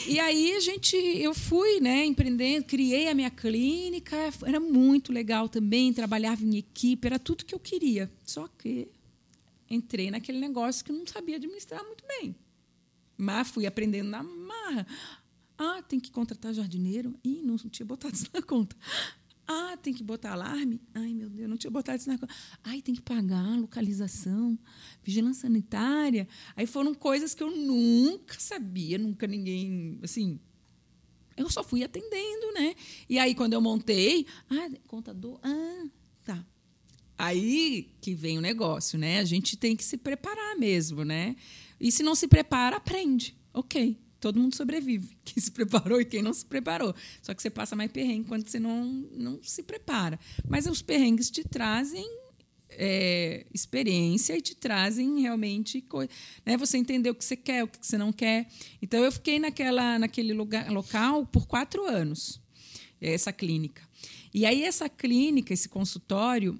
E 0.07 0.20
aí 0.20 0.53
a 0.53 0.61
gente, 0.61 0.95
eu 0.95 1.32
fui, 1.32 1.80
né, 1.80 2.05
empreendendo, 2.05 2.66
criei 2.66 3.09
a 3.09 3.14
minha 3.14 3.30
clínica, 3.30 4.14
era 4.45 4.61
muito 4.61 5.11
legal 5.11 5.49
também, 5.49 5.95
trabalhava 5.95 6.45
em 6.45 6.59
equipe, 6.59 7.07
era 7.07 7.18
tudo 7.18 7.47
que 7.47 7.55
eu 7.55 7.59
queria. 7.59 8.12
Só 8.22 8.47
que 8.59 8.88
entrei 9.70 10.11
naquele 10.11 10.38
negócio 10.38 10.84
que 10.84 10.93
não 10.93 11.07
sabia 11.07 11.36
administrar 11.36 11.82
muito 11.82 12.05
bem. 12.07 12.36
Mas 13.16 13.49
fui 13.49 13.64
aprendendo 13.64 14.11
na 14.11 14.22
marra. 14.22 14.86
Ah, 15.64 15.80
tem 15.80 16.00
que 16.00 16.10
contratar 16.10 16.52
jardineiro. 16.52 17.14
Ih, 17.22 17.40
não 17.40 17.56
tinha 17.56 17.86
botado 17.86 18.12
isso 18.12 18.28
na 18.34 18.42
conta. 18.42 18.74
Ah, 19.46 19.76
tem 19.80 19.94
que 19.94 20.02
botar 20.02 20.32
alarme. 20.32 20.80
Ai, 20.92 21.14
meu 21.14 21.30
Deus, 21.30 21.48
não 21.48 21.56
tinha 21.56 21.70
botado 21.70 21.98
isso 21.98 22.08
na 22.08 22.18
conta. 22.18 22.34
Ai, 22.64 22.82
tem 22.82 22.92
que 22.92 23.00
pagar 23.00 23.56
localização, 23.60 24.58
vigilância 25.04 25.42
sanitária. 25.42 26.26
Aí 26.56 26.66
foram 26.66 26.92
coisas 26.92 27.32
que 27.32 27.44
eu 27.44 27.56
nunca 27.56 28.34
sabia, 28.40 28.98
nunca 28.98 29.24
ninguém, 29.28 30.00
assim, 30.02 30.40
eu 31.36 31.48
só 31.48 31.62
fui 31.62 31.84
atendendo, 31.84 32.52
né? 32.54 32.74
E 33.08 33.16
aí 33.20 33.32
quando 33.32 33.52
eu 33.52 33.60
montei, 33.60 34.26
ah, 34.50 34.68
contador, 34.88 35.38
ah, 35.44 35.86
tá. 36.24 36.44
Aí 37.16 37.94
que 38.00 38.14
vem 38.14 38.36
o 38.36 38.40
negócio, 38.40 38.98
né? 38.98 39.20
A 39.20 39.24
gente 39.24 39.56
tem 39.56 39.76
que 39.76 39.84
se 39.84 39.96
preparar 39.96 40.56
mesmo, 40.58 41.04
né? 41.04 41.36
E 41.78 41.92
se 41.92 42.02
não 42.02 42.16
se 42.16 42.26
prepara, 42.26 42.78
aprende. 42.78 43.36
OK 43.54 44.02
todo 44.22 44.38
mundo 44.38 44.54
sobrevive. 44.54 45.18
Quem 45.26 45.42
se 45.42 45.50
preparou 45.50 46.00
e 46.00 46.04
quem 46.04 46.22
não 46.22 46.32
se 46.32 46.46
preparou. 46.46 46.94
Só 47.20 47.34
que 47.34 47.42
você 47.42 47.50
passa 47.50 47.74
mais 47.76 47.90
perrengue 47.90 48.28
quando 48.28 48.48
você 48.48 48.60
não, 48.60 48.84
não 49.12 49.42
se 49.42 49.62
prepara. 49.62 50.18
Mas 50.48 50.66
os 50.66 50.80
perrengues 50.80 51.28
te 51.30 51.42
trazem 51.42 52.08
é, 52.70 53.44
experiência 53.52 54.36
e 54.36 54.40
te 54.40 54.54
trazem 54.54 55.20
realmente 55.20 55.84
né, 56.46 56.56
você 56.56 56.78
entender 56.78 57.10
o 57.10 57.14
que 57.14 57.24
você 57.24 57.36
quer, 57.36 57.64
o 57.64 57.68
que 57.68 57.84
você 57.84 57.98
não 57.98 58.12
quer. 58.12 58.48
Então 58.80 59.02
eu 59.02 59.10
fiquei 59.10 59.38
naquela, 59.38 59.98
naquele 59.98 60.32
lugar, 60.32 60.70
local 60.70 61.26
por 61.26 61.46
quatro 61.46 61.84
anos, 61.84 62.40
essa 63.00 63.32
clínica. 63.32 63.82
E 64.32 64.46
aí 64.46 64.62
essa 64.62 64.88
clínica, 64.88 65.52
esse 65.52 65.68
consultório, 65.68 66.58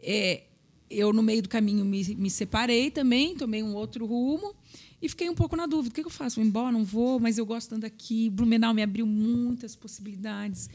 é, 0.00 0.44
eu 0.90 1.12
no 1.12 1.22
meio 1.22 1.42
do 1.42 1.48
caminho 1.48 1.84
me, 1.84 2.14
me 2.14 2.30
separei 2.30 2.90
também, 2.90 3.36
tomei 3.36 3.62
um 3.62 3.74
outro 3.74 4.04
rumo. 4.06 4.54
E 5.00 5.08
fiquei 5.08 5.28
um 5.28 5.34
pouco 5.34 5.56
na 5.56 5.66
dúvida: 5.66 5.92
o 5.92 5.94
que 5.94 6.06
eu 6.06 6.10
faço? 6.10 6.36
Vou 6.36 6.44
embora? 6.44 6.72
Não 6.72 6.84
vou? 6.84 7.20
Mas 7.20 7.38
eu 7.38 7.46
gosto 7.46 7.70
tanto 7.70 7.86
aqui. 7.86 8.30
Blumenau 8.30 8.72
me 8.72 8.82
abriu 8.82 9.06
muitas 9.06 9.76
possibilidades. 9.76 10.68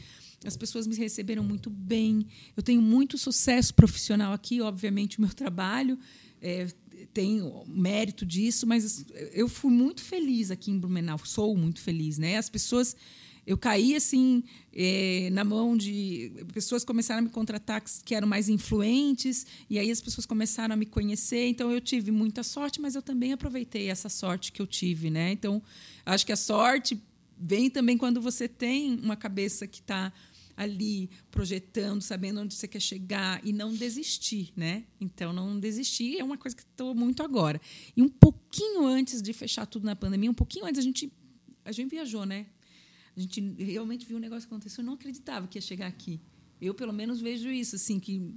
As 0.44 0.56
pessoas 0.56 0.86
me 0.86 0.94
receberam 0.96 1.44
muito 1.44 1.70
bem. 1.70 2.26
Eu 2.56 2.62
tenho 2.62 2.82
muito 2.82 3.16
sucesso 3.16 3.74
profissional 3.74 4.32
aqui, 4.32 4.60
obviamente, 4.60 5.18
o 5.18 5.20
meu 5.20 5.32
trabalho 5.32 5.98
é, 6.40 6.66
tem 7.14 7.40
mérito 7.68 8.26
disso, 8.26 8.66
mas 8.66 9.06
eu 9.32 9.48
fui 9.48 9.70
muito 9.70 10.02
feliz 10.02 10.50
aqui 10.50 10.70
em 10.70 10.78
Blumenau. 10.78 11.18
Sou 11.24 11.56
muito 11.56 11.80
feliz, 11.80 12.18
né? 12.18 12.36
As 12.36 12.48
pessoas 12.48 12.96
eu 13.46 13.58
caí 13.58 13.94
assim 13.94 14.42
é, 14.72 15.28
na 15.32 15.44
mão 15.44 15.76
de 15.76 16.32
pessoas 16.52 16.84
começaram 16.84 17.20
a 17.20 17.22
me 17.22 17.28
contratar 17.28 17.82
que 18.04 18.14
eram 18.14 18.26
mais 18.26 18.48
influentes 18.48 19.46
e 19.68 19.78
aí 19.78 19.90
as 19.90 20.00
pessoas 20.00 20.26
começaram 20.26 20.74
a 20.74 20.76
me 20.76 20.86
conhecer 20.86 21.48
então 21.48 21.70
eu 21.70 21.80
tive 21.80 22.10
muita 22.10 22.42
sorte 22.42 22.80
mas 22.80 22.94
eu 22.94 23.02
também 23.02 23.32
aproveitei 23.32 23.88
essa 23.88 24.08
sorte 24.08 24.52
que 24.52 24.62
eu 24.62 24.66
tive 24.66 25.10
né 25.10 25.32
então 25.32 25.62
acho 26.06 26.24
que 26.24 26.32
a 26.32 26.36
sorte 26.36 27.00
vem 27.36 27.68
também 27.68 27.98
quando 27.98 28.20
você 28.20 28.46
tem 28.46 28.94
uma 29.00 29.16
cabeça 29.16 29.66
que 29.66 29.80
está 29.80 30.12
ali 30.56 31.10
projetando, 31.30 32.02
sabendo 32.02 32.40
onde 32.40 32.54
você 32.54 32.68
quer 32.68 32.80
chegar 32.80 33.40
e 33.44 33.52
não 33.52 33.72
desistir, 33.72 34.52
né? 34.54 34.84
Então 35.00 35.32
não 35.32 35.58
desistir 35.58 36.18
é 36.18 36.24
uma 36.24 36.36
coisa 36.36 36.56
que 36.56 36.62
estou 36.62 36.94
muito 36.94 37.22
agora. 37.22 37.60
E 37.96 38.02
um 38.02 38.08
pouquinho 38.08 38.84
antes 38.84 39.22
de 39.22 39.32
fechar 39.32 39.66
tudo 39.66 39.84
na 39.84 39.96
pandemia, 39.96 40.30
um 40.30 40.34
pouquinho 40.34 40.66
antes 40.66 40.78
a 40.78 40.82
gente 40.82 41.12
a 41.64 41.72
gente 41.72 41.90
viajou, 41.90 42.26
né? 42.26 42.46
A 43.16 43.20
gente 43.20 43.40
realmente 43.58 44.06
viu 44.06 44.16
um 44.16 44.20
negócio 44.20 44.46
acontecer, 44.46 44.80
eu 44.80 44.84
não 44.84 44.94
acreditava 44.94 45.46
que 45.46 45.58
ia 45.58 45.62
chegar 45.62 45.86
aqui. 45.86 46.20
Eu, 46.60 46.74
pelo 46.74 46.92
menos, 46.92 47.20
vejo 47.20 47.50
isso, 47.50 47.76
assim, 47.76 47.98
que 47.98 48.34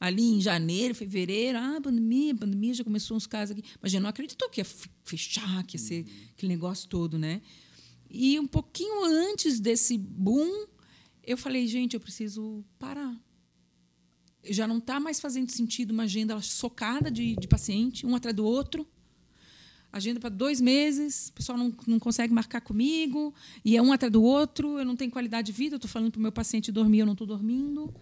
ali 0.00 0.22
em 0.22 0.40
janeiro, 0.40 0.94
fevereiro, 0.94 1.58
ah, 1.58 1.80
pandemia, 1.80 2.34
pandemia, 2.34 2.74
já 2.74 2.84
começou 2.84 3.16
uns 3.16 3.26
casos 3.26 3.56
aqui. 3.56 3.68
Mas 3.80 3.92
já 3.92 4.00
não 4.00 4.08
acreditou 4.08 4.48
que 4.48 4.60
ia 4.60 4.66
fechar, 5.04 5.64
que 5.64 5.76
ia 5.76 5.78
ser 5.78 6.04
uhum. 6.04 6.28
aquele 6.32 6.52
negócio 6.52 6.88
todo, 6.88 7.18
né? 7.18 7.42
E 8.10 8.38
um 8.38 8.46
pouquinho 8.46 9.04
antes 9.04 9.60
desse 9.60 9.98
boom, 9.98 10.66
eu 11.22 11.36
falei, 11.36 11.66
gente, 11.66 11.94
eu 11.94 12.00
preciso 12.00 12.64
parar. 12.78 13.14
Já 14.44 14.66
não 14.66 14.78
está 14.78 15.00
mais 15.00 15.20
fazendo 15.20 15.50
sentido 15.50 15.90
uma 15.90 16.04
agenda 16.04 16.40
socada 16.40 17.10
de, 17.10 17.34
de 17.36 17.48
paciente, 17.48 18.06
um 18.06 18.14
atrás 18.14 18.34
do 18.34 18.44
outro 18.44 18.86
agenda 19.96 20.20
para 20.20 20.28
dois 20.28 20.60
meses, 20.60 21.28
o 21.28 21.32
pessoal 21.32 21.58
não, 21.58 21.74
não 21.86 21.98
consegue 21.98 22.32
marcar 22.32 22.60
comigo, 22.60 23.34
e 23.64 23.76
é 23.76 23.82
um 23.82 23.92
atrás 23.92 24.12
do 24.12 24.22
outro, 24.22 24.78
eu 24.78 24.84
não 24.84 24.96
tenho 24.96 25.10
qualidade 25.10 25.46
de 25.46 25.52
vida, 25.52 25.74
eu 25.74 25.78
estou 25.78 25.90
falando 25.90 26.10
para 26.10 26.18
o 26.18 26.22
meu 26.22 26.32
paciente 26.32 26.70
dormir, 26.70 27.00
eu 27.00 27.06
não 27.06 27.12
estou 27.12 27.26
dormindo. 27.26 27.92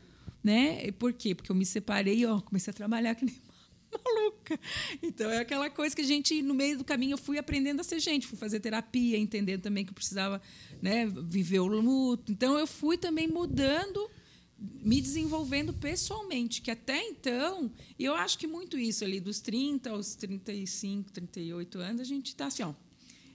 Né? 0.42 0.86
E 0.86 0.92
por 0.92 1.12
quê? 1.12 1.34
Porque 1.34 1.50
eu 1.50 1.56
me 1.56 1.64
separei 1.64 2.22
e 2.22 2.40
comecei 2.42 2.70
a 2.70 2.74
trabalhar 2.74 3.14
que 3.14 3.24
nem 3.24 3.34
maluca. 4.04 4.60
Então 5.02 5.30
é 5.30 5.38
aquela 5.38 5.70
coisa 5.70 5.96
que 5.96 6.02
a 6.02 6.04
gente, 6.04 6.42
no 6.42 6.54
meio 6.54 6.76
do 6.76 6.84
caminho, 6.84 7.14
eu 7.14 7.18
fui 7.18 7.38
aprendendo 7.38 7.80
a 7.80 7.84
ser 7.84 7.98
gente, 7.98 8.26
fui 8.26 8.36
fazer 8.36 8.60
terapia, 8.60 9.18
entendendo 9.18 9.62
também 9.62 9.84
que 9.84 9.90
eu 9.90 9.94
precisava 9.94 10.42
né, 10.82 11.06
viver 11.06 11.60
o 11.60 11.66
luto. 11.66 12.30
Então 12.30 12.58
eu 12.58 12.66
fui 12.66 12.98
também 12.98 13.26
mudando 13.26 14.10
me 14.58 15.00
desenvolvendo 15.00 15.72
pessoalmente, 15.72 16.62
que 16.62 16.70
até 16.70 17.02
então, 17.02 17.70
e 17.98 18.04
eu 18.04 18.14
acho 18.14 18.38
que 18.38 18.46
muito 18.46 18.78
isso 18.78 19.04
ali, 19.04 19.20
dos 19.20 19.40
30 19.40 19.90
aos 19.90 20.14
35, 20.14 21.12
38 21.12 21.78
anos, 21.78 22.00
a 22.00 22.04
gente 22.04 22.28
está 22.28 22.46
assim, 22.46 22.62
ó. 22.62 22.72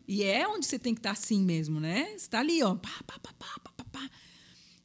E 0.07 0.23
é 0.23 0.47
onde 0.47 0.65
você 0.65 0.79
tem 0.79 0.95
que 0.95 0.99
estar 0.99 1.13
tá 1.13 1.19
assim 1.19 1.43
mesmo, 1.43 1.79
né? 1.79 2.05
Você 2.05 2.15
está 2.15 2.39
ali, 2.39 2.63
ó. 2.63 2.73
Pá, 2.73 2.89
pá, 3.05 3.19
pá, 3.19 3.31
pá, 3.37 3.59
pá, 3.59 3.83
pá. 3.91 4.09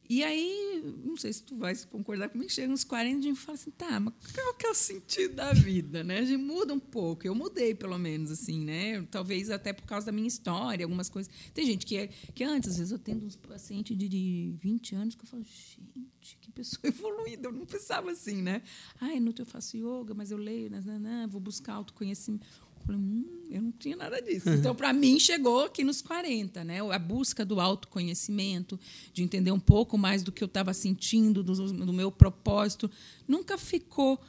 E 0.08 0.22
aí, 0.22 0.82
não 1.04 1.16
sei 1.16 1.32
se 1.32 1.42
tu 1.42 1.56
vai 1.56 1.74
concordar 1.90 2.28
comigo, 2.28 2.50
chega 2.50 2.72
uns 2.72 2.84
40 2.84 3.18
a 3.18 3.22
gente 3.22 3.40
fala 3.40 3.56
assim, 3.56 3.70
tá, 3.70 3.98
mas 3.98 4.12
qual 4.34 4.54
que 4.54 4.66
é 4.66 4.70
o 4.70 4.74
sentido 4.74 5.34
da 5.34 5.52
vida, 5.52 6.04
né? 6.04 6.18
A 6.18 6.24
gente 6.24 6.42
muda 6.42 6.74
um 6.74 6.80
pouco. 6.80 7.26
Eu 7.26 7.34
mudei, 7.34 7.74
pelo 7.74 7.98
menos, 7.98 8.30
assim, 8.30 8.64
né? 8.64 9.02
Talvez 9.10 9.50
até 9.50 9.72
por 9.72 9.86
causa 9.86 10.06
da 10.06 10.12
minha 10.12 10.28
história, 10.28 10.84
algumas 10.84 11.08
coisas. 11.08 11.32
Tem 11.52 11.64
gente 11.64 11.86
que, 11.86 11.96
é, 11.96 12.08
que 12.08 12.44
antes, 12.44 12.70
às 12.70 12.78
vezes, 12.78 12.92
eu 12.92 12.98
tenho 12.98 13.24
uns 13.24 13.36
pacientes 13.36 13.96
de, 13.96 14.08
de 14.08 14.54
20 14.60 14.94
anos 14.94 15.14
que 15.14 15.24
eu 15.24 15.28
falo, 15.28 15.42
gente, 15.42 16.38
que 16.40 16.50
pessoa 16.54 16.80
evoluída, 16.88 17.48
eu 17.48 17.52
não 17.52 17.66
pensava 17.66 18.10
assim, 18.10 18.40
né? 18.40 18.62
Ai, 19.00 19.20
no 19.20 19.34
eu 19.36 19.44
faço 19.44 19.76
yoga, 19.76 20.14
mas 20.14 20.30
eu 20.30 20.38
leio, 20.38 20.70
né, 20.70 21.26
vou 21.28 21.40
buscar 21.40 21.74
autoconhecimento. 21.74 22.46
Falei, 22.84 23.00
hum, 23.00 23.24
eu 23.50 23.62
não 23.62 23.72
tinha 23.72 23.96
nada 23.96 24.20
disso. 24.20 24.48
Uhum. 24.48 24.56
Então, 24.56 24.74
para 24.74 24.92
mim, 24.92 25.18
chegou 25.18 25.64
aqui 25.64 25.84
nos 25.84 26.02
40, 26.02 26.64
né? 26.64 26.80
A 26.92 26.98
busca 26.98 27.44
do 27.44 27.60
autoconhecimento, 27.60 28.78
de 29.12 29.22
entender 29.22 29.52
um 29.52 29.60
pouco 29.60 29.96
mais 29.96 30.22
do 30.22 30.32
que 30.32 30.42
eu 30.42 30.46
estava 30.46 30.74
sentindo, 30.74 31.42
do, 31.42 31.54
do, 31.72 31.92
meu 31.92 32.10
propósito. 32.10 32.90
Nunca 33.26 33.56
ficou 33.56 34.20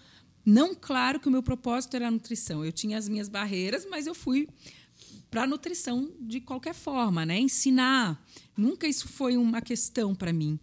não 0.45 0.75
claro 0.75 1.19
que 1.19 1.27
o 1.27 1.31
meu 1.31 1.41
propósito 1.41 1.95
era 1.95 2.07
a 2.07 2.11
nutrição. 2.11 2.63
Eu 2.63 2.71
tinha 2.71 2.97
as 2.97 3.09
minhas 3.09 3.27
barreiras, 3.27 3.85
mas 3.89 4.05
eu 4.05 4.13
fui 4.13 4.47
para 5.31 5.47
nutrição 5.47 6.11
de 6.21 6.39
qualquer 6.39 6.75
forma, 6.75 7.25
né? 7.25 7.39
Ensinar. 7.39 8.23
Nunca 8.55 8.87
isso 8.87 9.07
foi 9.07 9.35
uma 9.37 9.59
questão 9.59 10.13
para 10.13 10.31
mim. 10.31 10.59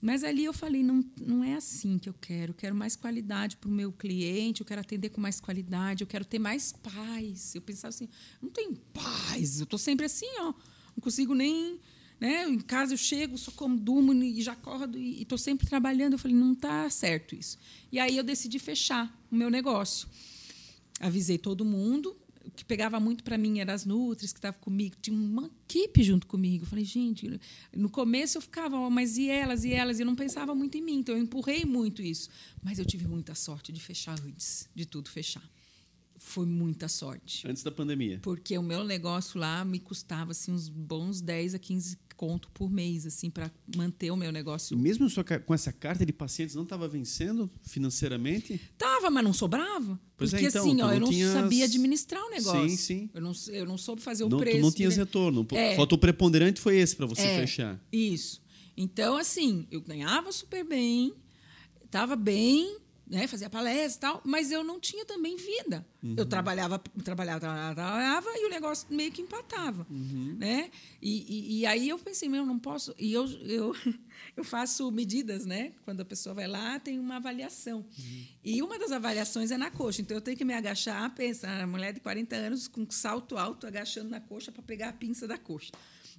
Mas 0.00 0.24
ali 0.24 0.44
eu 0.44 0.52
falei, 0.52 0.82
não, 0.82 1.04
não 1.20 1.44
é 1.44 1.54
assim 1.54 1.98
que 1.98 2.08
eu 2.08 2.14
quero. 2.18 2.52
Eu 2.52 2.54
quero 2.54 2.74
mais 2.74 2.96
qualidade 2.96 3.56
para 3.58 3.68
o 3.68 3.72
meu 3.72 3.92
cliente, 3.92 4.62
eu 4.62 4.66
quero 4.66 4.80
atender 4.80 5.10
com 5.10 5.20
mais 5.20 5.40
qualidade, 5.40 6.02
eu 6.02 6.06
quero 6.06 6.24
ter 6.24 6.38
mais 6.38 6.72
paz. 6.72 7.54
Eu 7.54 7.60
pensava 7.60 7.90
assim, 7.90 8.08
não 8.40 8.48
tenho 8.48 8.74
paz, 8.94 9.60
eu 9.60 9.64
estou 9.64 9.78
sempre 9.78 10.06
assim, 10.06 10.28
ó. 10.38 10.54
Não 10.96 11.02
consigo 11.02 11.34
nem. 11.34 11.78
Né? 12.18 12.48
Em 12.48 12.60
casa 12.60 12.94
eu 12.94 12.98
chego, 12.98 13.36
só 13.36 13.50
como, 13.50 13.78
durmo 13.78 14.12
e 14.12 14.42
já 14.42 14.52
acordo 14.52 14.98
e 14.98 15.22
estou 15.22 15.38
sempre 15.38 15.66
trabalhando. 15.66 16.14
Eu 16.14 16.18
falei, 16.18 16.36
não 16.36 16.52
está 16.52 16.88
certo 16.88 17.34
isso. 17.34 17.58
E 17.92 17.98
aí 17.98 18.16
eu 18.16 18.24
decidi 18.24 18.58
fechar 18.58 19.14
o 19.30 19.34
meu 19.34 19.50
negócio. 19.50 20.08
Avisei 20.98 21.38
todo 21.38 21.64
mundo, 21.64 22.16
o 22.44 22.50
que 22.50 22.64
pegava 22.64 22.98
muito 22.98 23.22
para 23.22 23.36
mim 23.36 23.60
eram 23.60 23.74
as 23.74 23.84
Nutris 23.84 24.32
que 24.32 24.38
estavam 24.38 24.60
comigo. 24.60 24.96
Tinha 25.00 25.16
uma 25.16 25.50
equipe 25.68 26.02
junto 26.02 26.26
comigo. 26.26 26.64
Eu 26.64 26.68
falei, 26.68 26.84
gente, 26.84 27.40
no 27.74 27.90
começo 27.90 28.38
eu 28.38 28.42
ficava, 28.42 28.78
oh, 28.78 28.90
mas 28.90 29.18
e 29.18 29.28
elas, 29.28 29.64
e 29.64 29.72
elas? 29.72 29.98
E 29.98 30.02
eu 30.02 30.06
não 30.06 30.14
pensava 30.14 30.54
muito 30.54 30.76
em 30.78 30.82
mim. 30.82 30.98
Então 30.98 31.14
eu 31.14 31.22
empurrei 31.22 31.64
muito 31.64 32.02
isso. 32.02 32.28
Mas 32.62 32.78
eu 32.78 32.84
tive 32.84 33.06
muita 33.06 33.34
sorte 33.34 33.72
de 33.72 33.80
fechar 33.80 34.18
antes 34.20 34.68
de 34.74 34.86
tudo 34.86 35.10
fechar. 35.10 35.42
Foi 36.22 36.44
muita 36.44 36.86
sorte. 36.86 37.48
Antes 37.48 37.62
da 37.62 37.70
pandemia. 37.70 38.20
Porque 38.22 38.56
o 38.56 38.62
meu 38.62 38.84
negócio 38.84 39.40
lá 39.40 39.64
me 39.64 39.80
custava 39.80 40.32
assim, 40.32 40.52
uns 40.52 40.68
bons 40.68 41.22
10 41.22 41.54
a 41.54 41.58
15 41.58 41.98
conto 42.14 42.50
por 42.50 42.70
mês, 42.70 43.06
assim, 43.06 43.30
para 43.30 43.50
manter 43.74 44.10
o 44.10 44.16
meu 44.16 44.30
negócio. 44.30 44.76
Mesmo 44.76 45.08
com 45.46 45.54
essa 45.54 45.72
carta 45.72 46.04
de 46.04 46.12
pacientes, 46.12 46.54
não 46.54 46.64
estava 46.64 46.86
vencendo 46.86 47.50
financeiramente? 47.62 48.60
Tava, 48.76 49.08
mas 49.08 49.24
não 49.24 49.32
sobrava. 49.32 49.98
Pois 50.18 50.28
porque 50.28 50.44
é, 50.44 50.48
então, 50.48 50.60
assim, 50.60 50.82
ó, 50.82 50.86
não 50.88 50.92
eu 50.92 51.00
não 51.00 51.08
tinhas... 51.08 51.32
sabia 51.32 51.64
administrar 51.64 52.22
o 52.22 52.28
negócio. 52.28 52.68
Sim, 52.68 52.76
sim. 52.76 53.10
Eu 53.14 53.22
não, 53.22 53.32
eu 53.48 53.64
não 53.64 53.78
soube 53.78 54.02
fazer 54.02 54.24
o 54.24 54.28
não, 54.28 54.38
preço. 54.38 54.58
Tu 54.58 54.62
não 54.62 54.70
tinhas 54.70 54.98
né? 54.98 55.04
retorno. 55.04 55.46
É. 55.52 55.74
Falta 55.74 55.94
o 55.94 55.98
preponderante 55.98 56.60
foi 56.60 56.76
esse 56.76 56.94
para 56.94 57.06
você 57.06 57.22
É, 57.22 57.40
fechar. 57.40 57.82
Isso. 57.90 58.42
Então, 58.76 59.16
assim, 59.16 59.66
eu 59.70 59.80
ganhava 59.80 60.30
super 60.30 60.62
bem, 60.62 61.14
estava 61.82 62.16
bem, 62.16 62.76
né, 63.10 63.26
fazia 63.26 63.50
palestra 63.50 63.96
e 63.96 64.12
tal, 64.12 64.22
mas 64.24 64.52
eu 64.52 64.62
não 64.62 64.78
tinha 64.78 65.04
também 65.04 65.36
vida. 65.36 65.84
Eu 66.16 66.24
trabalhava, 66.24 66.78
trabalhava, 67.02 67.40
trabalhava, 67.40 67.74
trabalhava 67.74 68.28
e 68.36 68.46
o 68.46 68.48
negócio 68.48 68.86
meio 68.88 69.10
que 69.10 69.20
empatava, 69.20 69.84
né? 70.38 70.70
E, 71.02 71.26
e, 71.28 71.58
e 71.58 71.66
aí 71.66 71.88
eu 71.88 71.98
pensei, 71.98 72.28
meu, 72.28 72.46
não 72.46 72.58
posso. 72.58 72.94
E 72.96 73.12
eu, 73.12 73.26
eu, 73.42 73.74
eu 74.36 74.44
faço 74.44 74.90
medidas, 74.90 75.44
né? 75.46 75.72
Quando 75.84 76.00
a 76.00 76.04
pessoa 76.04 76.34
vai 76.34 76.46
lá, 76.46 76.78
tem 76.78 76.98
uma 76.98 77.16
avaliação. 77.16 77.84
E 78.44 78.62
uma 78.62 78.78
das 78.78 78.92
avaliações 78.92 79.50
é 79.50 79.56
na 79.56 79.70
coxa. 79.70 80.02
Então 80.02 80.16
eu 80.16 80.20
tenho 80.20 80.36
que 80.36 80.44
me 80.44 80.54
agachar, 80.54 81.14
pensa, 81.14 81.48
a 81.48 81.66
mulher 81.66 81.92
de 81.92 82.00
40 82.00 82.36
anos 82.36 82.68
com 82.68 82.88
salto 82.90 83.36
alto, 83.36 83.66
agachando 83.66 84.08
na 84.08 84.20
coxa 84.20 84.50
para 84.52 84.62
pegar 84.62 84.88
a 84.90 84.92
pinça 84.92 85.26
da 85.26 85.38
coxa. 85.38 85.72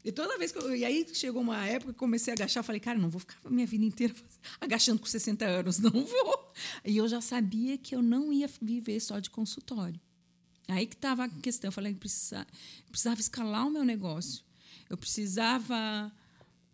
E 0.04 0.12
toda 0.12 0.38
vez 0.38 0.52
que 0.52 0.58
eu, 0.58 0.76
E 0.76 0.84
aí 0.84 1.06
chegou 1.14 1.42
uma 1.42 1.66
época 1.66 1.94
que 1.94 2.00
comecei 2.00 2.34
a 2.34 2.36
agachar, 2.36 2.64
falei, 2.64 2.80
cara, 2.80 2.98
não 2.98 3.10
vou 3.10 3.20
ficar 3.20 3.38
minha 3.50 3.68
vida 3.68 3.86
inteira 3.86 4.14
agachando 4.60 5.00
com 5.00 5.06
60 5.06 5.46
anos, 5.46 5.78
não 5.80 5.92
vou. 5.92 6.54
E 6.84 6.98
eu 6.98 7.08
já 7.08 7.22
sabia 7.22 7.78
que 7.78 7.96
eu 7.96 8.02
não 8.02 8.34
ia 8.34 8.50
viver 8.62 9.00
só 9.00 9.20
de 9.20 9.30
consultório. 9.30 10.00
Aí 10.68 10.88
que 10.88 10.96
estava 10.96 11.26
a 11.26 11.30
questão. 11.30 11.68
Eu 11.68 11.72
falei, 11.72 11.94
precisava, 11.94 12.48
precisava 12.90 13.20
escalar 13.20 13.68
o 13.68 13.72
meu 13.72 13.84
negócio. 13.84 14.44
Eu 14.90 14.98
precisava. 14.98 16.12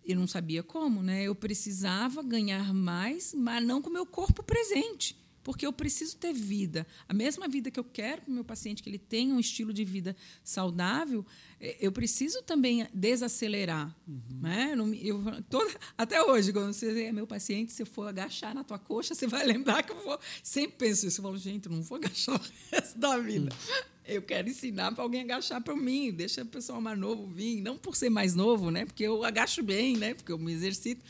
Eu 0.07 0.15
não 0.15 0.27
sabia 0.27 0.63
como, 0.63 1.03
né? 1.03 1.23
Eu 1.23 1.35
precisava 1.35 2.23
ganhar 2.23 2.73
mais, 2.73 3.34
mas 3.34 3.63
não 3.63 3.81
com 3.81 3.89
o 3.89 3.93
meu 3.93 4.05
corpo 4.05 4.41
presente 4.41 5.15
porque 5.47 5.65
eu 5.65 5.71
preciso 5.71 6.17
ter 6.17 6.34
vida. 6.34 6.85
A 7.07 7.13
mesma 7.13 7.47
vida 7.47 7.71
que 7.71 7.79
eu 7.79 7.84
quero 7.85 8.21
para 8.21 8.29
o 8.29 8.34
meu 8.34 8.43
paciente, 8.43 8.84
que 8.84 8.89
ele 8.89 8.97
tenha 8.97 9.34
um 9.34 9.39
estilo 9.39 9.71
de 9.71 9.85
vida 9.85 10.13
saudável, 10.43 11.25
eh, 11.57 11.77
eu 11.79 11.89
preciso 11.89 12.43
também 12.43 12.85
desacelerar. 12.93 13.95
Uhum. 14.05 14.41
Né? 14.41 14.75
Eu, 15.01 15.23
toda, 15.49 15.73
até 15.97 16.21
hoje, 16.21 16.51
quando 16.51 16.73
você 16.73 17.05
é 17.05 17.13
meu 17.13 17.25
paciente, 17.25 17.71
se 17.71 17.81
eu 17.81 17.85
for 17.85 18.09
agachar 18.09 18.53
na 18.53 18.61
tua 18.61 18.77
coxa, 18.77 19.15
você 19.15 19.25
vai 19.25 19.45
lembrar 19.45 19.84
que 19.84 19.93
eu 19.93 20.03
vou. 20.03 20.19
Sempre 20.43 20.79
penso 20.79 21.07
isso. 21.07 21.21
Eu 21.21 21.23
falo, 21.23 21.38
gente, 21.38 21.67
eu 21.67 21.71
não 21.71 21.81
vou 21.81 21.95
agachar 21.95 22.35
o 22.35 22.41
resto 22.69 22.99
da 22.99 23.17
vida. 23.17 23.49
Uhum. 23.49 23.97
Eu 24.07 24.21
quero 24.21 24.49
ensinar 24.49 24.93
para 24.93 25.03
alguém 25.03 25.21
agachar 25.21 25.61
para 25.61 25.75
mim, 25.75 26.11
deixa 26.11 26.41
o 26.41 26.45
pessoal 26.45 26.79
mais 26.79 26.97
novo 26.97 27.27
vir. 27.27 27.61
Não 27.61 27.77
por 27.77 27.95
ser 27.95 28.09
mais 28.09 28.34
novo, 28.34 28.71
né? 28.71 28.85
porque 28.85 29.03
eu 29.03 29.23
agacho 29.23 29.61
bem, 29.61 29.97
né? 29.97 30.13
porque 30.13 30.31
eu 30.31 30.38
me 30.38 30.53
exercito, 30.53 31.03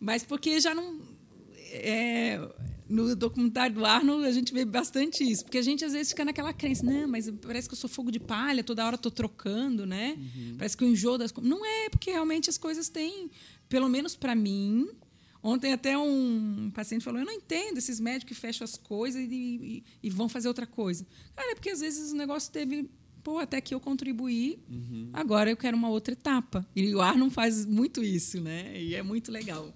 mas 0.00 0.24
porque 0.24 0.60
já 0.60 0.74
não. 0.74 1.00
É, 1.70 2.40
no 2.88 3.14
documentário 3.14 3.74
do 3.74 3.84
Arnold, 3.84 4.24
a 4.24 4.32
gente 4.32 4.52
vê 4.52 4.64
bastante 4.64 5.22
isso. 5.22 5.44
Porque 5.44 5.58
a 5.58 5.62
gente, 5.62 5.84
às 5.84 5.92
vezes, 5.92 6.08
fica 6.08 6.24
naquela 6.24 6.52
crença, 6.52 6.84
não, 6.84 7.06
mas 7.06 7.30
parece 7.30 7.68
que 7.68 7.74
eu 7.74 7.78
sou 7.78 7.90
fogo 7.90 8.10
de 8.10 8.18
palha, 8.18 8.64
toda 8.64 8.84
hora 8.84 8.94
estou 8.94 9.12
trocando, 9.12 9.84
né? 9.84 10.16
Uhum. 10.16 10.54
Parece 10.56 10.76
que 10.76 10.82
eu 10.82 10.88
enjoo 10.88 11.18
das 11.18 11.30
coisas. 11.30 11.50
Não 11.50 11.64
é, 11.64 11.90
porque 11.90 12.10
realmente 12.10 12.48
as 12.48 12.56
coisas 12.56 12.88
têm, 12.88 13.30
pelo 13.68 13.88
menos 13.88 14.16
para 14.16 14.34
mim. 14.34 14.88
Ontem 15.48 15.72
até 15.72 15.96
um 15.96 16.70
paciente 16.74 17.02
falou, 17.02 17.20
eu 17.20 17.26
não 17.26 17.32
entendo 17.32 17.78
esses 17.78 17.98
médicos 17.98 18.36
que 18.36 18.40
fecham 18.40 18.64
as 18.64 18.76
coisas 18.76 19.22
e, 19.22 19.34
e, 19.34 19.84
e 20.02 20.10
vão 20.10 20.28
fazer 20.28 20.48
outra 20.48 20.66
coisa. 20.66 21.06
Cara, 21.34 21.52
é 21.52 21.54
porque 21.54 21.70
às 21.70 21.80
vezes 21.80 22.12
o 22.12 22.16
negócio 22.16 22.52
teve 22.52 22.90
pô, 23.22 23.38
até 23.38 23.60
que 23.60 23.74
eu 23.74 23.80
contribuí, 23.80 24.58
uhum. 24.68 25.10
agora 25.12 25.50
eu 25.50 25.56
quero 25.56 25.76
uma 25.76 25.88
outra 25.88 26.12
etapa. 26.12 26.66
E 26.74 26.94
o 26.94 27.00
Arnold 27.00 27.34
faz 27.34 27.64
muito 27.64 28.02
isso, 28.02 28.40
né? 28.40 28.80
E 28.80 28.94
é 28.94 29.02
muito 29.02 29.32
legal. 29.32 29.74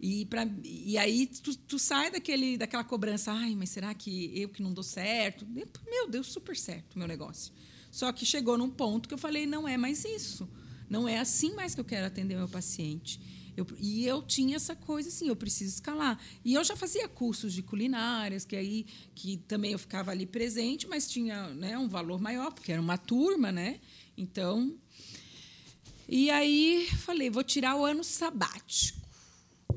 E, 0.00 0.24
pra, 0.24 0.48
e 0.64 0.96
aí 0.96 1.26
tu, 1.26 1.56
tu, 1.56 1.78
sai 1.78 2.10
daquele, 2.10 2.56
daquela 2.56 2.82
cobrança, 2.82 3.30
ai, 3.32 3.54
mas 3.54 3.68
será 3.68 3.92
que 3.92 4.32
eu 4.34 4.48
que 4.48 4.62
não 4.62 4.72
dou 4.72 4.82
certo? 4.82 5.46
Meu, 5.46 6.10
deu 6.10 6.24
super 6.24 6.56
certo 6.56 6.94
o 6.94 6.98
meu 6.98 7.06
negócio. 7.06 7.52
Só 7.90 8.10
que 8.10 8.24
chegou 8.24 8.56
num 8.56 8.70
ponto 8.70 9.08
que 9.08 9.14
eu 9.14 9.18
falei, 9.18 9.46
não 9.46 9.68
é 9.68 9.76
mais 9.76 10.04
isso. 10.04 10.48
Não 10.88 11.06
é 11.06 11.18
assim 11.18 11.54
mais 11.54 11.74
que 11.74 11.80
eu 11.80 11.84
quero 11.84 12.06
atender 12.06 12.36
meu 12.36 12.48
paciente. 12.48 13.20
Eu, 13.56 13.66
e 13.78 14.06
eu 14.06 14.22
tinha 14.22 14.56
essa 14.56 14.74
coisa 14.74 15.08
assim, 15.08 15.28
eu 15.28 15.36
preciso 15.36 15.74
escalar. 15.74 16.18
E 16.44 16.54
eu 16.54 16.64
já 16.64 16.76
fazia 16.76 17.08
cursos 17.08 17.52
de 17.52 17.62
culinárias, 17.62 18.44
que 18.44 18.56
aí 18.56 18.86
que 19.14 19.36
também 19.36 19.72
eu 19.72 19.78
ficava 19.78 20.10
ali 20.10 20.26
presente, 20.26 20.86
mas 20.88 21.08
tinha 21.08 21.48
né, 21.54 21.76
um 21.78 21.88
valor 21.88 22.20
maior, 22.20 22.52
porque 22.52 22.72
era 22.72 22.80
uma 22.80 22.98
turma, 22.98 23.50
né? 23.52 23.80
Então. 24.16 24.76
E 26.08 26.30
aí 26.30 26.88
falei, 26.98 27.30
vou 27.30 27.44
tirar 27.44 27.76
o 27.76 27.84
ano 27.84 28.02
sabático 28.02 29.00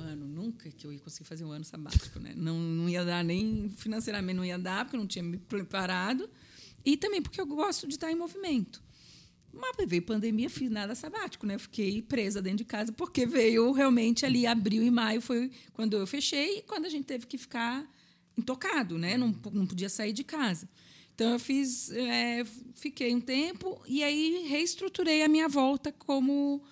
ano, 0.03 0.27
nunca 0.27 0.69
que 0.69 0.85
eu 0.85 0.91
ia 0.91 0.99
conseguir 0.99 1.27
fazer 1.27 1.45
um 1.45 1.51
ano 1.51 1.63
sabático, 1.63 2.19
né? 2.19 2.33
Não, 2.35 2.57
não 2.57 2.89
ia 2.89 3.03
dar 3.05 3.23
nem 3.23 3.69
financeiramente, 3.69 4.35
não 4.35 4.45
ia 4.45 4.57
dar, 4.57 4.85
porque 4.85 4.95
eu 4.95 4.99
não 4.99 5.07
tinha 5.07 5.23
me 5.23 5.37
preparado. 5.37 6.29
E 6.85 6.97
também 6.97 7.21
porque 7.21 7.39
eu 7.39 7.45
gosto 7.45 7.87
de 7.87 7.95
estar 7.95 8.11
em 8.11 8.15
movimento. 8.15 8.83
Mas 9.53 9.87
veio 9.87 10.01
pandemia, 10.01 10.49
fiz 10.49 10.69
nada 10.69 10.95
sabático, 10.95 11.45
né? 11.45 11.57
Fiquei 11.59 12.01
presa 12.01 12.41
dentro 12.41 12.57
de 12.59 12.65
casa, 12.65 12.91
porque 12.91 13.25
veio 13.25 13.71
realmente 13.71 14.25
ali, 14.25 14.47
abril 14.47 14.83
e 14.83 14.89
maio 14.89 15.21
foi 15.21 15.51
quando 15.73 15.95
eu 15.95 16.07
fechei 16.07 16.57
e 16.57 16.61
quando 16.63 16.85
a 16.85 16.89
gente 16.89 17.05
teve 17.05 17.27
que 17.27 17.37
ficar 17.37 17.87
intocado, 18.35 18.97
né? 18.97 19.15
Não, 19.15 19.33
não 19.51 19.67
podia 19.67 19.89
sair 19.89 20.11
de 20.11 20.23
casa. 20.23 20.67
Então 21.13 21.33
eu 21.33 21.39
fiz, 21.39 21.91
é, 21.91 22.43
fiquei 22.73 23.13
um 23.13 23.21
tempo 23.21 23.79
e 23.87 24.03
aí 24.03 24.47
reestruturei 24.47 25.21
a 25.21 25.27
minha 25.27 25.47
volta 25.47 25.91
como 25.91 26.63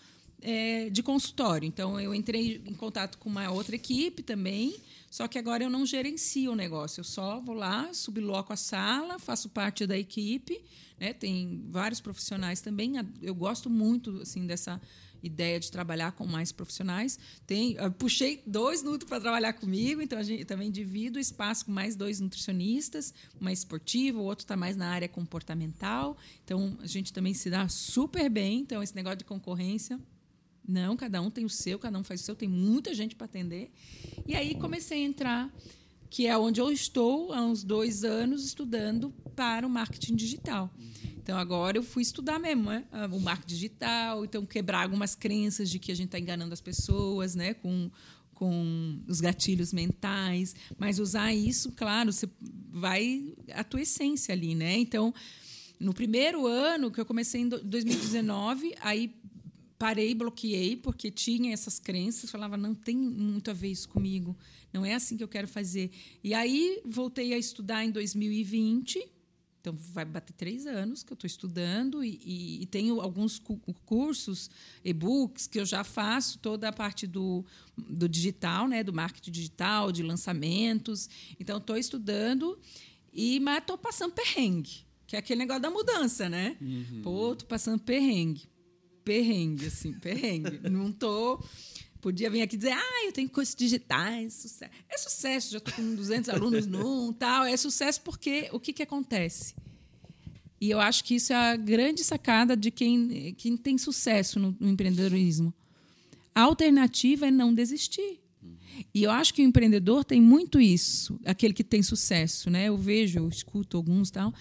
é, 0.41 0.89
de 0.89 1.03
consultório. 1.03 1.67
Então, 1.67 1.99
eu 1.99 2.13
entrei 2.13 2.61
em 2.65 2.73
contato 2.73 3.17
com 3.17 3.29
uma 3.29 3.49
outra 3.51 3.75
equipe 3.75 4.23
também, 4.23 4.75
só 5.09 5.27
que 5.27 5.37
agora 5.37 5.63
eu 5.63 5.69
não 5.69 5.85
gerencio 5.85 6.51
o 6.51 6.55
negócio. 6.55 7.01
Eu 7.01 7.05
só 7.05 7.39
vou 7.39 7.55
lá, 7.55 7.93
subloco 7.93 8.51
a 8.51 8.55
sala, 8.55 9.19
faço 9.19 9.49
parte 9.49 9.85
da 9.85 9.97
equipe. 9.97 10.61
Né? 10.99 11.13
Tem 11.13 11.63
vários 11.69 11.99
profissionais 11.99 12.61
também. 12.61 12.93
Eu 13.21 13.35
gosto 13.35 13.69
muito 13.69 14.21
assim 14.21 14.45
dessa 14.45 14.81
ideia 15.23 15.59
de 15.59 15.71
trabalhar 15.71 16.13
com 16.13 16.25
mais 16.25 16.51
profissionais. 16.51 17.19
Tem, 17.45 17.75
puxei 17.97 18.41
dois 18.45 18.81
nutri 18.81 19.07
para 19.07 19.19
trabalhar 19.19 19.53
comigo, 19.53 20.01
então 20.01 20.17
a 20.17 20.23
gente 20.23 20.45
também 20.45 20.71
divido 20.71 21.17
o 21.17 21.21
espaço 21.21 21.65
com 21.65 21.71
mais 21.71 21.95
dois 21.95 22.19
nutricionistas, 22.19 23.13
uma 23.39 23.51
esportiva, 23.51 24.19
o 24.19 24.23
outro 24.23 24.43
está 24.43 24.55
mais 24.55 24.75
na 24.75 24.89
área 24.89 25.07
comportamental. 25.07 26.17
Então 26.43 26.77
a 26.81 26.87
gente 26.87 27.13
também 27.13 27.33
se 27.33 27.49
dá 27.49 27.67
super 27.67 28.29
bem. 28.29 28.61
Então 28.61 28.81
esse 28.81 28.95
negócio 28.95 29.19
de 29.19 29.25
concorrência 29.25 29.99
não, 30.67 30.95
cada 30.95 31.21
um 31.21 31.29
tem 31.29 31.45
o 31.45 31.49
seu, 31.49 31.79
cada 31.79 31.97
um 31.97 32.03
faz 32.03 32.21
o 32.21 32.23
seu, 32.23 32.35
tem 32.35 32.47
muita 32.47 32.93
gente 32.93 33.15
para 33.15 33.25
atender. 33.25 33.71
E 34.27 34.35
aí 34.35 34.55
comecei 34.55 35.03
a 35.03 35.05
entrar, 35.05 35.53
que 36.09 36.27
é 36.27 36.37
onde 36.37 36.61
eu 36.61 36.71
estou 36.71 37.33
há 37.33 37.41
uns 37.41 37.63
dois 37.63 38.03
anos 38.03 38.45
estudando 38.45 39.11
para 39.35 39.65
o 39.65 39.69
marketing 39.69 40.15
digital. 40.15 40.73
Então 41.17 41.37
agora 41.37 41.77
eu 41.77 41.83
fui 41.83 42.01
estudar 42.01 42.39
mesmo 42.39 42.69
né? 42.69 42.85
o 43.11 43.19
marketing 43.19 43.53
digital, 43.55 44.25
então 44.25 44.45
quebrar 44.45 44.83
algumas 44.83 45.15
crenças 45.15 45.69
de 45.69 45.79
que 45.79 45.91
a 45.91 45.95
gente 45.95 46.07
está 46.07 46.19
enganando 46.19 46.53
as 46.53 46.61
pessoas, 46.61 47.35
né? 47.35 47.53
Com 47.53 47.89
com 48.41 48.99
os 49.07 49.21
gatilhos 49.21 49.71
mentais, 49.71 50.55
mas 50.75 50.97
usar 50.97 51.31
isso, 51.31 51.71
claro, 51.73 52.11
você 52.11 52.27
vai 52.71 53.35
a 53.53 53.63
tua 53.63 53.83
essência 53.83 54.33
ali, 54.33 54.55
né? 54.55 54.79
Então, 54.79 55.13
no 55.79 55.93
primeiro 55.93 56.47
ano 56.47 56.89
que 56.89 56.99
eu 56.99 57.05
comecei 57.05 57.41
em 57.41 57.47
2019, 57.47 58.73
aí 58.81 59.13
parei, 59.81 60.13
bloqueei, 60.13 60.77
porque 60.77 61.09
tinha 61.09 61.51
essas 61.51 61.79
crenças, 61.79 62.29
falava, 62.29 62.55
não 62.55 62.75
tem 62.75 62.95
muito 62.95 63.49
a 63.49 63.53
ver 63.53 63.69
isso 63.69 63.89
comigo, 63.89 64.37
não 64.71 64.85
é 64.85 64.93
assim 64.93 65.17
que 65.17 65.23
eu 65.23 65.27
quero 65.27 65.47
fazer. 65.47 65.89
E 66.23 66.35
aí 66.35 66.79
voltei 66.85 67.33
a 67.33 67.37
estudar 67.37 67.83
em 67.83 67.89
2020, 67.89 69.03
Então, 69.59 69.75
vai 69.75 70.05
bater 70.05 70.33
três 70.33 70.67
anos 70.67 71.01
que 71.01 71.11
eu 71.11 71.15
estou 71.15 71.27
estudando 71.27 72.03
e, 72.03 72.19
e, 72.23 72.61
e, 72.61 72.65
tenho 72.67 73.01
alguns 73.01 73.41
cursos, 73.83 74.51
e-books, 74.85 75.47
que 75.47 75.59
eu 75.59 75.65
já 75.65 75.83
faço 75.83 76.37
toda 76.37 76.69
a 76.69 76.73
parte 76.73 77.07
do, 77.07 77.43
do 77.75 78.07
digital, 78.07 78.67
né, 78.67 78.83
do 78.83 78.93
marketing 78.93 79.31
digital, 79.31 79.91
de 79.91 80.03
lançamentos. 80.03 81.09
Então, 81.39 81.57
estou 81.57 81.75
estudando, 81.75 82.59
e 83.11 83.39
mas 83.39 83.59
estou 83.59 83.79
passando 83.79 84.13
perrengue, 84.13 84.85
que 85.07 85.15
é 85.15 85.19
aquele 85.19 85.39
negócio 85.39 85.61
da 85.63 85.71
mudança, 85.71 86.29
né? 86.29 86.55
Uhum. 86.61 87.01
Pô, 87.01 87.33
estou 87.33 87.47
passando 87.47 87.79
perrengue. 87.79 88.51
Perrengue, 89.03 89.67
assim, 89.67 89.93
perrengue. 89.93 90.69
Não 90.69 90.89
estou... 90.89 91.43
Podia 92.01 92.31
vir 92.31 92.41
aqui 92.41 92.57
dizer, 92.57 92.71
ah, 92.71 93.05
eu 93.05 93.11
tenho 93.11 93.29
cursos 93.29 93.53
digitais, 93.53 94.33
sucesso. 94.33 94.71
É 94.89 94.97
sucesso, 94.97 95.51
já 95.51 95.59
estou 95.59 95.71
com 95.75 95.93
200 95.95 96.29
alunos 96.29 96.65
num, 96.65 97.13
tal. 97.13 97.45
É 97.45 97.55
sucesso 97.55 98.01
porque 98.01 98.49
o 98.51 98.59
que, 98.59 98.73
que 98.73 98.81
acontece? 98.81 99.53
E 100.59 100.69
eu 100.69 100.79
acho 100.79 101.03
que 101.03 101.15
isso 101.15 101.31
é 101.31 101.35
a 101.35 101.55
grande 101.55 102.03
sacada 102.03 102.57
de 102.57 102.71
quem, 102.71 103.35
quem 103.37 103.55
tem 103.55 103.77
sucesso 103.77 104.39
no, 104.39 104.55
no 104.59 104.69
empreendedorismo. 104.69 105.53
A 106.33 106.41
alternativa 106.41 107.27
é 107.27 107.31
não 107.31 107.53
desistir. 107.53 108.19
E 108.93 109.03
eu 109.03 109.11
acho 109.11 109.33
que 109.33 109.41
o 109.41 109.45
empreendedor 109.45 110.03
tem 110.03 110.21
muito 110.21 110.59
isso, 110.59 111.19
aquele 111.25 111.53
que 111.53 111.63
tem 111.63 111.83
sucesso, 111.83 112.49
né? 112.49 112.65
Eu 112.65 112.77
vejo, 112.77 113.19
eu 113.19 113.27
escuto 113.27 113.77
alguns 113.77 114.09
tal. 114.09 114.33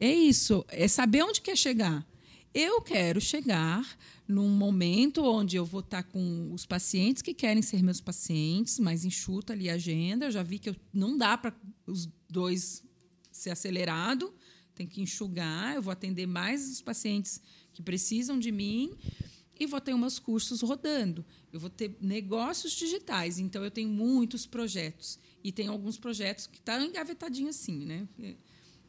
É 0.00 0.12
isso, 0.12 0.64
é 0.68 0.88
saber 0.88 1.22
onde 1.22 1.40
quer 1.40 1.56
chegar. 1.56 2.06
Eu 2.60 2.82
quero 2.82 3.20
chegar 3.20 3.86
num 4.26 4.48
momento 4.48 5.22
onde 5.22 5.54
eu 5.54 5.64
vou 5.64 5.78
estar 5.78 6.02
com 6.02 6.52
os 6.52 6.66
pacientes 6.66 7.22
que 7.22 7.32
querem 7.32 7.62
ser 7.62 7.84
meus 7.84 8.00
pacientes, 8.00 8.80
mas 8.80 9.04
enxuta 9.04 9.52
ali 9.52 9.70
a 9.70 9.74
agenda. 9.74 10.26
Eu 10.26 10.32
já 10.32 10.42
vi 10.42 10.58
que 10.58 10.70
eu, 10.70 10.76
não 10.92 11.16
dá 11.16 11.38
para 11.38 11.54
os 11.86 12.08
dois 12.28 12.82
ser 13.30 13.50
acelerado, 13.50 14.34
tem 14.74 14.88
que 14.88 15.00
enxugar. 15.00 15.76
Eu 15.76 15.82
vou 15.82 15.92
atender 15.92 16.26
mais 16.26 16.68
os 16.68 16.82
pacientes 16.82 17.40
que 17.72 17.80
precisam 17.80 18.36
de 18.36 18.50
mim 18.50 18.90
e 19.56 19.64
vou 19.64 19.80
ter 19.80 19.94
meus 19.94 20.18
cursos 20.18 20.60
rodando. 20.60 21.24
Eu 21.52 21.60
vou 21.60 21.70
ter 21.70 21.96
negócios 22.00 22.72
digitais, 22.72 23.38
então 23.38 23.62
eu 23.62 23.70
tenho 23.70 23.88
muitos 23.88 24.46
projetos 24.46 25.20
e 25.44 25.52
tem 25.52 25.68
alguns 25.68 25.96
projetos 25.96 26.48
que 26.48 26.58
estão 26.58 26.76
tá 26.76 26.84
engavetadinhos 26.84 27.54
assim, 27.54 27.86
né? 27.86 28.08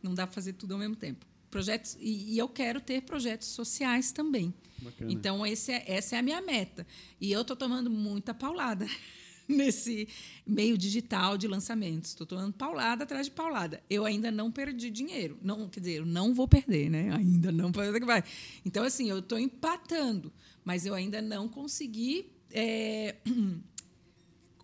Não 0.01 0.15
dá 0.15 0.25
para 0.25 0.33
fazer 0.33 0.53
tudo 0.53 0.73
ao 0.73 0.79
mesmo 0.79 0.95
tempo 0.95 1.23
projetos 1.49 1.97
e, 1.99 2.33
e, 2.33 2.37
eu 2.37 2.47
quero 2.47 2.79
ter 2.79 3.01
projetos 3.01 3.47
sociais 3.47 4.11
também. 4.11 4.53
Bacana. 4.79 5.11
Então 5.11 5.45
esse 5.45 5.71
é, 5.71 5.83
essa 5.87 6.15
é 6.15 6.19
a 6.19 6.21
minha 6.21 6.41
meta 6.41 6.85
e 7.19 7.31
eu 7.31 7.41
estou 7.41 7.55
tomando 7.55 7.89
muita 7.89 8.33
paulada 8.33 8.87
nesse 9.47 10.07
meio 10.45 10.77
digital 10.77 11.37
de 11.37 11.47
lançamentos. 11.47 12.11
Estou 12.11 12.25
tomando 12.25 12.53
paulada 12.53 13.03
atrás 13.03 13.25
de 13.25 13.31
paulada. 13.31 13.83
Eu 13.89 14.05
ainda 14.05 14.31
não 14.31 14.51
perdi 14.51 14.89
dinheiro, 14.89 15.37
não 15.41 15.67
quer 15.67 15.79
dizer, 15.79 15.95
eu 15.99 16.05
não 16.05 16.33
vou 16.33 16.47
perder, 16.47 16.89
né? 16.89 17.13
Ainda 17.17 17.51
não 17.51 17.71
que 17.71 18.05
vai. 18.05 18.23
Então 18.65 18.83
assim, 18.83 19.09
eu 19.09 19.19
estou 19.19 19.39
empatando, 19.39 20.31
mas 20.63 20.85
eu 20.85 20.93
ainda 20.93 21.21
não 21.21 21.49
consegui 21.49 22.31
é, 22.51 23.15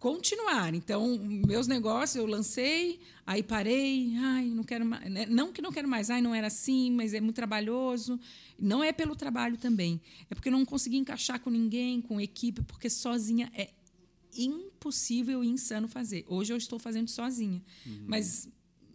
continuar. 0.05 0.75
Então, 0.75 1.17
meus 1.17 1.65
negócios 1.65 2.15
eu 2.15 2.27
lancei, 2.27 2.99
aí 3.25 3.41
parei, 3.41 4.13
ai, 4.17 4.45
não 4.45 4.63
quero 4.63 4.85
mais. 4.85 5.09
Né? 5.09 5.25
Não 5.25 5.51
que 5.51 5.63
não 5.63 5.71
quero 5.71 5.87
mais, 5.87 6.11
ai, 6.11 6.21
não 6.21 6.35
era 6.35 6.45
assim, 6.45 6.91
mas 6.91 7.15
é 7.15 7.19
muito 7.19 7.35
trabalhoso. 7.35 8.19
Não 8.59 8.83
é 8.83 8.91
pelo 8.91 9.15
trabalho 9.15 9.57
também. 9.57 9.99
É 10.29 10.35
porque 10.35 10.51
não 10.51 10.63
consegui 10.63 10.97
encaixar 10.97 11.39
com 11.39 11.49
ninguém, 11.49 12.01
com 12.01 12.21
equipe, 12.21 12.61
porque 12.61 12.87
sozinha 12.87 13.51
é 13.55 13.71
impossível 14.37 15.43
e 15.43 15.47
insano 15.47 15.87
fazer. 15.87 16.23
Hoje 16.27 16.53
eu 16.53 16.57
estou 16.57 16.77
fazendo 16.77 17.09
sozinha. 17.09 17.59
Uhum. 17.83 18.03
Mas 18.05 18.47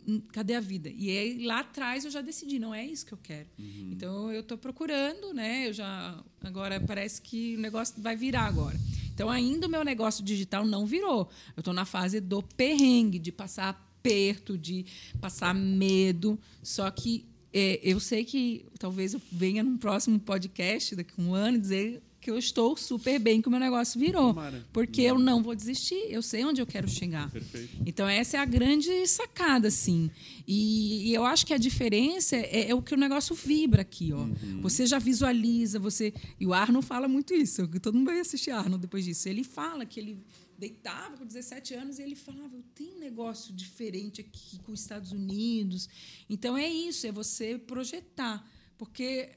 hum, 0.07 0.21
cadê 0.33 0.55
a 0.55 0.61
vida? 0.61 0.89
E 0.91 1.11
aí, 1.11 1.45
lá 1.45 1.59
atrás 1.59 2.05
eu 2.05 2.11
já 2.13 2.21
decidi, 2.21 2.61
não 2.61 2.73
é 2.73 2.87
isso 2.87 3.05
que 3.05 3.15
eu 3.15 3.19
quero. 3.21 3.49
Uhum. 3.59 3.91
Então 3.91 4.33
eu 4.33 4.43
estou 4.43 4.57
procurando, 4.57 5.35
né? 5.35 5.67
Eu 5.67 5.73
já 5.73 6.23
agora 6.41 6.79
parece 6.81 7.21
que 7.21 7.57
o 7.57 7.61
negócio 7.61 8.01
vai 8.01 8.15
virar 8.15 8.47
agora. 8.47 8.79
Então, 9.21 9.29
ainda 9.29 9.67
o 9.67 9.71
meu 9.71 9.85
negócio 9.85 10.25
digital 10.25 10.65
não 10.65 10.87
virou. 10.87 11.29
Eu 11.55 11.61
estou 11.61 11.75
na 11.75 11.85
fase 11.85 12.23
do 12.23 12.43
perrengue, 12.43 13.19
de 13.19 13.31
passar 13.31 13.69
aperto, 13.69 14.57
de 14.57 14.87
passar 15.21 15.55
medo. 15.55 16.39
Só 16.63 16.91
que 16.91 17.27
é, 17.53 17.79
eu 17.83 18.01
sei 18.01 18.25
que 18.25 18.65
talvez 18.79 19.13
eu 19.13 19.21
venha 19.31 19.63
num 19.63 19.77
próximo 19.77 20.19
podcast, 20.19 20.97
daqui 20.97 21.13
a 21.19 21.23
um 21.23 21.35
ano, 21.35 21.59
dizer 21.59 22.03
que 22.21 22.31
eu 22.31 22.37
estou 22.37 22.77
super 22.77 23.19
bem 23.19 23.41
que 23.41 23.49
o 23.49 23.51
meu 23.51 23.59
negócio 23.59 23.99
virou. 23.99 24.29
Tomara. 24.29 24.67
Porque 24.73 25.01
eu 25.01 25.19
não 25.19 25.43
vou 25.43 25.55
desistir, 25.55 26.07
eu 26.11 26.21
sei 26.21 26.45
onde 26.45 26.61
eu 26.61 26.67
quero 26.67 26.87
chegar. 26.87 27.31
Perfeito. 27.31 27.79
Então, 27.87 28.07
essa 28.07 28.37
é 28.37 28.41
a 28.41 28.45
grande 28.45 29.07
sacada, 29.07 29.69
assim. 29.69 30.11
E, 30.47 31.09
e 31.09 31.15
eu 31.15 31.25
acho 31.25 31.47
que 31.47 31.55
a 31.55 31.59
diferença 31.59 32.37
é, 32.37 32.69
é, 32.71 32.75
o 32.75 32.83
que 32.83 32.93
o 32.93 32.97
negócio 32.99 33.35
vibra 33.35 33.81
aqui. 33.81 34.13
Ó. 34.13 34.19
Uhum. 34.19 34.61
Você 34.61 34.87
já 34.87 34.99
visualiza, 34.99 35.79
você. 35.79 36.13
E 36.39 36.47
o 36.47 36.53
Arno 36.53 36.83
fala 36.83 37.09
muito 37.09 37.33
isso, 37.33 37.67
todo 37.81 37.95
mundo 37.95 38.07
vai 38.07 38.21
assistir 38.21 38.51
Arno 38.51 38.77
depois 38.77 39.05
disso. 39.05 39.27
Ele 39.29 39.43
fala 39.43 39.87
que 39.87 39.99
ele 39.99 40.23
deitava 40.59 41.17
com 41.17 41.25
17 41.25 41.75
anos 41.75 41.99
e 41.99 42.03
ele 42.03 42.15
falava: 42.15 42.55
Eu 42.55 42.65
tenho 42.75 42.97
um 42.97 43.01
negócio 43.01 43.55
diferente 43.55 44.21
aqui 44.21 44.59
com 44.59 44.73
os 44.73 44.81
Estados 44.81 45.11
Unidos. 45.11 45.89
Então, 46.29 46.57
é 46.57 46.69
isso, 46.69 47.07
é 47.07 47.13
você 47.13 47.57
projetar. 47.57 48.47
Porque 48.77 49.29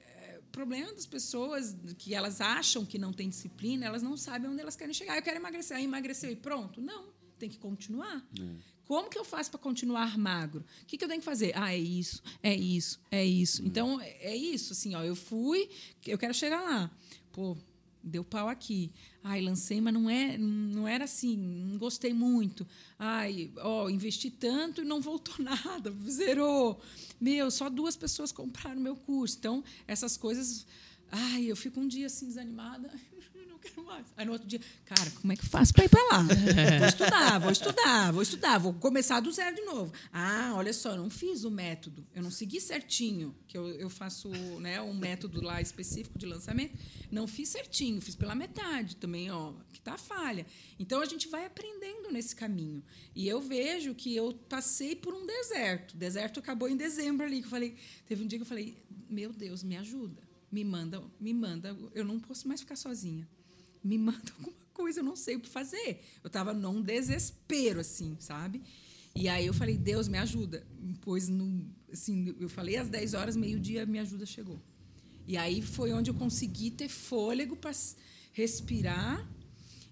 problema 0.53 0.93
das 0.93 1.05
pessoas 1.05 1.75
que 1.97 2.13
elas 2.13 2.39
acham 2.39 2.85
que 2.85 2.97
não 2.97 3.11
tem 3.11 3.27
disciplina, 3.27 3.85
elas 3.87 4.03
não 4.03 4.15
sabem 4.15 4.49
onde 4.49 4.61
elas 4.61 4.75
querem 4.75 4.93
chegar. 4.93 5.17
Eu 5.17 5.21
quero 5.23 5.37
emagrecer, 5.37 5.75
aí 5.75 5.83
emagreceu 5.83 6.31
e 6.31 6.35
pronto. 6.35 6.79
Não, 6.79 7.07
tem 7.37 7.49
que 7.49 7.57
continuar. 7.57 8.25
É. 8.39 8.73
Como 8.85 9.09
que 9.09 9.17
eu 9.17 9.25
faço 9.25 9.49
para 9.49 9.59
continuar 9.59 10.17
magro? 10.17 10.63
O 10.83 10.85
que, 10.85 10.97
que 10.97 11.03
eu 11.03 11.07
tenho 11.07 11.19
que 11.19 11.25
fazer? 11.25 11.53
Ah, 11.55 11.73
é 11.73 11.77
isso, 11.77 12.21
é 12.41 12.55
isso, 12.55 13.01
é 13.09 13.25
isso. 13.25 13.63
É. 13.63 13.65
Então, 13.65 13.99
é 13.99 14.35
isso, 14.35 14.73
assim, 14.73 14.93
ó, 14.93 15.03
eu 15.03 15.15
fui, 15.15 15.69
eu 16.05 16.17
quero 16.17 16.33
chegar 16.33 16.61
lá. 16.61 16.91
Pô, 17.31 17.57
deu 18.03 18.23
pau 18.23 18.49
aqui. 18.49 18.91
Ai, 19.23 19.41
lancei, 19.41 19.79
mas 19.79 19.93
não 19.93 20.09
é, 20.09 20.37
não 20.37 20.87
era 20.87 21.05
assim, 21.05 21.37
não 21.37 21.77
gostei 21.77 22.13
muito. 22.13 22.67
Ai, 22.99 23.51
ó, 23.57 23.89
investi 23.89 24.29
tanto 24.29 24.81
e 24.81 24.85
não 24.85 24.99
voltou 24.99 25.35
nada, 25.39 25.93
zerou. 26.09 26.81
Meu, 27.19 27.49
só 27.49 27.69
duas 27.69 27.95
pessoas 27.95 28.31
compraram 28.31 28.81
meu 28.81 28.95
curso. 28.95 29.37
Então, 29.39 29.63
essas 29.87 30.17
coisas, 30.17 30.65
ai, 31.09 31.45
eu 31.45 31.55
fico 31.55 31.79
um 31.79 31.87
dia 31.87 32.07
assim 32.07 32.27
desanimada 32.27 32.91
quero 33.63 33.85
mais. 33.85 34.05
Aí 34.17 34.25
no 34.25 34.33
outro 34.33 34.47
dia, 34.47 34.59
cara, 34.85 35.09
como 35.11 35.31
é 35.31 35.35
que 35.35 35.43
eu 35.43 35.49
faço 35.49 35.73
para 35.73 35.85
ir 35.85 35.89
para 35.89 36.03
lá? 36.11 36.23
vou 36.79 36.87
estudar, 36.87 37.39
vou 37.39 37.51
estudar, 37.51 38.11
vou 38.11 38.21
estudar, 38.21 38.57
vou 38.57 38.73
começar 38.73 39.19
do 39.19 39.31
zero 39.31 39.55
de 39.55 39.61
novo. 39.61 39.93
Ah, 40.11 40.53
olha 40.55 40.73
só, 40.73 40.95
não 40.95 41.09
fiz 41.09 41.43
o 41.43 41.51
método, 41.51 42.05
eu 42.13 42.21
não 42.21 42.31
segui 42.31 42.59
certinho, 42.59 43.35
que 43.47 43.57
eu, 43.57 43.67
eu 43.69 43.89
faço 43.89 44.29
né, 44.59 44.81
um 44.81 44.93
método 44.93 45.41
lá 45.41 45.61
específico 45.61 46.17
de 46.17 46.25
lançamento, 46.25 46.77
não 47.11 47.27
fiz 47.27 47.49
certinho, 47.49 48.01
fiz 48.01 48.15
pela 48.15 48.35
metade 48.35 48.95
também, 48.97 49.31
ó, 49.31 49.53
que 49.71 49.79
tá 49.79 49.93
a 49.93 49.97
falha. 49.97 50.45
Então 50.77 51.01
a 51.01 51.05
gente 51.05 51.27
vai 51.27 51.45
aprendendo 51.45 52.11
nesse 52.11 52.35
caminho. 52.35 52.83
E 53.15 53.27
eu 53.27 53.41
vejo 53.41 53.95
que 53.95 54.15
eu 54.15 54.33
passei 54.49 54.95
por 54.95 55.13
um 55.13 55.25
deserto. 55.25 55.93
O 55.93 55.97
deserto 55.97 56.39
acabou 56.39 56.67
em 56.67 56.75
dezembro 56.75 57.25
ali, 57.25 57.39
que 57.39 57.45
eu 57.45 57.51
falei, 57.51 57.75
teve 58.05 58.23
um 58.23 58.27
dia 58.27 58.37
que 58.37 58.43
eu 58.43 58.47
falei, 58.47 58.77
meu 59.09 59.31
Deus, 59.31 59.63
me 59.63 59.77
ajuda 59.77 60.21
me 60.51 60.63
manda, 60.63 61.01
me 61.19 61.33
manda, 61.33 61.75
eu 61.95 62.05
não 62.05 62.19
posso 62.19 62.47
mais 62.47 62.59
ficar 62.59 62.75
sozinha 62.75 63.27
me 63.83 63.97
manda 63.97 64.31
alguma 64.37 64.55
coisa, 64.73 64.99
eu 64.99 65.03
não 65.03 65.15
sei 65.15 65.35
o 65.35 65.39
que 65.39 65.49
fazer. 65.49 66.01
Eu 66.23 66.27
estava 66.27 66.53
num 66.53 66.81
desespero, 66.81 67.79
assim, 67.79 68.15
sabe? 68.19 68.61
E 69.15 69.29
aí 69.29 69.45
eu 69.45 69.53
falei, 69.53 69.77
Deus, 69.77 70.07
me 70.07 70.17
ajuda. 70.17 70.65
Pois, 71.01 71.29
no, 71.29 71.65
assim, 71.91 72.35
eu 72.39 72.49
falei 72.49 72.77
às 72.77 72.89
10 72.89 73.13
horas, 73.13 73.35
meio-dia, 73.35 73.85
minha 73.85 74.01
ajuda 74.01 74.25
chegou. 74.25 74.59
E 75.27 75.37
aí 75.37 75.61
foi 75.61 75.93
onde 75.93 76.09
eu 76.09 76.15
consegui 76.15 76.71
ter 76.71 76.89
fôlego 76.89 77.55
para 77.55 77.71
respirar 78.33 79.25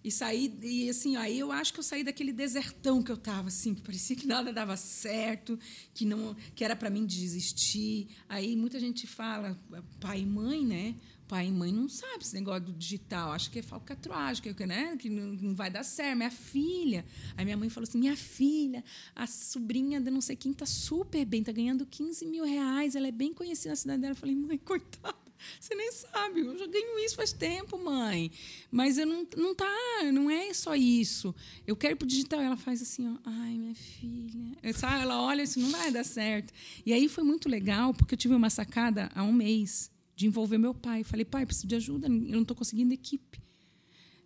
e 0.04 0.12
sair. 0.12 0.52
E 0.62 0.90
assim, 0.90 1.16
aí 1.16 1.40
eu 1.40 1.52
acho 1.52 1.72
que 1.74 1.80
eu 1.80 1.84
saí 1.84 2.04
daquele 2.04 2.34
desertão 2.34 3.02
que 3.02 3.12
eu 3.12 3.16
estava, 3.16 3.48
assim, 3.48 3.74
que 3.74 3.82
parecia 3.82 4.16
que 4.16 4.26
nada 4.26 4.52
dava 4.52 4.76
certo, 4.76 5.58
que 5.94 6.06
não 6.06 6.36
que 6.56 6.64
era 6.64 6.76
para 6.76 6.90
mim 6.90 7.06
desistir. 7.06 8.10
Aí 8.28 8.56
muita 8.56 8.80
gente 8.80 9.08
fala, 9.08 9.58
pai 10.00 10.22
e 10.22 10.26
mãe, 10.26 10.66
né? 10.66 10.96
Pai 11.32 11.48
e 11.48 11.52
mãe 11.52 11.72
não 11.72 11.88
sabem 11.88 12.18
esse 12.20 12.34
negócio 12.34 12.66
do 12.66 12.74
digital. 12.74 13.32
Acho 13.32 13.50
que 13.50 13.60
é 13.60 13.62
falcatragem, 13.62 14.54
que, 14.54 14.66
né? 14.66 14.98
que 14.98 15.10
não 15.10 15.56
vai 15.56 15.72
dar 15.72 15.82
certo. 15.82 16.18
Minha 16.18 16.30
filha. 16.30 17.06
Aí 17.38 17.46
minha 17.46 17.56
mãe 17.56 17.70
falou 17.70 17.88
assim: 17.88 17.98
minha 17.98 18.18
filha, 18.18 18.84
a 19.16 19.26
sobrinha 19.26 20.02
de 20.02 20.12
não 20.12 20.20
sei 20.20 20.36
quem 20.36 20.52
está 20.52 20.66
super 20.66 21.24
bem, 21.24 21.40
está 21.40 21.54
ganhando 21.54 21.86
15 21.86 22.26
mil 22.26 22.44
reais, 22.44 22.98
ela 22.98 23.08
é 23.08 23.14
bem 23.14 23.34
conhecida 23.34 23.70
na 23.70 23.76
cidade 23.78 24.02
dela. 24.02 24.12
Eu 24.12 24.18
falei, 24.18 24.36
mãe, 24.36 24.58
coitada. 24.66 25.16
Você 25.60 25.74
nem 25.74 25.92
sabe, 25.92 26.42
eu 26.42 26.56
já 26.56 26.68
ganho 26.68 27.00
isso 27.00 27.16
faz 27.16 27.32
tempo, 27.32 27.78
mãe. 27.78 28.30
Mas 28.70 28.98
eu 28.98 29.08
não, 29.08 29.26
não 29.38 29.56
tá, 29.56 29.74
não 30.14 30.30
é 30.30 30.54
só 30.54 30.76
isso. 30.76 31.34
Eu 31.66 31.78
quero 31.78 31.94
ir 31.94 31.96
pro 31.96 32.06
digital. 32.06 32.42
Ela 32.42 32.58
faz 32.58 32.82
assim, 32.82 33.08
ó, 33.08 33.18
ai, 33.24 33.58
minha 33.58 33.74
filha. 33.74 34.74
Sabe? 34.76 35.02
Ela 35.02 35.20
olha, 35.22 35.42
isso 35.42 35.60
não 35.60 35.72
vai 35.72 35.92
dar 35.92 36.04
certo. 36.04 36.54
E 36.86 36.92
aí 36.92 37.08
foi 37.08 37.24
muito 37.24 37.48
legal, 37.48 37.94
porque 37.94 38.14
eu 38.14 38.18
tive 38.18 38.36
uma 38.36 38.50
sacada 38.50 39.10
há 39.16 39.24
um 39.24 39.34
mês 39.34 39.91
de 40.22 40.28
envolver 40.28 40.58
meu 40.58 40.74
pai. 40.74 41.04
Falei, 41.04 41.26
pai, 41.26 41.46
preciso 41.46 41.68
de 41.68 41.76
ajuda, 41.76 42.08
eu 42.08 42.12
não 42.12 42.42
estou 42.44 42.56
conseguindo 42.56 42.94
equipe. 42.94 43.42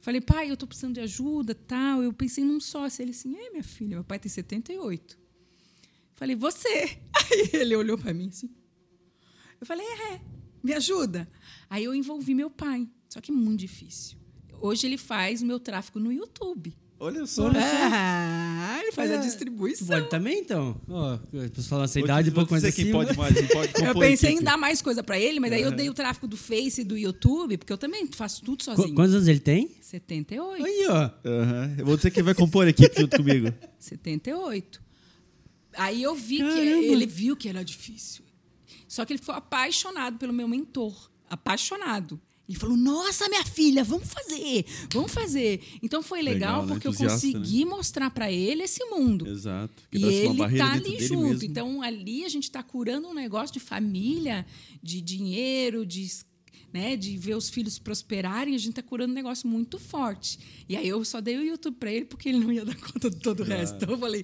Falei, 0.01 0.21
pai, 0.21 0.49
eu 0.49 0.53
estou 0.53 0.67
precisando 0.67 0.93
de 0.93 0.99
ajuda, 0.99 1.55
tal. 1.55 2.03
Eu 2.03 2.13
pensei 2.13 2.43
num 2.43 2.59
sócio. 2.59 3.01
Ele 3.01 3.11
assim, 3.11 3.35
é, 3.35 3.49
minha 3.49 3.63
filha, 3.63 3.95
meu 3.95 4.03
pai 4.03 4.19
tem 4.19 4.29
78. 4.29 5.17
Falei, 6.13 6.35
você. 6.35 6.99
Aí 7.15 7.49
ele 7.53 7.75
olhou 7.75 7.97
para 7.97 8.13
mim 8.13 8.27
assim. 8.27 8.53
Eu 9.59 9.65
falei, 9.65 9.85
é, 9.85 10.21
me 10.61 10.73
ajuda. 10.73 11.27
Aí 11.69 11.83
eu 11.83 11.95
envolvi 11.95 12.35
meu 12.35 12.51
pai. 12.51 12.87
Só 13.09 13.19
que 13.19 13.31
muito 13.31 13.61
difícil. 13.61 14.17
Hoje 14.61 14.85
ele 14.85 14.97
faz 14.97 15.41
o 15.41 15.45
meu 15.45 15.59
tráfego 15.59 15.99
no 15.99 16.11
YouTube. 16.11 16.77
Olha 16.97 17.25
só. 17.25 17.45
Olha 17.47 17.59
só. 17.59 17.67
Ah, 17.91 18.79
ele 18.81 18.91
faz 18.93 19.11
a 19.11 19.15
É. 19.15 19.17
Tu 19.19 19.23
distribuição. 19.25 19.87
pode 19.87 20.09
também, 20.09 20.39
então? 20.39 20.79
Ó, 20.87 21.17
tô 21.53 21.61
falando 21.61 21.85
essa 21.85 21.99
Vou 21.99 22.05
idade, 22.05 22.29
um 22.29 22.33
pouco 22.33 22.51
mais 22.51 22.63
acima. 22.63 22.91
pode 23.03 23.17
mais, 23.17 23.47
pode 23.51 23.71
Eu 23.85 23.93
pensei 23.99 24.31
em 24.35 24.41
dar 24.41 24.57
mais 24.57 24.81
coisa 24.81 25.03
para 25.03 25.19
ele, 25.19 25.39
mas 25.39 25.51
aí 25.51 25.61
eu 25.61 25.71
É. 25.71 25.75
dei 25.75 25.89
o 25.89 25.93
tráfego 25.93 26.25
do 26.27 26.37
Face 26.37 26.81
e 26.81 26.83
do 26.85 26.97
YouTube, 26.97 27.57
porque 27.57 27.73
eu 27.73 27.77
também 27.77 28.07
faço 28.07 28.41
tudo 28.43 28.59
Qu- 28.59 28.63
sozinho. 28.63 28.95
Quantos 28.95 29.13
anos 29.13 29.27
ele 29.27 29.39
tem? 29.41 29.71
78. 29.81 30.63
Aí, 30.65 30.87
ó. 30.89 31.09
Aham. 31.25 31.75
Eu 31.77 31.85
vou 31.85 31.97
dizer 31.97 32.11
quem 32.11 32.23
vai 32.23 32.33
compor 32.33 32.65
a 32.65 32.69
equipe 32.69 33.01
junto 33.01 33.17
comigo. 33.17 33.53
78. 33.77 34.81
Aí 35.77 36.01
eu 36.01 36.15
vi 36.15 36.37
que 36.37 36.43
Caramba. 36.43 36.63
ele 36.65 37.05
viu 37.05 37.35
que 37.35 37.49
era 37.49 37.63
difícil. 37.63 38.23
Só 38.87 39.03
que 39.03 39.11
ele 39.11 39.19
ficou 39.19 39.35
apaixonado 39.35 40.17
pelo 40.17 40.31
meu 40.31 40.47
mentor. 40.47 41.09
Apaixonado. 41.29 42.19
Ele 42.47 42.57
falou: 42.57 42.77
Nossa, 42.77 43.27
minha 43.27 43.43
filha, 43.43 43.83
vamos 43.83 44.07
fazer, 44.07 44.65
vamos 44.93 45.11
fazer. 45.11 45.61
Então 45.81 46.03
foi 46.03 46.21
legal, 46.21 46.61
Legal, 46.61 46.65
né? 46.65 46.73
porque 46.73 46.87
eu 46.87 46.91
Entusiasta, 46.91 47.27
consegui 47.31 47.65
mostrar 47.65 48.09
para 48.11 48.31
ele 48.31 48.63
esse 48.63 48.83
mundo. 48.85 49.27
Exato. 49.27 49.83
E 49.91 49.99
Quebrasse 49.99 50.27
uma 50.27 50.47
ele 50.47 50.57
tá 50.57 50.71
ali 50.73 51.07
junto. 51.07 51.27
mesmo. 51.29 51.43
Então, 51.43 51.81
ali 51.81 52.23
a 52.23 52.29
gente 52.29 52.43
está 52.43 52.61
curando 52.61 53.07
um 53.07 53.13
negócio 53.13 53.53
de 53.53 53.59
família, 53.59 54.45
de 54.81 55.01
dinheiro, 55.01 55.85
de, 55.85 56.07
né, 56.71 56.95
de 56.95 57.17
ver 57.17 57.35
os 57.35 57.49
filhos 57.49 57.79
prosperarem. 57.79 58.53
A 58.53 58.57
gente 58.59 58.69
está 58.71 58.83
curando 58.83 59.11
um 59.11 59.15
negócio 59.15 59.47
muito 59.47 59.79
forte. 59.79 60.37
E 60.69 60.75
aí 60.77 60.87
eu 60.87 61.03
só 61.03 61.19
dei 61.19 61.37
o 61.37 61.43
YouTube 61.43 61.77
para 61.77 61.91
ele 61.91 62.05
porque 62.05 62.29
ele 62.29 62.39
não 62.39 62.51
ia 62.51 62.63
dar 62.63 62.75
conta 62.79 63.09
de 63.09 63.17
todo 63.17 63.39
o 63.39 63.43
resto. 63.43 63.75
Então 63.77 63.91
eu 63.91 63.97
falei. 63.97 64.23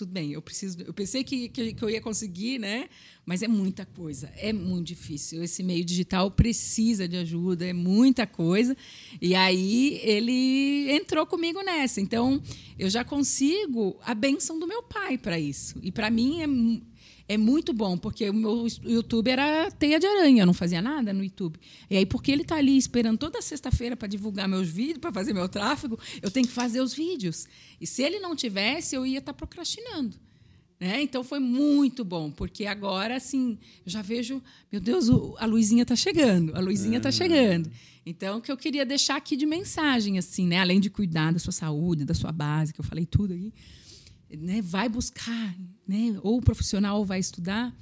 Tudo 0.00 0.12
bem, 0.12 0.32
eu 0.32 0.40
preciso. 0.40 0.80
Eu 0.80 0.94
pensei 0.94 1.22
que, 1.22 1.50
que, 1.50 1.74
que 1.74 1.84
eu 1.84 1.90
ia 1.90 2.00
conseguir, 2.00 2.58
né? 2.58 2.88
Mas 3.26 3.42
é 3.42 3.46
muita 3.46 3.84
coisa, 3.84 4.32
é 4.34 4.50
muito 4.50 4.86
difícil. 4.86 5.42
Esse 5.42 5.62
meio 5.62 5.84
digital 5.84 6.30
precisa 6.30 7.06
de 7.06 7.18
ajuda, 7.18 7.66
é 7.66 7.74
muita 7.74 8.26
coisa. 8.26 8.74
E 9.20 9.34
aí 9.34 10.00
ele 10.02 10.90
entrou 10.90 11.26
comigo 11.26 11.62
nessa. 11.62 12.00
Então 12.00 12.42
eu 12.78 12.88
já 12.88 13.04
consigo 13.04 14.00
a 14.02 14.14
benção 14.14 14.58
do 14.58 14.66
meu 14.66 14.82
pai 14.82 15.18
para 15.18 15.38
isso. 15.38 15.78
E 15.82 15.92
para 15.92 16.10
mim 16.10 16.40
é, 16.40 16.46
é 17.30 17.38
muito 17.38 17.72
bom, 17.72 17.96
porque 17.96 18.28
o 18.28 18.34
meu 18.34 18.66
YouTube 18.82 19.30
era 19.30 19.70
teia 19.70 20.00
de 20.00 20.06
aranha, 20.06 20.42
eu 20.42 20.46
não 20.46 20.52
fazia 20.52 20.82
nada 20.82 21.12
no 21.12 21.22
YouTube. 21.22 21.60
E 21.88 21.96
aí, 21.96 22.04
porque 22.04 22.32
ele 22.32 22.42
está 22.42 22.56
ali 22.56 22.76
esperando 22.76 23.18
toda 23.18 23.40
sexta-feira 23.40 23.96
para 23.96 24.08
divulgar 24.08 24.48
meus 24.48 24.68
vídeos, 24.68 24.98
para 24.98 25.12
fazer 25.12 25.32
meu 25.32 25.48
tráfego, 25.48 25.96
eu 26.20 26.28
tenho 26.28 26.48
que 26.48 26.52
fazer 26.52 26.80
os 26.80 26.92
vídeos. 26.92 27.46
E 27.80 27.86
se 27.86 28.02
ele 28.02 28.18
não 28.18 28.34
tivesse, 28.34 28.96
eu 28.96 29.06
ia 29.06 29.20
estar 29.20 29.32
procrastinando. 29.32 30.16
Né? 30.80 31.02
Então 31.02 31.22
foi 31.22 31.38
muito 31.38 32.04
bom, 32.04 32.32
porque 32.32 32.66
agora 32.66 33.14
assim, 33.14 33.56
eu 33.86 33.92
já 33.92 34.02
vejo, 34.02 34.42
meu 34.72 34.80
Deus, 34.80 35.08
a 35.38 35.46
luzinha 35.46 35.82
está 35.82 35.94
chegando, 35.94 36.56
a 36.56 36.58
luzinha 36.58 36.96
está 36.96 37.12
chegando. 37.12 37.70
Então, 38.04 38.38
o 38.38 38.40
que 38.40 38.50
eu 38.50 38.56
queria 38.56 38.84
deixar 38.84 39.14
aqui 39.14 39.36
de 39.36 39.46
mensagem, 39.46 40.18
assim, 40.18 40.48
né? 40.48 40.58
Além 40.58 40.80
de 40.80 40.90
cuidar 40.90 41.32
da 41.32 41.38
sua 41.38 41.52
saúde, 41.52 42.04
da 42.04 42.14
sua 42.14 42.32
base, 42.32 42.72
que 42.72 42.80
eu 42.80 42.84
falei 42.84 43.06
tudo 43.06 43.34
aí, 43.34 43.52
né? 44.38 44.62
vai 44.62 44.88
buscar, 44.88 45.56
né? 45.86 46.18
ou 46.22 46.38
o 46.38 46.42
profissional 46.42 47.04
vai 47.04 47.18
estudar, 47.18 47.74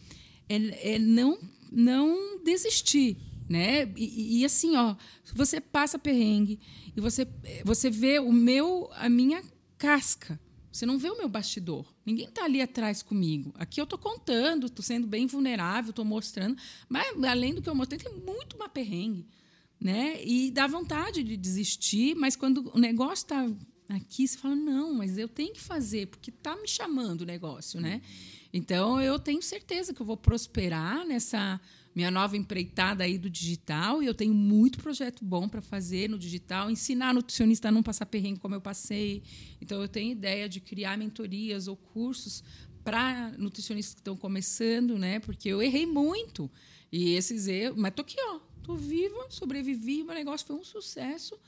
é, 0.48 0.94
é 0.94 0.98
não, 0.98 1.38
não 1.70 2.42
desistir. 2.42 3.16
Né? 3.48 3.90
E, 3.96 4.40
e- 4.40 4.44
assim, 4.44 4.76
ó, 4.76 4.94
você 5.34 5.58
passa 5.58 5.98
perrengue 5.98 6.60
e 6.94 7.00
você, 7.00 7.26
você 7.64 7.88
vê 7.88 8.18
o 8.18 8.30
meu, 8.30 8.90
a 8.92 9.08
minha 9.08 9.42
casca, 9.78 10.38
você 10.70 10.84
não 10.84 10.98
vê 10.98 11.10
o 11.10 11.16
meu 11.16 11.28
bastidor. 11.28 11.92
Ninguém 12.04 12.26
está 12.26 12.44
ali 12.44 12.60
atrás 12.60 13.02
comigo. 13.02 13.52
Aqui 13.56 13.80
eu 13.80 13.84
estou 13.84 13.98
contando, 13.98 14.66
estou 14.66 14.82
sendo 14.84 15.06
bem 15.06 15.26
vulnerável, 15.26 15.90
estou 15.90 16.04
mostrando. 16.04 16.56
Mas, 16.88 17.12
além 17.24 17.54
do 17.54 17.62
que 17.62 17.68
eu 17.68 17.74
mostrei, 17.74 17.98
tem 17.98 18.12
muito 18.14 18.56
mais 18.58 18.70
perrengue. 18.70 19.26
Né? 19.80 20.24
E 20.24 20.50
dá 20.50 20.66
vontade 20.66 21.22
de 21.22 21.36
desistir, 21.36 22.14
mas 22.14 22.36
quando 22.36 22.70
o 22.74 22.78
negócio 22.78 23.24
está 23.24 23.48
aqui, 23.89 24.27
você 24.27 24.36
fala, 24.36 24.55
não, 24.55 24.94
mas 24.94 25.16
eu 25.16 25.28
tenho 25.28 25.52
que 25.52 25.60
fazer, 25.60 26.06
porque 26.09 26.31
está 26.31 26.55
me 26.56 26.69
chamando 26.69 27.23
o 27.23 27.27
negócio. 27.27 27.81
Né? 27.81 28.02
Então, 28.52 29.01
eu 29.01 29.19
tenho 29.19 29.43
certeza 29.43 29.94
que 29.94 30.01
eu 30.01 30.06
vou 30.06 30.16
prosperar 30.16 31.06
nessa 31.06 31.60
minha 31.94 32.10
nova 32.12 32.36
empreitada 32.36 33.02
aí 33.02 33.19
do 33.19 33.28
digital 33.28 34.01
e 34.02 34.06
eu 34.06 34.15
tenho 34.15 34.32
muito 34.32 34.78
projeto 34.78 35.24
bom 35.24 35.48
para 35.48 35.60
fazer 35.60 36.09
no 36.09 36.16
digital, 36.16 36.70
ensinar 36.70 37.12
nutricionista 37.12 37.69
a 37.69 37.73
não 37.73 37.82
passar 37.82 38.06
perrengue 38.06 38.39
como 38.39 38.55
eu 38.55 38.60
passei. 38.60 39.23
Então 39.60 39.82
eu 39.82 39.89
tenho 39.89 40.12
ideia 40.12 40.48
de 40.48 40.60
criar 40.60 40.97
mentorias 40.97 41.66
ou 41.66 41.77
cursos 41.77 42.44
para 42.85 43.32
nutricionistas 43.36 43.94
que 43.94 44.01
estão 44.01 44.16
começando, 44.16 44.97
né? 44.97 45.19
Porque 45.19 45.48
eu 45.48 45.60
errei 45.60 45.86
muito. 45.86 46.51
E 46.93 47.15
esses 47.15 47.48
erros, 47.48 47.77
mas 47.77 47.93
tô 47.93 48.02
aqui, 48.02 48.16
ó, 48.19 48.39
tô 48.62 48.77
viva, 48.77 49.27
sobrevivi, 49.28 50.05
meu 50.05 50.15
negócio 50.15 50.47
foi 50.47 50.56
um 50.56 50.65
sucesso. 50.65 51.39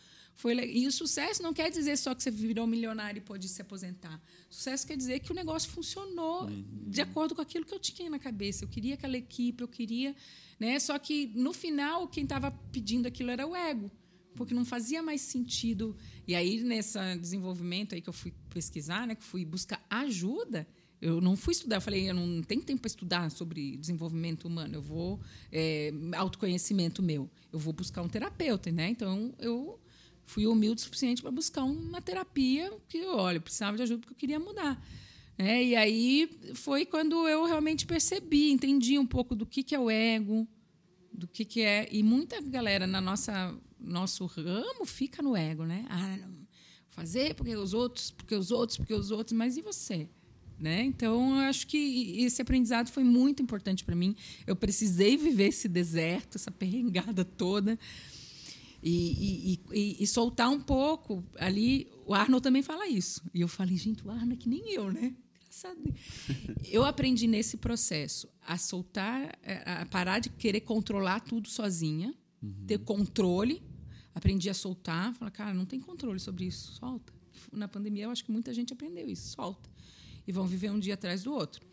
Foi 0.41 0.55
e 0.55 0.87
o 0.87 0.93
sucesso 0.93 1.43
não 1.43 1.53
quer 1.53 1.71
dizer 1.71 1.99
só 1.99 2.15
que 2.15 2.23
você 2.23 2.31
virou 2.31 2.67
milionário 2.67 3.19
e 3.19 3.21
pode 3.21 3.47
se 3.47 3.61
aposentar. 3.61 4.19
Sucesso 4.49 4.87
quer 4.87 4.97
dizer 4.97 5.21
que 5.21 5.31
o 5.31 5.35
negócio 5.35 5.71
funcionou 5.71 6.49
de 6.87 7.03
acordo 7.03 7.35
com 7.35 7.43
aquilo 7.43 7.67
que 7.67 7.75
eu 7.75 7.79
tinha 7.79 8.09
na 8.09 8.19
cabeça. 8.19 8.65
Eu 8.65 8.69
queria 8.69 8.95
aquela 8.95 9.19
equipe, 9.19 9.63
eu 9.63 9.69
queria, 9.69 10.17
né? 10.59 10.81
Só 10.81 10.99
que 10.99 11.31
no 11.35 11.53
final 11.53 12.09
quem 12.09 12.25
estava 12.25 12.51
pedindo 12.51 13.07
aquilo 13.07 13.31
era 13.31 13.47
o 13.47 13.55
ego, 13.55 13.91
porque 14.35 14.55
não 14.55 14.65
fazia 14.65 15.03
mais 15.03 15.21
sentido. 15.21 15.95
E 16.27 16.35
aí 16.35 16.63
nesse 16.63 16.99
desenvolvimento 17.19 17.95
aí 17.95 18.01
que 18.01 18.09
eu 18.09 18.15
fui 18.15 18.33
pesquisar, 18.49 19.07
né, 19.07 19.15
que 19.15 19.23
fui 19.23 19.45
buscar 19.45 19.85
ajuda, 19.91 20.67
eu 21.03 21.21
não 21.21 21.37
fui 21.37 21.53
estudar, 21.53 21.77
eu 21.77 21.81
falei, 21.83 22.09
eu 22.09 22.15
não 22.15 22.43
tenho 22.43 22.63
tempo 22.63 22.81
para 22.81 22.89
estudar 22.89 23.31
sobre 23.31 23.77
desenvolvimento 23.77 24.47
humano, 24.47 24.77
eu 24.77 24.83
vou 24.83 25.21
é, 25.53 25.93
autoconhecimento 26.17 27.03
meu, 27.03 27.29
eu 27.53 27.59
vou 27.59 27.75
buscar 27.75 28.01
um 28.01 28.09
terapeuta, 28.09 28.73
né? 28.73 28.89
Então 28.89 29.35
eu 29.39 29.79
fui 30.31 30.47
humilde 30.47 30.81
o 30.81 30.85
suficiente 30.85 31.21
para 31.21 31.31
buscar 31.31 31.65
uma 31.65 32.01
terapia 32.01 32.73
que, 32.89 33.05
olha, 33.05 33.39
eu 33.39 33.41
precisava 33.41 33.77
de 33.77 33.83
ajuda 33.83 33.99
porque 34.01 34.15
eu 34.15 34.19
queria 34.19 34.39
mudar. 34.39 34.81
né? 35.37 35.65
e 35.65 35.75
aí 35.75 36.31
foi 36.55 36.87
quando 36.87 37.29
eu 37.29 37.45
realmente 37.45 37.85
percebi, 37.85 38.53
entendi 38.53 38.99
um 38.99 39.07
pouco 39.07 39.35
do 39.35 39.45
que, 39.45 39.63
que 39.63 39.75
é 39.75 39.79
o 39.81 39.91
ego, 39.91 40.47
do 41.13 41.27
que, 41.27 41.45
que 41.45 41.63
é. 41.63 41.89
E 41.91 42.03
muita 42.03 42.41
galera 42.41 42.87
na 42.87 43.01
nossa 43.01 43.55
nosso 43.79 44.27
ramo 44.27 44.85
fica 44.85 45.23
no 45.23 45.35
ego, 45.35 45.65
né? 45.65 45.87
Ah, 45.89 46.17
não, 46.19 46.47
fazer 46.91 47.35
porque 47.35 47.57
os 47.57 47.73
outros, 47.73 48.11
porque 48.11 48.35
os 48.35 48.51
outros, 48.51 48.77
porque 48.77 48.95
os 48.95 49.11
outros, 49.11 49.37
mas 49.37 49.57
e 49.57 49.63
você? 49.63 50.09
Né? 50.59 50.83
Então, 50.83 51.37
eu 51.37 51.49
acho 51.49 51.67
que 51.67 52.23
esse 52.23 52.43
aprendizado 52.43 52.91
foi 52.91 53.03
muito 53.03 53.43
importante 53.43 53.83
para 53.83 53.97
mim. 53.97 54.15
Eu 54.47 54.55
precisei 54.55 55.17
viver 55.17 55.49
esse 55.49 55.67
deserto, 55.67 56.37
essa 56.37 56.51
perrengada 56.51 57.25
toda, 57.25 57.79
e, 58.83 59.61
e- 59.73 60.03
e- 60.03 60.07
soltar 60.07 60.49
um 60.49 60.61
pouco 60.61 61.25
ali. 61.39 61.91
O 62.07 62.15
Arnold 62.15 62.43
também 62.43 62.63
fala 62.63 62.87
isso. 62.89 63.23
E 63.35 63.41
eu 63.41 63.49
falei, 63.49 63.77
gente, 63.77 64.07
o 64.07 64.11
Arnold 64.11 64.35
é 64.35 64.37
que 64.37 64.49
nem 64.49 64.73
eu, 64.73 64.93
né? 64.93 65.15
Engraçado. 65.43 65.83
Eu 66.71 66.85
aprendi 66.85 67.27
nesse 67.27 67.57
processo 67.57 68.29
a 68.47 68.57
soltar, 68.57 69.37
eh, 69.43 69.63
a 69.67 69.85
parar 69.87 70.21
de 70.21 70.31
querer 70.31 70.61
controlar 70.61 71.19
tudo 71.21 71.49
sozinha, 71.49 72.15
ter 72.69 72.79
controle. 72.79 73.61
Aprendi 74.15 74.49
a 74.49 74.55
soltar, 74.55 75.13
falar, 75.15 75.31
cara, 75.33 75.53
não 75.53 75.67
tem 75.67 75.81
controle 75.81 76.21
sobre 76.21 76.45
isso, 76.45 76.73
solta. 76.75 77.13
Na 77.53 77.67
pandemia, 77.67 78.05
eu 78.05 78.11
acho 78.11 78.25
que 78.25 78.31
muita 78.31 78.55
gente 78.55 78.73
aprendeu 78.73 79.09
isso, 79.09 79.31
solta. 79.35 79.69
E 80.27 80.31
vão 80.31 80.47
viver 80.47 80.71
um 80.71 80.79
dia 80.79 80.95
atrás 80.95 81.25
do 81.25 81.33
outro. 81.33 81.67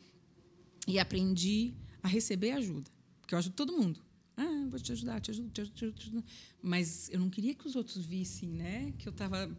E 0.88 0.98
aprendi 0.98 1.76
a 2.02 2.08
receber 2.08 2.52
ajuda, 2.54 2.90
porque 3.22 3.36
eu 3.36 3.40
ajudo 3.40 3.54
todo 3.54 3.74
mundo. 3.78 4.02
Ah, 4.38 4.68
vou 4.70 4.80
te 4.80 4.92
ajudar, 4.92 5.20
te 5.20 5.32
ajudo, 5.32 5.50
te 5.50 5.62
ajudo, 5.62 5.76
te 5.76 5.84
ajudo. 6.10 6.24
Mas 6.62 7.10
eu 7.10 7.20
não 7.20 7.30
queria 7.30 7.56
que 7.56 7.68
os 7.68 7.76
outros 7.76 8.06
vissem, 8.06 8.50
né? 8.50 8.94
Que 9.00 9.08
eu 9.08 9.12
estava 9.12 9.50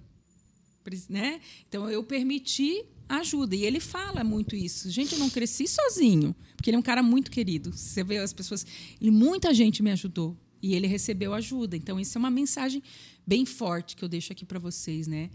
né? 1.08 1.40
Então 1.68 1.90
eu 1.90 2.02
permiti 2.02 2.84
ajuda 3.08 3.54
e 3.54 3.64
ele 3.64 3.80
fala 3.80 4.24
muito 4.24 4.56
isso. 4.56 4.90
Gente, 4.90 5.12
eu 5.12 5.18
não 5.18 5.28
cresci 5.28 5.66
sozinho, 5.66 6.34
porque 6.56 6.70
ele 6.70 6.76
é 6.76 6.78
um 6.78 6.82
cara 6.82 7.02
muito 7.02 7.30
querido. 7.30 7.72
Você 7.72 8.02
vê 8.02 8.18
as 8.18 8.32
pessoas, 8.32 8.66
ele 9.00 9.10
muita 9.10 9.52
gente 9.52 9.82
me 9.82 9.90
ajudou 9.90 10.36
e 10.62 10.74
ele 10.74 10.86
recebeu 10.86 11.34
ajuda. 11.34 11.76
Então 11.76 11.98
isso 12.00 12.16
é 12.16 12.18
uma 12.18 12.30
mensagem 12.30 12.82
bem 13.26 13.44
forte 13.44 13.96
que 13.96 14.04
eu 14.04 14.08
deixo 14.08 14.32
aqui 14.32 14.44
para 14.44 14.58
vocês, 14.58 15.06
né? 15.06 15.30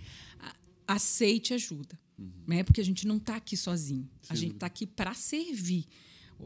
Aceite 0.87 1.53
ajuda, 1.53 1.99
né? 2.47 2.63
Porque 2.63 2.81
a 2.81 2.85
gente 2.85 3.07
não 3.07 3.17
está 3.17 3.35
aqui 3.35 3.55
sozinho. 3.55 4.09
A 4.29 4.35
gente 4.35 4.55
está 4.55 4.65
aqui 4.65 4.85
para 4.85 5.13
servir. 5.13 5.85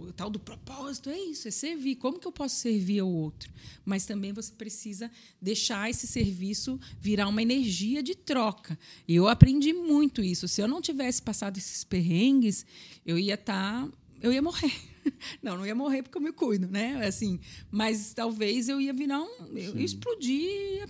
O 0.02 0.14
tal 0.14 0.30
do 0.30 0.40
propósito 0.40 1.10
é 1.10 1.18
isso, 1.20 1.48
é 1.48 1.52
servir. 1.52 1.96
Como 1.96 2.20
que 2.20 2.28
eu 2.28 2.32
posso 2.32 2.56
servir 2.56 3.00
ao 3.00 3.10
outro? 3.10 3.52
Mas 3.86 4.06
também 4.06 4.32
você 4.32 4.52
precisa 4.52 5.12
deixar 5.42 5.90
esse 5.90 6.08
serviço 6.08 6.80
virar 7.00 7.28
uma 7.28 7.42
energia 7.42 8.04
de 8.04 8.16
troca. 8.16 8.78
E 9.08 9.16
eu 9.16 9.28
aprendi 9.28 9.74
muito 9.74 10.24
isso. 10.24 10.48
Se 10.48 10.62
eu 10.62 10.68
não 10.68 10.82
tivesse 10.82 11.22
passado 11.22 11.58
esses 11.58 11.84
perrengues, 11.84 12.66
eu 13.06 13.18
ia 13.18 13.34
estar, 13.36 13.90
eu 14.22 14.32
ia 14.32 14.42
morrer. 14.42 14.74
Não, 15.42 15.56
não 15.56 15.66
ia 15.66 15.74
morrer 15.74 16.04
porque 16.04 16.18
eu 16.18 16.22
me 16.22 16.34
cuido, 16.34 16.68
né? 16.68 17.08
Assim, 17.08 17.40
mas 17.72 18.14
talvez 18.14 18.68
eu 18.68 18.82
ia 18.82 18.92
virar 18.92 19.22
um, 19.22 19.58
eu 19.58 19.78
ia 19.78 19.86
explodir, 19.86 20.86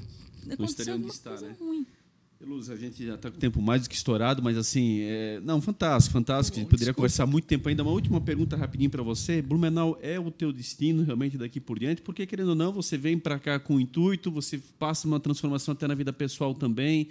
ia 0.48 0.54
acontecer 0.56 0.90
alguma 0.90 1.14
está, 1.14 1.30
coisa 1.30 1.50
né? 1.50 1.56
ruim. 1.60 1.86
Luz, 2.46 2.70
a 2.70 2.76
gente 2.76 3.04
já 3.04 3.16
está 3.16 3.32
com 3.32 3.38
o 3.38 3.40
tempo 3.40 3.62
mais 3.62 3.84
do 3.84 3.90
que 3.90 3.96
estourado, 3.96 4.44
mas 4.44 4.58
assim, 4.58 5.00
é... 5.02 5.40
não, 5.44 5.60
fantástico, 5.60 6.14
fantástico. 6.14 6.58
a 6.58 6.62
gente 6.62 6.70
poderia 6.70 6.94
conversar 6.94 7.26
muito 7.26 7.46
tempo 7.46 7.68
ainda. 7.68 7.82
Uma 7.82 7.92
última 7.92 8.22
pergunta 8.22 8.56
rapidinho 8.56 8.92
para 8.92 9.02
você. 9.02 9.42
Blumenau 9.42 9.98
é 10.02 10.20
o 10.20 10.30
teu 10.30 10.54
destino 10.54 11.04
realmente 11.04 11.38
daqui 11.38 11.60
por 11.60 11.80
diante? 11.80 12.02
Porque, 12.02 12.28
querendo 12.28 12.50
ou 12.50 12.56
não, 12.56 12.72
você 12.72 12.96
vem 12.96 13.18
para 13.18 13.40
cá 13.40 13.60
com 13.60 13.76
o 13.78 13.80
intuito, 13.80 14.30
você 14.30 14.60
passa 14.78 15.08
uma 15.08 15.20
transformação 15.20 15.72
até 15.72 15.88
na 15.88 15.96
vida 15.96 16.14
pessoal 16.14 16.54
também. 16.54 17.10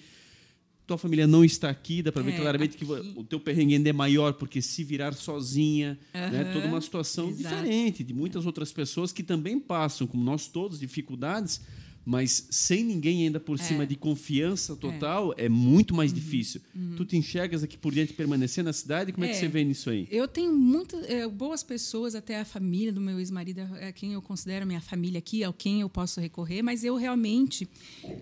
Tua 0.87 0.97
família 0.97 1.27
não 1.27 1.45
está 1.45 1.69
aqui, 1.69 2.03
dá 2.03 2.13
para 2.13 2.23
ver 2.23 2.35
é, 2.35 2.37
claramente 2.37 2.77
aqui. 2.77 2.87
que 2.87 3.19
o 3.19 3.25
teu 3.25 3.41
perrengue 3.41 3.75
ainda 3.75 3.91
é 3.91 3.93
maior, 3.93 4.35
porque 4.35 4.63
se 4.63 4.85
virar 4.85 5.13
sozinha, 5.15 5.99
uhum, 6.15 6.21
né, 6.21 6.45
toda 6.53 6.69
uma 6.69 6.81
situação 6.81 7.31
exato. 7.31 7.57
diferente 7.57 8.05
de 8.05 8.15
muitas 8.15 8.47
outras 8.47 8.73
pessoas 8.73 9.11
que 9.11 9.25
também 9.25 9.59
passam, 9.59 10.07
como 10.07 10.23
nós 10.23 10.47
todos, 10.47 10.79
dificuldades 10.79 11.61
mas 12.07 12.47
sem 12.53 12.85
ninguém 12.85 13.25
ainda 13.25 13.41
por 13.41 13.59
é. 13.59 13.63
cima 13.65 13.85
de 13.85 13.97
confiança 13.97 14.77
total, 14.77 15.35
é, 15.37 15.47
é 15.47 15.49
muito 15.49 15.93
mais 15.93 16.13
uhum. 16.13 16.19
difícil. 16.19 16.61
Uhum. 16.73 16.95
Tu 16.97 17.05
te 17.05 17.17
enxergas 17.17 17.65
aqui 17.65 17.77
por 17.77 17.93
diante 17.93 18.13
permanecer 18.13 18.63
na 18.63 18.73
cidade? 18.73 19.13
Como 19.13 19.27
é, 19.27 19.31
é 19.31 19.33
que 19.33 19.39
você 19.39 19.49
vê 19.49 19.65
nisso 19.65 19.91
aí? 19.91 20.07
Eu 20.09 20.29
tenho 20.29 20.53
muitas 20.53 21.03
é, 21.11 21.27
boas 21.27 21.65
pessoas, 21.65 22.15
até 22.15 22.39
a 22.39 22.45
família 22.45 22.93
do 22.93 23.01
meu 23.01 23.19
ex-marido 23.19 23.63
é 23.81 23.91
quem 23.91 24.13
eu 24.13 24.23
considero 24.23 24.65
minha 24.65 24.81
família 24.81 25.19
aqui, 25.19 25.43
ao 25.43 25.53
quem 25.53 25.81
eu 25.81 25.89
posso 25.89 26.21
recorrer, 26.21 26.63
mas 26.63 26.85
eu 26.85 26.95
realmente, 26.95 27.69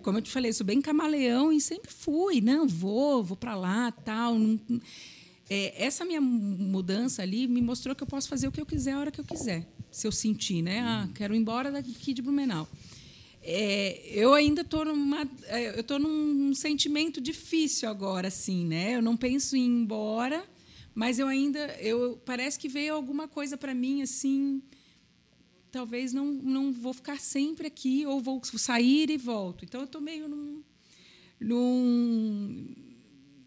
como 0.03 0.17
eu 0.17 0.23
te 0.23 0.31
falei, 0.31 0.51
sou 0.55 0.65
bem 0.65 0.81
camaleão 0.81 1.53
e 1.53 1.61
sempre 1.61 1.93
fui, 1.93 2.41
não, 2.41 2.67
vou, 2.67 3.23
vou 3.23 3.37
para 3.37 3.55
lá, 3.55 3.93
tal, 3.93 4.39
não, 4.39 4.59
é, 5.51 5.85
essa 5.85 6.07
minha 6.07 6.23
mudança 6.23 7.21
ali 7.21 7.47
me 7.47 7.61
mostrou 7.61 7.95
que 7.95 8.03
eu 8.03 8.07
posso 8.07 8.31
fazer 8.31 8.49
o 8.49 8.53
que 8.53 8.63
eu 8.63 8.65
quiser 8.65 8.93
a 8.93 8.99
hora 8.99 9.11
que 9.11 9.21
eu 9.21 9.25
quiser, 9.27 9.69
se 9.91 10.07
eu 10.07 10.13
sentir, 10.13 10.63
né? 10.63 10.81
Ah, 10.81 11.07
quero 11.15 11.35
ir 11.35 11.39
embora 11.39 11.71
daqui 11.71 12.15
de 12.15 12.23
Blumenau. 12.23 12.67
É, 13.47 14.01
eu 14.07 14.33
ainda 14.33 14.63
estou 14.63 14.87
numa, 14.87 15.29
é, 15.49 15.77
eu 15.77 15.81
estou 15.81 15.99
num 15.99 16.55
sentimento 16.55 17.21
difícil 17.21 17.91
agora, 17.91 18.29
assim, 18.29 18.65
né? 18.65 18.97
Eu 18.97 19.03
não 19.03 19.19
penso 19.19 19.55
em 19.55 19.61
ir 19.61 19.67
embora, 19.67 20.43
mas 20.95 21.19
eu 21.19 21.27
ainda, 21.27 21.59
eu 21.79 22.19
parece 22.25 22.59
que 22.59 22.71
veio 22.71 22.95
alguma 22.95 23.29
coisa 23.29 23.55
para 23.59 23.75
mim 23.75 24.01
assim. 24.01 24.63
Talvez 25.71 26.15
não, 26.15 26.25
não 26.25 26.73
vou 26.73 26.95
ficar 26.95 27.21
sempre 27.21 27.67
aqui 27.67 28.07
ou 28.07 28.19
vou 28.19 28.41
sair 28.45 29.11
e 29.11 29.19
volto. 29.19 29.63
Então 29.63 29.83
eu 29.83 29.87
estou 29.87 30.01
meio 30.01 30.27
num, 30.27 30.63
num 31.39 32.75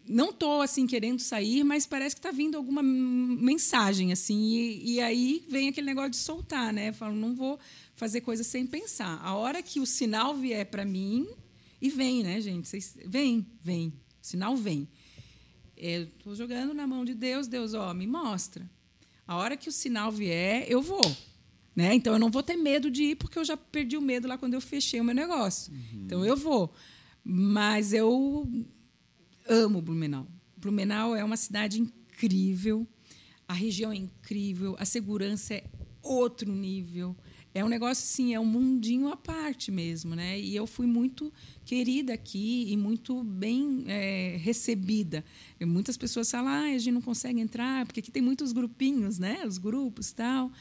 não 0.08 0.30
estou 0.30 0.62
assim 0.62 0.86
querendo 0.86 1.18
sair, 1.18 1.64
mas 1.64 1.86
parece 1.86 2.14
que 2.14 2.20
está 2.20 2.30
vindo 2.30 2.56
alguma 2.56 2.82
mensagem 2.82 4.12
assim 4.12 4.48
e, 4.48 4.94
e, 4.94 5.00
aí 5.00 5.44
vem 5.48 5.68
aquele 5.68 5.86
negócio 5.86 6.10
de 6.10 6.16
soltar, 6.18 6.72
né? 6.72 6.92
Falo, 6.92 7.16
não 7.16 7.34
vou 7.34 7.58
fazer 7.98 8.20
coisas 8.20 8.46
sem 8.46 8.66
pensar. 8.66 9.20
A 9.22 9.34
hora 9.34 9.62
que 9.62 9.80
o 9.80 9.86
sinal 9.86 10.34
vier 10.34 10.64
para 10.64 10.84
mim 10.84 11.28
e 11.82 11.90
vem, 11.90 12.22
né, 12.22 12.40
gente? 12.40 12.68
Vocês, 12.68 12.96
vem, 13.04 13.46
vem, 13.62 13.88
o 13.88 14.26
sinal 14.26 14.56
vem. 14.56 14.88
Estou 15.76 16.34
jogando 16.34 16.72
na 16.72 16.86
mão 16.86 17.04
de 17.04 17.14
Deus, 17.14 17.48
Deus, 17.48 17.74
ó, 17.74 17.92
me 17.92 18.06
mostra. 18.06 18.68
A 19.26 19.36
hora 19.36 19.56
que 19.56 19.68
o 19.68 19.72
sinal 19.72 20.10
vier, 20.12 20.64
eu 20.68 20.80
vou. 20.80 21.16
Né? 21.74 21.94
Então 21.94 22.12
eu 22.12 22.18
não 22.18 22.30
vou 22.30 22.42
ter 22.42 22.56
medo 22.56 22.90
de 22.90 23.02
ir 23.02 23.16
porque 23.16 23.38
eu 23.38 23.44
já 23.44 23.56
perdi 23.56 23.96
o 23.96 24.02
medo 24.02 24.26
lá 24.26 24.38
quando 24.38 24.54
eu 24.54 24.60
fechei 24.60 25.00
o 25.00 25.04
meu 25.04 25.14
negócio. 25.14 25.72
Uhum. 25.72 26.02
Então 26.04 26.24
eu 26.24 26.36
vou. 26.36 26.72
Mas 27.22 27.92
eu 27.92 28.48
amo 29.48 29.82
Blumenau. 29.82 30.26
Blumenau 30.56 31.14
é 31.14 31.22
uma 31.22 31.36
cidade 31.36 31.80
incrível, 31.80 32.86
a 33.46 33.52
região 33.52 33.92
é 33.92 33.96
incrível, 33.96 34.76
a 34.78 34.84
segurança 34.84 35.54
é 35.54 35.64
outro 36.02 36.50
nível. 36.50 37.16
É 37.58 37.64
um 37.64 37.68
negócio 37.68 38.04
assim, 38.04 38.34
é 38.34 38.40
um 38.40 38.44
mundinho 38.44 39.08
à 39.08 39.16
parte 39.16 39.70
mesmo, 39.70 40.14
né? 40.14 40.38
E 40.38 40.54
eu 40.54 40.66
fui 40.66 40.86
muito 40.86 41.32
querida 41.64 42.14
aqui 42.14 42.66
e 42.68 42.76
muito 42.76 43.24
bem 43.24 43.84
é, 43.86 44.36
recebida. 44.40 45.24
E 45.58 45.64
muitas 45.64 45.96
pessoas 45.96 46.30
falam, 46.30 46.48
ah, 46.48 46.74
a 46.74 46.78
gente 46.78 46.92
não 46.92 47.02
consegue 47.02 47.40
entrar 47.40 47.84
porque 47.84 48.00
aqui 48.00 48.10
tem 48.10 48.22
muitos 48.22 48.52
grupinhos, 48.52 49.18
né? 49.18 49.44
Os 49.46 49.58
grupos 49.58 50.12
tal. 50.12 50.52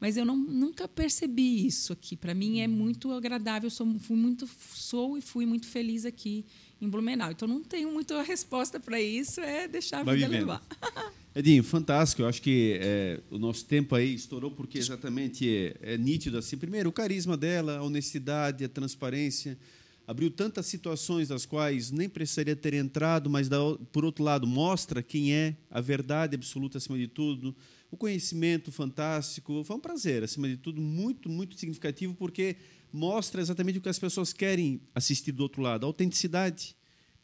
Mas 0.00 0.16
eu 0.16 0.24
não, 0.24 0.36
nunca 0.36 0.86
percebi 0.86 1.66
isso 1.66 1.92
aqui. 1.92 2.16
Para 2.16 2.34
mim 2.34 2.60
é 2.60 2.68
muito 2.68 3.12
agradável. 3.12 3.70
Sou, 3.70 3.98
fui 3.98 4.16
muito, 4.16 4.48
sou 4.74 5.16
e 5.16 5.20
fui 5.20 5.46
muito 5.46 5.66
feliz 5.66 6.04
aqui 6.04 6.44
em 6.80 6.88
Blumenau. 6.88 7.30
Então 7.30 7.48
não 7.48 7.62
tenho 7.62 7.90
muita 7.92 8.22
resposta 8.22 8.78
para 8.78 9.00
isso, 9.00 9.40
é 9.40 9.66
deixar 9.66 10.00
a 10.00 10.02
Vai 10.02 10.16
vida 10.16 10.28
levar. 10.28 10.62
Edinho, 11.34 11.62
fantástico. 11.62 12.22
Eu 12.22 12.28
acho 12.28 12.40
que 12.40 12.78
é, 12.80 13.20
o 13.30 13.38
nosso 13.38 13.66
tempo 13.66 13.94
aí 13.94 14.14
estourou 14.14 14.50
porque 14.50 14.78
exatamente 14.78 15.46
é, 15.46 15.94
é, 15.94 15.98
nítido 15.98 16.38
assim. 16.38 16.56
Primeiro, 16.56 16.88
o 16.88 16.92
carisma 16.92 17.36
dela, 17.36 17.76
a 17.76 17.82
honestidade, 17.82 18.64
a 18.64 18.68
transparência. 18.68 19.58
Abriu 20.06 20.30
tantas 20.30 20.66
situações 20.66 21.28
das 21.28 21.44
quais 21.44 21.90
nem 21.90 22.08
precisaria 22.08 22.54
ter 22.54 22.72
entrado, 22.74 23.28
mas, 23.28 23.48
da, 23.48 23.58
por 23.90 24.04
outro 24.04 24.24
lado, 24.24 24.46
mostra 24.46 25.02
quem 25.02 25.34
é, 25.34 25.56
a 25.68 25.80
verdade 25.80 26.36
absoluta 26.36 26.78
acima 26.78 26.96
de 26.96 27.08
tudo, 27.08 27.54
o 27.90 27.96
conhecimento 27.96 28.70
fantástico. 28.70 29.64
Foi 29.64 29.76
um 29.76 29.80
prazer, 29.80 30.22
acima 30.22 30.48
de 30.48 30.56
tudo, 30.56 30.80
muito, 30.80 31.28
muito 31.28 31.58
significativo, 31.58 32.14
porque 32.14 32.56
mostra 32.96 33.40
exatamente 33.40 33.78
o 33.78 33.80
que 33.80 33.88
as 33.88 33.98
pessoas 33.98 34.32
querem 34.32 34.80
assistir 34.94 35.30
do 35.30 35.42
outro 35.42 35.60
lado. 35.60 35.84
A 35.84 35.86
autenticidade, 35.86 36.74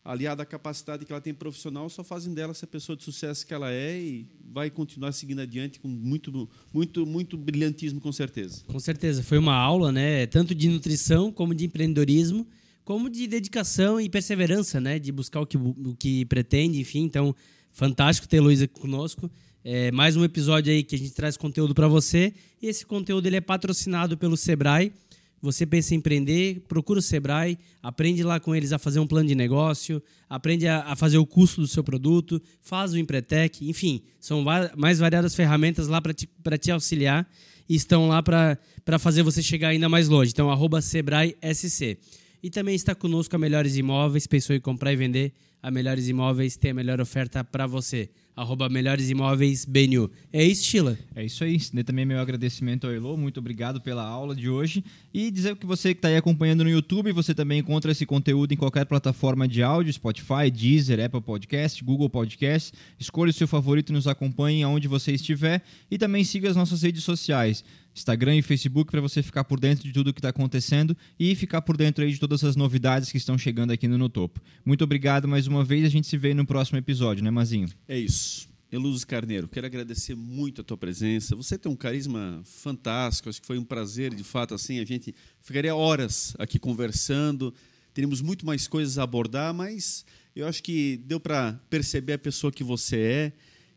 aliada 0.05 0.43
à 0.43 0.47
capacidade 0.47 1.07
que 1.07 1.13
ela 1.13 1.21
tem 1.21 1.33
profissional, 1.33 1.89
só 1.89 2.05
fazem 2.05 2.35
dela 2.35 2.51
essa 2.51 2.67
pessoa 2.67 2.95
de 2.95 3.03
sucesso 3.03 3.47
que 3.47 3.55
ela 3.55 3.73
é 3.73 3.99
e 3.99 4.29
vai 4.53 4.71
continuar 4.71 5.13
seguindo 5.13 5.41
adiante 5.41 5.81
com 5.81 5.89
muito, 5.89 6.49
muito, 6.73 7.07
muito 7.07 7.39
brilhantismo, 7.39 8.01
com 8.01 8.13
certeza. 8.13 8.63
Com 8.67 8.79
certeza. 8.79 9.23
Foi 9.23 9.39
uma 9.39 9.55
aula, 9.55 9.91
né? 9.91 10.27
Tanto 10.27 10.55
de 10.55 10.69
nutrição 10.69 11.33
como 11.33 11.55
de 11.55 11.65
empreendedorismo, 11.65 12.47
como 12.85 13.09
de 13.09 13.27
dedicação 13.27 13.99
e 13.99 14.11
perseverança, 14.11 14.79
né? 14.79 14.99
De 14.99 15.11
buscar 15.11 15.41
o 15.41 15.47
que, 15.47 15.57
o 15.57 15.97
que 15.99 16.27
pretende, 16.27 16.81
enfim. 16.81 17.05
Então, 17.05 17.35
fantástico 17.73 18.29
ter 18.29 18.39
a 18.39 18.43
Luísa 18.43 18.69
conosco. 18.69 19.31
É 19.65 19.91
mais 19.91 20.17
um 20.17 20.25
episódio 20.25 20.71
aí 20.71 20.83
que 20.83 20.97
a 20.97 20.99
gente 20.99 21.13
traz 21.13 21.37
conteúdo 21.37 21.75
para 21.75 21.89
você. 21.89 22.35
E 22.61 22.67
esse 22.67 22.85
conteúdo 22.85 23.27
ele 23.27 23.37
é 23.37 23.41
patrocinado 23.41 24.19
pelo 24.19 24.37
Sebrae 24.37 24.93
você 25.43 25.67
pensa 25.67 25.93
em 25.93 25.99
empreender, 25.99 26.65
procura 26.69 27.01
o 27.01 27.03
Sebrae, 27.03 27.59
aprende 27.83 28.23
lá 28.23 28.39
com 28.39 28.55
eles 28.55 28.73
a 28.73 28.79
fazer 28.79 29.01
um 29.01 29.07
plano 29.09 29.29
de 29.29 29.35
negócio, 29.35 30.01
aprende 30.31 30.69
a, 30.69 30.85
a 30.85 30.95
fazer 30.95 31.19
o 31.19 31.27
custo 31.27 31.61
do 31.61 31.67
seu 31.67 31.83
produto, 31.83 32.41
faz 32.61 32.93
o 32.93 32.99
Empretec, 32.99 33.69
enfim, 33.69 34.03
são 34.21 34.45
mais 34.77 35.01
variadas 35.01 35.35
ferramentas 35.35 35.89
lá 35.89 36.01
para 36.01 36.15
te, 36.15 36.29
te 36.61 36.71
auxiliar 36.71 37.29
e 37.69 37.75
estão 37.75 38.07
lá 38.07 38.23
para 38.23 38.99
fazer 39.01 39.25
você 39.25 39.43
chegar 39.43 39.69
ainda 39.69 39.89
mais 39.89 40.09
longe. 40.09 40.31
Então, 40.31 40.49
arroba 40.49 40.81
Sebrae 40.81 41.37
SC. 41.43 41.99
E 42.41 42.49
também 42.49 42.77
está 42.77 42.95
conosco 42.95 43.35
a 43.35 43.39
Melhores 43.39 43.77
Imóveis, 43.77 44.27
pensou 44.29 44.55
em 44.55 44.61
comprar 44.61 44.93
e 44.93 44.97
vender, 44.97 45.33
a 45.61 45.71
Melhores 45.71 46.09
Imóveis 46.09 46.57
tem 46.57 46.71
a 46.71 46.75
melhor 46.75 47.01
oferta 47.01 47.43
para 47.43 47.67
você 47.67 48.09
arroba 48.35 48.69
Melhores 48.69 49.11
Imóveis 49.11 49.65
BNU. 49.65 50.11
É 50.33 50.43
isso, 50.43 50.65
Sheila? 50.65 50.99
É 51.15 51.25
isso 51.25 51.45
aí. 51.45 51.59
Também 51.85 52.05
meu 52.05 52.19
agradecimento 52.19 52.87
ao 52.87 52.93
Elo. 52.93 53.17
Muito 53.17 53.39
obrigado 53.39 53.81
pela 53.81 54.03
aula 54.03 54.35
de 54.35 54.49
hoje. 54.49 54.83
E 55.13 55.31
dizer 55.31 55.55
que 55.57 55.67
você 55.67 55.93
que 55.93 55.99
está 55.99 56.09
aí 56.09 56.17
acompanhando 56.17 56.65
no 56.65 56.71
YouTube, 56.71 57.13
você 57.13 57.35
também 57.35 57.59
encontra 57.59 57.93
esse 57.93 58.07
conteúdo 58.07 58.53
em 58.53 58.57
qualquer 58.57 58.87
plataforma 58.87 59.47
de 59.47 59.63
áudio, 59.63 59.93
Spotify, 59.93 60.51
Deezer, 60.51 61.05
Apple 61.05 61.21
Podcast, 61.21 61.85
Google 61.85 62.09
Podcast. 62.09 62.73
Escolha 62.99 63.31
o 63.31 63.35
seu 63.35 63.47
favorito 63.47 63.91
e 63.91 63.93
nos 63.93 64.07
acompanhe 64.07 64.63
aonde 64.63 64.89
você 64.89 65.13
estiver. 65.13 65.63
E 65.91 65.99
também 65.99 66.25
siga 66.25 66.49
as 66.49 66.57
nossas 66.57 66.83
redes 66.83 67.05
sociais. 67.05 67.63
Instagram 67.95 68.37
e 68.37 68.43
Facebook 68.43 68.91
para 68.91 69.01
você 69.01 69.23
ficar 69.23 69.45
por 69.45 69.61
dentro 69.61 69.85
de 69.85 69.93
tudo 69.93 70.13
que 70.13 70.19
está 70.19 70.31
acontecendo 70.31 70.97
e 71.19 71.35
ficar 71.35 71.63
por 71.63 71.77
dentro 71.77 72.05
aí 72.05 72.13
de 72.13 72.19
todas 72.19 72.43
as 72.43 72.57
novidades 72.57 73.11
que 73.11 73.19
estão 73.19 73.37
chegando 73.37 73.71
aqui 73.71 73.87
no 73.87 73.99
No 73.99 74.09
Topo. 74.09 74.41
Muito 74.65 74.83
obrigado 74.83 75.29
mais 75.29 75.47
uma 75.47 75.65
vez. 75.65 75.85
A 75.85 75.89
gente 75.89 76.07
se 76.07 76.17
vê 76.17 76.35
no 76.35 76.47
próximo 76.47 76.79
episódio, 76.79 77.23
né, 77.23 77.31
Mazinho? 77.31 77.69
É 77.87 77.99
isso. 77.99 78.49
Eluz 78.73 79.05
Carneiro, 79.05 79.47
quero 79.49 79.67
agradecer 79.67 80.15
muito 80.15 80.63
a 80.63 80.65
tua 80.65 80.79
presença. 80.79 81.37
Você 81.37 81.59
tem 81.59 81.71
um 81.71 81.77
carisma 81.77 82.41
fantástico. 82.43 83.29
Acho 83.29 83.39
que 83.39 83.47
foi 83.47 83.59
um 83.59 83.65
prazer, 83.65 84.15
de 84.15 84.25
fato, 84.25 84.55
assim, 84.55 84.81
a 84.81 84.85
gente 84.87 85.15
ficaria 85.43 85.75
horas 85.75 86.35
aqui 86.39 86.59
conversando. 86.59 87.53
Teríamos 87.93 88.23
muito 88.23 88.47
mais 88.47 88.67
coisas 88.67 88.97
a 88.97 89.03
abordar, 89.03 89.53
mas 89.53 90.07
eu 90.35 90.47
acho 90.47 90.63
que 90.63 90.97
deu 91.05 91.21
para 91.21 91.61
perceber 91.69 92.15
a 92.15 92.19
pessoa 92.19 92.51
que 92.51 92.65
você 92.65 92.97
é 92.97 93.33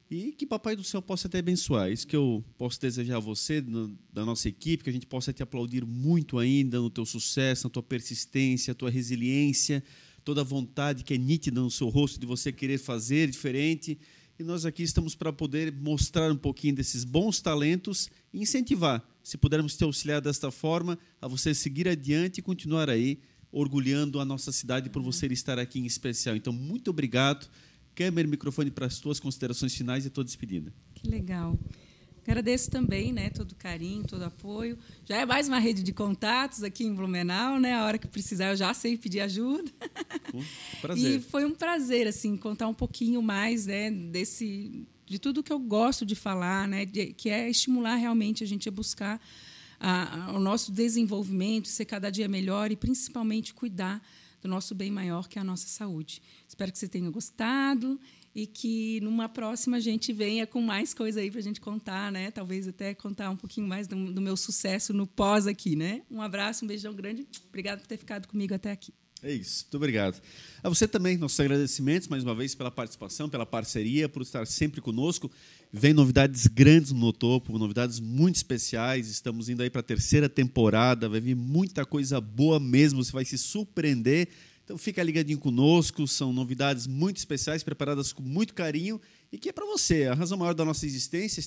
e 0.09 0.31
que 0.31 0.45
Papai 0.45 0.75
do 0.75 0.83
Céu 0.83 1.01
possa 1.01 1.27
te 1.27 1.37
abençoar. 1.37 1.91
Isso 1.91 2.05
que 2.05 2.15
eu 2.15 2.43
posso 2.57 2.79
desejar 2.79 3.17
a 3.17 3.19
você, 3.19 3.61
no, 3.61 3.97
da 4.13 4.23
nossa 4.23 4.47
equipe, 4.47 4.83
que 4.83 4.89
a 4.89 4.93
gente 4.93 5.07
possa 5.07 5.33
te 5.33 5.41
aplaudir 5.41 5.83
muito 5.85 6.37
ainda 6.37 6.79
no 6.79 6.89
teu 6.89 7.05
sucesso, 7.05 7.65
na 7.65 7.71
tua 7.71 7.81
persistência, 7.81 8.71
na 8.71 8.75
tua 8.75 8.89
resiliência, 8.89 9.83
toda 10.23 10.41
a 10.41 10.43
vontade 10.43 11.03
que 11.03 11.13
é 11.13 11.17
nítida 11.17 11.59
no 11.59 11.71
seu 11.71 11.89
rosto 11.89 12.19
de 12.19 12.25
você 12.25 12.51
querer 12.51 12.77
fazer 12.77 13.29
diferente. 13.29 13.97
E 14.37 14.43
nós 14.43 14.65
aqui 14.65 14.83
estamos 14.83 15.15
para 15.15 15.33
poder 15.33 15.71
mostrar 15.71 16.31
um 16.31 16.37
pouquinho 16.37 16.75
desses 16.75 17.03
bons 17.03 17.41
talentos 17.41 18.09
e 18.33 18.41
incentivar, 18.41 19.03
se 19.23 19.37
pudermos 19.37 19.75
te 19.75 19.83
auxiliar 19.83 20.21
desta 20.21 20.51
forma, 20.51 20.99
a 21.21 21.27
você 21.27 21.55
seguir 21.55 21.87
adiante 21.87 22.39
e 22.39 22.41
continuar 22.41 22.89
aí 22.89 23.19
orgulhando 23.51 24.19
a 24.19 24.25
nossa 24.25 24.51
cidade 24.51 24.89
por 24.89 25.01
você 25.01 25.27
estar 25.27 25.57
aqui 25.57 25.79
em 25.79 25.85
especial. 25.85 26.35
Então, 26.35 26.51
muito 26.51 26.89
obrigado 26.89 27.49
câmera 27.95 28.27
e 28.27 28.31
microfone 28.31 28.69
para 28.69 28.85
as 28.85 28.99
tuas 28.99 29.19
considerações 29.19 29.73
finais 29.73 30.05
e 30.05 30.09
a 30.09 30.11
tua 30.11 30.23
despedida. 30.23 30.73
Que 30.93 31.07
legal. 31.07 31.57
Agradeço 32.27 32.71
também, 32.71 33.13
né, 33.13 33.29
todo 33.29 33.51
o 33.51 33.55
carinho, 33.55 34.03
todo 34.03 34.21
o 34.21 34.25
apoio. 34.25 34.77
Já 35.05 35.17
é 35.17 35.25
mais 35.27 35.47
uma 35.47 35.59
rede 35.59 35.83
de 35.83 35.93
contatos 35.93 36.63
aqui 36.63 36.83
em 36.83 36.93
Blumenau, 36.93 37.59
né? 37.59 37.75
A 37.75 37.85
hora 37.85 37.99
que 37.99 38.07
precisar 38.07 38.49
eu 38.49 38.55
já 38.55 38.73
sei 38.73 38.97
pedir 38.97 39.19
ajuda. 39.19 39.71
Um 40.33 40.43
prazer. 40.81 41.19
E 41.19 41.21
foi 41.21 41.45
um 41.45 41.53
prazer 41.53 42.07
assim 42.07 42.35
contar 42.35 42.67
um 42.67 42.73
pouquinho 42.73 43.21
mais, 43.21 43.67
né, 43.67 43.91
desse 43.91 44.87
de 45.05 45.19
tudo 45.19 45.43
que 45.43 45.53
eu 45.53 45.59
gosto 45.59 46.03
de 46.03 46.15
falar, 46.15 46.67
né, 46.67 46.83
de, 46.83 47.13
que 47.13 47.29
é 47.29 47.47
estimular 47.47 47.95
realmente 47.95 48.43
a 48.43 48.47
gente 48.47 48.67
a 48.67 48.71
buscar 48.71 49.21
a, 49.79 50.29
a, 50.29 50.33
o 50.33 50.39
nosso 50.39 50.71
desenvolvimento, 50.71 51.67
ser 51.67 51.85
cada 51.85 52.09
dia 52.09 52.27
melhor 52.27 52.71
e 52.71 52.75
principalmente 52.75 53.53
cuidar 53.53 54.01
do 54.45 54.47
nosso 54.47 54.75
bem 54.75 54.91
maior, 54.91 55.27
que 55.27 55.39
é 55.39 55.41
a 55.41 55.43
nossa 55.43 55.67
saúde. 55.67 56.21
Espero 56.47 56.71
que 56.71 56.77
você 56.77 56.87
tenha 56.87 57.09
gostado 57.09 57.99
e 58.33 58.45
que 58.45 58.99
numa 59.01 59.27
próxima 59.27 59.77
a 59.77 59.79
gente 59.79 60.13
venha 60.13 60.45
com 60.45 60.61
mais 60.61 60.93
coisa 60.93 61.19
aí 61.19 61.31
para 61.31 61.39
a 61.39 61.43
gente 61.43 61.59
contar, 61.59 62.11
né? 62.11 62.29
Talvez 62.29 62.67
até 62.67 62.93
contar 62.93 63.31
um 63.31 63.35
pouquinho 63.35 63.67
mais 63.67 63.87
do, 63.87 64.13
do, 64.13 64.21
meu 64.21 64.37
sucesso 64.37 64.93
no 64.93 65.07
pós 65.07 65.47
aqui, 65.47 65.75
né? 65.75 66.03
Um 66.11 66.21
abraço, 66.21 66.63
um 66.63 66.67
beijão 66.67 66.93
grande. 66.93 67.25
Obrigado 67.49 67.79
por 67.79 67.87
ter 67.87 67.97
ficado 67.97 68.27
comigo 68.27 68.53
até 68.53 68.71
aqui. 68.71 68.93
É 69.23 69.33
isso, 69.33 69.63
muito 69.63 69.77
obrigado. 69.77 70.21
A 70.61 70.69
você 70.69 70.87
também, 70.87 71.17
nossos 71.17 71.39
agradecimentos 71.39 72.07
mais 72.07 72.21
uma 72.23 72.35
vez 72.35 72.53
pela 72.53 72.69
participação, 72.69 73.27
pela 73.27 73.45
parceria, 73.45 74.07
por 74.07 74.21
estar 74.21 74.45
sempre 74.45 74.79
conosco. 74.79 75.31
Vem 75.77 75.93
novidades 75.93 76.47
grandes 76.47 76.93
no 76.93 77.11
Topo, 77.11 77.59
novidades 77.59 77.99
muito 77.99 78.37
especiais. 78.37 79.09
Estamos 79.09 79.49
indo 79.49 79.61
aí 79.61 79.69
para 79.69 79.81
a 79.81 79.83
terceira 79.83 80.29
temporada, 80.29 81.09
vai 81.09 81.19
vir 81.19 81.35
muita 81.35 81.85
coisa 81.85 82.21
boa 82.21 82.61
mesmo, 82.61 83.03
você 83.03 83.11
vai 83.11 83.25
se 83.25 83.37
surpreender. 83.37 84.29
Então 84.63 84.77
fica 84.77 85.03
ligadinho 85.03 85.37
conosco, 85.37 86.07
são 86.07 86.31
novidades 86.31 86.87
muito 86.87 87.17
especiais, 87.17 87.61
preparadas 87.61 88.13
com 88.13 88.23
muito 88.23 88.53
carinho. 88.53 89.01
E 89.29 89.37
que 89.37 89.49
é 89.49 89.51
para 89.51 89.65
você, 89.65 90.05
a 90.05 90.13
razão 90.13 90.37
maior 90.37 90.53
da 90.53 90.63
nossa 90.63 90.85
existência, 90.85 91.41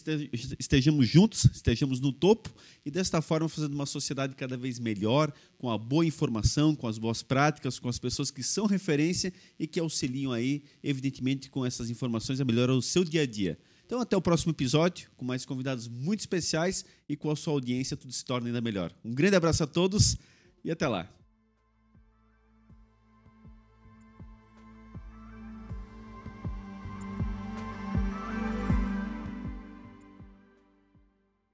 estejamos 0.59 1.09
juntos, 1.09 1.47
estejamos 1.47 1.99
no 1.99 2.13
topo. 2.13 2.51
E 2.85 2.91
desta 2.91 3.23
forma 3.23 3.49
fazendo 3.49 3.73
uma 3.73 3.87
sociedade 3.87 4.37
cada 4.37 4.59
vez 4.59 4.79
melhor, 4.79 5.33
com 5.57 5.71
a 5.71 5.79
boa 5.79 6.05
informação, 6.05 6.77
com 6.77 6.87
as 6.87 6.99
boas 6.99 7.23
práticas, 7.23 7.79
com 7.79 7.89
as 7.89 7.99
pessoas 7.99 8.31
que 8.31 8.43
são 8.43 8.67
referência 8.67 9.33
e 9.59 9.67
que 9.67 9.81
auxiliam 9.81 10.33
aí, 10.33 10.63
evidentemente, 10.85 11.49
com 11.49 11.65
essas 11.65 11.89
informações 11.89 12.43
a 12.43 12.45
melhorar 12.45 12.75
o 12.75 12.83
seu 12.83 13.03
dia 13.05 13.23
a 13.23 13.27
dia. 13.27 13.59
Então, 13.89 14.03
até 14.03 14.15
o 14.15 14.21
próximo 14.21 14.53
episódio, 14.53 15.11
com 15.17 15.25
mais 15.25 15.47
convidados 15.47 15.89
muito 15.89 16.21
especiais 16.21 16.85
e 17.09 17.17
com 17.17 17.31
a 17.31 17.35
sua 17.35 17.55
audiência, 17.55 17.97
tudo 17.97 18.13
se 18.13 18.23
torna 18.23 18.47
ainda 18.47 18.61
melhor. 18.61 18.93
Um 19.03 19.15
grande 19.15 19.35
abraço 19.35 19.65
a 19.65 19.67
todos 19.67 20.15
e 20.63 20.71
até 20.71 20.87
lá. 20.87 21.09